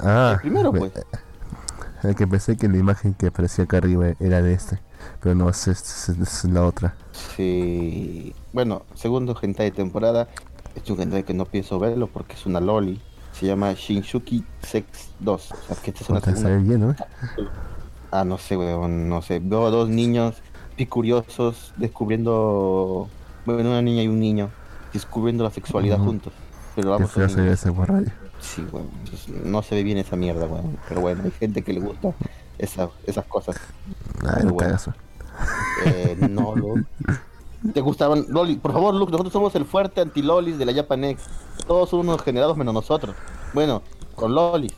Ah, 0.00 0.32
El 0.34 0.40
primero, 0.40 0.72
pues. 0.72 0.92
El 2.02 2.14
que 2.16 2.26
pensé 2.26 2.56
que 2.56 2.68
la 2.68 2.76
imagen 2.78 3.14
que 3.14 3.28
aparecía 3.28 3.64
acá 3.64 3.76
arriba 3.78 4.08
era 4.18 4.42
de 4.42 4.52
este. 4.54 4.78
Pero 5.20 5.34
no, 5.34 5.48
es, 5.48 5.68
es- 5.68 6.08
es 6.08 6.44
la 6.44 6.64
otra. 6.64 6.94
Sí. 7.36 8.34
Bueno, 8.56 8.86
segundo 8.94 9.36
hentai 9.38 9.66
de 9.68 9.76
temporada. 9.76 10.28
Es 10.74 10.88
un 10.88 10.98
hentai 10.98 11.24
que 11.24 11.34
no 11.34 11.44
pienso 11.44 11.78
verlo 11.78 12.06
porque 12.06 12.32
es 12.32 12.46
una 12.46 12.58
loli. 12.58 12.98
Se 13.32 13.44
llama 13.44 13.74
Shinshuki 13.74 14.46
Sex 14.62 15.10
2. 15.20 15.52
O 15.52 15.56
sea, 15.66 15.76
que 15.82 15.90
esta 15.90 16.02
es 16.04 16.08
una 16.08 16.20
segunda 16.22 16.56
bien, 16.56 16.80
¿no? 16.80 16.96
Ah, 18.10 18.24
no 18.24 18.38
sé, 18.38 18.56
weón, 18.56 19.10
no 19.10 19.20
sé. 19.20 19.40
Veo 19.40 19.66
a 19.66 19.70
dos 19.70 19.90
niños 19.90 20.36
picuriosos 20.74 21.74
descubriendo. 21.76 23.08
Bueno, 23.44 23.68
una 23.68 23.82
niña 23.82 24.02
y 24.02 24.08
un 24.08 24.20
niño 24.20 24.48
descubriendo 24.90 25.44
la 25.44 25.50
sexualidad 25.50 25.98
juntos. 25.98 26.32
Pero 26.74 26.92
vamos 26.92 27.10
feo 27.10 27.28
se 27.28 27.42
ve 27.42 27.52
ese 27.52 27.68
borrayo. 27.68 28.08
Sí, 28.40 28.66
weón. 28.72 28.88
pues, 29.10 29.28
no 29.44 29.60
se 29.60 29.74
ve 29.74 29.82
bien 29.82 29.98
esa 29.98 30.16
mierda, 30.16 30.46
weón. 30.46 30.78
Pero 30.88 31.02
bueno, 31.02 31.24
hay 31.26 31.30
gente 31.32 31.60
que 31.60 31.74
le 31.74 31.80
gusta 31.80 32.14
esa- 32.56 32.88
esas 33.06 33.26
cosas. 33.26 33.56
Ay, 34.22 34.32
Pero 34.36 34.44
no 34.48 34.52
bueno. 34.54 34.78
Eh, 35.84 36.16
no, 36.30 36.56
Luke. 36.56 36.84
¿Te 37.72 37.80
gustaban? 37.80 38.26
Loli, 38.28 38.56
por 38.56 38.72
favor, 38.72 38.94
Luke, 38.94 39.10
nosotros 39.12 39.32
somos 39.32 39.54
el 39.54 39.64
fuerte 39.64 40.00
anti-lolis 40.00 40.58
de 40.58 40.66
la 40.66 40.74
Japanex. 40.74 41.22
Todos 41.66 41.90
son 41.90 42.00
unos 42.00 42.22
generados 42.22 42.56
menos 42.56 42.74
nosotros. 42.74 43.14
Bueno, 43.52 43.82
con 44.14 44.34
lolis. 44.34 44.72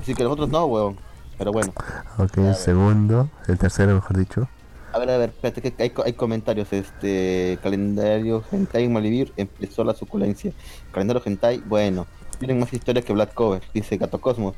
Así 0.00 0.14
que 0.14 0.24
nosotros 0.24 0.48
no, 0.48 0.66
weón. 0.66 0.96
Pero 1.38 1.52
bueno. 1.52 1.72
Ok, 2.18 2.38
el 2.38 2.54
segundo, 2.54 3.28
el 3.48 3.58
tercero, 3.58 3.94
mejor 3.94 4.16
dicho. 4.16 4.48
A 4.92 4.98
ver, 4.98 5.10
a 5.10 5.18
ver, 5.18 5.30
espérate 5.30 5.62
que 5.62 5.82
hay, 5.82 5.92
hay 6.04 6.12
comentarios. 6.12 6.72
Este 6.72 7.58
calendario 7.62 8.42
Hentai 8.50 8.84
en 8.84 8.92
Malivir 8.92 9.32
empezó 9.36 9.84
la 9.84 9.94
suculencia. 9.94 10.52
Calendario 10.92 11.22
Hentai, 11.24 11.62
bueno, 11.66 12.06
tienen 12.38 12.58
más 12.58 12.72
historias 12.72 13.04
que 13.04 13.12
Black 13.12 13.32
Cover, 13.34 13.62
dice 13.72 13.96
Gato 13.96 14.20
Cosmos. 14.20 14.54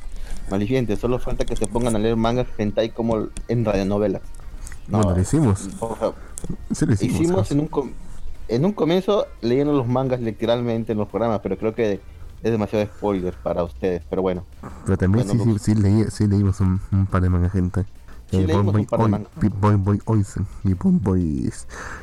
Maliviente, 0.51 0.97
solo 0.97 1.19
falta 1.19 1.45
que 1.45 1.55
se 1.57 1.67
pongan 1.67 1.95
a 1.97 1.99
leer 1.99 2.17
mangas 2.17 2.49
Hentai 2.59 2.91
como 2.91 3.29
en 3.49 3.65
radionovelas. 3.65 4.23
Bueno, 4.89 5.13
lo 5.15 5.21
hicimos. 5.21 5.69
Sí, 6.73 6.87
lo 6.87 6.93
hicimos. 6.93 7.51
En 7.51 7.61
un, 7.61 7.67
com- 7.69 7.91
en 8.49 8.65
un 8.65 8.73
comienzo 8.73 9.27
leyendo 9.41 9.73
los 9.73 9.87
mangas 9.87 10.21
literalmente 10.21 10.93
en 10.93 10.99
los 10.99 11.09
programas, 11.09 11.41
pero 11.43 11.57
creo 11.57 11.75
que 11.75 12.01
es 12.43 12.51
demasiado 12.53 12.85
spoiler 12.87 13.35
para 13.35 13.65
ustedes. 13.65 14.03
Pero 14.11 14.23
bueno, 14.23 14.45
Pero 14.85 14.99
también 14.99 15.27
Bueno, 15.27 15.45
sí, 15.45 15.53
sí, 15.59 15.75
sí, 15.75 15.81
leí- 15.81 16.11
sí 16.11 16.27
leímos 16.27 16.61
un, 16.61 16.81
un 16.93 17.07
par 17.07 17.23
de 17.23 17.31
manga 17.31 17.49
gente. 17.49 17.85
Sí, 18.31 18.39
Eh, 18.39 18.47
leímos 18.47 18.73
Boy 18.73 18.83
un 18.83 18.87
par 18.87 18.99
de 18.99 19.03
Boy 19.05 19.11
mangas. 19.11 19.31
Oi- 19.43 19.49
Boy 19.61 19.77
Boy 19.77 20.01
Oisen 20.07 20.47
y 20.65 20.75
Boy 20.75 20.93
Boy 21.01 21.53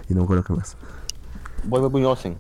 y 0.09 0.13
no 0.13 0.21
me 0.21 0.23
acuerdo 0.23 0.43
qué 0.43 0.53
más. 0.53 0.75
muy 1.91 2.03
Osen. 2.05 2.37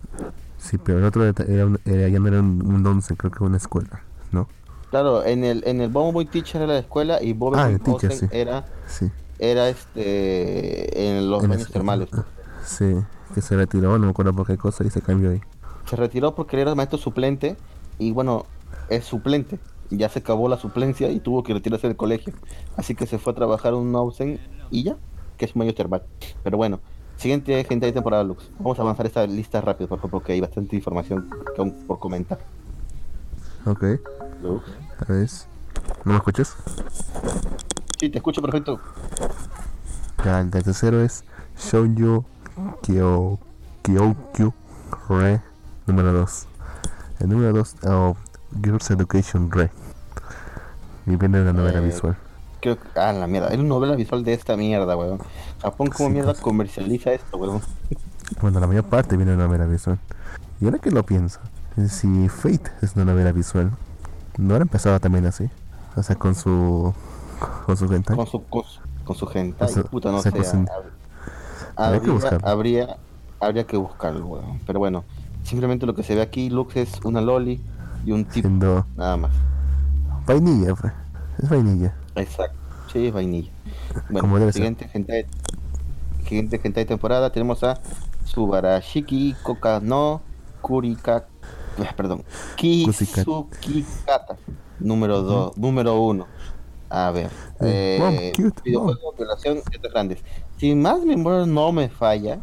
Sí, 0.57 0.77
pero 0.77 0.99
el 0.99 1.05
otro 1.05 1.25
era, 1.25 1.65
un- 1.65 1.79
era- 1.85 2.07
ya 2.07 2.19
no 2.19 2.27
era 2.27 2.39
un, 2.39 2.61
un 2.65 2.85
once, 2.85 3.15
creo 3.15 3.31
que 3.31 3.43
una 3.43 3.57
escuela, 3.57 4.01
¿no? 4.31 4.47
Claro, 4.89 5.23
en 5.25 5.43
el 5.43 5.63
en 5.65 5.81
el 5.81 5.89
Bobo 5.89 6.11
Boy 6.11 6.25
Teacher 6.25 6.61
era 6.63 6.73
la 6.73 6.79
escuela 6.79 7.21
y 7.21 7.33
Bobo 7.33 7.55
Ah, 7.55 7.69
Boy 7.69 7.95
Osen 7.95 8.11
sí. 8.11 8.27
era 8.31 8.65
Sí. 8.87 9.09
Era 9.41 9.69
este 9.69 11.09
en 11.09 11.29
los 11.29 11.45
baños 11.45 11.69
termales. 11.69 12.09
Sí, 12.63 12.95
que 13.33 13.41
se 13.41 13.57
retiró, 13.57 13.97
no 13.97 14.05
me 14.05 14.11
acuerdo 14.11 14.33
por 14.33 14.45
qué 14.45 14.55
cosa 14.55 14.85
y 14.85 14.91
se 14.91 15.01
cambió 15.01 15.31
ahí. 15.31 15.41
Se 15.89 15.95
retiró 15.95 16.35
porque 16.35 16.55
él 16.55 16.61
era 16.61 16.75
maestro 16.75 16.99
suplente 16.99 17.57
y 17.97 18.11
bueno, 18.11 18.45
es 18.87 19.03
suplente. 19.03 19.59
Ya 19.89 20.07
se 20.07 20.19
acabó 20.19 20.47
la 20.47 20.57
suplencia 20.57 21.09
y 21.09 21.19
tuvo 21.19 21.43
que 21.43 21.53
retirarse 21.53 21.87
del 21.87 21.97
colegio. 21.97 22.33
Así 22.77 22.95
que 22.95 23.07
se 23.07 23.17
fue 23.17 23.33
a 23.33 23.35
trabajar 23.35 23.73
un 23.73 23.91
Nausen 23.91 24.39
y 24.69 24.83
ya, 24.83 24.95
que 25.37 25.45
es 25.45 25.55
mayor 25.55 25.73
termal. 25.73 26.03
Pero 26.43 26.55
bueno, 26.57 26.79
siguiente 27.17 27.61
gente 27.63 27.87
de 27.87 27.91
temporada 27.91 28.23
Lux. 28.23 28.51
Vamos 28.59 28.77
a 28.77 28.83
avanzar 28.83 29.07
esta 29.07 29.25
lista 29.25 29.59
rápido, 29.59 29.89
por 29.89 29.97
favor, 29.97 30.11
porque 30.11 30.33
hay 30.33 30.39
bastante 30.39 30.75
información 30.75 31.29
que 31.55 31.61
aún 31.61 31.71
por 31.87 31.99
comentar. 31.99 32.39
Ok, 33.65 33.83
Lux. 34.43 34.63
a 34.99 35.11
ver. 35.11 35.29
¿No 36.05 36.13
me 36.13 36.17
escuchas? 36.17 36.55
Sí, 38.01 38.09
te 38.09 38.17
escucho 38.17 38.41
perfecto. 38.41 38.79
Ya, 40.25 40.39
el 40.39 40.49
tercero 40.49 41.01
es 41.03 41.23
Shoujo 41.55 42.25
Kyo 42.81 43.37
Kyokyu 43.83 44.53
Re 45.07 45.39
número 45.85 46.11
2. 46.11 46.47
El 47.19 47.29
número 47.29 47.53
2, 47.53 47.75
oh, 47.85 48.17
Girls 48.63 48.89
Education 48.89 49.51
Re. 49.51 49.69
Y 51.05 51.15
viene 51.15 51.37
de 51.37 51.45
la 51.45 51.53
novela 51.53 51.77
Eh, 51.77 51.85
visual. 51.85 52.17
Creo 52.59 52.79
que, 52.79 52.99
ah, 52.99 53.13
la 53.13 53.27
mierda. 53.27 53.49
Es 53.49 53.59
una 53.59 53.69
novela 53.69 53.95
visual 53.95 54.23
de 54.23 54.33
esta 54.33 54.57
mierda, 54.57 54.97
weón. 54.97 55.19
Japón, 55.61 55.89
como 55.89 56.09
Sí, 56.09 56.13
mierda 56.13 56.31
pues. 56.31 56.41
comercializa 56.41 57.13
esto, 57.13 57.37
weón? 57.37 57.61
Bueno, 58.41 58.59
la 58.59 58.65
mayor 58.65 58.85
parte 58.85 59.15
viene 59.15 59.33
de 59.33 59.37
una 59.37 59.45
novela 59.45 59.67
visual. 59.67 59.99
Y 60.59 60.65
ahora 60.65 60.79
que 60.79 60.89
lo 60.89 61.05
pienso, 61.05 61.39
si 61.87 62.29
Fate 62.29 62.71
es 62.81 62.95
una 62.95 63.05
novela 63.05 63.31
visual, 63.31 63.69
¿no 64.39 64.55
habrá 64.55 64.63
empezado 64.63 64.99
también 64.99 65.27
así? 65.27 65.51
O 65.95 66.01
sea, 66.01 66.15
con 66.15 66.33
su. 66.33 66.95
Con 67.65 67.77
su 67.77 67.85
hentai. 67.85 68.15
Con 68.15 68.27
su, 68.27 68.43
con 68.43 68.63
su, 69.15 69.25
con 69.25 69.69
sea, 69.69 69.83
puta, 69.83 70.11
no 70.11 70.21
sé. 70.21 70.29
Habría 71.75 72.01
que 72.01 72.97
Habría, 73.39 73.65
que 73.65 73.77
buscarlo, 73.77 74.25
weón. 74.27 74.59
Pero 74.67 74.79
bueno, 74.79 75.03
simplemente 75.43 75.85
lo 75.85 75.95
que 75.95 76.03
se 76.03 76.15
ve 76.15 76.21
aquí, 76.21 76.49
Lux, 76.49 76.75
es 76.75 76.99
una 77.03 77.21
loli 77.21 77.59
y 78.05 78.11
un 78.11 78.25
tipo, 78.25 78.47
Siendo 78.47 78.85
nada 78.95 79.17
más. 79.17 79.31
vainilla, 80.27 80.75
pues. 80.75 80.93
Es 81.41 81.49
vainilla. 81.49 81.95
Exacto. 82.15 82.57
Sí, 82.91 83.07
es 83.07 83.13
vainilla. 83.13 83.51
Bueno, 84.09 84.51
siguiente 84.51 84.89
hentai, 84.93 85.25
siguiente 86.27 86.61
hentai 86.63 86.85
temporada 86.85 87.31
tenemos 87.31 87.61
Subarashiki 88.25 89.35
Koka 89.41 89.79
no 89.81 90.21
Kurika, 90.61 91.25
eh, 91.79 91.89
perdón. 91.95 92.23
Kisukikata, 92.55 94.37
número 94.79 95.21
2, 95.23 95.57
número 95.57 95.99
1. 95.99 96.27
A 96.93 97.09
ver, 97.11 97.29
Eh, 97.61 97.97
mom, 97.99 98.13
eh, 98.13 98.31
cute, 98.35 98.61
videojuego, 98.65 99.13
violación, 99.17 99.61
letras 99.71 99.93
grandes. 99.93 100.19
Si 100.57 100.75
más 100.75 101.01
memoria 101.05 101.45
no 101.45 101.71
me 101.71 101.87
falla, 101.89 102.39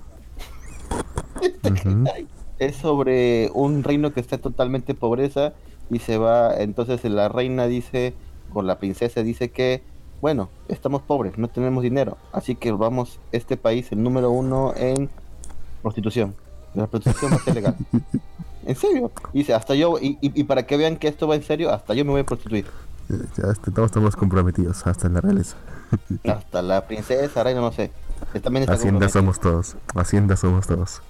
este 1.42 1.68
Ujú. 1.70 1.88
hentai 1.88 2.26
es 2.58 2.76
sobre 2.76 3.50
un 3.54 3.84
reino 3.84 4.12
que 4.12 4.20
está 4.20 4.38
totalmente 4.38 4.92
en 4.92 4.98
pobreza 4.98 5.52
y 5.90 5.98
se 6.00 6.18
va, 6.18 6.54
entonces 6.56 7.04
la 7.04 7.28
reina 7.28 7.66
dice, 7.66 8.14
o 8.52 8.62
la 8.62 8.78
princesa 8.78 9.22
dice 9.22 9.50
que, 9.50 9.82
bueno, 10.20 10.48
estamos 10.68 11.02
pobres, 11.02 11.36
no 11.38 11.48
tenemos 11.48 11.82
dinero, 11.82 12.16
así 12.32 12.54
que 12.56 12.72
vamos, 12.72 13.20
este 13.32 13.56
país, 13.56 13.92
el 13.92 14.02
número 14.02 14.30
uno 14.30 14.72
en 14.76 15.08
prostitución. 15.82 16.34
La 16.74 16.86
prostitución 16.86 17.32
va 17.32 17.36
a 17.36 17.40
ser 17.40 17.54
legal. 17.54 17.76
En 18.66 18.76
serio. 18.76 19.10
Dice, 19.32 19.54
hasta 19.54 19.74
yo, 19.74 19.98
y, 19.98 20.18
y- 20.20 20.40
y 20.40 20.44
para 20.44 20.66
que 20.66 20.76
vean 20.76 20.96
que 20.98 21.08
esto 21.08 21.26
va 21.26 21.36
en 21.36 21.42
serio, 21.42 21.72
hasta 21.72 21.94
yo 21.94 22.04
me 22.04 22.10
voy 22.10 22.20
a 22.20 22.24
prostituir. 22.24 22.66
Ya 23.08 23.50
est- 23.50 23.62
todos 23.74 23.86
estamos 23.86 24.16
comprometidos, 24.16 24.86
hasta 24.86 25.06
en 25.06 25.14
la 25.14 25.20
realeza. 25.20 25.56
Hasta 26.24 26.60
la 26.62 26.86
princesa, 26.86 27.42
reina, 27.42 27.60
no 27.60 27.72
sé. 27.72 27.90
También 28.42 28.62
está 28.64 28.74
Hacienda 28.74 29.08
somos 29.08 29.40
todos. 29.40 29.76
Hacienda 29.94 30.36
somos 30.36 30.66
todos. 30.66 31.00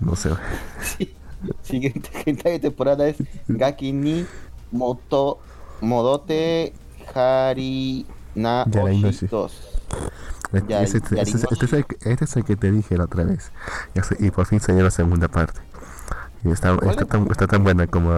No 0.00 0.16
sé. 0.16 0.30
Sí. 0.82 1.14
Siguiente 1.62 2.10
hentai 2.26 2.52
de 2.52 2.58
temporada 2.60 3.08
es 3.08 3.16
Gaki 3.48 3.92
ni 3.92 4.26
Moto 4.70 5.38
Modote 5.80 6.72
Hari 7.14 8.06
na 8.34 8.64
Yarainoshi. 8.70 9.24
Oshi 9.24 9.26
2. 9.26 9.52
Este, 10.52 10.82
este- 10.82 10.98
este- 11.20 11.46
este 11.50 11.64
es 11.64 11.72
el, 11.72 11.86
que- 11.86 11.96
este 12.10 12.24
es 12.26 12.36
el 12.36 12.44
que 12.44 12.56
te 12.56 12.70
dije 12.70 12.96
la 12.96 13.04
otra 13.04 13.24
vez. 13.24 13.50
Y 14.20 14.30
por 14.30 14.46
fin 14.46 14.60
salió 14.60 14.84
la 14.84 14.90
segunda 14.90 15.28
parte. 15.28 15.60
Y 16.44 16.50
está, 16.50 16.76
¿Cuál 16.76 16.90
está, 16.90 17.02
es? 17.04 17.08
tan, 17.08 17.30
está 17.30 17.46
tan 17.46 17.64
buena 17.64 17.86
como... 17.86 18.12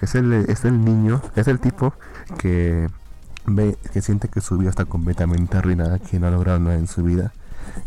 Es 0.00 0.14
el, 0.14 0.32
es 0.32 0.64
el 0.64 0.84
niño, 0.84 1.20
es 1.36 1.46
el 1.48 1.60
tipo 1.60 1.92
que 2.38 2.88
ve, 3.46 3.76
que 3.92 4.02
siente 4.02 4.28
que 4.28 4.40
su 4.40 4.58
vida 4.58 4.70
está 4.70 4.84
completamente 4.84 5.56
arruinada, 5.56 5.98
que 5.98 6.18
no 6.20 6.26
ha 6.26 6.30
logrado 6.30 6.58
nada 6.60 6.76
en 6.76 6.86
su 6.88 7.02
vida. 7.02 7.32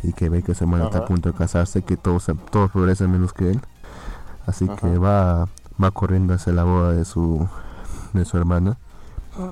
Y 0.04 0.14
que 0.14 0.30
ve 0.30 0.44
que 0.44 0.54
su 0.56 0.66
hermano 0.66 0.86
está 0.86 1.00
a 1.00 1.06
punto 1.06 1.30
de 1.32 1.38
casarse, 1.38 1.82
que 1.84 1.98
todos, 1.98 2.28
todos 2.52 2.70
progresan 2.72 3.12
menos 3.12 3.34
que 3.34 3.52
él. 3.52 3.62
Así 4.46 4.68
que 4.68 4.98
va, 4.98 5.48
va 5.82 5.92
corriendo 5.92 6.34
hacia 6.34 6.54
la 6.54 6.64
boda 6.64 6.92
de 6.92 7.06
su, 7.06 7.48
de 8.14 8.26
su 8.26 8.38
hermana. 8.38 8.78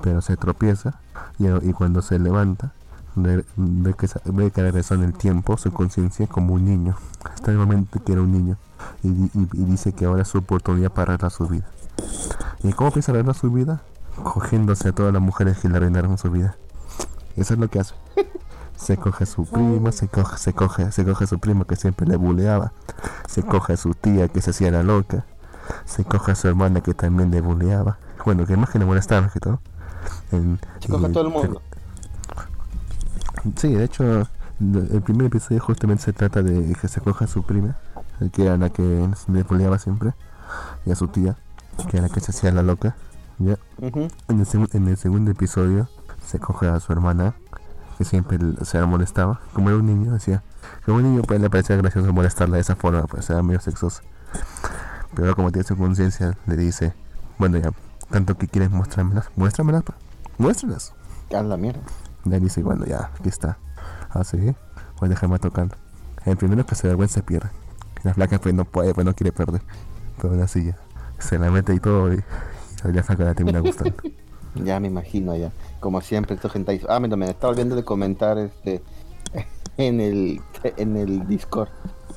Pero 0.03 0.21
se 0.21 0.35
tropieza 0.35 0.99
y, 1.39 1.47
y 1.47 1.71
cuando 1.71 2.01
se 2.01 2.19
levanta 2.19 2.73
ve, 3.15 3.45
ve 3.55 3.93
que, 3.93 4.07
ve 4.25 4.51
que 4.51 4.61
regresó 4.61 4.95
en 4.95 5.03
el 5.03 5.13
tiempo 5.13 5.55
su 5.57 5.71
conciencia 5.71 6.27
como 6.27 6.55
un 6.55 6.65
niño. 6.65 6.97
Hasta 7.23 7.51
el 7.51 7.57
momento 7.57 8.03
que 8.03 8.11
era 8.11 8.21
un 8.21 8.31
niño. 8.33 8.57
Y- 9.03 9.31
y 9.33 9.63
dice 9.65 9.93
que 9.93 10.05
ahora 10.05 10.23
es 10.23 10.27
su 10.27 10.39
oportunidad 10.39 10.91
para 10.91 11.13
arreglar 11.13 11.31
su 11.31 11.47
vida. 11.47 11.65
¿Y 12.63 12.73
cómo 12.73 12.91
piensa 12.91 13.11
arreglar 13.11 13.35
su 13.35 13.49
vida? 13.51 13.81
Cogiéndose 14.23 14.89
a 14.89 14.91
todas 14.91 15.13
las 15.13 15.21
mujeres 15.21 15.57
que 15.59 15.69
le 15.69 15.77
arruinaron 15.77 16.17
su 16.17 16.29
vida. 16.31 16.55
Eso 17.35 17.53
es 17.53 17.59
lo 17.59 17.67
que 17.69 17.79
hace. 17.79 17.93
Se 18.75 18.95
coge 18.95 19.23
a 19.23 19.27
su 19.27 19.43
prima, 19.45 19.91
se 19.91 20.07
coge, 20.07 20.37
se 20.37 20.53
coge, 20.53 20.91
se 20.91 21.03
coge 21.03 21.23
a 21.23 21.27
su 21.27 21.39
prima 21.39 21.65
que 21.65 21.75
siempre 21.75 22.05
le 22.05 22.15
buleaba, 22.15 22.73
se 23.27 23.41
coge 23.41 23.73
a 23.73 23.77
su 23.77 23.95
tía 23.95 24.27
que 24.27 24.39
se 24.39 24.51
hacía 24.51 24.69
la 24.69 24.83
loca, 24.83 25.25
se 25.85 26.03
coge 26.05 26.33
a 26.33 26.35
su 26.35 26.47
hermana 26.47 26.81
que 26.81 26.93
también 26.93 27.31
le 27.31 27.41
buleaba. 27.41 27.97
Bueno, 28.23 28.45
que 28.45 28.55
más 28.55 28.69
que 28.69 28.77
le 28.77 28.85
molestaba 28.85 29.29
que 29.29 29.39
todo. 29.39 29.59
En- 30.31 30.59
Se 30.79 30.89
coge 30.89 31.07
a 31.07 31.11
todo 31.11 31.27
el 31.27 31.33
mundo. 31.33 31.61
Sí, 33.55 33.73
de 33.73 33.83
hecho, 33.83 34.27
el 34.59 35.01
primer 35.01 35.25
episodio 35.25 35.59
justamente 35.59 36.03
se 36.03 36.13
trata 36.13 36.43
de 36.43 36.73
que 36.79 36.87
se 36.87 37.01
coja 37.01 37.25
a 37.25 37.27
su 37.27 37.41
prima, 37.43 37.77
que 38.31 38.45
era 38.45 38.57
la 38.57 38.69
que 38.69 39.09
le 39.27 39.43
buleaba 39.43 39.79
siempre, 39.79 40.13
y 40.85 40.91
a 40.91 40.95
su 40.95 41.07
tía, 41.07 41.35
que 41.89 41.97
era 41.97 42.07
la 42.09 42.13
que 42.13 42.19
se 42.19 42.29
hacía 42.31 42.51
la 42.51 42.61
loca. 42.61 42.95
¿Ya? 43.39 43.57
Ujú. 43.79 44.07
En 44.27 44.39
el, 44.39 44.47
en 44.73 44.87
el 44.87 44.97
segundo 44.97 45.31
episodio 45.31 45.87
se 46.25 46.39
coge 46.39 46.67
a 46.67 46.79
su 46.79 46.91
hermana, 46.91 47.35
que 47.97 48.03
siempre 48.03 48.37
se 48.63 48.79
la 48.79 48.85
molestaba. 48.85 49.39
Como 49.53 49.69
era 49.69 49.77
un 49.77 49.85
niño, 49.85 50.13
decía. 50.13 50.43
Como 50.85 50.97
un 50.97 51.03
niño 51.03 51.21
pues, 51.23 51.39
le 51.39 51.49
parecía 51.49 51.75
gracioso 51.77 52.11
molestarla 52.13 52.55
de 52.55 52.61
esa 52.61 52.75
forma, 52.75 53.03
pues 53.03 53.29
era 53.29 53.41
medio 53.41 53.59
sexoso. 53.59 54.01
Pero 55.15 55.35
como 55.35 55.51
tiene 55.51 55.67
su 55.67 55.77
conciencia, 55.77 56.37
le 56.45 56.57
dice, 56.57 56.93
bueno 57.37 57.57
ya, 57.57 57.71
tanto 58.09 58.37
que 58.37 58.47
quieres 58.47 58.71
mostrármelas, 58.71 59.29
muéstramelas, 59.35 59.83
muéstralas. 60.37 60.93
A 61.35 61.41
la 61.41 61.57
mierda. 61.57 61.81
Ahí 62.31 62.39
dice, 62.39 62.61
bueno 62.61 62.85
ya, 62.85 63.11
aquí 63.19 63.29
está. 63.29 63.57
Así, 64.09 64.55
pues 64.99 65.09
déjame 65.09 65.39
tocarlo. 65.39 65.75
El 66.25 66.37
primero 66.37 66.65
que 66.65 66.75
se 66.75 66.87
vergüenza 66.87 67.21
pierde. 67.21 67.49
La 68.03 68.13
flaca 68.13 68.37
pues 68.39 68.53
no 68.53 68.65
puede, 68.65 68.93
pues 68.93 69.05
no 69.05 69.13
quiere 69.15 69.31
perder. 69.31 69.61
Pero 70.21 70.41
así 70.43 70.65
ya, 70.65 70.77
se 71.19 71.39
la 71.39 71.49
mete 71.49 71.73
y 71.73 71.79
todo 71.79 72.13
y, 72.13 72.23
la 72.83 73.03
flaca 73.03 73.23
la 73.23 73.33
termina 73.33 73.59
gustando. 73.59 73.95
Ya 74.63 74.79
me 74.79 74.87
imagino 74.87 75.35
ya. 75.35 75.51
Como 75.79 76.01
siempre, 76.01 76.35
esto 76.35 76.49
gente 76.49 76.81
Ah, 76.89 76.99
mira, 76.99 77.15
me 77.15 77.29
está 77.29 77.47
olvidando 77.47 77.75
de 77.75 77.83
comentar 77.83 78.37
este 78.37 78.81
en 79.77 80.01
el 80.01 80.41
en 80.63 80.97
el 80.97 81.27
Discord. 81.27 81.69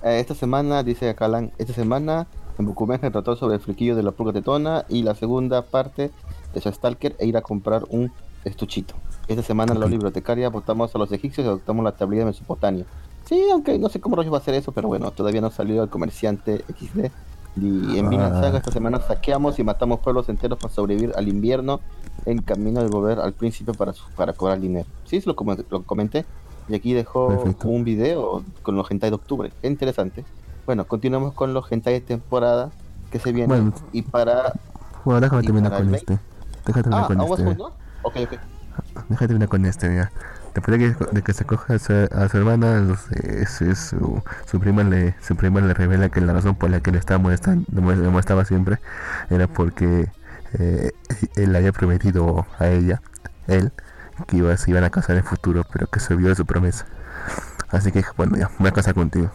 Eh, 0.03 0.20
esta 0.20 0.35
semana, 0.35 0.82
dice 0.82 1.11
acá 1.11 1.27
Alan, 1.27 1.53
esta 1.59 1.74
semana 1.74 2.27
en 2.59 2.66
Bucumen 2.66 3.01
se 3.01 3.11
trató 3.11 3.37
sobre 3.37 3.57
el 3.57 3.61
friquillo 3.61 3.97
de 3.97 4.03
la 4.03 4.12
pulga 4.12 4.32
tetona 4.32 4.85
y 4.89 5.03
la 5.03 5.15
segunda 5.15 5.62
parte 5.62 6.11
de 6.55 6.61
su 6.61 6.70
Stalker 6.70 7.16
e 7.19 7.27
ir 7.27 7.37
a 7.37 7.43
comprar 7.43 7.85
un 7.91 8.11
estuchito. 8.45 8.95
Esta 9.28 9.43
semana 9.43 9.74
en 9.74 9.81
la 9.81 9.87
bibliotecaria 9.87 10.49
votamos 10.49 10.95
a 10.95 10.99
los 10.99 11.12
egipcios 11.12 11.45
y 11.45 11.49
adoptamos 11.49 11.85
la 11.85 11.93
tablilla 11.93 12.20
de 12.23 12.27
Mesopotamia. 12.27 12.85
Sí, 13.24 13.49
aunque 13.53 13.78
no 13.78 13.89
sé 13.89 14.01
cómo 14.01 14.16
rollo 14.16 14.31
va 14.31 14.39
a 14.39 14.41
hacer 14.41 14.55
eso, 14.55 14.73
pero 14.73 14.89
bueno, 14.89 15.11
todavía 15.11 15.41
no 15.41 15.51
salió 15.51 15.82
el 15.82 15.89
comerciante 15.89 16.65
XD. 16.69 17.11
Y 17.56 17.98
en 17.98 18.09
Vinland 18.09 18.36
Ah. 18.36 18.40
Saga 18.43 18.59
esta 18.59 18.70
semana 18.70 19.01
saqueamos 19.01 19.59
y 19.59 19.64
matamos 19.64 20.01
pueblos 20.01 20.28
enteros 20.28 20.59
para 20.59 20.72
sobrevivir 20.72 21.12
al 21.16 21.28
invierno 21.28 21.81
en 22.27 22.43
camino 22.43 22.81
de 22.82 22.89
volver 22.89 23.18
al 23.18 23.32
príncipe 23.32 23.72
para, 23.74 23.93
su- 23.93 24.09
para 24.16 24.32
cobrar 24.32 24.60
dinero. 24.60 24.86
Sí, 25.05 25.16
eso 25.16 25.35
lo, 25.36 25.56
lo 25.70 25.82
comenté. 25.82 26.24
Y 26.68 26.74
aquí 26.74 26.93
dejó 26.93 27.28
Perfecto. 27.28 27.68
un 27.68 27.82
video 27.85 28.44
con 28.62 28.77
los 28.77 28.89
hentai 28.90 29.10
de 29.10 29.16
octubre. 29.16 29.52
Interesante. 29.62 30.24
Bueno, 30.66 30.85
continuamos 30.86 31.35
con 31.35 31.52
los 31.52 31.70
hentai 31.72 31.94
de 31.94 32.01
temporada 32.01 32.70
que 33.10 33.18
se 33.18 33.32
vienen. 33.32 33.48
Bueno. 33.72 33.72
Y 33.93 34.02
para... 34.02 34.52
Bueno, 35.05 35.20
déjame 35.20 35.43
¿Y 35.43 35.47
terminar 35.47 35.72
con 35.77 35.94
este. 35.94 36.18
Déjame 36.66 36.82
terminar 36.85 37.05
Ah, 37.05 37.06
con 37.09 37.20
¿aún 37.20 37.32
este. 37.32 37.55
no? 37.56 37.64
Ok, 38.02 38.16
ok. 38.22 38.39
Déjame 39.09 39.27
terminar 39.27 39.48
con 39.48 39.66
este, 39.66 39.89
mira. 39.89 40.12
Después 40.55 40.94
de 41.12 41.22
que, 41.22 41.32
se 41.32 41.44
coja 41.44 41.74
a 41.74 41.78
su, 41.78 41.93
a 41.93 42.28
su 42.28 42.36
hermana, 42.36 42.85
su, 44.47 44.60
prima 44.60 44.82
le, 44.82 45.14
su 45.20 45.36
prima 45.36 45.60
le 45.60 45.74
revela 45.74 46.09
que 46.09 46.20
la 46.20 46.32
razón 46.32 46.56
por 46.56 46.70
la 46.70 46.81
que 46.81 46.90
le 46.90 46.98
estaba 46.98 47.18
molestando, 47.18 47.64
le 47.72 47.81
mol- 47.81 48.02
le 48.02 48.09
molestaba 48.09 48.44
siempre, 48.44 48.81
era 49.31 49.47
porque 49.47 50.09
eh, 50.59 50.90
él 51.36 51.55
había 51.55 51.70
prometido 51.72 52.47
a 52.59 52.66
ella, 52.66 53.01
él, 53.47 53.72
que 54.27 54.39
iba, 54.39 54.56
se 54.56 54.70
iban 54.72 54.82
a 54.85 54.90
casar 54.90 55.12
en 55.16 55.18
el 55.22 55.28
futuro, 55.28 55.64
pero 55.72 55.86
que 55.86 56.01
se 56.01 56.14
olvidó 56.14 56.31
de 56.31 56.35
su 56.36 56.47
promesa. 56.47 56.86
Así 57.70 57.93
que, 57.93 58.05
bueno, 58.16 58.36
ya, 58.36 58.51
voy 58.59 58.68
a 58.68 58.72
casar 58.72 58.94
contigo. 58.94 59.31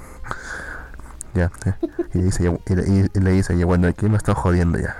Ya, 1.33 1.51
eh, 1.65 1.73
y, 2.13 2.17
le 2.19 2.23
dice, 2.25 2.59
y, 2.67 2.75
le- 2.75 2.87
y- 3.13 3.19
le 3.19 3.31
dice, 3.31 3.57
ya, 3.57 3.65
bueno, 3.65 3.87
aquí 3.87 4.07
me 4.07 4.17
está 4.17 4.33
jodiendo 4.33 4.79
ya. 4.79 4.95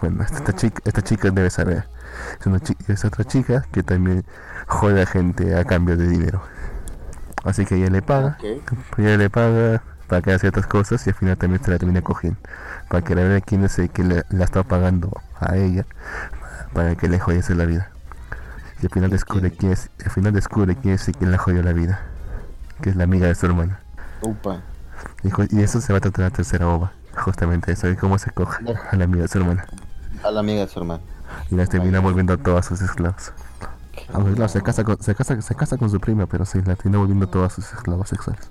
Bueno, 0.00 0.22
esta, 0.22 0.38
esta 0.38 0.52
chica, 0.54 0.82
esta 0.84 1.02
chica 1.02 1.30
debe 1.30 1.50
saber. 1.50 1.84
Es, 2.40 2.46
una 2.46 2.60
chi- 2.60 2.76
es 2.88 3.04
otra 3.04 3.24
chica 3.24 3.64
que 3.72 3.82
también 3.82 4.24
jode 4.66 5.02
a 5.02 5.06
gente 5.06 5.56
a 5.56 5.64
cambio 5.64 5.96
de 5.96 6.08
dinero. 6.08 6.42
Así 7.44 7.64
que 7.64 7.76
ella 7.76 7.90
le 7.90 8.02
paga, 8.02 8.38
ella 8.98 9.16
le 9.16 9.30
paga 9.30 9.82
para 10.08 10.22
que 10.22 10.30
haga 10.30 10.38
ciertas 10.38 10.66
cosas 10.66 11.06
y 11.06 11.10
al 11.10 11.16
final 11.16 11.36
también 11.36 11.62
se 11.62 11.70
la 11.70 11.78
termina 11.78 12.02
cogiendo. 12.02 12.38
Para 12.88 13.02
que 13.02 13.14
la 13.14 13.22
vea 13.22 13.40
quién 13.40 13.64
es 13.64 13.78
el 13.78 13.90
que 13.90 14.04
le, 14.04 14.24
la 14.30 14.44
está 14.44 14.62
pagando 14.62 15.12
a 15.38 15.56
ella 15.56 15.86
para 16.72 16.94
que 16.94 17.08
le 17.08 17.18
jodiese 17.18 17.54
la 17.54 17.64
vida. 17.64 17.90
Y 18.82 18.86
al 18.86 18.92
final 18.92 19.10
descubre 19.10 19.50
quién 19.50 19.72
es, 19.72 19.90
al 20.04 20.10
final 20.10 20.32
descubre 20.32 20.76
quién 20.76 20.94
es 20.94 21.08
el 21.08 21.16
que 21.16 21.26
le 21.26 21.38
jodió 21.38 21.62
la 21.62 21.72
vida. 21.72 22.02
Que 22.82 22.90
es 22.90 22.96
la 22.96 23.04
amiga 23.04 23.26
de 23.26 23.34
su 23.34 23.46
hermana. 23.46 23.80
Upa. 24.20 24.60
Y, 25.22 25.62
eso 25.62 25.80
se 25.80 25.92
va 25.92 25.98
a 25.98 26.00
tratar 26.00 26.20
en 26.20 26.30
la 26.30 26.36
tercera 26.36 26.68
ova. 26.68 26.92
Justamente 27.16 27.72
eso, 27.72 27.86
de 27.86 27.96
cómo 27.96 28.18
se 28.18 28.30
coge 28.30 28.62
a 28.90 28.96
la 28.96 29.04
amiga 29.04 29.22
de 29.22 29.28
su 29.28 29.38
hermana. 29.38 29.64
A 30.22 30.30
la 30.30 30.40
amiga 30.40 30.60
de 30.60 30.68
su 30.68 30.78
hermano. 30.78 31.02
Y 31.50 31.54
las 31.54 31.70
termina 31.70 32.00
volviendo 32.00 32.36
todas 32.36 32.66
sus 32.66 32.82
esclavos. 32.82 33.32
Aunque 34.12 34.34
claro, 34.34 34.48
se 34.48 34.62
casa, 34.62 34.84
con, 34.84 35.00
se, 35.02 35.14
casa, 35.14 35.40
se 35.40 35.54
casa 35.54 35.76
con 35.76 35.90
su 35.90 36.00
prima, 36.00 36.26
pero 36.26 36.44
sí, 36.44 36.58
la 36.64 36.76
termina 36.76 36.98
volviendo 36.98 37.26
todas 37.26 37.52
sus 37.52 37.72
esclavos 37.72 38.08
sexuales. 38.08 38.50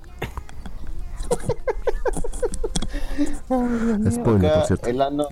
Spoiler, 4.10 4.50
Acá, 4.50 4.58
por 4.58 4.66
cierto. 4.66 4.88
el 4.88 5.00
ano, 5.00 5.28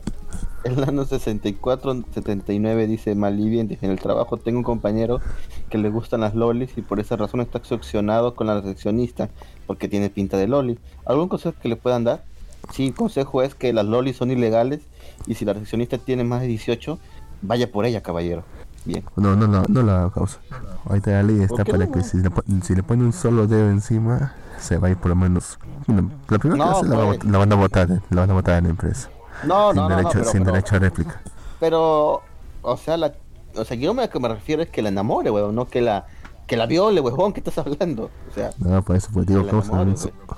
el 0.64 0.82
ano 0.82 1.04
6479 1.04 2.86
dice 2.86 3.14
malvivientes 3.14 3.82
en 3.82 3.90
el 3.90 4.00
trabajo 4.00 4.38
tengo 4.38 4.58
un 4.58 4.64
compañero 4.64 5.20
que 5.68 5.76
le 5.76 5.90
gustan 5.90 6.22
las 6.22 6.34
lolis 6.34 6.76
y 6.78 6.82
por 6.82 7.00
esa 7.00 7.16
razón 7.16 7.42
está 7.42 7.58
excepcionado 7.58 8.34
con 8.34 8.46
la 8.46 8.60
recepcionista 8.60 9.28
porque 9.66 9.88
tiene 9.88 10.08
pinta 10.10 10.38
de 10.38 10.48
loli. 10.48 10.78
¿Algún 11.04 11.28
consejo 11.28 11.54
que 11.60 11.68
le 11.68 11.76
puedan 11.76 12.04
dar? 12.04 12.24
Sí, 12.72 12.86
el 12.86 12.94
consejo 12.94 13.42
es 13.42 13.54
que 13.54 13.72
las 13.74 13.84
lolis 13.84 14.16
son 14.16 14.30
ilegales 14.30 14.80
y 15.26 15.34
si 15.34 15.44
la 15.44 15.52
recepcionista 15.52 15.98
tiene 15.98 16.24
más 16.24 16.40
de 16.40 16.46
18, 16.46 16.98
vaya 17.42 17.70
por 17.70 17.84
ella, 17.84 18.02
caballero. 18.02 18.44
Bien. 18.84 19.04
No, 19.16 19.34
no, 19.36 19.46
no, 19.46 19.62
no 19.68 19.82
la 19.82 20.10
causa. 20.14 20.38
Ahorita 20.86 21.10
la 21.12 21.22
ley 21.22 21.40
está 21.42 21.64
para 21.64 21.86
no? 21.86 21.92
que 21.92 22.02
si 22.02 22.18
le, 22.18 22.30
si 22.62 22.74
le 22.74 22.82
pone 22.82 23.02
un 23.04 23.12
solo 23.12 23.46
dedo 23.46 23.70
encima, 23.70 24.34
se 24.58 24.76
va 24.78 24.88
a 24.88 24.90
ir 24.90 24.96
por 24.98 25.08
lo 25.10 25.16
menos. 25.16 25.58
Bueno, 25.86 26.10
la 26.28 26.38
primera 26.38 26.64
No, 26.66 26.82
que 26.82 26.88
la, 26.88 26.96
va 26.96 27.06
pues. 27.06 27.24
la 27.24 27.38
van 27.38 27.52
a 27.52 27.56
votar, 27.56 27.88
la 28.10 28.20
van 28.20 28.30
a 28.30 28.34
votar 28.34 28.58
en 28.58 28.64
la 28.64 28.70
empresa. 28.70 29.08
No, 29.44 29.72
sin 29.72 29.76
no, 29.76 29.82
no, 29.82 29.88
no, 29.88 29.96
derecho, 29.96 30.10
pero, 30.12 30.24
sin 30.24 30.40
pero- 30.42 30.52
derecho 30.52 30.76
a 30.76 30.78
réplica. 30.78 31.20
pero, 31.60 32.22
o 32.62 32.76
sea, 32.76 32.96
la, 32.96 33.12
o 33.56 33.64
sea, 33.64 33.76
yo 33.76 33.94
me, 33.94 34.08
que 34.08 34.20
me 34.20 34.28
refiero 34.28 34.62
es 34.62 34.68
que 34.68 34.82
la 34.82 34.90
enamore, 34.90 35.30
weón, 35.30 35.54
no 35.54 35.66
que 35.66 35.80
la, 35.80 36.06
que 36.46 36.56
la 36.58 36.66
viole, 36.66 37.00
weón, 37.00 37.32
¿qué 37.32 37.40
estás 37.40 37.56
hablando? 37.58 38.10
O 38.30 38.34
sea, 38.34 38.50
No, 38.58 38.82
por 38.82 38.96
eso 38.96 39.08
pues 39.12 39.26
digo 39.26 39.44
que 39.46 39.52
la, 39.52 39.62
enamore, 39.62 39.94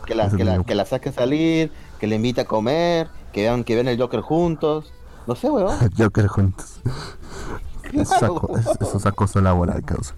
que, 0.07 0.15
la, 0.15 0.31
que, 0.31 0.45
la, 0.45 0.63
que 0.65 0.75
la 0.77 0.85
saque 0.85 1.09
a 1.09 1.13
salir, 1.13 1.73
que 1.99 2.07
le 2.07 2.17
invite 2.17 2.43
a 2.43 2.45
comer, 2.45 3.09
que 3.33 3.43
vean, 3.43 3.65
que 3.65 3.75
vean 3.75 3.89
el 3.89 3.99
Joker 4.01 4.21
juntos. 4.21 4.93
No 5.27 5.35
sé, 5.35 5.51
weón. 5.51 5.77
Joker 5.99 6.29
juntos. 6.29 6.81
Eso 7.93 8.49
es, 8.57 8.67
eso 8.81 9.09
acoso 9.09 9.41
laboral, 9.41 9.85
causa. 9.85 10.15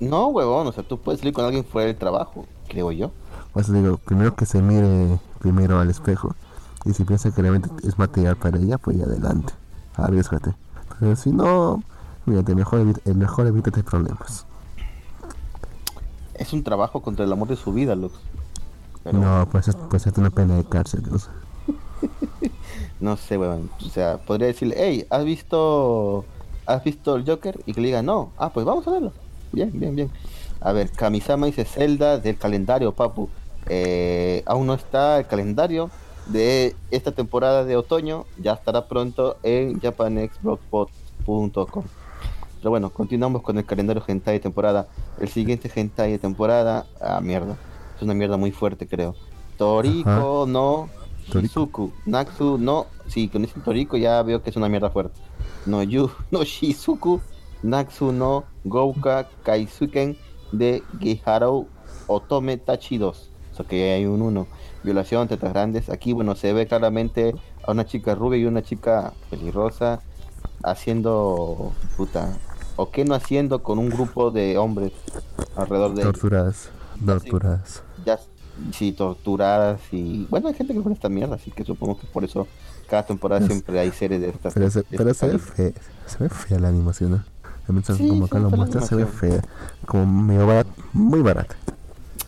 No, 0.00 0.28
weón, 0.28 0.66
o 0.66 0.72
sea, 0.72 0.82
tú 0.82 0.98
puedes 0.98 1.20
salir 1.20 1.34
con 1.34 1.44
alguien 1.44 1.64
fuera 1.64 1.86
del 1.86 1.96
trabajo, 1.96 2.46
creo 2.68 2.90
yo. 2.92 3.12
Por 3.52 3.62
eso 3.62 3.72
digo, 3.72 3.98
primero 3.98 4.34
que 4.34 4.46
se 4.46 4.60
mire 4.62 5.18
primero 5.38 5.78
al 5.78 5.90
espejo. 5.90 6.34
Y 6.84 6.94
si 6.94 7.04
piensa 7.04 7.30
que 7.32 7.42
realmente 7.42 7.68
es 7.86 7.98
material 7.98 8.36
para 8.36 8.58
ella, 8.58 8.78
pues 8.78 8.96
ya 8.96 9.04
adelante. 9.04 9.52
Arriesgate. 9.94 10.54
Pero 10.98 11.14
si 11.16 11.30
no, 11.30 11.82
mírate, 12.26 12.54
mejor, 12.54 12.80
eh, 13.04 13.14
mejor 13.14 13.46
evítate 13.46 13.84
problemas. 13.84 14.46
Es 16.34 16.52
un 16.52 16.64
trabajo 16.64 17.02
contra 17.02 17.24
el 17.24 17.32
amor 17.32 17.48
de 17.48 17.56
su 17.56 17.72
vida, 17.72 17.94
Lux. 17.94 18.14
Pero 19.04 19.18
No, 19.18 19.48
pues 19.50 19.68
es, 19.68 19.76
pues 19.76 20.06
es 20.06 20.16
una 20.18 20.30
pena 20.30 20.56
de 20.56 20.64
cárcel. 20.64 21.02
causa. 21.02 21.30
no 23.00 23.16
sé, 23.16 23.38
weón. 23.38 23.70
O 23.84 23.88
sea, 23.88 24.18
podría 24.18 24.48
decirle, 24.48 24.76
hey, 24.78 25.06
¿has 25.10 25.24
visto, 25.24 26.24
¿has 26.66 26.84
visto 26.84 27.16
el 27.16 27.26
Joker? 27.26 27.60
Y 27.66 27.72
que 27.72 27.80
le 27.80 27.88
diga, 27.88 28.02
no. 28.02 28.32
Ah, 28.38 28.52
pues 28.52 28.66
vamos 28.66 28.86
a 28.86 28.92
verlo. 28.92 29.12
Bien, 29.52 29.70
bien, 29.72 29.94
bien. 29.94 30.10
A 30.60 30.72
ver, 30.72 30.90
Kamisama 30.90 31.46
dice 31.46 31.64
Zelda 31.64 32.18
del 32.18 32.38
calendario, 32.38 32.92
papu. 32.92 33.28
Eh, 33.68 34.42
aún 34.46 34.66
no 34.66 34.74
está 34.74 35.18
el 35.18 35.26
calendario 35.26 35.90
de 36.26 36.76
esta 36.90 37.12
temporada 37.12 37.64
de 37.64 37.76
otoño. 37.76 38.26
Ya 38.38 38.52
estará 38.52 38.86
pronto 38.86 39.38
en 39.42 39.80
japanexblogspot.com. 39.80 41.84
Pero 42.58 42.70
bueno, 42.70 42.90
continuamos 42.90 43.42
con 43.42 43.58
el 43.58 43.64
calendario 43.64 44.04
hentai 44.06 44.34
de 44.34 44.40
temporada. 44.40 44.86
El 45.20 45.28
siguiente 45.28 45.70
hentai 45.74 46.12
de 46.12 46.18
temporada, 46.18 46.86
ah, 47.00 47.20
mierda. 47.20 47.56
Es 47.96 48.02
una 48.02 48.14
mierda 48.14 48.36
muy 48.36 48.52
fuerte, 48.52 48.86
creo. 48.86 49.16
Toriko 49.58 50.46
no. 50.48 50.88
Shizuku. 51.30 51.92
Natsu 52.06 52.58
no. 52.58 52.86
Sí, 53.06 53.28
con 53.28 53.44
ese 53.44 53.60
Toriko 53.60 53.96
ya 53.96 54.22
veo 54.22 54.42
que 54.42 54.50
es 54.50 54.56
una 54.56 54.68
mierda 54.68 54.90
fuerte. 54.90 55.18
No 55.66 55.82
Yu 55.82 56.10
no 56.30 56.44
Shizuku. 56.44 57.20
Natsu 57.62 58.12
no 58.12 58.44
Gouka 58.64 59.28
Kaisuken 59.44 60.16
de 60.50 60.82
Giharou 60.98 61.68
Otome 62.08 62.56
Tachi 62.56 62.98
2. 62.98 63.30
O 63.52 63.54
sea 63.54 63.66
que 63.66 63.92
hay 63.92 64.06
un 64.06 64.22
1. 64.22 64.46
Violación, 64.82 65.28
tetas 65.28 65.52
grandes. 65.52 65.88
Aquí, 65.88 66.12
bueno, 66.12 66.34
se 66.34 66.52
ve 66.52 66.66
claramente 66.66 67.34
a 67.64 67.70
una 67.70 67.86
chica 67.86 68.14
rubia 68.14 68.38
y 68.38 68.46
una 68.46 68.62
chica 68.62 69.12
pelirrosa 69.30 70.00
haciendo 70.64 71.72
puta 71.96 72.36
o 72.76 72.90
qué 72.90 73.04
no 73.04 73.14
haciendo 73.14 73.62
con 73.62 73.78
un 73.78 73.90
grupo 73.90 74.30
de 74.30 74.58
hombres 74.58 74.92
alrededor 75.56 75.94
de. 75.94 76.02
Torturadas. 76.02 76.70
Torturadas. 77.04 77.82
Sí, 78.72 78.92
torturadas 78.92 79.80
y 79.92 80.26
bueno, 80.28 80.48
hay 80.48 80.54
gente 80.54 80.74
que 80.74 80.80
pone 80.80 80.94
esta 80.94 81.08
mierda, 81.08 81.36
así 81.36 81.50
que 81.50 81.64
supongo 81.64 81.98
que 81.98 82.06
por 82.06 82.22
eso 82.24 82.46
cada 82.88 83.04
temporada 83.04 83.46
siempre 83.46 83.78
hay 83.80 83.90
series 83.90 84.20
de 84.20 84.28
estas. 84.28 84.52
Pero 84.52 84.70
se, 84.70 84.80
de 84.80 84.86
pero 84.90 85.14
se 85.14 85.26
ve 85.26 85.38
fea, 85.38 85.72
se 86.06 86.18
ve 86.18 86.28
fea 86.28 86.58
la 86.58 86.68
animación, 86.68 87.12
¿no? 87.12 87.24
Sí, 87.96 88.08
como 88.08 88.26
acá 88.26 88.38
lo 88.38 88.50
muestra, 88.50 88.82
se 88.82 88.96
ve 88.96 89.06
fea. 89.06 89.42
Como 89.86 90.04
medio 90.06 90.46
barata, 90.46 90.70
muy 90.92 91.22
barata. 91.22 91.56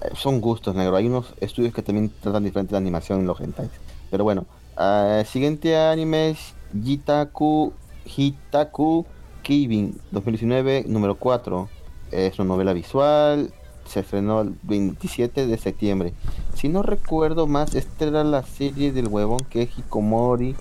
Eh, 0.01 0.13
Son 0.15 0.41
gustos, 0.41 0.75
negro. 0.75 0.97
Hay 0.97 1.07
unos 1.07 1.35
estudios 1.41 1.75
que 1.75 1.83
también 1.83 2.11
tratan 2.21 2.45
diferente 2.45 2.73
la 2.73 2.79
animación 2.79 3.21
en 3.21 3.27
los 3.27 3.41
hentais. 3.41 3.71
Pero 4.11 4.25
bueno, 4.25 4.47
ah, 4.77 5.23
siguiente 5.27 5.77
anime 5.77 6.31
es 6.31 6.55
Jitaku 6.83 7.73
Hitaku 8.05 9.07
Keibin 9.43 9.99
2019, 10.13 10.85
número 10.89 11.17
4. 11.17 11.69
Es 12.13 12.39
una 12.39 12.49
novela 12.49 12.73
visual. 12.73 13.53
Se 13.95 14.01
estrenó 14.01 14.43
el 14.43 14.55
27 14.65 15.47
de 15.47 15.57
septiembre. 15.57 16.13
Si 16.55 16.69
no 16.69 16.83
recuerdo 16.83 17.47
más, 17.47 17.75
esta 17.75 18.05
era 18.05 18.25
la 18.25 18.43
serie 18.43 18.93
del 18.93 19.09
huevón 19.09 19.41
que 19.49 19.63
es 19.63 19.79
Hikomori 19.79 20.55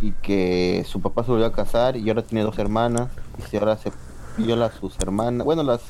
y 0.00 0.10
que 0.10 0.84
su 0.86 1.00
papá 1.00 1.24
se 1.24 1.30
volvió 1.30 1.46
a 1.46 1.52
casar 1.52 1.96
y 1.96 2.08
ahora 2.08 2.22
tiene 2.22 2.44
dos 2.44 2.58
hermanas 2.58 3.08
y 3.52 3.56
ahora 3.56 3.78
se 3.78 3.92
viola 4.36 4.66
a 4.66 4.72
sus 4.72 4.98
hermanas. 4.98 5.44
Bueno, 5.44 5.62
las 5.62 5.80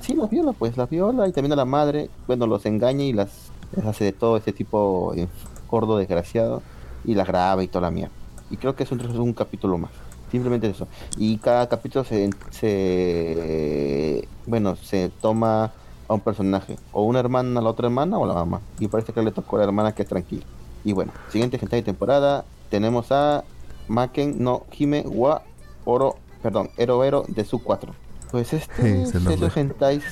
Sí, 0.00 0.14
las 0.14 0.30
viola, 0.30 0.52
pues 0.52 0.78
las 0.78 0.88
viola 0.88 1.28
y 1.28 1.32
también 1.32 1.52
a 1.52 1.56
la 1.56 1.66
madre, 1.66 2.08
bueno, 2.26 2.46
los 2.46 2.64
engaña 2.64 3.04
y 3.04 3.12
las, 3.12 3.50
les 3.76 3.84
hace 3.84 4.04
de 4.04 4.12
todo 4.12 4.38
ese 4.38 4.52
tipo 4.52 5.12
de 5.14 5.28
gordo 5.68 5.98
desgraciado 5.98 6.62
y 7.04 7.14
las 7.14 7.26
graba 7.26 7.62
y 7.62 7.68
toda 7.68 7.82
la 7.82 7.90
mierda. 7.90 8.14
Y 8.50 8.56
creo 8.56 8.74
que 8.74 8.84
es 8.84 8.92
un, 8.92 9.00
un 9.18 9.34
capítulo 9.34 9.76
más, 9.76 9.90
simplemente 10.30 10.70
eso. 10.70 10.88
Y 11.18 11.36
cada 11.36 11.68
capítulo 11.68 12.04
se, 12.04 12.30
se, 12.50 14.26
bueno, 14.46 14.74
se 14.76 15.10
toma 15.20 15.72
a 16.10 16.14
un 16.14 16.20
personaje, 16.20 16.76
o 16.92 17.04
una 17.04 17.20
hermana 17.20 17.60
a 17.60 17.62
la 17.62 17.70
otra 17.70 17.86
hermana 17.86 18.18
o 18.18 18.26
la 18.26 18.34
mamá. 18.34 18.60
Y 18.80 18.88
parece 18.88 19.12
que 19.12 19.22
le 19.22 19.30
tocó 19.30 19.56
a 19.56 19.58
la 19.60 19.66
hermana 19.66 19.92
que 19.92 20.02
es 20.02 20.08
tranquila. 20.08 20.44
Y 20.82 20.92
bueno, 20.92 21.12
siguiente 21.30 21.56
gente 21.56 21.76
de 21.76 21.82
temporada, 21.82 22.44
tenemos 22.68 23.12
a 23.12 23.44
Maken 23.86 24.42
no 24.42 24.66
Hime 24.76 25.04
wa 25.06 25.42
Oro, 25.84 26.16
perdón, 26.42 26.70
Ero 26.76 27.04
Ero 27.04 27.24
de 27.28 27.44
su 27.44 27.62
4. 27.62 27.94
Pues 28.32 28.52
este 28.52 29.06
Sí, 29.06 29.18
esos 29.30 29.56
hentais, 29.56 30.02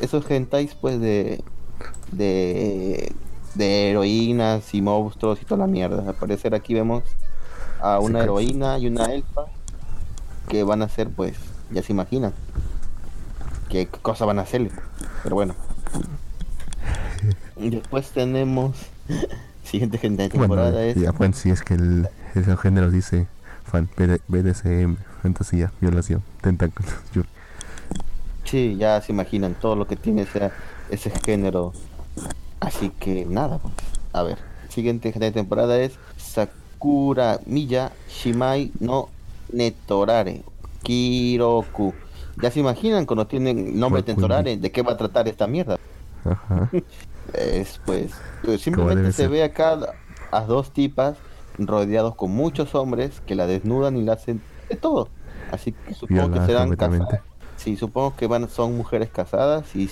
esos 0.00 0.28
hentais 0.28 0.74
pues 0.74 1.00
de 1.00 1.44
de 2.10 3.12
de 3.54 3.90
heroínas 3.90 4.74
y 4.74 4.82
monstruos 4.82 5.40
y 5.40 5.44
toda 5.44 5.58
la 5.58 5.66
mierda. 5.68 6.08
Al 6.08 6.14
parecer 6.14 6.56
aquí 6.56 6.74
vemos 6.74 7.04
a 7.80 8.00
una 8.00 8.24
heroína 8.24 8.76
y 8.78 8.88
una 8.88 9.06
elfa 9.14 9.44
que 10.48 10.64
van 10.64 10.82
a 10.82 10.88
ser 10.88 11.10
pues, 11.10 11.36
ya 11.70 11.82
se 11.82 11.92
imaginan 11.92 12.34
qué 13.68 13.86
cosa 13.86 14.24
van 14.24 14.38
a 14.38 14.42
hacerle. 14.42 14.70
Pero 15.22 15.36
bueno. 15.36 15.54
Después 17.56 18.10
tenemos 18.10 18.76
siguiente 19.64 19.98
gente 19.98 20.24
de 20.24 20.28
temporada 20.28 20.70
Bueno, 20.70 20.84
es 20.84 20.96
ya, 20.96 21.12
bueno, 21.12 21.34
si 21.34 21.50
es 21.50 21.62
que 21.62 21.74
el, 21.74 22.08
el 22.34 22.56
género 22.58 22.90
dice 22.90 23.26
fan, 23.64 23.88
BD 23.96 24.20
BDSM, 24.28 24.96
fantasía, 25.22 25.72
violación, 25.80 26.22
tentáculos. 26.40 26.92
Sí, 28.44 28.76
ya 28.76 29.00
se 29.00 29.10
imaginan 29.10 29.54
todo 29.54 29.74
lo 29.74 29.86
que 29.86 29.96
tiene 29.96 30.22
ese, 30.22 30.50
ese 30.90 31.10
género. 31.10 31.72
Así 32.60 32.90
que 32.90 33.24
nada, 33.24 33.56
pues. 33.58 33.72
A 34.12 34.22
ver, 34.22 34.38
siguiente 34.68 35.10
de 35.10 35.32
temporada 35.32 35.80
es 35.80 35.94
Sakura 36.18 37.40
Miya 37.46 37.90
Shimai 38.08 38.70
no 38.80 39.08
Netorare 39.50 40.42
Kiroku. 40.82 41.94
Ya 42.40 42.50
se 42.50 42.60
imaginan 42.60 43.06
cuando 43.06 43.26
tienen 43.26 43.78
nombre 43.78 44.02
Bakuni. 44.02 44.14
Netorare, 44.16 44.56
de 44.58 44.72
qué 44.72 44.82
va 44.82 44.92
a 44.92 44.96
tratar 44.96 45.28
esta 45.28 45.46
mierda. 45.46 45.78
ajá. 46.24 46.74
Es 47.32 47.80
pues, 47.84 48.24
pues, 48.42 48.62
simplemente 48.62 49.12
se 49.12 49.28
ve 49.28 49.42
acá 49.44 49.78
a 50.30 50.44
dos 50.46 50.72
tipas 50.72 51.24
rodeados 51.58 52.16
con 52.16 52.30
muchos 52.32 52.74
hombres 52.74 53.20
que 53.22 53.34
la 53.34 53.46
desnudan 53.46 53.96
y 53.96 54.02
la 54.04 54.14
hacen 54.14 54.46
de 54.68 54.76
todo. 54.76 55.12
Así 55.50 55.72
que 55.72 55.94
supongo 55.94 56.30
que 56.30 56.40
serán 56.40 56.76
casadas. 56.76 57.22
Sí, 57.56 57.76
supongo 57.76 58.16
que 58.16 58.26
van 58.26 58.48
son 58.48 58.76
mujeres 58.76 59.10
casadas 59.10 59.74
y 59.76 59.90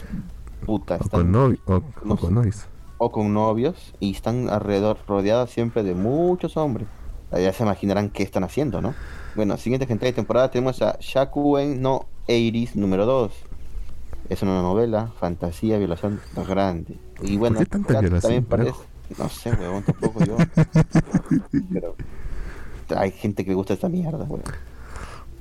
puta, 0.64 0.96
O 0.98 1.04
están 1.04 1.26
con, 1.32 1.58
o, 1.66 1.84
no 2.02 2.14
o 2.14 2.16
con 2.16 2.34
novios. 2.34 2.70
o 2.98 3.12
con 3.12 3.32
novios 3.34 3.94
y 4.00 4.12
están 4.12 4.48
alrededor 4.50 4.98
rodeadas 5.06 5.50
siempre 5.50 5.82
de 5.82 5.94
muchos 5.94 6.56
hombres. 6.56 6.88
Ya 7.32 7.52
se 7.52 7.62
imaginarán 7.64 8.10
qué 8.10 8.22
están 8.22 8.44
haciendo, 8.44 8.82
¿no? 8.82 8.96
Bueno, 9.34 9.56
siguiente 9.56 9.86
gente 9.86 10.06
de 10.06 10.12
temporada 10.12 10.50
tenemos 10.50 10.82
a 10.82 10.98
Shakuen 11.00 11.80
no 11.80 12.11
Eiris 12.26 12.76
número 12.76 13.06
2. 13.06 13.32
Es 14.28 14.42
una 14.42 14.62
novela, 14.62 15.12
fantasía, 15.18 15.78
violación 15.78 16.20
grande. 16.48 16.96
Y 17.22 17.36
bueno, 17.36 17.58
qué 17.58 17.66
tanta 17.66 17.92
acá 17.94 18.00
violación, 18.00 18.44
también 18.44 18.44
parece, 18.44 18.78
no 19.18 19.28
sé, 19.28 19.52
huevón, 19.52 19.82
tampoco 19.82 20.24
yo. 20.24 20.36
Pero 21.70 21.94
hay 22.96 23.10
gente 23.10 23.44
que 23.44 23.50
le 23.50 23.54
gusta 23.56 23.74
esta 23.74 23.88
mierda, 23.88 24.18
huevón. 24.24 24.42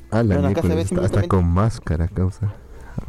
Ah, 0.09 0.23
la 0.23 0.35
Bueno, 0.35 0.47
acá 0.49 0.61
se 0.61 0.67
ve 0.69 0.75
miércoles 0.75 0.85
está, 0.85 0.95
simplemente- 1.21 1.27
con 1.29 1.47
máscara, 1.47 2.07
causa. 2.07 2.53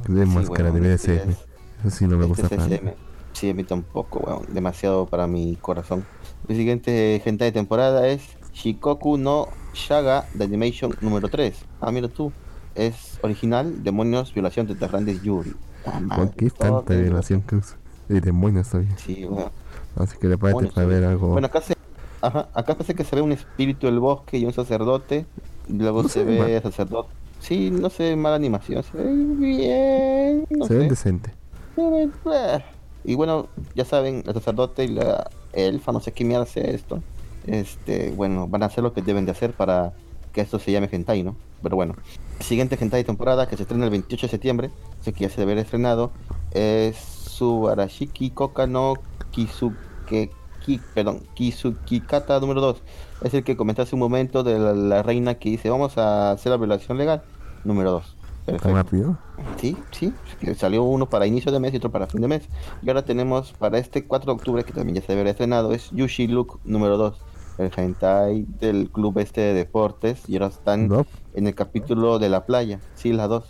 De 0.08 0.24
Sí, 0.26 0.30
máscara 0.32 0.64
huevón, 0.70 0.82
de 0.82 0.88
BDSM. 0.96 1.30
es- 1.32 1.38
Eso 1.84 1.90
sí 1.96 2.06
no 2.06 2.16
me 2.16 2.26
Este 2.26 2.42
gusta. 2.42 2.54
SM. 2.56 2.94
Sí, 3.32 3.50
a 3.50 3.54
mí 3.54 3.64
tampoco, 3.64 4.20
weón. 4.20 4.46
Demasiado 4.54 5.06
para 5.06 5.26
mi 5.26 5.56
corazón. 5.56 6.04
El 6.46 6.56
siguiente 6.56 7.20
gente 7.24 7.44
de 7.44 7.50
temporada 7.50 8.06
es 8.06 8.22
Shikoku 8.52 9.16
no 9.18 9.48
Shaga 9.74 10.26
de 10.34 10.44
Animation 10.44 10.94
número 11.00 11.28
3. 11.28 11.56
Ah, 11.80 11.90
mira 11.90 12.06
tú. 12.08 12.30
Es 12.74 13.18
original, 13.22 13.82
demonios, 13.82 14.32
violación 14.32 14.66
de 14.66 14.74
grandes 14.74 15.22
Yuri. 15.22 15.54
Ah, 15.86 15.92
¿Por 15.98 16.02
madre, 16.02 16.30
qué 16.36 16.50
tanta 16.50 16.94
violación, 16.94 17.40
causa? 17.42 17.76
Y 18.08 18.20
demonios 18.20 18.68
todavía. 18.68 18.96
Sí, 18.98 19.24
weón. 19.24 19.50
Así 19.96 20.14
que 20.18 20.28
prepárate 20.28 20.66
Demonios, 20.66 20.74
para 20.74 20.86
ver 20.86 21.04
algo. 21.04 21.28
Bueno, 21.28 21.46
acá 21.46 21.60
se... 21.60 21.74
Ajá, 22.20 22.48
acá 22.54 22.74
parece 22.74 22.94
que 22.94 23.04
se 23.04 23.16
ve 23.16 23.22
un 23.22 23.32
espíritu 23.32 23.86
del 23.86 23.98
bosque 23.98 24.38
y 24.38 24.44
un 24.44 24.52
sacerdote. 24.52 25.26
Y 25.68 25.72
luego 25.74 26.02
No 26.02 26.08
se 26.08 26.20
se 26.20 26.24
ve 26.24 26.40
ve 26.40 26.60
sacerdote. 26.60 27.10
Sí, 27.40 27.70
no 27.70 27.90
sé, 27.90 28.14
mala 28.16 28.36
animación. 28.36 28.82
Se 28.82 28.96
ve 28.96 29.12
bien. 29.12 30.46
No 30.50 30.66
se 30.66 30.74
ven 30.74 30.88
decente. 30.88 31.32
Eh, 31.76 32.60
Y 33.04 33.14
bueno, 33.16 33.48
ya 33.74 33.84
saben, 33.84 34.22
el 34.26 34.34
sacerdote 34.34 34.84
y 34.84 34.88
la 34.88 35.28
elfa, 35.52 35.90
no 35.92 36.00
sé 36.00 36.12
qué 36.12 36.24
mierda 36.24 36.44
hace 36.44 36.74
esto. 36.74 37.02
Este, 37.46 38.12
bueno, 38.12 38.46
van 38.46 38.62
a 38.62 38.66
hacer 38.66 38.84
lo 38.84 38.92
que 38.92 39.02
deben 39.02 39.24
de 39.24 39.32
hacer 39.32 39.52
para 39.52 39.92
que 40.32 40.40
esto 40.40 40.58
se 40.60 40.70
llame 40.70 40.88
hentai, 40.90 41.24
¿no? 41.24 41.34
Pero 41.62 41.76
bueno, 41.76 41.96
siguiente 42.42 42.76
hentai 42.80 43.00
de 43.00 43.04
temporada 43.04 43.48
que 43.48 43.56
se 43.56 43.62
estrena 43.62 43.84
el 43.84 43.90
28 43.90 44.26
de 44.26 44.30
septiembre, 44.30 44.70
así 45.00 45.12
que 45.12 45.24
ya 45.24 45.28
se 45.28 45.40
debe 45.40 45.52
haber 45.52 45.64
estrenado, 45.64 46.12
es 46.52 46.96
Subarashiki 46.96 48.30
Koka 48.30 48.66
no 48.66 48.94
Kisuke, 49.30 50.30
ki, 50.64 50.80
perdón, 50.94 51.22
Kisukikata 51.34 52.38
número 52.40 52.60
2. 52.60 52.82
Es 53.22 53.34
el 53.34 53.44
que 53.44 53.56
comenté 53.56 53.82
hace 53.82 53.94
un 53.94 54.00
momento 54.00 54.42
de 54.42 54.58
la, 54.58 54.72
la 54.72 55.02
reina 55.02 55.34
que 55.34 55.50
dice, 55.50 55.70
vamos 55.70 55.98
a 55.98 56.32
hacer 56.32 56.50
la 56.50 56.56
violación 56.56 56.98
legal, 56.98 57.22
número 57.64 57.92
2. 57.92 58.16
¿Tan 58.44 58.74
rápido? 58.74 59.16
Sí, 59.56 59.76
sí, 59.92 60.12
salió 60.56 60.82
uno 60.82 61.08
para 61.08 61.26
inicio 61.26 61.52
de 61.52 61.60
mes 61.60 61.72
y 61.72 61.76
otro 61.76 61.90
para 61.90 62.08
fin 62.08 62.20
de 62.20 62.28
mes. 62.28 62.48
Y 62.82 62.88
ahora 62.88 63.04
tenemos 63.04 63.52
para 63.52 63.78
este 63.78 64.04
4 64.04 64.32
de 64.32 64.36
octubre, 64.36 64.64
que 64.64 64.72
también 64.72 64.96
ya 64.96 65.02
se 65.02 65.12
debería 65.12 65.30
estrenado, 65.30 65.72
es 65.72 65.90
Yushi 65.92 66.26
Look 66.26 66.58
número 66.64 66.96
2, 66.96 67.20
el 67.58 67.70
hentai 67.76 68.44
del 68.58 68.90
club 68.90 69.18
este 69.18 69.40
de 69.40 69.54
deportes. 69.54 70.28
Y 70.28 70.34
ahora 70.34 70.48
están 70.48 70.88
No, 70.88 71.06
en 71.34 71.46
el 71.46 71.54
capítulo 71.54 72.18
de 72.18 72.28
la 72.28 72.44
playa, 72.46 72.80
sí, 72.94 73.12
las 73.12 73.28
dos. 73.28 73.44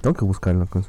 tengo 0.00 0.14
que 0.14 0.24
buscarlo, 0.24 0.66
cosa. 0.66 0.88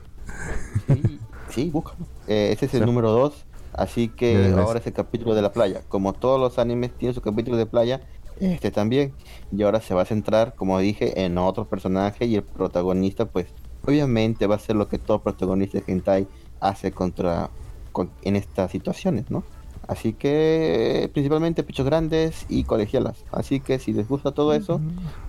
Sí, 0.87 1.19
sí, 1.49 1.69
búscalo. 1.69 2.05
Eh, 2.27 2.49
ese 2.51 2.65
es 2.65 2.73
el 2.73 2.81
Sí. 2.81 2.85
número 2.85 3.11
2, 3.11 3.45
así 3.73 4.09
que 4.09 4.51
ya 4.55 4.61
ahora 4.61 4.79
es 4.79 4.87
el 4.87 4.93
capítulo 4.93 5.35
de 5.35 5.41
la 5.41 5.51
playa. 5.51 5.81
Como 5.87 6.13
todos 6.13 6.39
los 6.39 6.59
animes 6.59 6.91
tienen 6.97 7.13
su 7.13 7.21
capítulo 7.21 7.57
de 7.57 7.65
playa, 7.65 8.01
este 8.39 8.71
también. 8.71 9.13
Y 9.51 9.63
ahora 9.63 9.79
se 9.81 9.93
va 9.93 10.01
a 10.03 10.05
centrar, 10.05 10.55
como 10.55 10.77
dije, 10.79 11.23
en 11.25 11.37
otro 11.37 11.65
personaje 11.67 12.25
y 12.25 12.35
el 12.35 12.43
protagonista, 12.43 13.25
pues, 13.25 13.47
obviamente 13.85 14.47
va 14.47 14.55
a 14.55 14.59
ser 14.59 14.75
lo 14.75 14.87
que 14.87 14.97
todo 14.97 15.21
protagonista 15.21 15.79
de 15.79 15.83
hentai 15.91 16.27
hace 16.59 16.91
contra 16.91 17.49
con- 17.91 18.11
en 18.23 18.35
estas 18.35 18.71
situaciones, 18.71 19.29
¿no? 19.29 19.43
Así 19.87 20.13
que 20.13 21.09
principalmente 21.13 21.63
pechos 21.63 21.85
grandes 21.85 22.45
y 22.49 22.63
colegialas. 22.63 23.23
Así 23.31 23.59
que 23.59 23.77
si 23.77 23.93
les 23.93 24.07
gusta 24.07 24.31
todo 24.31 24.53
eso, 24.53 24.81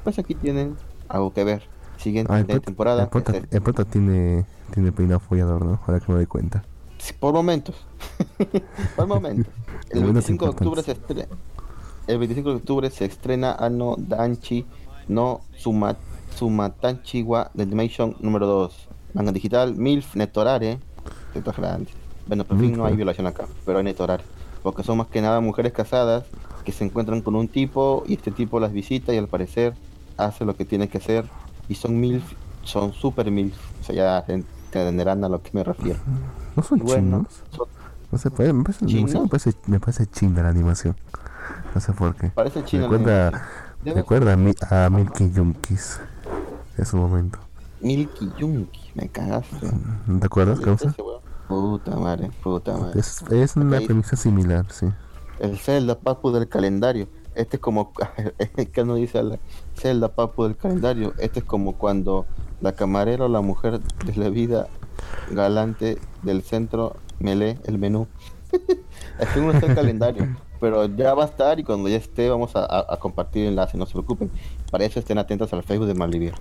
pues 0.02 0.18
aquí 0.18 0.34
tienen 0.34 0.76
algo 1.08 1.32
que 1.32 1.44
ver. 1.44 1.62
Siguiente 1.98 2.32
Ah, 2.32 2.40
el 2.40 2.46
temporada. 2.60 3.04
el 3.04 3.08
prota, 3.08 3.32
es 3.32 3.38
el- 3.44 3.48
el 3.50 3.62
prota 3.62 3.84
tiene, 3.84 4.44
tiene 4.72 4.92
peinado 4.92 5.20
follador, 5.20 5.64
¿no? 5.64 5.80
Ahora 5.86 6.00
que 6.00 6.06
me 6.12 6.16
doy 6.18 6.26
cuenta. 6.26 6.62
Sí, 6.98 7.12
Por 7.18 7.32
momentos. 7.34 7.74
Por 8.96 9.06
momentos. 9.06 9.52
El 9.90 10.00
Momentos 10.00 10.26
25 10.26 10.44
de 10.44 10.50
octubre 10.50 10.82
se 10.82 10.92
estrena. 10.92 11.26
El 12.06 12.18
25 12.18 12.50
de 12.50 12.56
octubre 12.56 12.90
se 12.90 13.04
estrena 13.04 13.52
Ano 13.52 13.94
Danchi 13.98 14.64
no 15.08 15.42
Suma, 15.56 15.96
Sumatanchi 16.34 17.22
wa 17.22 17.50
de 17.54 17.62
Animation 17.62 18.16
número 18.20 18.46
2. 18.46 18.88
Manga 19.14 19.32
digital, 19.32 19.74
MILF 19.76 20.16
Netorare. 20.16 20.78
Tetas 21.32 21.56
grandes. 21.56 21.94
Bueno, 22.26 22.44
por 22.44 22.58
fin 22.58 22.76
no 22.76 22.84
hay 22.84 22.94
eh. 22.94 22.96
violación 22.96 23.26
acá, 23.26 23.46
pero 23.64 23.78
hay 23.78 23.84
Netorare. 23.84 24.24
Porque 24.62 24.82
son 24.82 24.98
más 24.98 25.06
que 25.06 25.20
nada 25.22 25.40
mujeres 25.40 25.72
casadas 25.72 26.24
que 26.64 26.72
se 26.72 26.84
encuentran 26.84 27.22
con 27.22 27.36
un 27.36 27.46
tipo 27.46 28.02
y 28.08 28.14
este 28.14 28.32
tipo 28.32 28.58
las 28.58 28.72
visita 28.72 29.14
y 29.14 29.18
al 29.18 29.28
parecer 29.28 29.74
hace 30.16 30.44
lo 30.44 30.56
que 30.56 30.64
tiene 30.64 30.88
que 30.88 30.98
hacer. 30.98 31.24
Y 31.68 31.74
son 31.74 32.00
MILF 32.00 32.24
son 32.62 32.92
super 32.92 33.30
mil, 33.30 33.52
o 33.80 33.84
sea, 33.84 33.94
ya 33.94 34.24
entenderán 34.28 35.22
a 35.24 35.28
lo 35.28 35.42
que 35.42 35.50
me 35.52 35.62
refiero. 35.64 35.98
No 36.56 36.62
son 36.62 36.78
Bueno, 36.80 37.18
chinos. 37.28 37.42
son- 37.56 37.68
No 38.12 38.18
sé, 38.18 38.30
pues, 38.30 38.52
me 38.54 38.62
parece, 38.64 38.84
me 38.86 39.28
parece, 39.28 39.54
me 39.66 39.80
parece 39.80 40.06
china 40.06 40.42
la 40.42 40.48
animación. 40.50 40.96
No 41.74 41.80
sé 41.80 41.92
por 41.92 42.14
qué. 42.16 42.28
parece. 42.30 42.62
Recuerda, 42.62 43.48
recuerda 43.84 44.32
a, 44.32 44.36
mi, 44.36 44.52
a 44.70 44.88
Milky 44.90 45.30
Junkies 45.34 46.00
de 46.76 46.84
su 46.84 46.96
momento. 46.96 47.38
Milky 47.80 48.30
Yunky, 48.38 48.80
me 48.94 49.08
cagaste. 49.08 49.70
¿No 50.06 50.18
¿Te 50.20 50.26
acuerdas, 50.26 50.60
causa? 50.60 50.94
Puta 51.48 51.94
madre, 51.96 52.30
puta 52.42 52.76
madre. 52.76 52.98
Es, 52.98 53.22
es 53.30 53.56
una 53.56 53.78
Ok. 53.78 53.86
premisa 53.86 54.16
similar, 54.16 54.66
sí. 54.72 54.86
El 55.38 55.58
Zelda 55.58 55.98
Papu 55.98 56.30
del 56.32 56.48
calendario. 56.48 57.06
Este 57.36 57.56
es 57.56 57.62
como, 57.62 57.92
que 58.72 58.84
no 58.84 58.94
dice 58.96 59.22
la 59.22 59.38
Zelda 59.76 60.08
Papu 60.14 60.44
del 60.44 60.56
calendario. 60.56 61.14
Este 61.18 61.40
es 61.40 61.44
como 61.44 61.76
cuando 61.76 62.26
la 62.60 62.72
camarera 62.72 63.26
o 63.26 63.28
la 63.28 63.40
mujer 63.40 63.80
de 63.80 64.16
la 64.16 64.28
vida 64.30 64.68
galante 65.30 65.98
del 66.22 66.42
centro 66.42 66.96
me 67.18 67.34
lee 67.36 67.58
el 67.64 67.78
menú. 67.78 68.06
que 68.50 69.40
no 69.40 69.50
está 69.52 69.66
el 69.66 69.74
calendario, 69.74 70.26
pero 70.60 70.86
ya 70.86 71.14
va 71.14 71.24
a 71.24 71.26
estar 71.26 71.58
y 71.60 71.64
cuando 71.64 71.88
ya 71.88 71.96
esté 71.96 72.28
vamos 72.30 72.54
a, 72.56 72.60
a- 72.64 72.86
a 72.94 72.96
compartir 72.98 73.42
el 73.42 73.48
enlace, 73.50 73.76
no 73.76 73.86
se 73.86 73.92
preocupen. 73.92 74.30
Para 74.70 74.84
eso 74.84 74.98
estén 74.98 75.18
atentos 75.18 75.52
al 75.52 75.62
Facebook 75.62 75.86
de 75.88 75.94
Malvivir. 75.94 76.32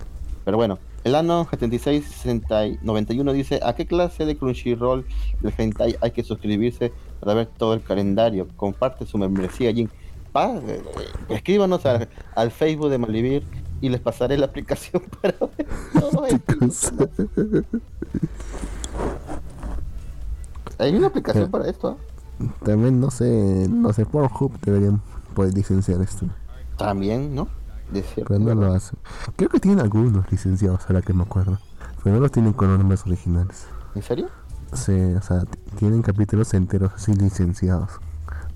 Pero 0.46 0.58
bueno, 0.58 0.78
el 1.04 1.16
ano 1.16 1.48
76 1.50 2.06
60 2.06 2.68
y 2.68 2.80
91 2.84 3.34
dice, 3.34 3.60
¿a 3.64 3.74
qué 3.74 3.88
clase 3.88 4.26
de 4.26 4.38
Crunchyroll 4.38 5.04
del 5.42 5.54
hentai 5.58 5.96
hay 6.02 6.12
que 6.12 6.24
suscribirse 6.24 6.94
para 7.20 7.34
ver 7.34 7.48
todo 7.48 7.74
el 7.74 7.82
calendario? 7.82 8.48
Comparte 8.56 9.06
su 9.08 9.18
membresía 9.18 9.70
allí. 9.70 9.90
Pa- 10.36 10.52
eh, 10.68 10.84
escríbanos 11.30 11.86
al, 11.86 12.10
al 12.36 12.52
Facebook 12.52 12.90
de 12.90 12.98
Malvivir 12.98 13.44
y 13.80 13.88
les 13.88 14.02
pasaré 14.02 14.38
la 14.38 14.48
aplicación 14.48 15.02
para 15.22 15.34
ver 15.58 15.68
todo 15.98 16.26
esto. 16.68 17.10
Hay 20.78 20.94
una 20.94 21.08
aplicación 21.08 21.50
para 21.50 21.70
esto. 21.70 21.98
¿ah? 21.98 22.46
También, 22.66 23.00
no 23.00 23.12
sé, 23.12 23.66
no 23.70 23.94
sé, 23.94 24.06
Pornhub 24.06 24.60
deberían 24.60 25.02
poder 25.34 25.54
licenciar 25.54 26.02
esto. 26.02 26.26
También, 26.78 27.34
¿no? 27.34 27.48
De 27.94 28.02
cierto, 28.04 28.26
Pero 28.34 28.40
no 28.42 28.46
¿verdad? 28.48 28.62
lo 28.68 28.74
hacen. 28.74 29.00
Creo 29.38 29.48
que 29.50 29.62
tienen 29.62 29.80
algunos 29.80 30.30
licenciados, 30.30 30.82
ahora 30.90 31.02
que 31.02 31.14
me 31.14 31.24
acuerdo. 31.24 31.60
Pero 32.04 32.16
no 32.18 32.22
los 32.22 32.32
tienen 32.34 32.52
con 32.52 32.68
los 32.68 32.78
nombres 32.78 33.06
originales. 33.06 33.68
¿En 33.96 34.02
serio? 34.02 34.28
Sí, 34.74 34.92
o 34.92 35.22
sea, 35.22 35.44
tienen 35.78 36.02
capítulos 36.02 36.54
enteros 36.54 36.92
así 36.94 37.14
licenciados. 37.14 37.90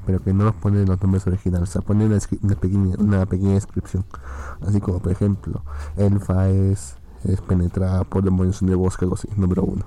Pero 0.09 0.23
que 0.23 0.33
no 0.33 0.51
ponen 0.53 0.87
los 0.87 0.99
nombres 1.03 1.27
originales. 1.27 1.69
O 1.69 1.71
sea, 1.71 1.81
ponen 1.83 2.07
una, 2.07 2.19
una 2.41 2.55
pequeña, 2.55 2.95
una 2.97 3.25
pequeña 3.27 3.53
descripción. 3.53 4.03
Así 4.65 4.81
como, 4.81 4.97
por 4.97 5.11
ejemplo, 5.11 5.61
Elfa 5.97 6.49
es, 6.49 6.95
es 7.25 7.39
penetrada 7.41 8.03
por 8.05 8.23
demonios 8.23 8.59
en 8.63 8.69
el 8.69 8.77
bosque, 8.77 9.05
algo 9.05 9.13
así, 9.13 9.27
número 9.35 9.61
uno. 9.61 9.85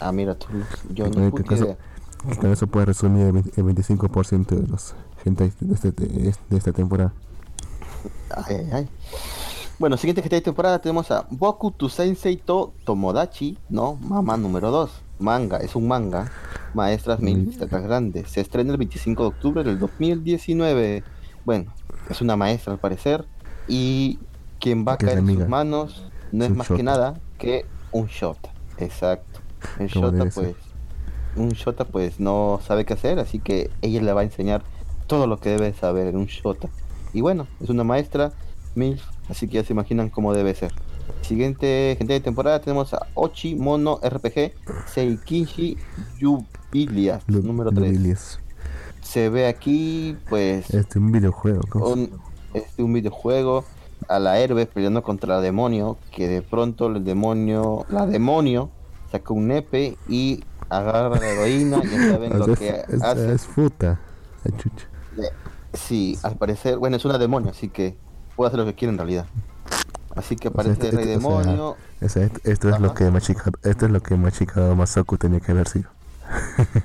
Ah, 0.00 0.10
mira 0.10 0.34
tú, 0.36 0.46
yo 0.88 1.04
En 1.04 1.10
ni 1.10 1.26
este 1.26 1.30
puta 1.42 1.54
idea. 1.54 1.76
Con 2.40 2.50
eso 2.50 2.66
puede 2.66 2.86
resumir 2.86 3.26
el 3.26 3.32
20 3.32 3.60
el 3.60 3.66
25% 3.66 4.46
de 4.46 4.66
los 4.68 4.94
gente 5.22 5.52
de, 5.60 5.74
este- 5.74 5.92
de 5.92 6.56
esta 6.56 6.72
temporada. 6.72 7.12
Ay, 8.34 8.56
ay, 8.56 8.68
ay. 8.72 8.88
Bueno, 9.78 9.98
siguiente 9.98 10.22
que 10.22 10.30
de 10.30 10.40
temporada 10.40 10.78
tenemos 10.80 11.10
a 11.10 11.26
Boku 11.30 11.72
to 11.72 11.90
Sensei 11.90 12.38
to 12.38 12.72
Tomodachi, 12.84 13.58
no, 13.68 13.96
mamá 13.96 14.38
número 14.38 14.70
2. 14.70 14.90
Manga, 15.20 15.58
es 15.58 15.76
un 15.76 15.86
manga. 15.88 16.30
Maestras 16.74 17.20
mil 17.20 17.56
tetas 17.58 17.82
grandes. 17.82 18.30
Se 18.30 18.40
estrena 18.40 18.72
el 18.72 18.78
25 18.78 19.22
de 19.22 19.28
octubre 19.28 19.64
del 19.64 19.78
2019. 19.78 21.02
Bueno, 21.44 21.72
es 22.08 22.20
una 22.20 22.36
maestra 22.36 22.72
al 22.72 22.78
parecer. 22.78 23.26
Y 23.68 24.18
quien 24.60 24.84
va 24.86 24.92
a 24.92 24.98
caer 24.98 25.18
en 25.18 25.26
sus 25.26 25.48
manos 25.48 26.04
no 26.32 26.44
Es 26.44 26.50
más 26.50 26.68
que 26.68 26.82
nada 26.82 27.20
que 27.38 27.66
un 27.92 28.06
shota. 28.06 28.52
Exacto. 28.78 29.40
El 29.78 29.88
shota 29.88 30.26
pues 30.32 30.54
un 31.36 31.50
shota 31.50 31.84
pues 31.84 32.18
no 32.18 32.60
sabe 32.66 32.84
qué 32.84 32.94
hacer, 32.94 33.18
así 33.18 33.38
que 33.38 33.70
ella 33.82 34.02
le 34.02 34.12
va 34.12 34.22
a 34.22 34.24
enseñar 34.24 34.62
todo 35.06 35.26
lo 35.26 35.38
que 35.38 35.50
debe 35.50 35.72
saber 35.72 36.06
en 36.06 36.16
un 36.16 36.26
shota. 36.26 36.68
Y 37.12 37.20
bueno, 37.20 37.46
es 37.60 37.68
una 37.68 37.84
maestra, 37.84 38.32
MILF, 38.74 39.02
así 39.28 39.48
que 39.48 39.54
ya 39.54 39.64
se 39.64 39.72
imaginan 39.72 40.08
cómo 40.08 40.32
debe 40.32 40.54
ser. 40.54 40.72
Siguiente 41.30 41.94
gente 41.96 42.12
de 42.14 42.18
temporada 42.20 42.60
tenemos 42.60 42.92
a 42.92 43.06
Ochi 43.14 43.54
Mono 43.54 44.00
RPG 44.02 44.50
Seikishi 44.92 45.76
Yubilias, 46.18 47.22
Lu- 47.28 47.40
número 47.44 47.70
3. 47.70 47.86
Lubilias. 47.92 48.40
Se 49.00 49.28
ve 49.28 49.46
aquí 49.46 50.16
pues 50.28 50.68
Este 50.74 50.98
un 50.98 51.12
videojuego. 51.12 51.60
¿cómo 51.68 51.86
se- 51.86 51.92
un, 51.92 52.10
este, 52.52 52.82
un 52.82 52.92
videojuego 52.92 53.64
a 54.08 54.18
la 54.18 54.40
héroe 54.40 54.66
peleando 54.66 55.04
contra 55.04 55.36
el 55.36 55.42
demonio, 55.44 55.98
que 56.10 56.26
de 56.26 56.42
pronto 56.42 56.88
el 56.88 57.04
demonio, 57.04 57.86
la 57.90 58.06
demonio, 58.06 58.70
saca 59.12 59.32
un 59.32 59.46
nepe 59.46 59.96
y 60.08 60.42
agarra 60.68 61.10
la 61.10 61.28
heroína, 61.28 61.80
ya 61.84 62.10
saben 62.10 62.38
lo 62.40 62.54
que 62.56 62.70
es, 62.88 63.02
hace. 63.04 63.34
es 63.34 63.44
puta. 63.44 64.00
Chucha. 64.58 64.88
Sí, 65.74 66.18
al 66.24 66.34
parecer, 66.34 66.76
bueno, 66.78 66.96
es 66.96 67.04
una 67.04 67.18
demonio, 67.18 67.50
así 67.52 67.68
que 67.68 67.96
puede 68.34 68.48
hacer 68.48 68.58
lo 68.58 68.66
que 68.66 68.74
quiera 68.74 68.90
en 68.90 68.98
realidad. 68.98 69.26
Así 70.20 70.36
que 70.36 70.48
O 70.48 70.52
sea, 70.52 70.60
aparece 70.60 70.72
este- 70.72 70.88
el 70.88 70.96
rey 70.96 71.14
este- 71.14 71.26
o 71.26 71.30
sea, 71.30 71.40
demonio, 71.40 71.76
O 72.02 72.08
sea, 72.08 72.30
esto, 72.44 72.68
es 72.68 72.80
lo 72.80 72.94
que 72.94 73.10
Machika, 73.10 73.50
esto 73.62 73.86
es 73.86 73.90
lo 73.90 74.00
que 74.00 74.16
Masaku 74.16 75.16
tenía 75.16 75.40
que 75.40 75.52
haber 75.52 75.66
sido. 75.66 75.88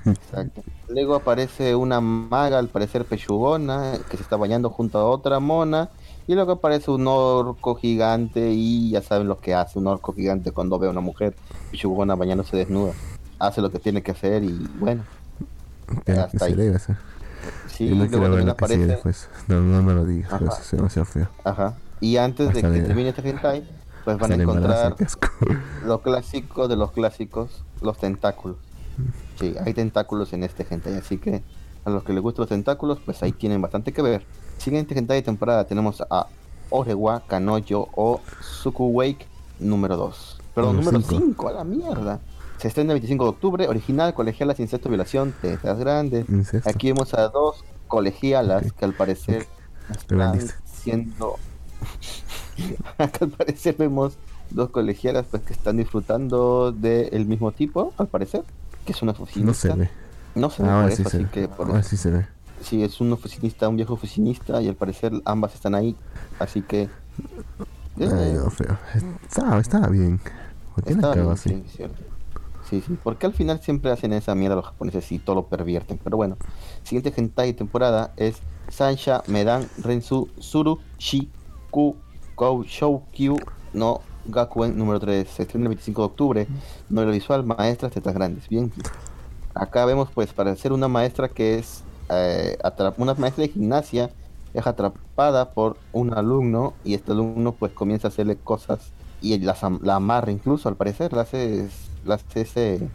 exacto. 0.06 0.64
Luego 0.88 1.16
aparece 1.16 1.76
una 1.76 2.00
maga, 2.00 2.60
al 2.60 2.70
parecer 2.70 3.04
pechugona, 3.06 3.98
que 4.10 4.18
se 4.18 4.24
está 4.24 4.38
bañando 4.38 4.70
junto 4.70 4.98
a 5.00 5.06
otra 5.06 5.40
mona. 5.40 5.90
Y 6.28 6.34
luego 6.34 6.54
aparece 6.54 6.90
un 6.90 7.06
orco 7.08 7.76
gigante 7.76 8.52
y 8.52 8.92
ya 8.92 9.02
saben 9.02 9.28
lo 9.28 9.40
que 9.40 9.54
hace 9.54 9.78
un 9.78 9.86
orco 9.88 10.14
gigante 10.14 10.52
cuando 10.52 10.80
ve 10.80 10.88
a 10.88 10.90
una 10.90 11.02
mujer 11.02 11.36
pechugona 11.70 12.16
bañándose 12.16 12.58
desnuda. 12.58 12.94
Hace 13.38 13.62
lo 13.62 13.70
que 13.70 13.80
tiene 13.80 14.02
que 14.02 14.12
hacer 14.12 14.44
y 14.44 14.68
bueno, 14.80 15.04
está 16.06 16.30
se 16.30 16.46
ahí. 16.46 16.54
debe 16.54 16.80
sí, 17.68 17.90
no 17.90 18.06
luego 18.06 18.28
también 18.28 18.50
aparece... 18.50 18.88
después. 18.88 19.30
No, 19.48 19.60
no, 19.62 19.82
no 19.82 19.94
lo 19.94 20.06
digas, 20.06 20.34
Ajá. 20.34 20.46
pues, 20.46 20.60
es 20.62 20.72
demasiado 20.72 21.06
feo. 21.06 21.28
Ajá. 21.44 21.76
Y 22.06 22.18
antes 22.18 22.54
de 22.54 22.62
que 22.62 22.82
termine 22.82 23.10
este 23.10 23.28
hentai, 23.28 23.68
pues 24.04 24.20
van 24.20 24.32
a 24.34 24.36
encontrar 24.36 24.96
lo 25.86 26.02
clásico 26.04 26.68
de 26.68 26.76
los 26.76 26.92
clásicos, 26.92 27.64
los 27.82 27.98
tentáculos. 27.98 28.58
Sí, 29.40 29.56
hay 29.66 29.74
tentáculos 29.74 30.32
en 30.34 30.44
este 30.44 30.68
hentai, 30.70 30.94
así 30.94 31.18
que 31.18 31.42
a 31.84 31.90
los 31.90 32.04
que 32.04 32.14
les 32.14 32.22
gustan 32.22 32.44
los 32.44 32.50
tentáculos, 32.50 33.00
pues 33.04 33.24
ahí 33.24 33.32
tienen 33.32 33.60
bastante 33.60 33.92
que 33.92 34.04
ver. 34.04 34.24
Siguiente 34.60 34.96
hentai 34.96 35.18
de 35.18 35.24
temporada 35.24 35.66
tenemos 35.66 36.04
a 36.12 36.28
Orewa 36.70 37.24
Kanoyo 37.26 37.88
o 37.96 38.22
Sukuwake 38.40 39.26
número 39.58 39.98
2. 39.98 40.42
Perdón, 40.54 40.76
Número 40.76 41.00
número 41.00 41.10
cinco. 41.10 41.48
5, 41.48 41.48
a 41.48 41.52
la 41.54 41.64
mierda. 41.64 42.20
Se 42.58 42.68
estrena 42.68 42.94
el 42.94 43.00
25 43.00 43.24
de 43.24 43.30
octubre, 43.32 43.68
original, 43.68 44.14
colegialas, 44.14 44.60
incesto, 44.60 44.90
violación, 44.90 45.34
tetas 45.42 45.80
grandes. 45.80 46.30
Incesto. 46.30 46.70
Aquí 46.70 46.92
vemos 46.92 47.16
a 47.16 47.30
dos 47.30 47.66
colegialas 47.88 48.74
que 48.74 48.86
al 48.86 48.94
parecer 48.94 49.48
Me 49.90 49.96
están 49.96 50.40
siendo 50.66 51.38
Acá 52.98 53.26
al 53.26 53.32
parecer 53.32 53.76
vemos 53.78 54.14
dos 54.50 54.70
colegialas 54.70 55.26
pues 55.30 55.44
que 55.44 55.54
están 55.54 55.78
disfrutando 55.78 56.72
del 56.72 57.26
mismo 57.26 57.52
tipo, 57.52 57.94
al 57.98 58.08
parecer, 58.08 58.44
que 58.86 58.92
es 58.94 59.02
una 59.02 59.12
oficinista. 59.14 59.46
No 59.46 59.54
se 59.54 59.74
ve. 59.82 59.90
No 60.36 60.50
se 60.50 60.64
ve 60.64 60.70
Ahora 60.70 60.88
por 60.88 60.92
sí 60.96 61.02
eso, 61.02 61.10
se 61.10 61.18
así 61.18 61.24
ve. 61.26 61.30
que 61.32 61.48
por 61.48 61.68
Ahora 61.68 61.84
sí 61.84 61.98
se 61.98 62.12
ve. 62.12 62.28
sí 62.62 62.84
es 62.84 63.00
un 63.02 63.12
oficinista, 63.14 63.68
un 63.70 63.76
viejo 63.78 63.94
oficinista 63.94 64.62
y 64.62 64.68
al 64.68 64.76
parecer 64.76 65.14
ambas 65.26 65.54
están 65.56 65.76
ahí, 65.76 65.96
así 66.40 66.62
que 66.62 66.90
eh, 67.98 68.10
Ay, 68.12 68.34
no, 68.34 68.50
feo. 68.50 68.78
Estaba, 69.28 69.60
estaba 69.60 69.88
bien. 69.88 70.20
¿Por 70.76 70.84
qué 70.84 70.96
la 70.96 71.02
está 71.02 71.14
cago 71.14 71.22
bien, 71.22 71.34
así? 71.34 71.50
sí, 71.50 71.64
cierto. 71.78 72.04
Sí, 72.70 72.82
sí, 72.86 72.98
porque 73.04 73.28
al 73.28 73.34
final 73.34 73.62
siempre 73.62 73.92
hacen 73.92 74.12
esa 74.12 74.34
mierda 74.36 74.56
los 74.56 74.66
japoneses 74.66 75.12
y 75.12 75.20
todo 75.20 75.36
lo 75.36 75.46
pervierten. 75.48 76.00
Pero 76.04 76.18
bueno, 76.18 76.36
siguiente 76.84 77.14
hentai 77.16 77.50
de 77.52 77.54
temporada 77.54 78.12
es 78.18 78.38
Sansha 78.70 79.24
Medan 79.28 79.68
Rensu 79.78 80.30
Suru 80.40 80.80
Shiku 80.98 81.30
Kou 82.36 82.64
Shoukyu 82.64 83.38
no 83.74 84.02
Gakuen 84.28 84.78
número 84.78 85.00
3. 85.00 85.28
Se 85.30 85.44
estrena 85.44 85.66
el 85.66 85.70
25 85.70 86.02
de 86.02 86.06
octubre. 86.06 86.48
Novela 86.90 87.12
visual, 87.12 87.44
maestras 87.46 87.92
tetas 87.92 88.14
grandes. 88.14 88.48
Bien. 88.50 88.72
Acá 89.54 89.86
vemos 89.86 90.10
pues 90.14 90.34
para 90.34 90.56
ser 90.56 90.74
una 90.74 90.88
maestra 90.88 91.30
que 91.30 91.60
es 91.60 91.84
eh, 92.10 92.58
una 92.98 93.14
maestra 93.16 93.44
de 93.44 93.50
gimnasia 93.50 94.10
es 94.54 94.66
atrapada 94.66 95.52
por 95.52 95.76
un 95.92 96.14
alumno 96.14 96.74
y 96.84 96.94
este 96.94 97.12
alumno 97.12 97.52
pues 97.52 97.74
comienza 97.74 98.08
a 98.08 98.10
hacerle 98.10 98.38
cosas 98.38 98.92
y 99.22 99.34
am- 99.62 99.80
la 99.84 99.96
amarra 99.96 100.32
incluso 100.32 100.70
al 100.70 100.76
parecer, 100.76 101.12
la 101.14 101.24
hace, 101.24 101.68
la 102.06 102.16
hace 102.16 102.42
ese, 102.42 102.90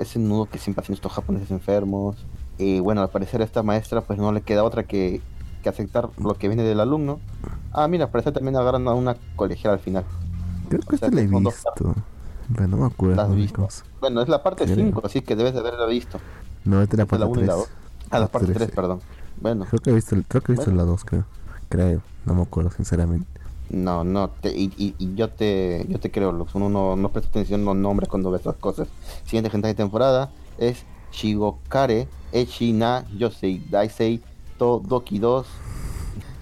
ese 0.00 0.18
nudo 0.18 0.46
que 0.46 0.58
siempre 0.58 0.82
hacen 0.82 0.94
estos 0.94 1.12
japoneses 1.12 1.50
enfermos. 1.50 2.16
Y 2.58 2.80
bueno, 2.80 3.00
al 3.02 3.10
parecer 3.10 3.40
a 3.40 3.44
esta 3.44 3.62
maestra 3.62 4.02
pues 4.02 4.18
no 4.18 4.32
le 4.32 4.42
queda 4.42 4.64
otra 4.64 4.82
que, 4.82 5.20
que 5.58 5.68
aceptar 5.68 6.08
lo 6.18 6.34
que 6.34 6.48
viene 6.48 6.62
del 6.62 6.80
alumno. 6.80 7.20
Ah, 7.72 7.88
mira, 7.88 8.04
al 8.06 8.10
parecer 8.10 8.32
también 8.32 8.56
agarran 8.56 8.86
a 8.88 8.94
una 8.94 9.16
colegial 9.36 9.74
al 9.74 9.80
final. 9.80 10.04
Creo 10.68 10.80
que 10.82 10.96
O 10.96 10.98
sea, 10.98 11.08
este 11.08 11.16
la 11.16 11.22
he 11.22 11.26
visto. 11.26 11.94
Pero 12.54 12.68
no 12.68 12.76
me 12.78 12.86
acuerdo. 12.86 13.16
¿La 13.16 13.26
visto? 13.26 13.68
Bueno, 14.00 14.22
es 14.22 14.28
la 14.28 14.42
parte 14.42 14.64
Creo. 14.64 14.76
5, 14.76 15.02
así 15.04 15.20
que 15.22 15.36
debes 15.36 15.52
de 15.54 15.60
haberla 15.60 15.86
visto. 15.86 16.18
No, 16.64 16.80
esta 16.82 16.94
es 16.94 16.98
la 16.98 17.04
Esta 17.04 17.18
parte 17.18 17.24
la 17.24 17.26
1 17.26 17.42
y 17.42 17.44
la 17.46 17.54
3. 17.54 17.56
2. 17.56 17.68
Ah, 18.10 18.18
la 18.20 18.28
parte 18.28 18.46
tres, 18.46 18.56
3, 18.58 18.70
sí. 18.70 18.74
perdón. 18.74 19.00
Bueno, 19.40 19.66
Creo 19.66 19.80
que 19.80 19.90
he 19.90 19.94
visto, 19.94 20.16
creo 20.28 20.42
que 20.42 20.52
he 20.52 20.54
visto 20.54 20.70
Bueno. 20.70 20.84
la 20.84 20.90
2, 20.90 21.04
creo. 21.04 21.24
Creo, 21.68 22.02
no 22.24 22.34
me 22.34 22.42
acuerdo 22.42 22.70
sinceramente. 22.70 23.28
No, 23.70 24.02
no, 24.02 24.30
te, 24.30 24.48
y, 24.56 24.72
y- 24.78 24.94
y 24.98 25.14
yo 25.14 25.28
te 25.28 25.84
yo 25.90 26.00
te 26.00 26.10
creo, 26.10 26.32
Lux, 26.32 26.54
uno 26.54 26.70
no, 26.70 26.96
no 26.96 27.10
presta 27.10 27.28
atención 27.28 27.60
a 27.62 27.64
los 27.64 27.76
nombres 27.76 28.08
cuando 28.08 28.30
ve 28.30 28.38
estas 28.38 28.56
cosas. 28.56 28.88
Siguiente 29.24 29.50
hentai 29.54 29.72
de 29.72 29.76
temporada 29.76 30.30
es 30.56 30.84
Shigokare 31.12 32.08
Echi 32.32 32.72
na 32.72 33.04
Yosei 33.16 33.58
Daisei 33.70 34.22
Doki 34.58 35.18
2 35.18 35.46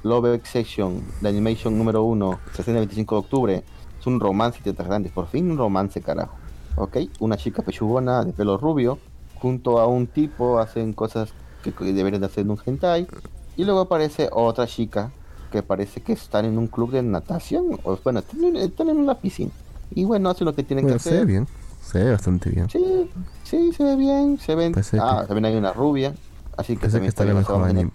Love 0.06 0.40
Section, 0.44 1.02
la 1.20 1.30
animation 1.30 1.76
número 1.76 2.04
1, 2.04 2.38
se 2.52 2.62
estrena 2.62 2.80
el 2.80 2.86
25 2.86 3.14
de 3.14 3.18
octubre. 3.18 3.64
Es 3.98 4.06
un 4.06 4.20
romance 4.20 4.58
y 4.60 4.62
tetas 4.62 4.86
grandes, 4.86 5.12
por 5.12 5.26
fin 5.26 5.50
un 5.50 5.58
romance, 5.58 6.00
carajo. 6.00 6.36
Ok, 6.76 6.98
una 7.18 7.36
chica 7.36 7.62
pechugona 7.62 8.24
de 8.24 8.32
pelo 8.32 8.56
rubio, 8.56 8.98
junto 9.34 9.80
a 9.80 9.86
un 9.86 10.06
tipo, 10.06 10.60
hacen 10.60 10.92
cosas 10.92 11.32
que 11.62 11.72
deberían 11.92 12.20
de 12.20 12.26
hacer 12.26 12.44
en 12.44 12.52
un 12.52 12.58
hentai. 12.64 13.08
Y 13.56 13.64
luego 13.64 13.80
aparece 13.80 14.28
otra 14.30 14.66
chica 14.66 15.10
que 15.50 15.62
parece 15.62 16.02
que 16.02 16.12
están 16.12 16.44
en 16.44 16.56
un 16.58 16.68
club 16.68 16.92
de 16.92 17.02
natación, 17.02 17.80
o 17.82 17.98
bueno, 18.04 18.20
están 18.20 18.88
en, 18.90 18.98
una 18.98 19.14
piscina. 19.14 19.50
Y 19.90 20.04
bueno, 20.04 20.30
hacen 20.30 20.44
lo 20.44 20.54
que 20.54 20.62
tienen 20.62 20.84
Bueno, 20.84 20.98
que 20.98 21.02
se 21.02 21.10
ve 21.10 21.16
hacer. 21.16 21.26
bien, 21.26 21.48
se 21.82 21.98
ve 22.04 22.10
bastante 22.12 22.50
bien. 22.50 22.70
Sí, 22.70 23.10
sí, 23.42 23.72
se 23.72 23.82
ve 23.82 23.96
bien, 23.96 24.38
se 24.38 24.54
ven. 24.54 24.72
Parece 24.72 24.98
ah, 25.00 25.20
que- 25.22 25.28
también 25.28 25.46
hay 25.46 25.56
una 25.56 25.72
rubia, 25.72 26.14
así 26.56 26.74
que 26.74 26.80
Parece 26.80 26.98
también 26.98 27.02
que 27.02 27.08
está 27.08 27.24
bien, 27.72 27.92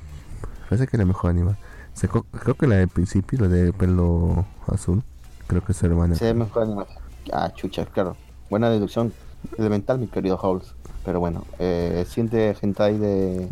Parece 0.71 0.87
que 0.87 0.95
es 0.95 0.99
la 0.99 1.05
mejor 1.05 1.31
anime. 1.31 1.55
Se 1.93 2.07
co- 2.07 2.23
creo 2.23 2.55
que 2.55 2.65
la 2.65 2.75
del 2.77 2.87
principio, 2.87 3.37
la 3.41 3.49
de 3.49 3.73
pelo 3.73 4.45
azul, 4.67 5.03
creo 5.47 5.61
que 5.65 5.73
es 5.73 5.77
su 5.77 5.85
hermana. 5.85 6.15
Ve 6.17 6.33
mejor 6.33 6.63
animación. 6.63 6.97
Ah, 7.33 7.51
chucha, 7.53 7.85
claro. 7.87 8.15
Buena 8.49 8.69
deducción 8.69 9.11
elemental, 9.57 9.99
mi 9.99 10.07
querido 10.07 10.39
Halls. 10.41 10.73
Pero 11.03 11.19
bueno, 11.19 11.43
eh, 11.59 12.05
siguiente 12.07 12.55
hentai 12.61 12.97
de 12.97 13.49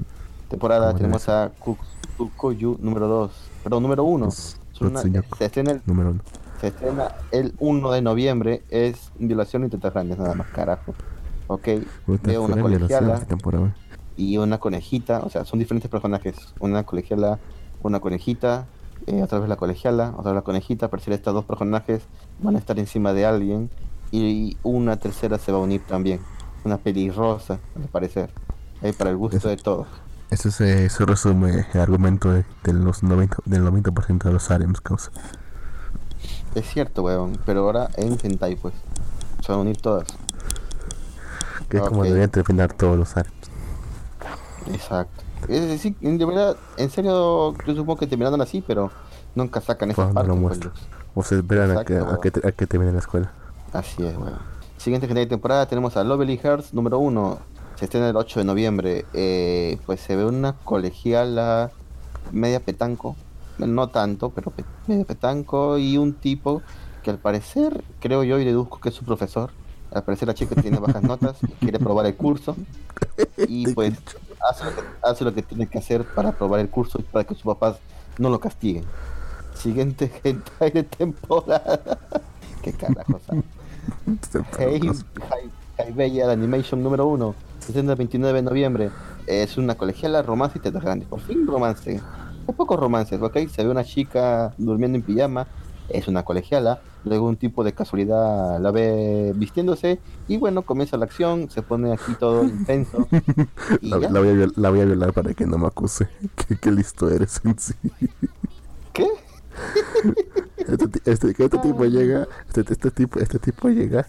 temporada 0.47 0.93
tenemos 0.95 1.27
a 1.27 1.51
Ku- 1.59 1.75
Kukoyu 2.17 2.77
número 2.79 3.09
2. 3.09 3.31
Perdón, 3.63 3.83
número 3.83 4.05
1. 4.05 4.27
Es 4.29 4.57
Rotsunyoko. 4.79 5.35
Se 5.35 5.45
estrena, 5.47 5.71
el, 5.71 5.81
Número 5.85 6.11
uno. 6.11 6.21
se 6.61 6.67
estrena 6.67 7.11
el 7.31 7.53
1 7.59 7.91
de 7.91 8.01
noviembre. 8.01 8.63
Es 8.69 9.11
violación 9.19 9.65
y 9.65 9.69
tetas 9.69 9.91
grandes, 9.93 10.17
nada 10.19 10.35
más, 10.35 10.47
carajo. 10.51 10.95
Ok, 11.47 11.67
veo 12.23 12.43
una 12.43 12.61
colegiala 12.61 13.19
temporada. 13.25 13.75
Y 14.19 14.37
una 14.37 14.57
conejita. 14.59 15.19
O 15.19 15.29
sea, 15.29 15.45
son 15.45 15.59
diferentes 15.59 15.89
personajes. 15.89 16.35
Una 16.59 16.83
colegiala, 16.83 17.39
una 17.81 17.99
conejita. 18.01 18.67
eh, 19.07 19.23
otra 19.23 19.39
vez 19.39 19.47
la 19.47 19.55
colegiala, 19.55 20.13
otra 20.17 20.31
vez 20.31 20.35
la 20.35 20.41
conejita. 20.41 20.89
Pareciera 20.89 21.15
estos 21.15 21.33
dos 21.33 21.45
personajes 21.45 22.03
van 22.39 22.55
a 22.55 22.59
estar 22.59 22.77
encima 22.77 23.13
de 23.13 23.25
alguien. 23.25 23.69
Y 24.11 24.57
una 24.63 24.97
tercera 24.97 25.37
se 25.37 25.51
va 25.53 25.59
a 25.59 25.61
unir 25.61 25.81
también. 25.87 26.19
Una 26.65 26.77
pelirrosa, 26.77 27.59
al 27.75 27.87
parecer. 27.87 28.29
Ahí 28.81 28.91
para 28.91 29.09
el 29.09 29.17
gusto 29.17 29.37
Eso. 29.37 29.47
de 29.49 29.57
todos. 29.57 29.87
Ese 30.29 30.49
es, 30.49 30.61
eh, 30.61 30.85
eso 30.85 31.05
resume 31.05 31.65
el 31.73 31.79
argumento 31.79 32.31
de, 32.31 32.43
de 32.63 32.73
los 32.73 33.01
90, 33.01 33.37
del 33.45 33.63
90% 33.63 34.23
de 34.23 34.33
los 34.33 34.51
harems, 34.51 34.81
causa. 34.81 35.11
Es 36.55 36.67
cierto, 36.67 37.03
weón. 37.03 37.39
Pero 37.45 37.61
ahora 37.61 37.89
en 37.95 38.17
pues. 38.17 38.73
Se 39.41 39.51
van 39.51 39.59
a 39.59 39.61
unir 39.61 39.77
todas. 39.77 40.07
Que 41.69 41.77
es 41.77 41.83
como 41.83 42.03
deberían 42.03 42.29
terminar 42.29 42.73
todos 42.73 42.97
los 42.97 43.15
harems. 43.15 43.48
Exacto. 44.73 45.23
Es 45.47 45.67
decir, 45.67 45.95
en- 46.01 46.17
de 46.17 46.25
verdad, 46.25 46.57
en 46.77 46.89
serio, 46.89 47.53
yo 47.65 47.75
supongo 47.75 47.97
que 47.97 48.07
terminaron 48.07 48.41
así, 48.41 48.63
pero 48.65 48.91
nunca 49.35 49.61
sacan 49.61 49.89
partes. 50.13 50.27
lo 50.27 50.35
pues. 50.35 50.63
Lux. 50.65 50.79
O 51.15 51.23
se 51.23 51.35
esperan 51.37 51.77
a 51.77 51.83
que, 51.85 51.97
a, 51.97 52.17
que, 52.21 52.47
a 52.47 52.51
que 52.51 52.67
termine 52.67 52.91
la 52.91 52.99
escuela. 52.99 53.31
Así 53.73 54.05
es, 54.05 54.15
weón. 54.17 54.37
Siguiente 54.77 55.07
genérica 55.07 55.29
de 55.29 55.35
temporada 55.37 55.65
tenemos 55.67 55.97
a 55.97 56.03
Lovely 56.03 56.37
Hearts 56.37 56.73
número 56.73 56.99
1. 56.99 57.39
Se 57.75 57.85
estrena 57.85 58.09
el 58.09 58.15
8 58.15 58.39
de 58.39 58.45
noviembre. 58.45 59.05
Eh, 59.13 59.77
pues 59.85 59.99
se 60.01 60.15
ve 60.15 60.25
una 60.25 60.53
colegiala 60.53 61.71
media 62.31 62.59
petanco. 62.59 63.15
Bueno, 63.57 63.73
No 63.73 63.87
tanto, 63.89 64.29
pero 64.29 64.51
pe- 64.51 64.63
media 64.87 65.03
petanco. 65.05 65.77
Y 65.77 65.97
un 65.97 66.13
tipo 66.13 66.61
que 67.03 67.09
al 67.11 67.17
parecer, 67.17 67.83
creo 67.99 68.23
yo 68.23 68.39
y 68.39 68.45
deduzco 68.45 68.79
que 68.79 68.89
es 68.89 68.95
su 68.95 69.03
profesor. 69.05 69.51
Al 69.91 70.03
parecer 70.03 70.27
la 70.27 70.33
chica 70.33 70.59
tiene 70.61 70.77
bajas 70.77 71.03
notas 71.03 71.37
quiere 71.59 71.79
probar 71.79 72.05
el 72.05 72.15
curso. 72.15 72.55
Y 73.47 73.67
pues 73.73 73.93
hace 74.49 74.65
lo, 74.65 74.75
que, 74.75 74.81
hace 75.03 75.23
lo 75.23 75.33
que 75.33 75.41
tiene 75.41 75.67
que 75.67 75.79
hacer 75.79 76.03
para 76.03 76.31
probar 76.31 76.59
el 76.59 76.69
curso 76.69 76.99
y 76.99 77.03
para 77.03 77.25
que 77.25 77.33
sus 77.33 77.43
papás 77.43 77.77
no 78.17 78.29
lo 78.29 78.39
castiguen. 78.39 78.83
Siguiente 79.55 80.11
hentai 80.23 80.71
de 80.71 80.83
temporada. 80.83 81.79
¿Qué 82.61 82.73
carajo 82.73 83.19
sabe? 83.25 83.43
Hey, 84.57 84.81
Hi 85.79 85.93
Bella, 85.93 86.27
la 86.27 86.33
animation 86.33 86.83
número 86.83 87.07
1, 87.07 87.35
se 87.59 87.67
estrena 87.67 87.93
el 87.93 87.97
29 87.97 88.41
de 88.41 88.41
noviembre. 88.41 88.91
Es 89.27 89.57
una 89.57 89.75
colegiala, 89.75 90.21
romance 90.21 90.57
y 90.57 90.61
tetas 90.61 90.83
grandes. 90.83 91.07
Por 91.07 91.21
fin 91.21 91.47
romance. 91.47 92.01
Hay 92.47 92.53
pocos 92.53 92.77
romances, 92.77 93.21
¿ok? 93.21 93.37
Se 93.49 93.63
ve 93.63 93.69
una 93.69 93.85
chica 93.85 94.53
durmiendo 94.57 94.97
en 94.97 95.03
pijama, 95.03 95.47
es 95.87 96.07
una 96.09 96.23
colegiala. 96.23 96.81
Luego 97.05 97.27
un 97.27 97.37
tipo 97.37 97.63
de 97.63 97.71
casualidad 97.73 98.59
la 98.59 98.71
ve 98.71 99.31
vistiéndose 99.35 99.99
y 100.27 100.37
bueno, 100.37 100.63
comienza 100.63 100.97
la 100.97 101.05
acción, 101.05 101.49
se 101.49 101.61
pone 101.61 101.93
aquí 101.93 102.13
todo 102.19 102.43
intenso. 102.43 103.07
La, 103.81 103.97
voy 103.97 104.05
a 104.29 104.33
viol- 104.33 104.53
la 104.57 104.69
voy 104.69 104.81
a 104.81 104.85
violar 104.85 105.13
para 105.13 105.33
que 105.33 105.45
no 105.45 105.57
me 105.57 105.67
acuse. 105.67 106.09
Qué, 106.35 106.57
qué 106.57 106.71
listo 106.71 107.09
eres 107.09 107.39
en 107.45 107.57
sí. 107.57 107.73
¿Qué? 108.91 109.07
Este, 110.57 110.85
este, 111.11 111.29
este 111.31 111.57
tipo 111.59 111.85
llega, 111.85 112.27
este, 112.47 112.61
este 112.73 112.91
tipo, 112.91 113.19
este 113.19 113.39
tipo 113.39 113.69
llega, 113.69 114.05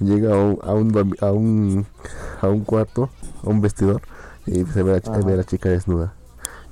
llega 0.00 0.34
a 0.34 0.38
un, 0.38 0.58
a 0.62 0.72
un, 0.72 1.16
a 1.20 1.30
un, 1.32 1.86
a 2.40 2.48
un 2.48 2.60
cuarto, 2.64 3.10
a 3.42 3.48
un 3.48 3.60
vestidor, 3.60 4.02
y 4.46 4.64
se 4.64 4.82
ve 4.82 4.90
a, 4.90 4.94
la 4.94 5.00
chi- 5.00 5.10
Ajá. 5.10 5.20
ve 5.24 5.34
a 5.34 5.36
la 5.36 5.44
chica 5.44 5.68
desnuda. 5.68 6.14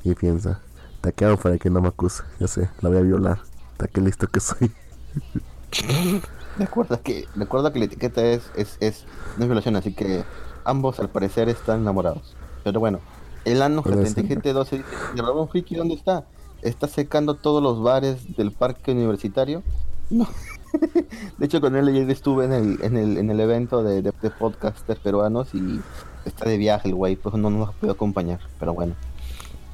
Y 0.05 0.15
piensa, 0.15 0.61
taqueado 1.01 1.37
para 1.37 1.59
que 1.59 1.70
no 1.70 1.81
me 1.81 1.89
acuse. 1.89 2.23
Ya 2.41 2.49
sé, 2.49 2.69
la 2.81 2.89
voy 2.89 2.99
a 2.99 3.03
violar. 3.03 3.39
Ta 3.77 3.87
qué 3.87 4.01
listo 4.01 4.27
que 4.27 4.41
soy. 4.41 4.73
Recuerda 6.59 6.99
que, 6.99 7.27
recuerda 7.35 7.73
que 7.73 7.79
la 7.79 7.87
etiqueta 7.87 8.23
es, 8.23 8.51
es, 8.57 8.77
es, 8.81 9.05
no 9.39 9.45
es 9.45 9.49
violación, 9.49 9.75
así 9.77 9.95
que 9.95 10.23
ambos 10.65 11.01
al 11.01 11.09
parecer 11.09 11.49
están 11.49 11.81
enamorados. 11.81 12.37
Pero 12.63 12.79
bueno, 12.79 13.01
el 13.45 13.63
ano 13.63 13.83
Puede 13.83 14.07
ser. 14.07 14.27
GT 14.27 14.53
12 14.53 14.77
dice, 14.79 14.89
¿y 15.17 15.21
Ramón 15.21 15.49
Friki 15.49 15.75
dónde 15.77 15.95
está? 15.95 16.25
¿Está 16.61 16.89
secando 16.89 17.35
todos 17.35 17.63
los 17.63 17.83
bares 17.83 18.37
del 18.37 18.53
parque 18.53 18.93
universitario? 18.93 19.63
No. 20.11 20.29
de 21.39 21.47
hecho 21.47 21.61
con 21.61 21.75
él 21.75 21.89
ayer 21.89 22.09
estuve 22.11 22.45
en 22.45 22.53
el, 22.53 22.79
en 22.83 22.97
el, 22.97 23.17
en 23.19 23.31
el 23.31 23.41
evento 23.41 23.83
de, 23.83 24.03
de, 24.03 24.13
de 24.23 24.31
podcasters 24.31 25.01
peruanos 25.01 25.55
y 25.55 25.81
está 26.27 26.49
de 26.49 26.59
viaje 26.59 26.89
el 26.89 26.95
güey, 26.95 27.17
pues 27.17 27.35
no 27.35 27.49
nos 27.51 27.75
podido 27.75 27.95
acompañar, 27.95 28.41
pero 28.61 28.75
bueno. 28.75 28.95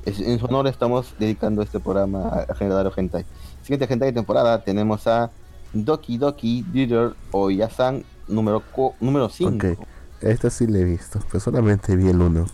Es- 0.04 0.20
en 0.20 0.38
su 0.38 0.46
honor 0.46 0.68
estamos 0.68 1.12
dedicando 1.18 1.60
este 1.60 1.80
programa 1.80 2.44
a, 2.48 2.54
Generador 2.54 2.92
Hentai. 2.96 3.24
Siguiente 3.68 3.92
Hentai 3.92 4.08
de 4.08 4.14
temporada 4.14 4.64
tenemos 4.64 5.06
a 5.06 5.30
Doki 5.74 6.16
Doki 6.16 6.64
Theater 6.72 7.12
o 7.32 7.50
Yasan 7.50 8.02
número 8.26 8.62
co- 8.74 8.94
número 8.98 9.28
5. 9.28 9.50
Ok, 9.50 9.86
esta 10.22 10.48
sí 10.48 10.66
la 10.66 10.78
he 10.78 10.84
visto, 10.84 11.20
pero 11.26 11.38
solamente 11.38 11.94
vi 11.94 12.08
el 12.08 12.18
uno. 12.22 12.46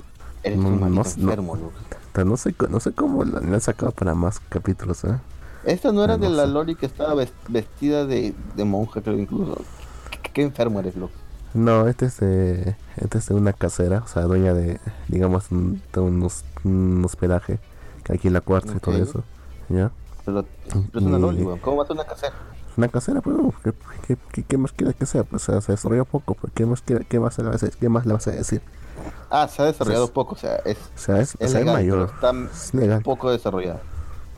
Eres 0.42 0.58
No, 0.58 0.70
un 0.70 0.80
no, 0.80 0.88
no. 0.88 1.02
enfermo. 1.02 1.56
Pero 2.12 2.26
no 2.28 2.36
sé, 2.36 2.52
no 2.68 2.80
sé 2.80 2.90
cómo 2.90 3.22
la, 3.22 3.38
la 3.38 3.54
han 3.54 3.60
sacado 3.60 3.92
para 3.92 4.16
más 4.16 4.40
capítulos, 4.48 5.04
¿eh? 5.04 5.16
Esta 5.64 5.92
no 5.92 6.02
era 6.02 6.16
No 6.16 6.24
de 6.24 6.30
la 6.30 6.46
sé. 6.46 6.48
Lori 6.48 6.74
que 6.74 6.86
estaba 6.86 7.14
ves- 7.14 7.32
vestida 7.46 8.06
de, 8.06 8.34
de 8.56 8.64
monja, 8.64 9.00
creo 9.00 9.16
incluso. 9.16 9.62
¿Qué, 10.20 10.30
qué 10.32 10.42
enfermo 10.42 10.80
eres, 10.80 10.96
Luz? 10.96 11.12
No, 11.54 11.86
este 11.86 12.06
es 12.06 12.18
de, 12.18 12.74
este 12.96 13.18
es 13.18 13.28
de 13.28 13.34
una 13.36 13.52
casera, 13.52 14.02
o 14.04 14.08
sea, 14.08 14.22
dueña 14.22 14.52
de, 14.52 14.80
digamos, 15.06 15.52
un, 15.52 15.80
de 15.92 16.00
un, 16.00 16.20
hos- 16.24 16.42
un 16.64 17.04
hospedaje 17.04 17.60
que 18.02 18.14
aquí 18.14 18.26
en 18.26 18.34
la 18.34 18.40
cuarta 18.40 18.72
y 18.76 18.80
todo 18.80 18.96
eso, 18.96 19.22
¿ya? 19.68 19.92
Pero, 20.24 20.44
pero 20.68 20.82
es 21.01 21.02
una 21.06 21.18
Y- 21.18 21.20
Loli, 21.20 21.42
weón. 21.42 21.59
¿Cómo 21.60 21.76
va 21.78 21.84
a 21.84 21.86
ser 21.86 21.96
una 21.96 22.05
casera? 22.05 22.34
Una 22.76 22.88
casera, 22.88 23.20
pues, 23.20 23.36
¿qué, 23.62 23.72
qué, 24.06 24.16
qué, 24.32 24.42
qué 24.42 24.59
más 24.59 24.72
quiere 24.72 24.94
que 24.94 25.06
sea? 25.06 25.22
Pues, 25.24 25.48
o 25.48 25.52
sea, 25.52 25.60
se 25.60 25.72
desarrolla 25.72 26.05
poco, 26.05 26.34
pues, 26.34 26.52
¿qué 26.55 26.66
más, 26.66 26.82
qué 26.82 27.20
más, 27.20 27.38
le 27.38 27.44
vas 27.44 27.62
a, 27.62 27.68
qué 27.70 27.88
más 27.88 28.05
le 28.06 28.12
vas 28.14 28.26
a 28.26 28.32
decir? 28.32 28.62
Ah, 29.30 29.46
se 29.48 29.62
ha 29.62 29.66
desarrollado 29.66 30.06
Pues- 30.06 30.14
poco, 30.14 30.34
o 30.34 30.38
sea, 30.38 30.56
es, 30.64 30.78
O 30.78 30.98
sea, 30.98 31.20
es, 31.20 31.36
es 31.38 31.55
es 31.55 31.64
mayor, 31.64 32.10
pero 32.20 32.32
está 32.32 32.52
es 32.52 32.74
legal, 32.74 33.02
poco 33.02 33.30
desarrollado. 33.30 33.80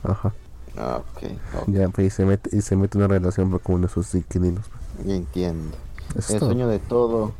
ajá. 0.03 0.33
Ah, 0.79 0.99
ok, 1.01 1.23
ok, 1.61 1.67
Ya, 1.69 1.89
pues, 1.89 2.07
y 2.07 2.09
se 2.11 2.25
mete, 2.25 2.55
y 2.55 2.61
se 2.61 2.75
mete 2.75 2.97
una 2.99 3.07
relación 3.07 3.49
con 3.59 3.75
uno 3.75 3.87
de 3.87 3.93
sus 3.93 4.13
inquilinos. 4.13 4.65
ya 5.03 5.15
entiendo. 5.15 5.75
Eso 6.11 6.19
es 6.19 6.29
El 6.31 6.39
todo. 6.39 6.49
sueño 6.49 6.67
de 6.67 6.79
todo, 6.79 7.31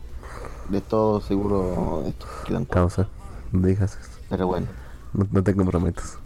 de 0.70 0.82
todo 0.82 1.22
seguro 1.22 2.04
estos 2.08 2.28
quedan. 2.46 2.66
Causa, 2.66 3.08
eso. 3.54 3.98
Pero 4.30 4.48
bueno, 4.48 4.66
No, 5.14 5.28
no 5.32 5.44
te 5.44 5.56
comprometas. 5.56 6.18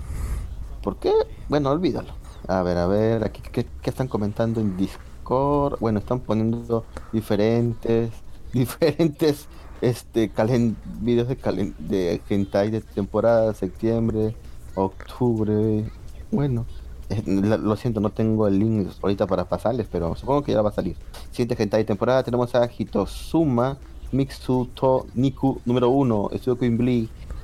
¿Por 0.82 0.98
qué? 0.98 1.14
Bueno, 1.50 1.70
olvídalo. 1.72 2.14
A 2.48 2.64
ver, 2.64 2.78
a 2.78 2.88
ver, 2.88 3.24
aquí 3.24 3.42
qué, 3.52 3.66
están 3.84 4.08
comentando 4.08 4.60
en 4.60 4.76
Discord. 4.78 5.80
Bueno, 5.80 6.00
están 6.00 6.20
poniendo 6.20 6.86
diferentes, 7.12 8.12
diferentes 8.54 9.48
este 9.82 10.30
calen 10.30 10.78
videos 11.02 11.28
de 11.28 11.36
calen 11.36 11.76
de 11.80 12.22
hentai 12.30 12.70
de 12.70 12.82
temporada, 12.82 13.54
septiembre, 13.54 14.36
octubre. 14.76 15.86
Bueno, 16.32 16.66
eh, 17.10 17.24
lo 17.26 17.76
siento, 17.76 18.00
no 18.00 18.12
tengo 18.12 18.48
el 18.48 18.60
link 18.60 18.90
ahorita 19.02 19.28
para 19.28 19.46
pasarles, 19.46 19.88
pero 19.92 20.16
supongo 20.16 20.44
que 20.44 20.54
ya 20.54 20.62
va 20.62 20.70
a 20.70 20.74
salir. 20.74 20.96
Siguiente 21.32 21.62
hentai 21.62 21.82
de 21.82 21.86
temporada 21.86 22.24
tenemos 22.24 22.54
a 22.56 22.68
Hitosuma 22.68 23.78
Mixu 24.12 24.68
to 24.74 25.08
Niku 25.16 25.62
número 25.66 25.90
1, 25.90 26.30
Estudio 26.34 26.58
Queen 26.58 26.78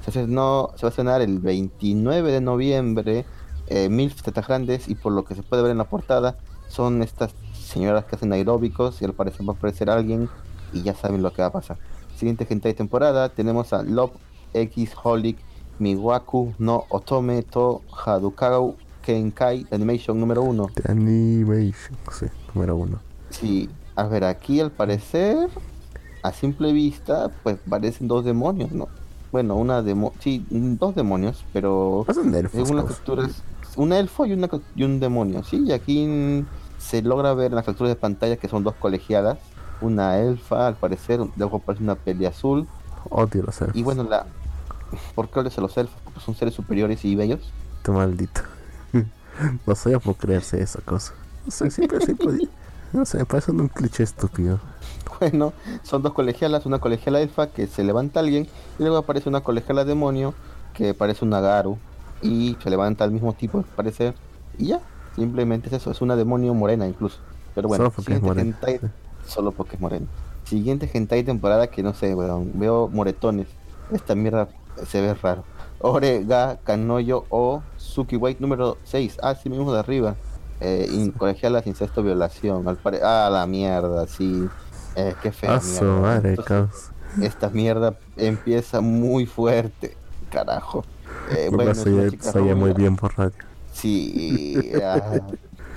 Se, 0.08 0.22
estrenó- 0.22 0.72
se 0.76 0.82
va 0.84 0.88
a 0.88 0.90
estrenar 0.90 1.22
el 1.22 1.40
29 1.40 2.32
de 2.32 2.42
noviembre 2.42 3.26
eh, 3.68 3.90
MILF 3.90 4.22
tetas 4.22 4.48
grandes 4.48 4.88
y 4.88 4.96
por 4.96 5.12
lo 5.12 5.26
que 5.26 5.36
se 5.36 5.44
puede 5.44 5.62
ver 5.62 5.72
en 5.72 5.78
la 5.78 5.84
portada 5.84 6.38
son 6.70 7.04
estas 7.04 7.34
señoras 7.54 8.06
que 8.06 8.16
hacen 8.16 8.32
aeróbicos 8.32 9.02
y 9.02 9.06
al 9.06 9.14
parecer 9.14 9.48
va 9.48 9.54
a 9.54 9.56
aparecer 9.58 9.90
alguien 9.90 10.30
y 10.74 10.84
ya 10.84 10.96
saben 10.96 11.22
lo 11.22 11.32
que 11.34 11.42
va 11.42 11.50
a 11.50 11.52
pasar. 11.52 11.78
Siguiente 12.16 12.46
gente 12.46 12.70
de 12.70 12.74
temporada 12.74 13.30
tenemos 13.30 13.74
a 13.74 13.84
Love 13.84 14.12
X 14.54 14.92
Holic 15.04 15.38
Miwaku 15.80 16.54
no 16.58 16.86
Otome 16.90 17.44
to 17.44 17.82
Hadukau 18.06 18.76
Kenkai 19.04 19.68
Animation 19.72 20.20
número 20.20 20.42
1. 20.44 20.68
The 20.76 20.92
Animation, 20.92 21.98
sí, 22.18 22.26
número 22.56 22.76
uno. 22.76 23.00
Sí, 23.30 23.70
a 23.96 24.04
ver, 24.08 24.24
aquí 24.24 24.60
al 24.62 24.72
parecer, 24.72 25.50
a 26.24 26.32
simple 26.32 26.72
vista, 26.74 27.30
pues 27.44 27.58
parecen 27.70 28.08
dos 28.08 28.24
demonios, 28.26 28.72
¿no? 28.72 28.88
Bueno, 29.32 29.56
una 29.56 29.82
demo 29.82 30.14
sí, 30.20 30.46
dos 30.50 30.96
demonios, 30.96 31.44
pero 31.54 32.04
Pasan 32.08 32.34
elfos, 32.34 32.54
según 32.62 32.78
las 32.78 32.86
causa. 32.86 32.98
capturas, 32.98 33.44
un 33.76 33.94
elfo 33.94 34.26
y, 34.26 34.34
una, 34.34 34.50
y 34.76 34.84
un 34.84 35.00
demonio, 35.00 35.44
sí, 35.44 35.64
y 35.66 35.72
aquí 35.74 36.46
se 36.78 37.02
logra 37.02 37.34
ver 37.34 37.48
en 37.52 37.56
las 37.56 37.66
capturas 37.66 37.90
de 37.92 37.96
pantalla 37.96 38.38
que 38.38 38.48
son 38.48 38.64
dos 38.64 38.76
colegialas, 38.76 39.38
una 39.82 40.18
elfa, 40.20 40.68
al 40.68 40.76
parecer, 40.76 41.20
luego 41.36 41.58
aparece 41.58 41.84
una 41.84 41.96
pelea 41.96 42.30
azul, 42.30 42.68
Odio 43.10 43.44
los 43.44 43.62
elfos. 43.62 43.76
y 43.76 43.84
bueno, 43.84 44.04
la... 44.04 44.26
¿Por 45.16 45.30
qué 45.30 45.40
hablas 45.40 45.56
de 45.56 45.62
los 45.62 45.78
elfos? 45.78 45.96
Porque 46.04 46.20
son 46.22 46.34
seres 46.36 46.54
superiores 46.54 47.04
y 47.04 47.16
bellos. 47.16 47.52
Este 47.78 47.92
maldito. 47.92 48.42
no 49.68 49.76
sé 49.76 50.00
por 50.00 50.16
creerse 50.16 50.62
esa 50.62 50.80
cosa. 50.82 51.14
No 51.46 51.52
sé, 51.52 51.70
siempre, 51.70 52.00
siempre. 52.02 52.48
No 52.94 53.06
sé, 53.06 53.18
me 53.20 53.26
parece 53.26 53.52
un 53.52 53.68
cliché 53.68 54.04
estúpido. 54.04 54.60
Bueno, 55.20 55.54
son 55.82 56.04
dos 56.04 56.14
colegialas, 56.14 56.68
una 56.68 56.78
colegiala 56.78 57.20
elfa 57.22 57.48
que 57.48 57.66
se 57.66 57.84
levanta 57.84 58.20
alguien 58.20 58.48
y 58.78 58.84
luego 58.84 58.98
aparece 58.98 59.28
una 59.30 59.42
colegiala 59.42 59.84
demonio 59.84 60.36
que 60.76 60.94
parece 60.94 61.26
una 61.26 61.40
Garu 61.42 61.80
y 62.22 62.56
se 62.62 62.70
levanta 62.70 63.04
al 63.04 63.12
mismo 63.12 63.34
tipo 63.34 63.58
de 63.58 63.64
parecer 63.76 64.14
y 64.60 64.68
ya, 64.68 64.82
simplemente 65.16 65.70
es 65.70 65.74
eso, 65.74 65.90
es 65.90 66.02
una 66.02 66.16
demonio 66.16 66.54
morena 66.54 66.86
incluso. 66.88 67.18
Pero 67.56 67.68
bueno, 67.68 67.86
Solo 67.86 67.92
porque 67.96 68.14
es 68.14 68.20
siguiente 68.20 68.28
morena. 68.28 68.58
hentai- 68.62 68.82
solo 69.26 69.52
porque 69.54 69.76
es 69.78 69.82
morena. 69.82 70.06
Siguiente 70.44 70.88
hentai 70.94 71.24
temporada 71.24 71.66
que 71.68 71.82
no 71.82 71.96
sé, 71.96 72.14
weón, 72.14 72.52
veo 72.60 72.88
moretones. 72.88 73.48
Esta 73.92 74.14
mierda 74.14 74.50
se 74.86 75.02
ve 75.02 75.16
raro. 75.16 75.44
Ore 75.80 76.26
ga 76.26 76.58
Kanoyo 76.58 77.26
o 77.30 77.64
Suki 77.78 78.18
White 78.18 78.40
número 78.40 78.78
6, 78.84 79.18
ah, 79.24 79.34
sí 79.34 79.50
mismo 79.50 79.74
de 79.74 79.80
arriba. 79.80 80.16
Eh, 80.60 80.88
in- 80.92 81.12
colegialas 81.12 81.68
incesto 81.68 82.02
violación, 82.02 82.68
al 82.68 82.78
pare- 82.78 83.02
ah 83.04 83.30
la 83.32 83.46
mierda, 83.46 84.08
sí. 84.08 84.50
Eh, 84.96 85.14
qué 85.22 85.32
fea 85.32 85.56
A 85.56 85.62
su 85.62 85.84
mierda. 85.86 86.02
madre, 86.02 86.30
Entonces, 86.30 86.46
caos. 86.46 86.92
esta 87.22 87.50
mierda 87.50 87.96
empieza 88.16 88.82
muy 88.82 89.26
fuerte, 89.28 89.96
carajo. 90.32 90.84
Eh, 91.30 91.50
Bueno, 91.52 91.74
se 91.76 92.40
oye 92.40 92.56
muy 92.56 92.74
bien 92.74 92.96
por 92.96 93.16
radio. 93.18 93.34
Sí, 93.72 94.72
ah, 94.84 95.20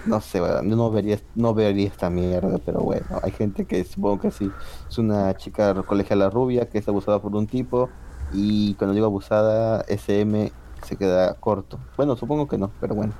no 0.07 0.21
sé, 0.23 0.41
no 0.63 0.91
vería, 0.91 1.21
no 1.35 1.53
vería 1.53 1.87
esta 1.89 2.09
mierda, 2.09 2.57
pero 2.65 2.81
bueno, 2.81 3.21
hay 3.23 3.33
gente 3.33 3.67
que 3.67 3.85
supongo 3.85 4.21
que 4.21 4.31
sí. 4.31 4.51
Es 4.89 4.97
una 4.97 5.37
chica 5.37 5.75
colegiala 5.83 6.31
rubia 6.31 6.69
que 6.71 6.79
es 6.79 6.89
abusada 6.89 7.21
por 7.21 7.37
un 7.37 7.47
tipo 7.47 7.91
y 8.33 8.75
cuando 8.77 8.95
digo 8.95 9.07
abusada, 9.07 9.85
SM 9.89 10.51
se 10.87 10.97
queda 10.97 11.35
corto. 11.35 11.79
Bueno, 11.99 12.17
supongo 12.17 12.49
que 12.49 12.57
no, 12.57 12.73
pero 12.81 12.95
bueno. 12.95 13.13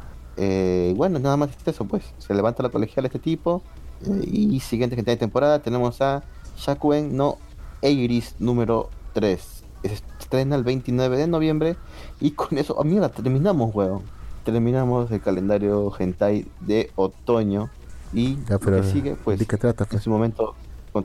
Eh, 0.43 0.95
bueno, 0.97 1.19
nada 1.19 1.37
más 1.37 1.51
es 1.51 1.69
eso, 1.69 1.85
pues. 1.85 2.03
Se 2.19 2.33
levanta 2.35 2.63
la 2.63 2.71
colegiala 2.71 3.09
este 3.09 3.19
tipo 3.19 3.61
eh, 4.07 4.25
y 4.27 4.61
siguiente 4.61 4.97
gente 4.97 5.11
de 5.11 5.17
temporada 5.19 5.59
tenemos 5.59 6.01
a 6.01 6.23
Shakuen 6.57 7.15
no 7.15 7.37
Eiris 7.83 8.37
número 8.39 8.89
3. 9.13 9.63
Se 9.83 9.93
estrena 9.93 10.57
el 10.57 10.65
29 10.65 11.17
de 11.19 11.27
noviembre 11.27 11.77
y 12.21 12.31
con 12.31 12.57
eso, 12.59 12.77
ah, 12.81 12.85
mira, 12.85 13.09
terminamos, 13.11 13.75
weón. 13.75 14.03
Terminamos 14.45 15.11
el 15.11 15.21
calendario 15.21 15.93
hentai 15.99 16.47
de 16.61 16.91
otoño 16.97 17.69
y 18.15 18.37
Ya, 18.49 18.59
pero. 18.59 18.79
lo 18.79 18.83
que 18.83 18.89
sigue, 18.91 19.17
pues, 19.23 19.39
¿De 19.39 19.45
qué 19.47 19.57
trata? 19.59 19.85
en 19.85 19.91
Pues? 19.91 20.03
su 20.03 20.11
momento... 20.11 20.55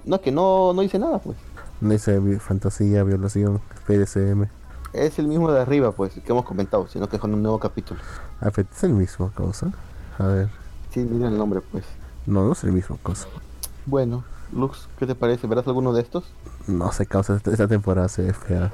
No, 0.06 0.20
que 0.22 0.32
no, 0.32 0.72
no 0.74 0.82
dice 0.82 0.98
nada, 0.98 1.20
pues. 1.20 1.38
No 1.82 1.90
dice 1.92 2.18
vi- 2.20 2.38
fantasía, 2.40 3.04
violación, 3.04 3.60
PDCM. 3.86 4.48
Es 4.96 5.20
el 5.20 5.28
mismo 5.28 5.52
de 5.52 5.60
arriba, 5.60 5.92
pues, 5.92 6.14
que 6.14 6.32
hemos 6.32 6.46
comentado, 6.46 6.88
sino 6.88 7.10
que 7.10 7.20
con 7.20 7.34
un 7.34 7.42
nuevo 7.44 7.60
capítulo. 7.60 8.00
Ah, 8.42 8.50
pero 8.56 8.68
es 8.72 8.84
el 8.84 8.94
mismo 8.94 9.30
cosa. 9.36 9.72
A 10.18 10.28
ver. 10.28 10.50
Sí, 10.92 11.02
mira 11.02 11.28
el 11.28 11.38
nombre, 11.38 11.62
pues. 11.72 11.84
No, 12.26 12.46
no 12.46 12.54
es 12.54 12.64
el 12.64 12.72
mismo 12.72 12.98
cosa. 13.04 13.28
Bueno, 13.86 14.24
Lux, 14.54 14.88
¿qué 14.98 15.06
te 15.06 15.14
parece? 15.16 15.48
¿Verás 15.48 15.68
alguno 15.68 15.92
de 15.94 16.02
estos? 16.02 16.24
No 16.68 16.92
sé, 16.92 17.06
causa. 17.06 17.36
Esta, 17.36 17.68
temporada 17.68 18.08
se 18.08 18.22
ve 18.24 18.34
fea. 18.34 18.72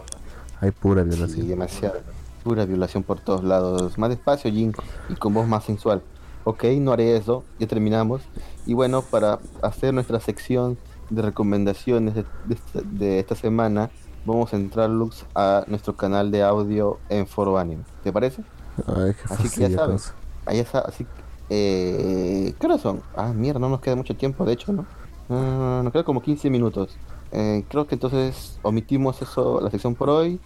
Hay 0.60 0.72
pura 0.72 1.04
Sí, 1.04 1.10
violación. 1.10 1.48
demasiado. 1.48 2.00
Pura 2.44 2.66
violación 2.66 3.04
por 3.04 3.20
todos 3.20 3.44
lados. 3.44 3.98
Más 3.98 4.10
despacio, 4.10 4.52
Jin, 4.52 4.74
y 5.10 5.16
con 5.16 5.34
voz 5.34 5.48
más 5.48 5.64
sensual. 5.64 6.02
Ok, 6.44 6.64
no 6.80 6.92
haré 6.92 7.18
eso, 7.18 7.44
ya 7.60 7.68
terminamos. 7.68 8.22
Y 8.66 8.74
bueno, 8.74 9.02
para 9.02 9.40
hacer 9.62 9.94
nuestra 9.94 10.20
sección 10.20 10.78
de 11.10 11.22
recomendaciones 11.24 12.16
de, 12.16 12.26
de 12.46 12.54
esta, 12.56 12.82
de 12.84 13.20
esta 13.20 13.36
semana, 13.36 13.90
vamos 14.26 14.54
a 14.54 14.56
entrar, 14.58 14.90
Lux, 14.90 15.26
a 15.36 15.64
nuestro 15.68 15.96
canal 15.96 16.32
de 16.32 16.44
audio 16.44 17.00
en 17.10 17.28
Foro 17.28 17.58
Anime. 17.58 17.84
¿Te 18.04 18.12
parece? 18.12 18.44
Ay, 18.88 19.14
qué 19.14 19.34
Así 19.34 19.50
que 19.50 19.70
ya 19.70 19.78
sabes. 19.78 20.14
Ahí 20.46 20.60
está, 20.60 20.80
así 20.80 21.06
eh, 21.54 22.54
¿qué 22.58 22.66
horas 22.66 22.80
son? 22.82 23.02
Ah, 23.16 23.34
mierda, 23.34 23.60
no 23.60 23.68
nos 23.68 23.82
queda 23.82 23.96
mucho 23.98 24.16
tiempo, 24.16 24.46
de 24.46 24.54
hecho, 24.54 24.72
¿no? 24.72 24.86
Ah, 25.30 25.82
nos 25.84 25.92
queda 25.92 26.04
como 26.04 26.22
15 26.22 26.50
minutos. 26.50 26.96
Eh, 27.34 27.66
creo 27.70 27.88
que 27.88 27.96
entonces 27.96 28.58
omitimos 28.62 29.22
eso, 29.22 29.60
la 29.62 29.70
sección 29.70 29.96
por 29.96 30.10
hoy, 30.10 30.40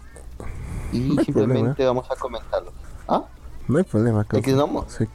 y 0.92 0.98
No 1.00 1.22
simplemente 1.22 1.84
vamos 1.84 2.10
a 2.10 2.16
comentarlo. 2.16 2.72
Ah, 3.08 3.24
No 3.68 3.78
hay 3.78 3.84
problema, 3.84 4.26
es 4.32 4.42
que 4.42 4.52
no, 4.52 4.84
Sí, 4.88 5.06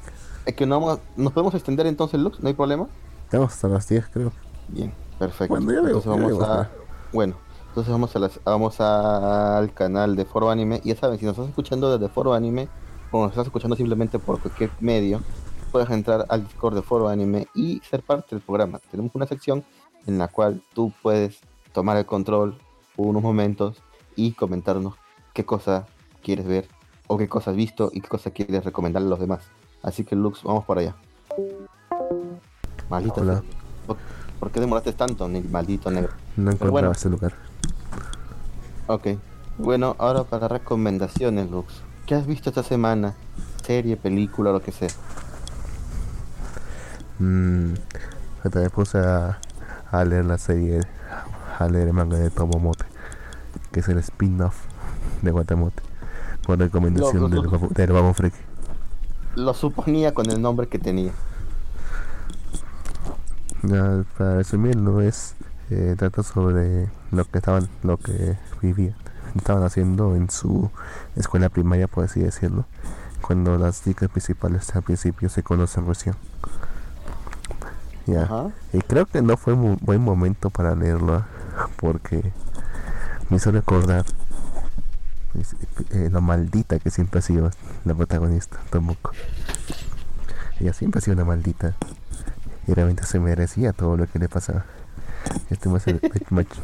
es 0.46 0.56
que 0.56 0.66
no 0.66 0.80
vamos, 0.80 1.00
nos 1.18 1.34
podemos 1.34 1.54
extender 1.56 1.86
entonces, 1.88 2.20
Lux, 2.20 2.40
no 2.40 2.48
hay 2.48 2.54
problema. 2.54 2.88
Estamos 3.26 3.54
hasta 3.54 3.68
las 3.68 3.88
10, 3.88 4.08
creo. 4.14 4.32
Bien, 4.70 4.94
perfecto. 5.20 5.54
Bueno, 5.54 5.72
ya 5.72 5.82
veo, 5.82 5.88
entonces 5.88 6.06
ya 6.06 6.12
vamos 6.12 6.38
veo, 6.38 6.46
a, 6.46 6.70
bueno, 7.12 7.36
entonces 7.72 7.90
vamos 7.90 8.14
a 8.18 8.20
las, 8.20 8.40
vamos 8.44 8.82
a- 8.82 9.58
al 9.58 9.74
canal 9.74 10.18
de 10.18 10.26
Foro 10.26 10.50
Anime. 10.50 10.82
Y 10.84 10.90
ya 10.90 10.98
saben, 10.98 11.18
si 11.18 11.26
nos 11.26 11.36
estás 11.36 11.48
escuchando 11.48 11.98
desde 11.98 12.14
Foro 12.14 12.34
Anime 12.34 12.68
o 13.12 13.22
nos 13.22 13.32
estás 13.32 13.46
escuchando 13.48 13.78
simplemente 13.78 14.20
por 14.20 14.42
cualquier 14.42 14.72
medio, 14.82 15.22
puedes 15.72 15.90
entrar 15.90 16.26
al 16.28 16.44
Discord 16.44 16.76
de 16.76 16.82
Foro 16.82 17.08
Anime 17.08 17.48
y 17.56 17.80
ser 17.90 18.04
parte 18.04 18.36
del 18.36 18.42
programa. 18.42 18.80
Tenemos 18.92 19.16
una 19.16 19.26
sección 19.26 19.64
en 20.06 20.18
la 20.18 20.28
cual 20.28 20.62
tú 20.74 20.92
puedes 21.02 21.40
tomar 21.72 21.96
el 21.96 22.06
control 22.06 22.58
por 22.98 23.08
unos 23.08 23.24
momentos 23.24 23.82
y 24.18 24.34
comentarnos 24.34 24.96
qué 25.34 25.46
cosa 25.46 25.88
quieres 26.22 26.46
ver 26.46 26.68
o 27.08 27.18
qué 27.18 27.30
cosa 27.30 27.52
has 27.52 27.56
visto 27.56 27.90
y 27.94 28.02
qué 28.02 28.10
cosa 28.10 28.32
quieres 28.32 28.66
recomendarle 28.66 29.08
a 29.08 29.12
los 29.12 29.20
demás. 29.22 29.44
Así 29.82 30.04
que 30.04 30.18
Lux, 30.18 30.44
vamos 30.44 30.66
por 30.66 30.78
allá. 30.78 30.94
Maldito 32.90 33.22
Hola. 33.22 33.42
¿Por, 34.42 34.52
qué 34.52 34.60
demoraste 34.60 34.92
tanto, 34.92 35.30
maldito 35.30 35.90
negro? 35.90 36.12
No 36.36 36.52
encontraba 36.52 36.72
bueno. 36.72 36.92
este 36.92 37.08
lugar. 37.10 37.51
Ok. 38.88 39.08
Bueno, 39.58 39.96
ahora 40.00 40.24
para 40.24 40.48
recomendaciones, 40.48 41.50
Lux. 41.50 41.82
¿Qué 42.06 42.16
has 42.16 42.26
visto 42.26 42.50
esta 42.50 42.64
semana? 42.64 43.14
Serie, 43.64 43.96
película, 43.98 44.52
lo 44.52 44.62
que 44.62 44.72
sea. 44.72 44.90
Mmm. 47.20 47.74
Me 48.54 48.70
puse 48.72 48.98
a, 48.98 49.40
a 49.92 50.04
leer 50.04 50.26
la 50.26 50.38
serie, 50.40 50.82
a 51.60 51.68
leer 51.68 51.88
el 51.90 51.94
manga 51.94 52.18
de 52.18 52.32
Tomomote, 52.32 52.86
que 53.72 53.82
es 53.82 53.88
el 53.90 54.00
spin-off 54.00 54.56
de 55.22 55.30
Guatamote, 55.30 55.84
por 56.44 56.58
recomendación 56.58 57.22
Lo- 57.22 57.28
lo- 57.28 57.42
del, 57.42 57.52
babo- 57.52 57.70
del 57.70 57.92
Babo 57.92 58.14
Freak. 58.16 58.34
Lo 59.36 59.54
suponía 59.54 60.14
con 60.16 60.30
el 60.32 60.42
nombre 60.42 60.68
que 60.68 60.80
tenía. 60.80 61.12
Ya, 63.62 64.04
para 64.18 64.38
resumirlo 64.38 65.02
es 65.02 65.36
eh, 65.72 65.96
trata 65.98 66.22
sobre 66.24 66.90
lo 67.12 67.26
que 67.26 67.38
estaban 67.40 67.68
lo 67.84 67.98
que 67.98 68.38
vivían 68.62 68.96
estaban 69.36 69.64
haciendo 69.64 70.16
en 70.16 70.30
su 70.30 70.70
escuela 71.16 71.50
primaria 71.50 71.88
por 71.88 72.04
así 72.04 72.20
decirlo 72.20 72.66
cuando 73.22 73.58
las 73.58 73.84
chicas 73.84 74.10
principales 74.10 74.76
al 74.76 74.84
principio 74.84 75.30
se 75.30 75.44
conocen 75.44 75.88
recién. 75.88 76.16
Ya. 78.08 78.24
Ajá. 78.24 78.50
y 78.74 78.80
creo 78.80 79.06
que 79.06 79.22
no 79.22 79.38
fue 79.38 79.54
un 79.54 79.78
buen 79.82 80.02
momento 80.02 80.50
para 80.50 80.76
leerlo 80.76 81.24
porque 81.78 82.34
me 83.30 83.38
hizo 83.38 83.52
recordar 83.52 84.06
es- 85.40 85.56
eh, 85.92 86.10
lo 86.12 86.20
maldita 86.22 86.80
que 86.80 86.90
siempre 86.90 87.20
ha 87.20 87.22
sido 87.22 87.52
la 87.86 87.94
protagonista 87.94 88.58
Tomoko 88.70 89.12
ella 90.60 90.74
siempre 90.74 91.00
ha 91.00 91.02
sido 91.02 91.16
una 91.16 91.26
maldita. 91.26 91.74
Y 92.68 92.74
realmente 92.76 93.04
se 93.06 93.20
merecía 93.20 93.74
todo 93.74 93.98
lo 93.98 94.06
que 94.06 94.20
le 94.20 94.30
pasaba. 94.30 94.64
Este 95.50 95.70
hecho- 95.70 96.62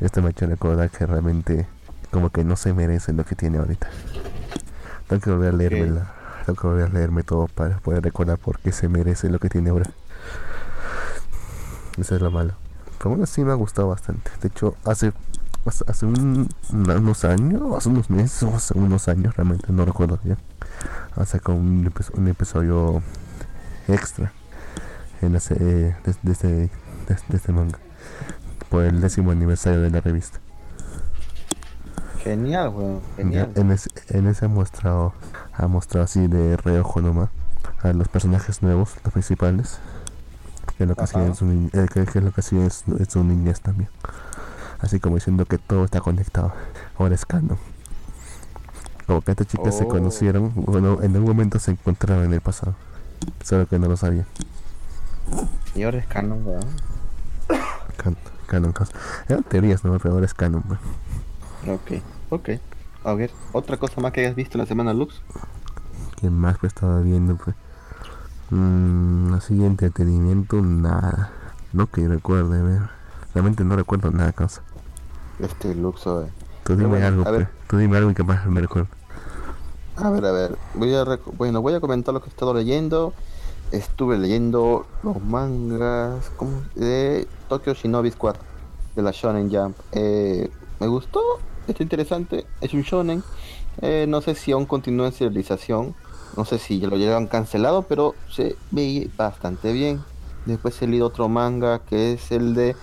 este 0.00 0.20
ha 0.20 0.28
hecho 0.28 0.46
recordar 0.46 0.90
que 0.90 1.06
realmente 1.06 1.66
como 2.10 2.30
que 2.30 2.44
no 2.44 2.56
se 2.56 2.72
merece 2.72 3.12
lo 3.12 3.24
que 3.24 3.34
tiene 3.34 3.58
ahorita. 3.58 3.88
Tengo 5.08 5.22
que 5.22 5.30
volver 5.30 5.54
a 5.54 5.56
leérmela, 5.56 6.12
tengo 6.46 6.60
que 6.60 6.66
volver 6.66 6.86
a 6.86 6.88
leerme 6.92 7.22
todo 7.22 7.46
para 7.48 7.78
poder 7.78 8.02
recordar 8.02 8.38
por 8.38 8.58
qué 8.60 8.72
se 8.72 8.88
merece 8.88 9.28
lo 9.28 9.38
que 9.38 9.48
tiene 9.48 9.70
ahora. 9.70 9.90
Eso 11.98 12.14
es 12.14 12.22
lo 12.22 12.30
malo. 12.30 12.52
Pero 12.98 13.10
bueno, 13.10 13.26
sí 13.26 13.44
me 13.44 13.52
ha 13.52 13.54
gustado 13.54 13.88
bastante. 13.88 14.30
De 14.40 14.48
hecho, 14.48 14.74
hace 14.84 15.12
hace, 15.66 15.84
hace 15.86 16.06
un- 16.06 16.48
unos 16.72 17.24
años, 17.24 17.60
hace 17.76 17.88
unos 17.90 18.08
meses 18.08 18.42
o 18.44 18.54
hace 18.54 18.78
unos 18.78 19.08
años, 19.08 19.36
realmente 19.36 19.66
no 19.72 19.84
recuerdo 19.84 20.18
bien. 20.22 20.38
Ha 21.16 21.26
sacado 21.26 21.58
un, 21.58 21.84
epi- 21.84 22.10
un 22.16 22.28
episodio 22.28 23.02
extra 23.88 24.32
en 25.20 25.32
la 25.34 25.40
se- 25.40 25.54
de, 25.56 25.94
de 26.22 26.32
este, 26.32 26.48
de, 26.48 26.70
de 27.28 27.36
este 27.36 27.52
manga 27.52 27.78
por 28.68 28.84
el 28.84 29.00
décimo 29.00 29.30
aniversario 29.30 29.80
de 29.80 29.90
la 29.90 30.00
revista. 30.00 30.38
Genial, 32.22 32.68
weón. 32.70 33.00
Ya, 33.00 33.16
Genial. 33.16 33.52
en, 33.54 33.70
ese, 33.70 33.90
en 34.08 34.26
ese 34.26 34.44
ha 34.44 34.48
mostrado, 34.48 35.12
ha 35.54 35.66
mostrado 35.68 36.04
así 36.04 36.26
de 36.26 36.56
reojo 36.56 37.00
nomás 37.00 37.30
a 37.82 37.92
los 37.92 38.08
personajes 38.08 38.62
nuevos, 38.62 38.94
los 39.04 39.12
principales, 39.12 39.78
que 40.76 40.84
es 40.84 40.88
lo 40.88 40.96
que 40.96 41.04
hacía 41.04 41.20
Ajá. 41.20 41.28
en 41.28 41.34
su, 41.36 41.44
ni- 41.46 41.66
eh, 41.72 41.86
que, 41.92 42.04
que 42.04 42.18
es 42.18 42.24
lo 42.24 42.32
que 42.32 42.40
hacía 42.40 42.60
en 42.64 42.70
su, 42.70 42.96
en 42.96 43.08
su 43.08 43.22
niñez 43.24 43.60
también. 43.60 43.88
Así 44.80 45.00
como 45.00 45.16
diciendo 45.16 45.44
que 45.46 45.58
todo 45.58 45.84
está 45.84 46.00
conectado. 46.00 46.52
Ahora 46.98 47.14
es 47.14 47.24
canon. 47.24 47.58
Como 49.06 49.22
que 49.22 49.30
estas 49.30 49.46
chicas 49.46 49.76
se 49.76 49.84
Oh. 49.84 49.88
conocieron, 49.88 50.52
bueno, 50.54 50.98
en 51.02 51.14
algún 51.14 51.30
momento 51.30 51.58
se 51.58 51.70
encontraron 51.70 52.24
en 52.24 52.34
el 52.34 52.40
pasado. 52.40 52.74
Solo 53.42 53.66
que 53.66 53.78
no 53.78 53.88
lo 53.88 53.96
sabían. 53.96 54.26
Y 55.74 55.82
ahora 55.82 55.98
es 55.98 56.06
canon, 56.06 56.46
weón. 56.46 56.66
Can- 57.96 58.16
canon, 58.48 58.72
canon. 58.72 58.92
Eran 59.28 59.44
teorías, 59.44 59.84
¿no? 59.84 59.96
Pero 59.98 60.14
ahora 60.14 60.26
es 60.26 60.34
canon, 60.34 60.62
pues. 60.62 60.80
Ok, 61.68 62.02
ok. 62.30 62.48
A 63.04 63.14
ver, 63.14 63.30
otra 63.52 63.76
cosa 63.76 64.00
más 64.00 64.12
que 64.12 64.20
hayas 64.20 64.34
visto 64.34 64.58
en 64.58 64.62
la 64.62 64.66
semana 64.66 64.92
Lux. 64.92 65.22
¿Qué 66.16 66.30
más 66.30 66.58
que 66.58 66.66
estaba 66.66 67.00
viendo? 67.00 67.36
Pues? 67.36 67.54
Mm, 68.50 69.34
así 69.34 69.64
entretenimiento, 69.64 70.60
nada. 70.62 71.30
No 71.72 71.86
que 71.86 72.08
recuerde, 72.08 72.62
ver. 72.62 72.82
Realmente 73.34 73.62
no 73.62 73.76
recuerdo 73.76 74.10
nada, 74.10 74.32
cosa. 74.32 74.62
Este 75.38 75.74
Luxo, 75.74 76.24
eh. 76.24 76.30
Tú 76.64 76.74
dime 76.74 76.88
bueno, 76.88 77.06
algo, 77.06 77.26
a 77.26 77.30
ver. 77.30 77.46
pues. 77.46 77.68
Tú 77.68 77.76
dime 77.76 77.96
algo 77.96 78.10
y 78.10 78.14
que 78.14 78.24
más 78.24 78.44
me 78.46 78.60
recuerdo. 78.60 78.88
A 79.96 80.10
ver, 80.10 80.24
a 80.24 80.32
ver. 80.32 80.58
Voy 80.74 80.94
a 80.94 81.04
bueno, 81.36 81.60
voy 81.62 81.74
a 81.74 81.80
comentar 81.80 82.14
lo 82.14 82.20
que 82.20 82.26
he 82.26 82.30
estado 82.30 82.54
leyendo. 82.54 83.12
Estuve 83.70 84.16
leyendo 84.16 84.86
los 85.02 85.22
mangas 85.22 86.30
¿cómo? 86.36 86.62
de 86.74 87.28
Tokyo 87.50 87.74
Shinobi 87.74 88.10
Squad 88.10 88.36
de 88.96 89.02
la 89.02 89.10
Shonen 89.10 89.50
Jump. 89.50 89.76
Eh, 89.92 90.50
me 90.80 90.86
gustó, 90.86 91.20
está 91.66 91.82
interesante. 91.82 92.46
Es 92.62 92.72
un 92.72 92.80
shonen. 92.80 93.22
Eh, 93.82 94.06
no 94.08 94.22
sé 94.22 94.34
si 94.34 94.52
aún 94.52 94.64
continúa 94.64 95.08
en 95.08 95.12
serialización. 95.12 95.94
No 96.36 96.46
sé 96.46 96.58
si 96.58 96.78
ya 96.78 96.88
lo 96.88 96.96
llevan 96.96 97.26
cancelado, 97.26 97.82
pero 97.82 98.14
se 98.30 98.56
ve 98.70 99.10
bastante 99.18 99.72
bien. 99.72 100.00
Después 100.46 100.80
he 100.80 100.86
leído 100.86 101.08
otro 101.08 101.28
manga 101.28 101.80
que 101.80 102.14
es 102.14 102.32
el 102.32 102.54
de 102.54 102.74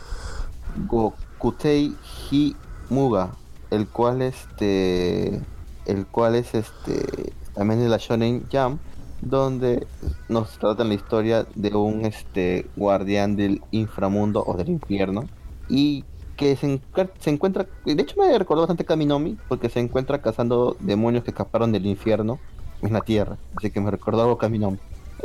Gokutei 0.88 1.96
Himuga, 2.30 3.32
el 3.72 3.88
cual 3.88 4.22
este 4.22 5.42
el 5.86 6.06
cual 6.06 6.36
es 6.36 6.54
este 6.54 7.34
también 7.56 7.80
de 7.80 7.90
la 7.90 7.98
Shonen 7.98 8.46
Jump 8.52 8.80
donde 9.26 9.86
nos 10.30 10.58
tratan 10.58 10.88
la 10.88 10.94
historia 10.94 11.46
de 11.56 11.76
un 11.76 12.06
este 12.06 12.68
guardián 12.76 13.36
del 13.36 13.62
inframundo 13.72 14.44
o 14.46 14.56
del 14.56 14.70
infierno 14.70 15.26
y 15.68 16.06
que 16.38 16.56
se, 16.56 16.80
se 17.20 17.30
encuentra 17.30 17.66
de 17.86 17.94
hecho 17.94 18.16
me 18.18 18.38
recordó 18.38 18.62
bastante 18.62 18.86
Kaminomi 18.86 19.38
porque 19.48 19.70
se 19.70 19.80
encuentra 19.80 20.22
cazando 20.22 20.78
demonios 20.80 21.24
que 21.24 21.32
escaparon 21.32 21.72
del 21.72 21.86
infierno 21.86 22.40
en 22.82 22.94
la 22.94 23.02
tierra 23.02 23.38
así 23.56 23.72
que 23.72 23.82
me 23.82 23.92
recordó 23.92 24.22
algo 24.22 24.38
Kaminomi 24.38 24.78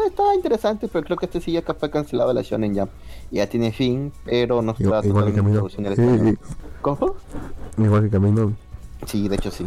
está 0.06 0.34
interesante 0.34 0.88
pero 0.88 1.04
creo 1.04 1.16
que 1.18 1.26
este 1.26 1.40
sí 1.40 1.52
ya 1.52 1.62
fue 1.62 1.90
cancelado 1.90 2.32
la 2.32 2.42
Shonen 2.42 2.74
Jump 2.74 2.90
ya 3.30 3.46
tiene 3.48 3.70
fin 3.70 4.12
pero 4.24 4.62
no 4.62 4.72
está 4.72 4.84
Igual, 4.84 5.06
igual 5.06 5.34
que 5.34 5.86
al 5.86 5.96
Sí, 5.96 6.38
¿Cómo? 6.80 7.14
igual 7.76 8.04
que 8.04 8.10
Camino. 8.10 8.54
Sí, 9.06 9.28
de 9.28 9.36
hecho 9.36 9.50
sí. 9.50 9.66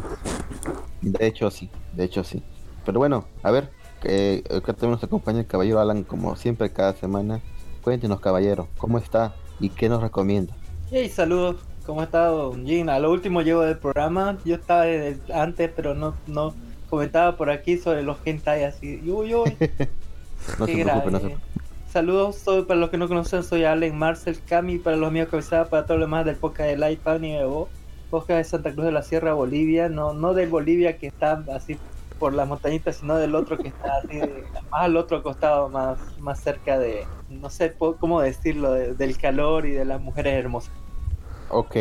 De 1.01 1.27
hecho 1.27 1.49
sí, 1.51 1.69
de 1.93 2.03
hecho 2.05 2.23
sí. 2.23 2.43
Pero 2.85 2.99
bueno, 2.99 3.25
a 3.41 3.51
ver, 3.51 3.71
eh, 4.03 4.43
acá 4.45 4.73
también 4.73 4.91
nos 4.91 5.03
acompaña 5.03 5.39
el 5.39 5.47
caballero 5.47 5.79
Alan 5.79 6.03
como 6.03 6.35
siempre 6.35 6.71
cada 6.71 6.93
semana. 6.93 7.41
Cuéntenos 7.81 8.19
caballero, 8.19 8.67
¿cómo 8.77 8.97
está 8.97 9.33
y 9.59 9.69
qué 9.69 9.89
nos 9.89 10.01
recomienda? 10.01 10.55
Hey, 10.91 11.09
saludos. 11.09 11.57
¿Cómo 11.85 11.99
ha 11.99 12.05
estado, 12.05 12.53
Jin? 12.53 12.89
A 12.89 12.97
lo 12.99 13.11
último 13.11 13.41
llego 13.41 13.61
del 13.61 13.77
programa. 13.77 14.37
Yo 14.45 14.55
estaba 14.55 14.83
desde 14.83 15.33
antes, 15.33 15.69
pero 15.75 15.93
no, 15.93 16.15
no 16.27 16.53
comentaba 16.89 17.35
por 17.35 17.49
aquí 17.49 17.77
sobre 17.77 18.03
los 18.03 18.17
hentai 18.23 18.63
así. 18.63 19.01
Uy, 19.09 19.35
uy. 19.35 19.57
No 20.59 20.65
qué 20.65 20.75
se 20.75 20.83
preocupe, 20.83 21.11
no 21.11 21.19
se 21.19 21.25
grave. 21.27 21.41
Saludos, 21.89 22.35
soy, 22.35 22.63
para 22.63 22.79
los 22.79 22.89
que 22.89 22.97
no 22.97 23.07
conocen, 23.07 23.43
soy 23.43 23.63
Allen 23.63 23.97
Marcel 23.97 24.37
Cami, 24.45 24.77
para 24.77 24.97
los 24.97 25.09
míos 25.09 25.29
cabezada, 25.31 25.69
para 25.69 25.85
todo 25.85 25.97
lo 25.97 26.05
demás 26.05 26.25
del 26.25 26.35
podcast 26.35 26.69
de 26.69 26.77
Light 26.77 27.07
Anime 27.07 27.45
o 27.45 27.69
podcast 28.09 28.37
de 28.39 28.43
Santa 28.43 28.73
Cruz 28.73 28.85
de 28.85 28.91
la 28.91 29.03
Sierra, 29.03 29.33
Bolivia, 29.33 29.87
no, 29.87 30.13
no 30.13 30.33
del 30.33 30.49
Bolivia 30.49 30.97
que 30.97 31.07
está 31.07 31.41
así 31.55 31.77
por 32.19 32.33
las 32.33 32.47
montañitas, 32.47 32.97
sino 32.97 33.15
del 33.17 33.35
otro 33.35 33.57
que 33.57 33.67
está 33.69 33.97
así, 34.03 34.17
de- 34.17 34.43
más 34.71 34.81
al 34.83 34.97
otro 34.97 35.21
costado, 35.23 35.69
más, 35.69 35.97
más 36.19 36.39
cerca 36.39 36.77
de, 36.79 37.05
no 37.29 37.49
sé 37.49 37.73
cómo 37.99 38.21
decirlo, 38.21 38.71
de- 38.71 38.93
del 38.93 39.17
calor 39.17 39.65
y 39.65 39.71
de 39.71 39.85
las 39.85 40.01
mujeres 40.01 40.33
hermosas. 40.33 40.71
Ok. 41.49 41.75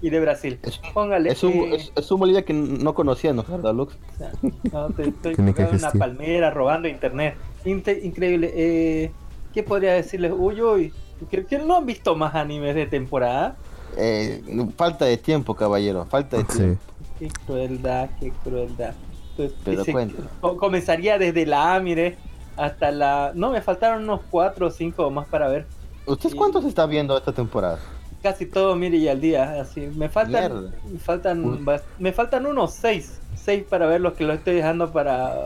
Y 0.00 0.10
de 0.10 0.20
Brasil. 0.20 0.60
Es, 0.62 0.78
Póngale. 0.94 1.30
es 1.32 1.42
un, 1.42 1.52
eh, 1.52 1.74
es, 1.76 1.92
es 1.96 2.10
un 2.12 2.20
Bolivia 2.20 2.44
que 2.44 2.52
no 2.52 2.94
conocíamos, 2.94 3.48
¿verdad, 3.48 3.74
Lux? 3.74 3.96
o 4.14 4.18
sea, 4.18 4.30
no, 4.72 4.90
te- 4.90 5.08
estoy 5.08 5.34
Tiene 5.34 5.52
que 5.54 5.64
colgado 5.64 5.72
en 5.74 5.78
una 5.80 5.90
palmera 5.92 6.50
robando 6.50 6.86
internet. 6.88 7.34
Inte- 7.64 8.00
increíble. 8.04 8.52
Eh, 8.54 9.10
¿Qué 9.52 9.62
podría 9.64 9.94
decirles? 9.94 10.32
Uy, 10.36 10.60
uy. 10.62 10.92
¿Que, 11.30 11.44
que 11.44 11.58
no 11.58 11.76
han 11.78 11.86
visto 11.86 12.14
más 12.14 12.34
animes 12.36 12.76
de 12.76 12.86
temporada? 12.86 13.56
Eh, 13.96 14.40
falta 14.76 15.04
de 15.06 15.16
tiempo, 15.16 15.54
caballero, 15.56 16.04
falta 16.06 16.36
de 16.36 16.44
Sí. 16.44 16.58
tiempo. 16.58 16.80
Qué 17.18 17.28
crueldad, 17.44 18.10
qué 18.20 18.30
crueldad. 18.44 18.94
Comenzaría 20.58 21.18
desde 21.18 21.46
la 21.46 21.74
A, 21.74 21.80
mire, 21.80 22.16
hasta 22.56 22.90
la... 22.90 23.32
No, 23.34 23.50
me 23.50 23.60
faltaron 23.62 24.02
unos 24.04 24.20
cuatro 24.30 24.66
o 24.66 24.70
cinco 24.70 25.10
más 25.10 25.26
para 25.28 25.48
ver. 25.48 25.66
¿Usted 26.06 26.30
Sí. 26.30 26.36
cuántos 26.36 26.64
está 26.64 26.86
viendo 26.86 27.16
esta 27.16 27.32
temporada? 27.32 27.78
Casi 28.22 28.46
todo, 28.46 28.74
mire, 28.74 28.96
y 28.96 29.08
al 29.08 29.20
día, 29.20 29.60
así. 29.60 29.82
Me 29.94 30.08
faltan, 30.08 30.52
Mierda. 30.52 30.70
me 30.90 30.98
faltan, 30.98 31.64
me 31.98 32.12
faltan 32.12 32.46
unos 32.46 32.72
seis. 32.74 33.20
Seis 33.36 33.62
para 33.68 33.86
ver 33.86 34.00
los 34.00 34.14
que 34.14 34.24
lo 34.24 34.32
estoy 34.32 34.54
dejando 34.56 34.90
para, 34.90 35.36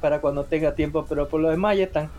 para 0.00 0.20
cuando 0.20 0.44
tenga 0.44 0.74
tiempo, 0.74 1.06
pero 1.08 1.26
por 1.28 1.40
lo 1.40 1.48
demás 1.48 1.76
ya 1.78 1.84
están. 1.84 2.10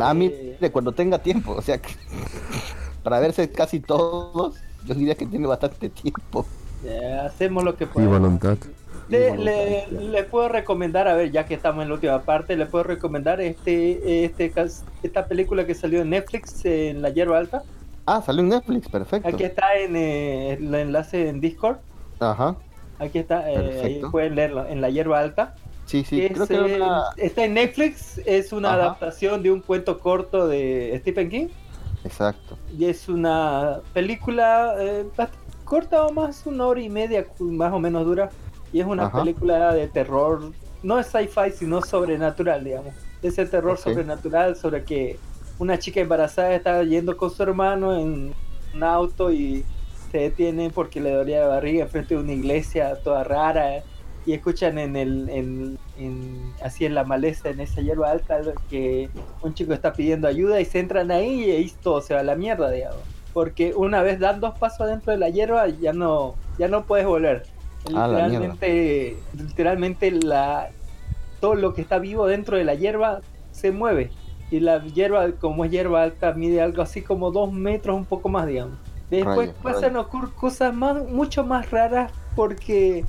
A 0.00 0.14
mí, 0.14 0.26
Eh. 0.32 0.56
de 0.58 0.70
cuando 0.72 0.92
tenga 0.92 1.18
tiempo, 1.18 1.52
o 1.52 1.60
sea, 1.62 1.78
que 1.78 1.90
para 3.02 3.20
verse 3.20 3.50
casi 3.50 3.80
todos, 3.80 4.56
yo 4.86 4.94
diría 4.94 5.14
que 5.14 5.26
tiene 5.26 5.46
bastante 5.46 5.88
tiempo. 5.90 6.46
Ya, 6.84 7.26
hacemos 7.26 7.64
lo 7.64 7.76
que 7.76 7.84
Y 7.84 7.86
podemos. 7.88 8.18
voluntad. 8.20 8.56
Le, 9.08 9.36
le- 9.38 9.86
le 9.90 10.24
puedo 10.24 10.48
recomendar, 10.48 11.08
a 11.08 11.14
ver, 11.14 11.30
ya 11.32 11.46
que 11.46 11.54
estamos 11.54 11.82
en 11.82 11.88
la 11.88 11.94
última 11.94 12.20
parte, 12.22 12.56
le 12.56 12.66
puedo 12.66 12.84
recomendar 12.84 13.40
este, 13.40 14.24
este 14.24 14.52
esta 15.02 15.26
película 15.26 15.66
que 15.66 15.74
salió 15.74 16.02
en 16.02 16.10
Netflix, 16.10 16.64
en 16.64 17.00
La 17.00 17.08
Hierba 17.10 17.38
Alta. 17.38 17.62
Ah, 18.04 18.20
salió 18.24 18.42
en 18.42 18.50
Netflix, 18.50 18.88
perfecto. 18.88 19.28
Aquí 19.28 19.44
está 19.44 19.74
en 19.78 19.96
eh, 19.96 20.52
el 20.54 20.74
enlace 20.74 21.28
en 21.28 21.40
Discord. 21.40 21.78
Ajá. 22.20 22.56
Aquí 22.98 23.18
está, 23.18 23.50
eh, 23.50 23.80
ahí 23.82 24.02
pueden 24.10 24.34
leerlo, 24.34 24.66
en 24.66 24.80
La 24.80 24.90
Hierba 24.90 25.20
Alta. 25.20 25.54
Sí, 25.86 26.04
sí, 26.04 26.20
Es, 26.22 26.32
creo 26.32 26.46
que 26.46 26.54
eh, 26.74 26.76
una... 26.76 27.04
Está 27.16 27.44
en 27.44 27.54
Netflix, 27.54 28.18
es 28.26 28.52
una 28.52 28.74
Ajá. 28.74 28.82
adaptación 28.82 29.42
de 29.42 29.50
un 29.50 29.60
cuento 29.60 29.98
corto 30.00 30.46
de 30.48 30.98
Stephen 31.00 31.30
King. 31.30 31.46
Exacto. 32.04 32.58
Y 32.76 32.84
es 32.84 33.08
una 33.08 33.80
película 33.94 34.74
eh, 34.78 35.04
bastante 35.16 35.46
corta 35.64 36.06
o 36.06 36.12
más, 36.12 36.46
una 36.46 36.66
hora 36.66 36.80
y 36.80 36.88
media, 36.88 37.26
más 37.40 37.72
o 37.72 37.78
menos 37.78 38.04
dura. 38.04 38.30
Y 38.72 38.80
es 38.80 38.86
una 38.86 39.06
Ajá. 39.06 39.20
película 39.20 39.72
de 39.74 39.88
terror, 39.88 40.52
no 40.82 40.98
es 40.98 41.06
sci-fi, 41.06 41.50
sino 41.54 41.80
sobrenatural, 41.82 42.64
digamos. 42.64 42.94
Ese 43.22 43.46
terror 43.46 43.76
sobrenatural 43.78 44.56
sobre 44.56 44.84
que 44.84 45.18
una 45.58 45.78
chica 45.78 46.00
embarazada 46.00 46.54
está 46.54 46.82
yendo 46.84 47.16
con 47.16 47.30
su 47.30 47.42
hermano 47.42 47.96
en 47.98 48.32
un 48.74 48.82
auto 48.82 49.32
y 49.32 49.64
se 50.12 50.18
detiene 50.18 50.70
porque 50.70 51.00
le 51.00 51.10
dolía 51.12 51.40
la 51.40 51.48
barriga 51.48 51.82
enfrente 51.84 52.14
de 52.14 52.20
una 52.20 52.32
iglesia 52.32 52.94
toda 53.02 53.24
rara. 53.24 53.82
Y 54.26 54.34
escuchan 54.34 54.78
en 54.78 54.94
el, 54.94 55.28
en, 55.30 55.78
en- 55.98 56.52
así 56.62 56.84
en 56.84 56.94
la 56.94 57.02
maleza, 57.04 57.48
en 57.48 57.60
esa 57.60 57.80
hierba 57.80 58.10
alta, 58.10 58.38
que 58.68 59.08
un 59.42 59.54
chico 59.54 59.72
está 59.72 59.94
pidiendo 59.94 60.28
ayuda 60.28 60.60
y 60.60 60.66
se 60.66 60.80
entran 60.80 61.10
ahí 61.10 61.44
y 61.44 61.50
ahí 61.50 61.72
todo 61.82 62.02
se 62.02 62.12
va 62.12 62.20
a 62.20 62.24
la 62.24 62.34
mierda, 62.34 62.70
digamos. 62.70 63.00
Porque 63.32 63.72
una 63.74 64.02
vez 64.02 64.18
dan 64.20 64.40
dos 64.40 64.58
pasos 64.58 64.86
dentro 64.86 65.12
de 65.12 65.18
la 65.18 65.30
hierba, 65.30 65.66
ya 65.68 65.94
no, 65.94 66.34
ya 66.58 66.68
no 66.68 66.84
puedes 66.84 67.06
volver. 67.06 67.44
Ah, 67.94 68.06
la 68.06 68.28
Literalmente, 68.28 69.16
literalmente 69.36 70.10
la, 70.10 70.70
todo 71.40 71.54
lo 71.54 71.74
que 71.74 71.80
está 71.80 71.98
vivo 71.98 72.26
dentro 72.26 72.56
de 72.56 72.64
la 72.64 72.74
hierba 72.74 73.20
se 73.52 73.72
mueve. 73.72 74.10
Y 74.50 74.60
la 74.60 74.82
hierba, 74.84 75.32
como 75.32 75.64
es 75.64 75.70
hierba 75.70 76.02
alta, 76.02 76.32
mide 76.32 76.62
algo 76.62 76.82
así 76.82 77.02
como 77.02 77.30
dos 77.30 77.52
metros, 77.52 77.96
un 77.96 78.06
poco 78.06 78.28
más, 78.28 78.46
digamos. 78.46 78.78
Después 79.10 79.50
pasan 79.62 79.96
a 79.96 80.00
ocurrir 80.00 80.30
cosas 80.34 80.74
más, 80.74 81.02
mucho 81.08 81.44
más 81.44 81.70
raras 81.70 82.12
porque 82.36 83.04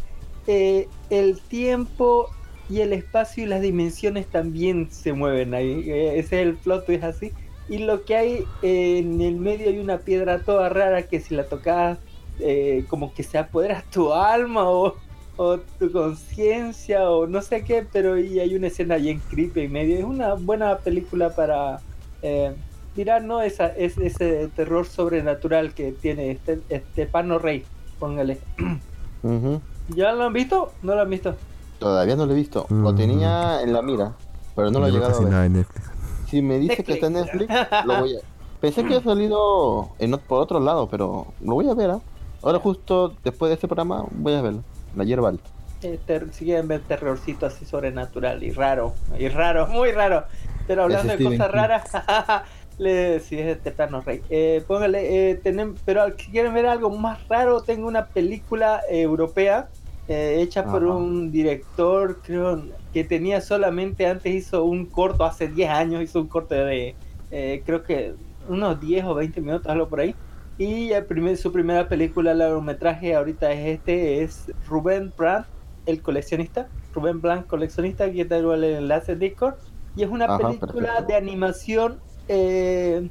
eh, 0.47 0.87
el 1.09 1.39
tiempo 1.41 2.29
y 2.69 2.81
el 2.81 2.93
espacio 2.93 3.43
y 3.43 3.47
las 3.47 3.61
dimensiones 3.61 4.27
también 4.27 4.89
se 4.91 5.13
mueven 5.13 5.53
ahí. 5.53 5.89
Eh, 5.89 6.19
ese 6.19 6.41
es 6.41 6.47
el 6.47 6.55
plot 6.55 6.85
twist 6.85 7.03
así. 7.03 7.31
Y 7.67 7.79
lo 7.79 8.03
que 8.05 8.15
hay 8.15 8.45
eh, 8.61 8.99
en 8.99 9.21
el 9.21 9.35
medio 9.35 9.69
hay 9.69 9.79
una 9.79 9.99
piedra 9.99 10.39
toda 10.39 10.69
rara 10.69 11.03
que 11.03 11.19
si 11.19 11.35
la 11.35 11.43
tocas 11.45 11.99
eh, 12.39 12.85
como 12.89 13.13
que 13.13 13.23
se 13.23 13.37
apodera 13.37 13.83
tu 13.91 14.13
alma 14.13 14.69
o, 14.69 14.95
o 15.37 15.57
tu 15.59 15.91
conciencia 15.91 17.09
o 17.09 17.27
no 17.27 17.41
sé 17.41 17.63
qué, 17.63 17.85
pero 17.91 18.17
y 18.19 18.39
hay 18.39 18.55
una 18.55 18.67
escena 18.67 18.97
bien 18.97 19.21
creepy 19.29 19.61
en 19.61 19.71
medio. 19.71 19.97
Es 19.97 20.03
una 20.05 20.33
buena 20.35 20.77
película 20.79 21.29
para 21.35 21.79
eh, 22.21 22.53
mirar, 22.95 23.23
¿no? 23.23 23.41
Esa, 23.41 23.67
es, 23.67 23.97
ese 23.97 24.47
terror 24.49 24.85
sobrenatural 24.85 25.73
que 25.73 25.91
tiene 25.93 26.31
este 26.31 26.61
Estepano 26.69 27.39
Rey, 27.39 27.65
póngale. 27.97 28.39
¿Ya 29.87 30.11
lo 30.13 30.23
han 30.25 30.33
visto? 30.33 30.71
¿No 30.81 30.95
lo 30.95 31.01
han 31.01 31.09
visto? 31.09 31.35
Todavía 31.79 32.15
no 32.15 32.25
lo 32.25 32.33
he 32.33 32.35
visto. 32.35 32.65
Lo 32.69 32.91
Mm. 32.91 32.95
tenía 32.95 33.61
en 33.61 33.73
la 33.73 33.81
mira, 33.81 34.15
pero 34.55 34.69
no 34.71 34.79
lo 34.79 34.87
he 34.87 34.91
llegado 34.91 35.15
a 35.17 35.19
ver. 35.21 35.29
nada 35.29 35.45
en 35.45 35.53
Netflix. 35.53 35.89
Si 36.27 36.41
me 36.41 36.59
dice 36.59 36.83
que 36.83 36.93
está 36.93 37.07
en 37.07 37.13
Netflix, 37.13 37.53
lo 37.85 37.99
voy 37.99 38.15
a... 38.15 38.19
Pensé 38.59 38.81
que 38.81 38.95
había 38.95 39.01
salido 39.01 39.95
en, 39.99 40.11
por 40.27 40.41
otro 40.41 40.59
lado, 40.59 40.89
pero 40.89 41.33
lo 41.39 41.53
voy 41.53 41.69
a 41.69 41.73
ver. 41.73 41.91
¿ah? 41.91 41.99
Ahora 42.41 42.59
justo 42.59 43.13
después 43.23 43.49
de 43.49 43.55
este 43.55 43.67
programa 43.67 44.05
voy 44.11 44.33
a 44.33 44.41
verlo. 44.41 44.63
La 44.95 45.03
hierba 45.03 45.29
alta. 45.29 45.49
Eh, 45.81 45.99
ter- 46.05 46.33
si 46.33 46.45
quieren 46.45 46.67
ver 46.67 46.81
terrorcito 46.81 47.45
así 47.45 47.65
sobrenatural 47.65 48.43
y 48.43 48.51
raro, 48.51 48.93
y 49.17 49.29
raro, 49.29 49.67
muy 49.71 49.91
raro. 49.91 50.23
Pero 50.67 50.83
hablando 50.83 51.13
de 51.13 51.23
cosas 51.37 51.51
raras, 51.51 52.43
le, 52.77 53.19
si 53.21 53.39
es 53.39 53.45
de 53.45 53.55
Tepano 53.55 54.01
Rey. 54.01 54.21
Eh, 54.29 54.63
póngale, 54.67 55.31
eh, 55.31 55.41
tenem- 55.41 55.75
pero 55.85 56.05
si 56.17 56.31
quieren 56.31 56.53
ver 56.53 56.65
algo 56.65 56.89
más 56.89 57.27
raro, 57.27 57.61
tengo 57.61 57.87
una 57.87 58.05
película 58.07 58.81
eh, 58.89 59.01
europea 59.01 59.69
eh, 60.07 60.39
hecha 60.41 60.63
por 60.71 60.83
un 60.85 61.31
director, 61.31 62.19
creo, 62.23 62.61
que 62.93 63.03
tenía 63.03 63.41
solamente, 63.41 64.07
antes 64.07 64.33
hizo 64.33 64.63
un 64.63 64.85
corto, 64.85 65.23
hace 65.23 65.47
10 65.47 65.69
años 65.69 66.01
hizo 66.03 66.19
un 66.19 66.27
corto 66.27 66.55
de, 66.55 66.95
eh, 67.31 67.61
creo 67.65 67.83
que 67.83 68.13
unos 68.47 68.79
10 68.81 69.05
o 69.05 69.13
20 69.13 69.39
minutos, 69.41 69.67
algo 69.67 69.87
por 69.87 69.99
ahí. 69.99 70.15
Y 70.59 70.91
el 70.91 71.05
primer, 71.05 71.37
su 71.37 71.53
primera 71.53 71.87
película, 71.87 72.33
largometraje, 72.33 73.15
ahorita 73.15 73.49
es 73.53 73.77
este, 73.77 74.23
es 74.23 74.51
Rubén 74.67 75.13
Brandt, 75.17 75.47
el 75.85 76.01
coleccionista. 76.01 76.67
Rubén 76.93 77.21
Brandt, 77.21 77.47
coleccionista, 77.47 78.05
está 78.07 78.37
igual 78.37 78.65
el 78.65 78.75
enlace 78.75 79.13
en 79.13 79.19
Discord. 79.19 79.55
Y 79.95 80.03
es 80.03 80.09
una 80.09 80.25
Ajá, 80.25 80.37
película 80.37 80.67
perfecto. 80.67 81.07
de 81.07 81.15
animación, 81.15 81.99
eh, 82.27 83.09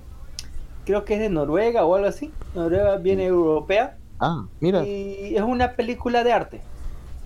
creo 0.85 1.07
que 1.07 1.15
es 1.15 1.20
de 1.20 1.31
Noruega 1.31 1.87
o 1.87 1.95
algo 1.95 2.07
así. 2.07 2.31
Noruega 2.55 2.99
viene 2.99 3.25
europea. 3.25 3.97
Ah, 4.20 4.45
mira. 4.61 4.85
Y 4.85 5.35
es 5.35 5.43
una 5.43 5.73
película 5.73 6.23
de 6.25 6.33
arte. 6.35 6.61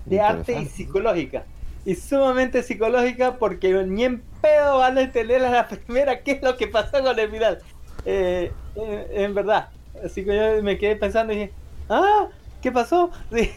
De 0.05 0.21
arte 0.21 0.57
y 0.57 0.67
psicológica. 0.67 1.43
Y 1.83 1.95
sumamente 1.95 2.63
psicológica 2.63 3.35
porque 3.37 3.73
ni 3.83 4.05
en 4.05 4.23
pedo 4.41 4.77
van 4.77 4.97
a 4.97 5.01
entender 5.01 5.43
a 5.43 5.51
la 5.51 5.67
primera 5.85 6.23
qué 6.23 6.31
es 6.31 6.41
lo 6.41 6.55
que 6.55 6.67
pasó 6.67 7.03
con 7.03 7.19
el 7.19 7.29
final. 7.29 7.59
Eh, 8.05 8.53
en, 8.75 9.21
en 9.21 9.35
verdad. 9.35 9.67
Así 10.03 10.23
que 10.23 10.35
yo 10.35 10.63
me 10.63 10.77
quedé 10.77 10.95
pensando 10.95 11.33
y 11.33 11.37
dije, 11.37 11.51
ah, 11.89 12.27
¿qué 12.61 12.71
pasó? 12.71 13.11
Sí. 13.31 13.51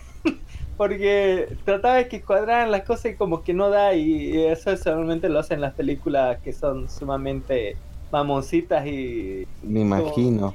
Porque 0.77 1.57
trataba 1.65 1.95
de 1.95 2.09
que 2.09 2.21
cuadraran 2.21 2.71
las 2.71 2.83
cosas 2.83 3.13
y 3.13 3.15
como 3.15 3.43
que 3.43 3.55
no 3.55 3.71
da 3.71 3.95
y 3.95 4.37
eso 4.45 4.77
solamente 4.77 5.31
lo 5.31 5.39
hacen 5.39 5.63
las 5.63 5.73
películas 5.73 6.39
que 6.43 6.53
son 6.53 6.91
sumamente 6.91 7.77
mamoncitas 8.13 8.87
y 8.87 9.47
Me 9.63 9.81
imagino. 9.81 10.55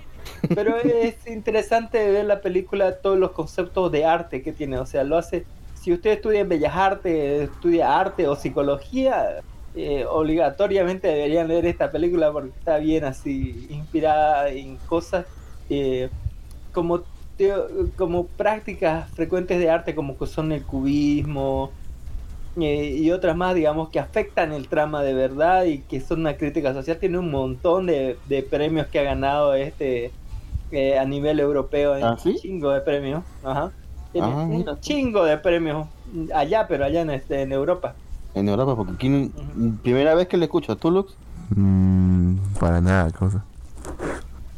pero 0.53 0.77
es 0.77 1.15
interesante 1.25 2.11
ver 2.11 2.25
la 2.25 2.41
película, 2.41 2.97
todos 2.97 3.17
los 3.17 3.31
conceptos 3.31 3.91
de 3.91 4.05
arte 4.05 4.43
que 4.43 4.53
tiene. 4.53 4.77
O 4.77 4.85
sea, 4.85 5.03
lo 5.03 5.17
hace. 5.17 5.45
Si 5.73 5.91
usted 5.91 6.11
estudia 6.11 6.41
en 6.41 6.49
Bellas 6.49 6.75
Artes, 6.75 7.49
estudia 7.49 7.99
arte 7.99 8.27
o 8.27 8.35
psicología, 8.35 9.41
eh, 9.73 10.05
obligatoriamente 10.07 11.07
deberían 11.07 11.47
leer 11.47 11.65
esta 11.65 11.91
película 11.91 12.31
porque 12.31 12.49
está 12.49 12.77
bien 12.77 13.05
así, 13.05 13.65
inspirada 13.71 14.49
en 14.49 14.77
cosas 14.85 15.25
eh, 15.72 16.11
como, 16.72 17.07
teo- 17.38 17.93
como 17.98 18.27
prácticas 18.35 19.11
frecuentes 19.14 19.60
de 19.60 19.69
arte, 19.69 19.95
como 19.95 20.18
que 20.18 20.27
son 20.27 20.52
el 20.52 20.65
cubismo. 20.65 21.73
eh, 22.61 22.95
y 22.98 23.11
otras 23.11 23.35
más, 23.38 23.56
digamos, 23.56 23.89
que 23.91 23.99
afectan 23.99 24.52
el 24.53 24.68
trama 24.69 25.03
de 25.03 25.14
verdad 25.14 25.65
y 25.65 25.84
que 25.85 26.02
son 26.02 26.22
una 26.22 26.38
crítica 26.38 26.73
social. 26.73 26.99
Tiene 26.99 27.18
un 27.19 27.31
montón 27.31 27.85
de, 27.88 28.19
de 28.26 28.43
premios 28.43 28.88
que 28.88 28.99
ha 28.99 29.03
ganado 29.03 29.53
este 29.56 30.14
eh, 30.72 30.98
a 30.99 31.06
nivel 31.06 31.39
europeo. 31.39 31.93
¿Ah, 31.93 32.18
sí? 32.18 32.31
Un 32.31 32.35
chingo 32.38 32.72
de 32.72 32.81
premios. 32.81 33.23
Ajá. 33.43 33.73
Tiene 34.11 34.27
Ah, 34.27 34.45
un 34.49 34.65
chingo 34.81 35.23
de 35.26 35.38
premios 35.38 35.88
allá, 36.35 36.68
pero 36.68 36.85
allá 36.85 37.02
en, 37.02 37.11
este, 37.11 37.41
en 37.41 37.52
Europa. 37.53 37.95
En 38.34 38.48
Europa, 38.49 38.76
porque 38.76 38.93
aquí 38.93 39.31
primera 39.84 40.15
vez 40.15 40.27
que 40.27 40.38
le 40.38 40.45
escucho 40.45 40.72
a 40.73 40.76
Tulux, 40.76 41.18
Mm, 41.56 42.38
para 42.60 42.80
nada, 42.80 43.11
cosa. 43.11 43.45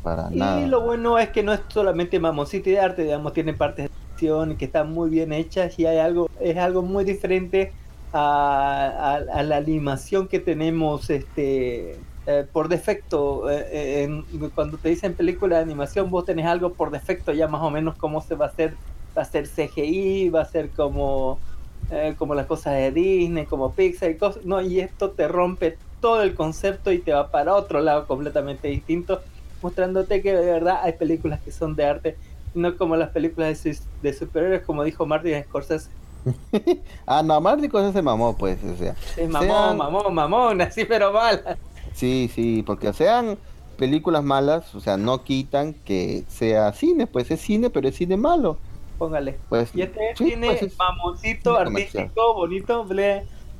Para 0.03 0.30
Y 0.30 0.35
nada. 0.35 0.67
lo 0.67 0.81
bueno 0.81 1.19
es 1.19 1.30
que 1.31 1.43
no 1.43 1.53
es 1.53 1.61
solamente 1.69 2.19
mamoncito 2.19 2.69
y 2.69 2.73
de 2.73 2.80
arte, 2.80 3.03
digamos, 3.03 3.34
tiene 3.34 3.53
partes 3.53 3.85
de 3.85 3.89
acción 4.15 4.57
que 4.57 4.65
están 4.65 4.91
muy 4.91 5.09
bien 5.09 5.34
hechas 5.34 5.77
y 5.80 5.85
hay 5.85 5.97
algo, 5.99 6.27
es 6.39 6.57
algo 6.57 6.81
muy 6.81 7.03
diferente 7.05 7.75
a, 8.11 9.15
a- 9.15 9.39
a 9.39 9.43
la 9.43 9.57
animación 9.57 10.27
que 10.27 10.39
tenemos 10.39 11.09
este 11.09 12.07
eh, 12.25 12.47
por 12.53 12.69
defecto. 12.69 13.49
eh, 13.49 13.67
eh, 13.71 14.03
en- 14.03 14.51
cuando 14.51 14.80
te 14.80 14.89
dicen 14.89 15.15
película 15.15 15.57
de 15.57 15.63
animación, 15.63 16.09
vos 16.09 16.25
tenés 16.25 16.45
algo 16.47 16.75
por 16.75 16.89
defecto 16.91 17.34
ya 17.34 17.47
más 17.47 17.61
o 17.61 17.69
menos 17.71 17.95
cómo 17.97 18.21
se 18.21 18.35
va 18.35 18.45
a 18.45 18.47
hacer. 18.49 18.80
Va 19.17 19.21
a 19.23 19.25
ser 19.25 19.45
CGI, 19.47 20.30
va 20.30 20.41
a 20.41 20.45
ser 20.45 20.73
como, 20.73 21.43
eh, 21.89 22.15
como 22.17 22.34
las 22.35 22.47
cosas 22.47 22.73
de 22.75 22.91
Disney, 22.91 23.45
como 23.47 23.75
Pixar 23.75 24.09
y 24.11 24.17
cosas. 24.17 24.43
No, 24.45 24.61
y 24.61 24.80
esto 24.80 25.13
te 25.13 25.27
rompe 25.27 25.80
todo 25.99 26.23
el 26.23 26.34
concepto 26.35 26.91
y 26.91 27.03
te 27.03 27.13
va 27.13 27.30
para 27.31 27.55
otro 27.55 27.80
lado 27.81 28.07
completamente 28.07 28.67
distinto 28.69 29.21
mostrándote 29.64 30.22
que 30.22 30.34
de 30.34 30.45
verdad 30.52 30.80
hay 30.84 30.94
películas 30.94 31.40
que 31.41 31.52
son 31.52 31.76
de 31.76 31.85
arte, 31.85 32.18
no 32.53 32.77
como 32.77 32.95
las 32.95 33.10
películas 33.10 33.64
de, 33.64 33.77
de 34.03 34.14
superhéroes, 34.14 34.61
como 34.64 34.84
dijo 34.84 35.06
Martin 35.06 35.41
Scorsese. 35.44 35.90
Ah, 37.06 37.22
no, 37.23 37.40
Marty 37.41 37.68
Cosas 37.68 37.94
se 37.94 38.02
mamó, 38.02 38.38
pues, 38.38 38.64
o 38.64 38.76
sea. 38.77 38.95
Es 39.18 39.27
mamón, 39.30 39.48
Sean- 39.49 39.77
mamón, 39.77 40.14
mamón, 40.14 40.61
así 40.61 40.85
pero 40.85 41.11
mal. 41.11 41.57
Sí, 41.94 42.30
sí, 42.34 42.64
porque 42.65 42.94
sean 42.94 43.38
películas 43.77 44.23
malas, 44.23 44.73
o 44.76 44.80
sea, 44.80 44.95
no 44.98 45.23
quitan 45.23 45.73
que 45.73 46.23
sea 46.27 46.72
cine, 46.73 47.07
pues 47.07 47.30
es 47.31 47.41
cine, 47.41 47.69
pero 47.69 47.88
es 47.90 47.95
cine 47.95 48.15
malo. 48.18 48.57
Póngale. 48.98 49.38
Pues, 49.49 49.72
Y 49.76 49.81
este 49.81 49.99
sí, 50.15 50.26
tiene 50.26 50.48
pues, 50.48 50.61
es- 50.64 50.77
mamoncito, 50.77 51.57
cine 51.57 51.81
artístico, 51.81 52.34
bonito, 52.35 52.85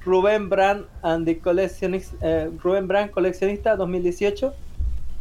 Rubén 0.06 0.50
Brand 0.50 0.86
and 1.02 1.26
the 1.26 1.40
Collectionist, 1.40 2.14
eh, 2.22 2.50
Rubén 2.62 2.88
Brand 2.88 3.12
Coleccionista 3.12 3.76
2018. 3.76 4.54